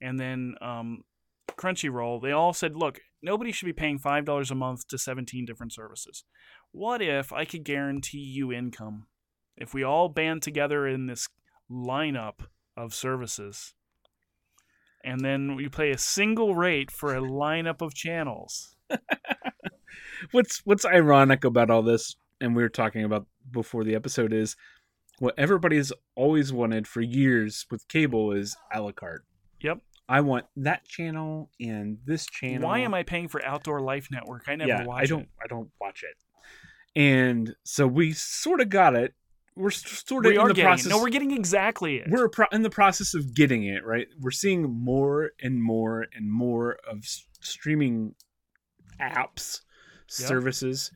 and 0.00 0.18
then 0.18 0.54
um, 0.62 1.04
Crunchyroll, 1.50 2.22
they 2.22 2.32
all 2.32 2.52
said, 2.52 2.76
look, 2.76 3.00
nobody 3.22 3.52
should 3.52 3.66
be 3.66 3.72
paying 3.72 3.98
$5 3.98 4.50
a 4.50 4.54
month 4.54 4.88
to 4.88 4.98
17 4.98 5.44
different 5.44 5.72
services. 5.72 6.24
What 6.72 7.02
if 7.02 7.32
I 7.32 7.44
could 7.44 7.64
guarantee 7.64 8.18
you 8.18 8.52
income? 8.52 9.06
If 9.56 9.74
we 9.74 9.84
all 9.84 10.08
band 10.08 10.42
together 10.42 10.86
in 10.86 11.06
this 11.06 11.28
lineup 11.70 12.40
of 12.76 12.94
services, 12.94 13.74
and 15.06 15.20
then 15.20 15.54
we 15.54 15.68
play 15.68 15.92
a 15.92 15.98
single 15.98 16.54
rate 16.54 16.90
for 16.90 17.14
a 17.14 17.20
lineup 17.20 17.80
of 17.80 17.94
channels. 17.94 18.76
What's 20.32 20.62
what's 20.64 20.84
ironic 20.84 21.44
about 21.44 21.70
all 21.70 21.82
this, 21.82 22.16
and 22.40 22.56
we 22.56 22.62
were 22.62 22.70
talking 22.70 23.04
about 23.04 23.26
before 23.50 23.84
the 23.84 23.94
episode, 23.94 24.32
is 24.32 24.56
what 25.18 25.34
everybody's 25.38 25.92
always 26.14 26.52
wanted 26.52 26.88
for 26.88 27.00
years 27.02 27.66
with 27.70 27.86
cable 27.88 28.32
is 28.32 28.56
a 28.72 28.80
la 28.80 28.92
carte. 28.92 29.24
Yep. 29.60 29.80
I 30.08 30.22
want 30.22 30.46
that 30.56 30.86
channel 30.86 31.50
and 31.60 31.98
this 32.06 32.26
channel. 32.26 32.66
Why 32.66 32.78
am 32.78 32.94
I 32.94 33.02
paying 33.02 33.28
for 33.28 33.44
Outdoor 33.44 33.80
Life 33.80 34.08
Network? 34.10 34.44
I 34.48 34.56
never 34.56 34.68
yeah, 34.68 34.84
watch 34.84 35.02
I 35.02 35.06
don't. 35.06 35.22
it. 35.22 35.28
I 35.44 35.46
don't 35.48 35.70
watch 35.80 36.02
it. 36.02 36.16
And 36.98 37.54
so 37.64 37.86
we 37.86 38.12
sort 38.12 38.60
of 38.60 38.70
got 38.70 38.96
it. 38.96 39.14
We're 39.56 39.70
sort 39.70 40.26
of 40.26 40.30
We 40.32 40.38
in 40.38 40.48
the 40.48 40.54
getting 40.54 40.64
process. 40.68 40.90
No, 40.90 41.00
we're 41.00 41.08
getting 41.08 41.30
exactly 41.32 41.96
it. 41.96 42.08
we're 42.10 42.28
pro- 42.28 42.46
in 42.52 42.62
the 42.62 42.70
process 42.70 43.14
of 43.14 43.34
getting 43.34 43.64
it 43.64 43.84
right 43.84 44.06
we're 44.20 44.30
seeing 44.30 44.62
more 44.70 45.30
and 45.42 45.62
more 45.62 46.06
and 46.14 46.30
more 46.30 46.76
of 46.90 46.98
s- 46.98 47.26
streaming 47.40 48.14
apps 49.00 49.60
Yep. 50.18 50.28
services 50.28 50.90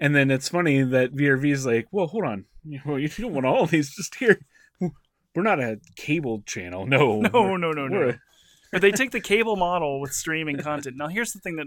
and 0.00 0.14
then 0.16 0.30
it's 0.30 0.48
funny 0.48 0.82
that 0.82 1.12
vrv 1.14 1.46
is 1.50 1.66
like 1.66 1.86
well 1.90 2.06
hold 2.06 2.24
on 2.24 2.46
you 2.64 2.80
know, 2.86 2.96
you 2.96 3.08
don't 3.08 3.34
want 3.34 3.44
all 3.46 3.66
these 3.66 3.94
just 3.94 4.14
here 4.14 4.40
we're 4.80 5.42
not 5.42 5.60
a 5.60 5.78
cable 5.96 6.42
channel 6.46 6.86
no 6.86 7.20
no, 7.20 7.56
no, 7.56 7.72
no, 7.72 7.86
no. 7.86 8.08
a- 8.10 8.18
but 8.72 8.80
they 8.82 8.92
take 8.92 9.10
the 9.10 9.20
cable 9.20 9.56
model 9.56 10.00
with 10.00 10.12
streaming 10.12 10.56
content. 10.58 10.96
Now, 10.96 11.08
here's 11.08 11.32
the 11.32 11.40
thing 11.40 11.56
that 11.56 11.66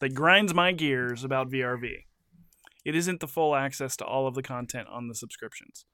that 0.00 0.14
grinds 0.14 0.52
my 0.52 0.72
gears 0.72 1.24
about 1.24 1.50
VRV. 1.50 2.04
It 2.84 2.94
isn't 2.94 3.20
the 3.20 3.28
full 3.28 3.54
access 3.54 3.96
to 3.98 4.04
all 4.04 4.26
of 4.26 4.34
the 4.34 4.42
content 4.42 4.88
on 4.88 5.08
the 5.08 5.14
subscriptions. 5.14 5.84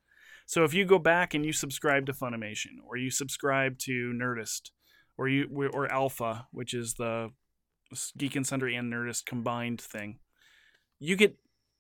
So 0.46 0.64
if 0.64 0.72
you 0.72 0.86
go 0.86 0.98
back 0.98 1.34
and 1.34 1.44
you 1.44 1.52
subscribe 1.52 2.06
to 2.06 2.12
Funimation 2.12 2.78
or 2.86 2.96
you 2.96 3.10
subscribe 3.10 3.78
to 3.80 4.12
Nerdist 4.14 4.70
or 5.18 5.28
you 5.28 5.46
or 5.74 5.92
Alpha, 5.92 6.46
which 6.52 6.72
is 6.72 6.94
the 6.94 7.30
Geek 8.16 8.36
and 8.36 8.46
Sundry 8.46 8.74
and 8.74 8.90
Nerdist 8.90 9.26
combined 9.26 9.80
thing, 9.80 10.20
you 10.98 11.16
get 11.16 11.36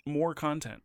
more 0.06 0.34
content. 0.34 0.82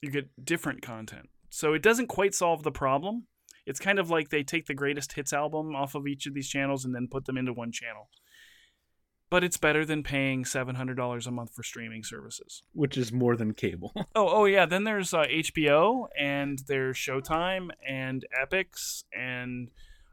You 0.00 0.10
get 0.10 0.44
different 0.44 0.82
content. 0.82 1.28
So 1.50 1.74
it 1.74 1.82
doesn't 1.82 2.08
quite 2.08 2.34
solve 2.34 2.62
the 2.62 2.72
problem. 2.72 3.26
It's 3.66 3.80
kind 3.80 3.98
of 3.98 4.10
like 4.10 4.30
they 4.30 4.42
take 4.42 4.66
the 4.66 4.74
greatest 4.74 5.14
hits 5.14 5.32
album 5.32 5.74
off 5.74 5.94
of 5.94 6.06
each 6.06 6.26
of 6.26 6.34
these 6.34 6.48
channels 6.48 6.84
and 6.84 6.94
then 6.94 7.08
put 7.10 7.24
them 7.24 7.36
into 7.36 7.52
one 7.52 7.72
channel. 7.72 8.08
But 9.28 9.42
it's 9.42 9.56
better 9.56 9.84
than 9.84 10.04
paying 10.04 10.44
$700 10.44 11.26
a 11.26 11.30
month 11.32 11.52
for 11.54 11.64
streaming 11.64 12.04
services. 12.04 12.62
which 12.72 12.96
is 12.96 13.12
more 13.12 13.36
than 13.36 13.54
cable 13.54 13.92
Oh, 14.14 14.28
oh 14.28 14.44
yeah. 14.44 14.66
Then 14.66 14.84
there's 14.84 15.12
uh, 15.12 15.24
HBO 15.24 16.06
and 16.18 16.60
there's 16.68 16.96
Showtime 16.96 17.70
and 17.88 18.24
Epix 18.40 19.02
and 19.12 19.70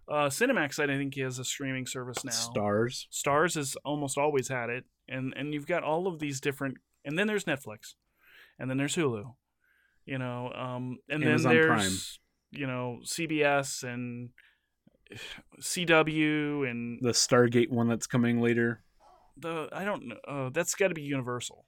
uh, 0.09 0.27
Cinemax. 0.29 0.79
I 0.79 0.87
think 0.87 1.13
he 1.15 1.21
has 1.21 1.39
a 1.39 1.45
streaming 1.45 1.85
service 1.85 2.23
now. 2.25 2.31
stars 2.31 3.07
Stars 3.09 3.55
has 3.55 3.75
almost 3.85 4.17
always 4.17 4.47
had 4.47 4.69
it, 4.69 4.85
and 5.07 5.33
and 5.37 5.53
you've 5.53 5.67
got 5.67 5.83
all 5.83 6.07
of 6.07 6.19
these 6.19 6.41
different. 6.41 6.77
And 7.05 7.17
then 7.17 7.27
there's 7.27 7.45
Netflix, 7.45 7.95
and 8.59 8.69
then 8.69 8.77
there's 8.77 8.95
Hulu, 8.95 9.33
you 10.05 10.17
know, 10.17 10.51
um, 10.53 10.97
and 11.09 11.23
Amazon 11.23 11.55
then 11.55 11.63
Prime. 11.63 11.79
there's 11.79 12.19
you 12.51 12.67
know 12.67 12.99
CBS 13.05 13.83
and 13.83 14.29
CW 15.61 16.69
and 16.69 16.99
the 17.01 17.11
stargate 17.11 17.69
one 17.69 17.87
that's 17.87 18.07
coming 18.07 18.41
later 18.41 18.82
the 19.37 19.69
I 19.71 19.83
don't 19.85 20.07
know. 20.07 20.15
Uh, 20.27 20.49
that's 20.49 20.75
got 20.75 20.89
to 20.89 20.93
be 20.93 21.01
Universal. 21.01 21.65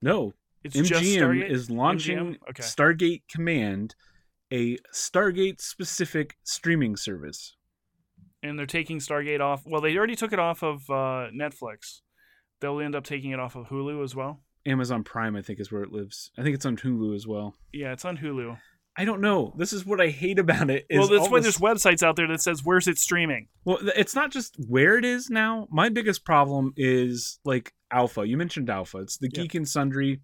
no 0.00 0.32
It's 0.64 0.76
MGM 0.76 1.48
is 1.48 1.70
launching 1.70 2.18
MGM? 2.18 2.36
Okay. 2.50 2.62
Stargate 2.62 3.22
Command, 3.30 3.94
a 4.52 4.76
Stargate 4.94 5.60
specific 5.60 6.36
streaming 6.44 6.96
service. 6.96 7.56
and 8.42 8.58
they're 8.58 8.66
taking 8.66 8.98
Stargate 8.98 9.40
off. 9.40 9.62
Well, 9.66 9.80
they 9.80 9.96
already 9.96 10.16
took 10.16 10.32
it 10.32 10.38
off 10.38 10.62
of 10.62 10.88
uh, 10.90 11.30
Netflix. 11.34 12.00
They'll 12.60 12.80
end 12.80 12.94
up 12.94 13.04
taking 13.04 13.30
it 13.32 13.40
off 13.40 13.56
of 13.56 13.66
Hulu 13.68 14.02
as 14.04 14.14
well. 14.14 14.40
Amazon 14.64 15.02
Prime, 15.02 15.34
I 15.34 15.42
think, 15.42 15.58
is 15.58 15.72
where 15.72 15.82
it 15.82 15.90
lives. 15.90 16.30
I 16.38 16.42
think 16.42 16.54
it's 16.54 16.66
on 16.66 16.76
Hulu 16.76 17.14
as 17.16 17.26
well. 17.26 17.56
Yeah, 17.72 17.92
it's 17.92 18.04
on 18.04 18.18
Hulu. 18.18 18.56
I 18.96 19.04
don't 19.06 19.20
know. 19.22 19.54
This 19.56 19.72
is 19.72 19.86
what 19.86 20.00
I 20.00 20.08
hate 20.08 20.38
about 20.38 20.68
it. 20.68 20.84
Is 20.90 20.98
well, 20.98 21.08
that's 21.08 21.30
why 21.30 21.40
this- 21.40 21.56
there's 21.56 21.58
websites 21.58 22.02
out 22.02 22.16
there 22.16 22.26
that 22.28 22.42
says 22.42 22.62
where's 22.64 22.86
it 22.88 22.98
streaming. 22.98 23.48
Well, 23.64 23.78
it's 23.96 24.14
not 24.14 24.30
just 24.30 24.56
where 24.68 24.98
it 24.98 25.04
is 25.04 25.30
now. 25.30 25.66
My 25.70 25.88
biggest 25.88 26.24
problem 26.24 26.74
is 26.76 27.38
like 27.44 27.72
Alpha. 27.90 28.26
You 28.26 28.36
mentioned 28.36 28.68
Alpha. 28.68 28.98
It's 28.98 29.16
the. 29.18 29.28
Geek 29.28 29.54
and 29.54 29.66
Sundry 29.68 30.20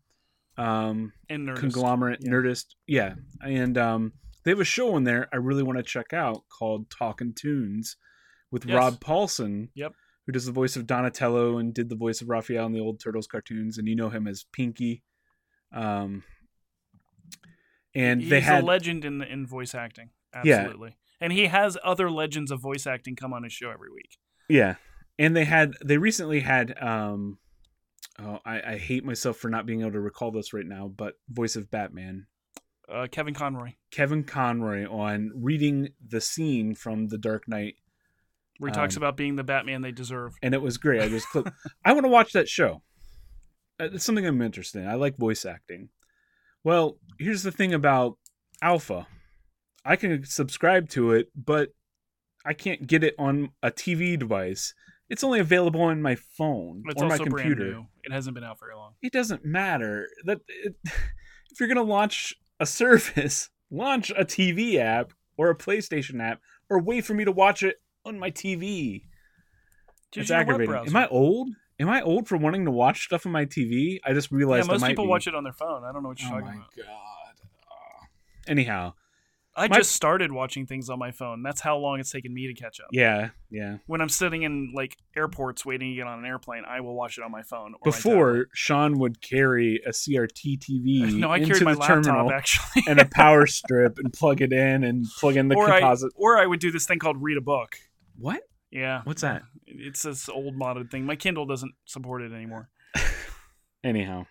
um, 0.59 1.13
And 1.31 1.49
Nerdist. 1.49 1.61
conglomerate 1.61 2.19
Yeah. 2.23 2.31
Nerdist. 2.31 2.65
Yeah, 2.87 3.15
and 3.43 3.79
um, 3.79 4.13
they 4.45 4.51
have 4.51 4.61
a 4.61 4.65
show 4.65 4.97
in 4.97 5.05
there 5.05 5.29
I 5.33 5.37
really 5.37 5.63
want 5.63 5.79
to 5.79 5.83
check 5.85 6.13
out 6.13 6.43
called 6.51 6.91
Talking 6.91 7.33
Toons, 7.35 7.97
with 8.51 8.67
Yes. 8.67 8.77
Rob 8.77 9.01
Paulsen. 9.01 9.69
Yep. 9.75 9.93
Who 10.27 10.33
does 10.33 10.45
the 10.45 10.53
voice 10.53 10.77
of 10.77 10.87
Donatello 10.87 11.57
and 11.57 11.73
did 11.73 11.89
the 11.89 11.97
voice 11.97 12.21
of 12.21 12.29
Raphael 12.29 12.67
in 12.67 12.73
the 12.73 12.81
old 12.81 13.01
Turtles 13.01 13.27
cartoons, 13.27 13.79
and 13.79 13.89
you 13.89 13.97
know 13.97 14.11
him 14.11 14.27
as 14.27 14.45
Pinky. 14.53 15.03
Um, 15.73 16.23
and 17.95 18.21
He's 18.21 18.31
they 18.31 18.41
had 18.41 18.63
a 18.63 18.67
legend 18.67 19.05
in 19.05 19.23
in 19.23 19.47
voice 19.47 19.75
acting. 19.75 20.11
Yeah. 20.45 20.57
Absolutely. 20.57 20.97
And 21.21 21.33
he 21.33 21.47
has 21.47 21.77
other 21.83 22.11
legends 22.11 22.51
of 22.51 22.61
voice 22.61 22.87
acting 22.87 23.17
come 23.17 23.33
on 23.33 23.43
his 23.43 23.53
show 23.53 23.71
every 23.71 23.91
week. 23.91 24.19
Yeah, 24.49 24.77
and 25.19 25.35
they 25.37 25.45
had 25.45 25.73
they 25.85 25.99
recently 25.99 26.41
had 26.41 26.81
um, 26.81 27.39
oh 28.19 28.39
I, 28.45 28.61
I 28.75 28.79
hate 28.79 29.05
myself 29.05 29.37
for 29.37 29.49
not 29.49 29.67
being 29.67 29.81
able 29.81 29.93
to 29.93 30.01
recall 30.01 30.31
this 30.31 30.53
right 30.53 30.67
now, 30.67 30.87
but 30.89 31.15
voice 31.29 31.57
of 31.57 31.71
Batman 31.71 32.27
Uh, 32.89 33.07
Kevin 33.11 33.35
Conroy, 33.35 33.73
Kevin 33.91 34.23
Conroy 34.25 34.87
on 34.89 35.33
reading 35.35 35.89
the 36.07 36.21
scene 36.21 36.75
from 36.75 37.09
The 37.09 37.19
Dark 37.19 37.49
Knight, 37.49 37.75
where 38.59 38.71
he 38.71 38.75
talks 38.75 38.97
Um, 38.97 39.03
about 39.03 39.17
being 39.17 39.37
the 39.37 39.45
Batman 39.45 39.83
they 39.83 39.93
deserve. 39.93 40.37
and 40.43 40.55
it 40.55 40.63
was 40.63 40.79
great. 40.79 41.03
I 41.03 41.09
just 41.09 41.29
clicked. 41.31 41.51
I 41.85 41.93
want 41.95 42.05
to 42.05 42.11
watch 42.11 42.33
that 42.33 42.49
show. 42.49 42.83
Uh, 43.81 43.89
It's 43.93 44.05
something 44.05 44.25
I'm 44.27 44.41
interested 44.41 44.83
in. 44.83 44.89
I 44.89 44.95
like 44.95 45.17
voice 45.17 45.45
acting. 45.45 45.89
Well, 46.65 46.99
here's 47.19 47.43
the 47.43 47.53
thing 47.53 47.73
about 47.75 48.19
Alpha. 48.63 49.07
I 49.85 49.97
can 49.97 50.25
subscribe 50.25 50.89
to 50.91 51.13
it, 51.13 51.29
but 51.35 51.71
I 52.45 52.53
can't 52.53 52.87
get 52.87 53.05
it 53.05 53.15
on 53.19 53.51
a 53.63 53.71
TV 53.71 54.19
device. 54.19 54.75
It's 55.09 55.25
only 55.25 55.41
available 55.41 55.81
on 55.83 56.03
my 56.03 56.17
phone 56.17 56.83
It's 56.87 57.01
or 57.03 57.09
my 57.09 57.17
computer. 57.17 57.55
brand 57.55 57.71
new. 57.73 57.87
It 58.05 58.13
hasn't 58.13 58.35
been 58.35 58.45
out 58.45 58.59
very 58.61 58.75
long. 58.75 58.95
it 59.03 59.13
doesn't 59.13 59.45
matter 59.45 60.09
that 60.25 60.41
it, 60.49 60.75
if 60.85 61.59
you're 61.61 61.69
going 61.69 61.77
to 61.77 61.83
launch 61.83 62.35
a 62.61 62.67
service 62.67 63.49
launch 63.71 64.11
a 64.11 64.25
tv 64.25 64.77
app 64.77 65.13
or 65.37 65.51
a 65.51 65.55
playstation 65.57 66.21
app 66.23 66.41
or 66.69 66.79
wait 66.81 67.05
for 67.05 67.15
me 67.15 67.25
to 67.25 67.33
watch 67.33 67.63
it 67.63 67.77
on 68.05 68.19
my 68.19 68.31
tv 68.31 69.03
Just 70.11 70.25
it's 70.25 70.31
aggravating 70.31 70.75
am 70.75 70.97
i 70.97 71.07
old 71.09 71.51
am 71.81 71.89
i 71.89 72.01
old 72.03 72.29
for 72.29 72.37
wanting 72.37 72.65
to 72.65 72.71
watch 72.71 73.05
stuff 73.05 73.27
on 73.27 73.33
my 73.33 73.45
tv 73.47 73.99
i 74.05 74.13
just 74.13 74.31
realized. 74.31 74.67
Yeah, 74.67 74.73
most 74.75 74.87
people 74.87 75.05
be. 75.05 75.09
watch 75.11 75.27
it 75.27 75.35
on 75.35 75.45
their 75.45 75.53
phone. 75.53 75.85
I 75.85 75.93
don't 75.93 76.03
know 76.03 76.09
what 76.11 76.21
you're 76.21 76.29
oh 76.31 76.41
talking 76.41 76.47
my 76.47 76.53
about. 76.55 76.77
god 76.77 77.47
Oh. 77.71 78.07
anyhow 78.47 78.95
I 79.57 79.67
My- 79.67 79.79
just 79.79 79.91
started 79.91 80.31
watching 80.31 80.67
things 80.67 80.89
on 80.89 81.01
my 81.01 81.11
phone. 81.11 81.43
That's 81.43 81.61
how 81.61 81.79
long 81.79 81.99
it's 81.99 82.13
taken 82.13 82.33
me 82.33 82.47
to 82.47 82.55
catch 82.55 82.79
up. 82.81 82.87
yeah 82.93 83.31
yeah 83.51 83.79
When 83.87 84.01
I'm 84.01 84.09
sitting 84.09 84.43
in 84.45 84.73
like 84.73 84.97
airports 85.17 85.67
waiting 85.67 85.91
to 85.91 85.97
get 85.97 86.07
on 86.07 86.21
an 86.21 86.25
airplane, 86.27 86.63
I 86.65 86.81
will 86.81 86.95
watch 86.95 87.19
it 87.19 87.25
on 87.25 87.33
my 87.33 87.43
phone. 87.43 87.75
Or 87.75 87.79
my 87.85 87.91
before 87.91 88.47
sean 88.55 88.99
would 89.01 89.21
carry 89.21 89.81
a 89.85 89.91
crt 89.91 90.31
tv 90.69 91.13
no, 91.19 91.29
I 91.31 91.39
into 91.39 91.49
carried 91.49 91.65
my 91.65 91.73
laptop 91.73 92.05
terminal 92.05 92.31
actually. 92.39 92.85
and 92.87 93.01
a 93.01 93.05
power 93.07 93.49
strip 93.49 93.99
and 93.99 94.13
plug 94.13 94.41
it 94.43 94.53
in 94.53 94.85
and 94.85 95.07
plug 95.19 95.37
in 95.37 95.49
the 95.49 95.57
or 95.57 95.69
I, 95.69 95.81
composite 95.81 96.13
or 96.15 96.39
I 96.39 96.47
would 96.47 96.61
do 96.61 96.71
this 96.71 96.87
thing 96.87 97.01
called 97.01 97.21
read 97.21 97.37
a 97.37 97.41
book. 97.41 97.77
what 98.17 98.43
Yeah, 98.71 99.03
what's 99.05 99.23
that 99.23 99.43
it's 99.69 100.03
this 100.03 100.29
old 100.29 100.59
modded 100.59 100.91
thing. 100.91 101.05
My 101.05 101.17
Kindle 101.17 101.47
doesn't 101.47 101.73
support 101.85 102.23
it 102.23 102.33
anymore. 102.33 102.69
anyhow 103.85 104.25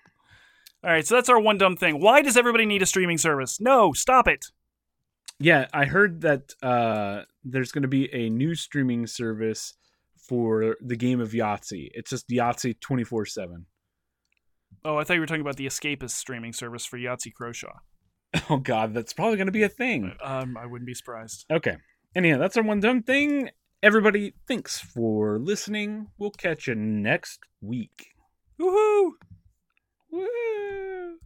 All 0.84 0.92
right, 0.92 1.06
so 1.06 1.16
that's 1.16 1.30
our 1.30 1.40
one 1.40 1.58
dumb 1.58 1.78
thing. 1.78 2.02
Why 2.02 2.22
does 2.22 2.38
everybody 2.38 2.66
need 2.66 2.82
a 2.82 2.86
streaming 2.86 3.18
service? 3.18 3.60
No, 3.62 3.94
stop 3.94 4.28
it. 4.28 4.46
Yeah, 5.40 5.68
I 5.74 5.86
heard 5.86 6.22
that 6.22 6.54
uh, 6.64 7.24
there's 7.44 7.72
going 7.72 7.84
to 7.84 7.88
be 7.88 8.14
a 8.14 8.30
new 8.30 8.56
streaming 8.56 9.06
service 9.06 9.74
for 10.28 10.76
the 10.82 10.96
game 10.96 11.22
of 11.22 11.32
Yahtzee. 11.32 11.90
It's 11.94 12.10
just 12.10 12.28
Yahtzee 12.30 12.80
24 12.82 13.26
7. 13.28 13.66
Oh, 14.84 14.98
I 14.98 15.04
thought 15.04 15.14
you 15.14 15.20
were 15.20 15.28
talking 15.28 15.42
about 15.42 15.58
the 15.58 15.68
Escapist 15.68 16.12
streaming 16.12 16.54
service 16.54 16.86
for 16.86 16.98
Yahtzee 16.98 17.34
Croshaw. 17.40 17.78
Oh, 18.50 18.58
God, 18.58 18.94
that's 18.94 19.14
probably 19.14 19.38
going 19.38 19.48
to 19.48 19.54
be 19.54 19.64
a 19.64 19.70
thing. 19.70 20.14
Um, 20.22 20.58
I 20.58 20.66
wouldn't 20.66 20.86
be 20.86 20.94
surprised. 20.94 21.46
Okay. 21.50 21.78
Anyhow, 22.14 22.38
that's 22.38 22.58
our 22.58 22.64
one 22.64 22.82
dumb 22.82 23.02
thing. 23.02 23.50
Everybody, 23.84 24.34
thanks 24.48 24.80
for 24.80 25.38
listening. 25.38 26.08
We'll 26.18 26.32
catch 26.32 26.66
you 26.66 26.74
next 26.74 27.42
week. 27.62 28.08
Woohoo! 28.60 29.12
Woo! 30.12 31.20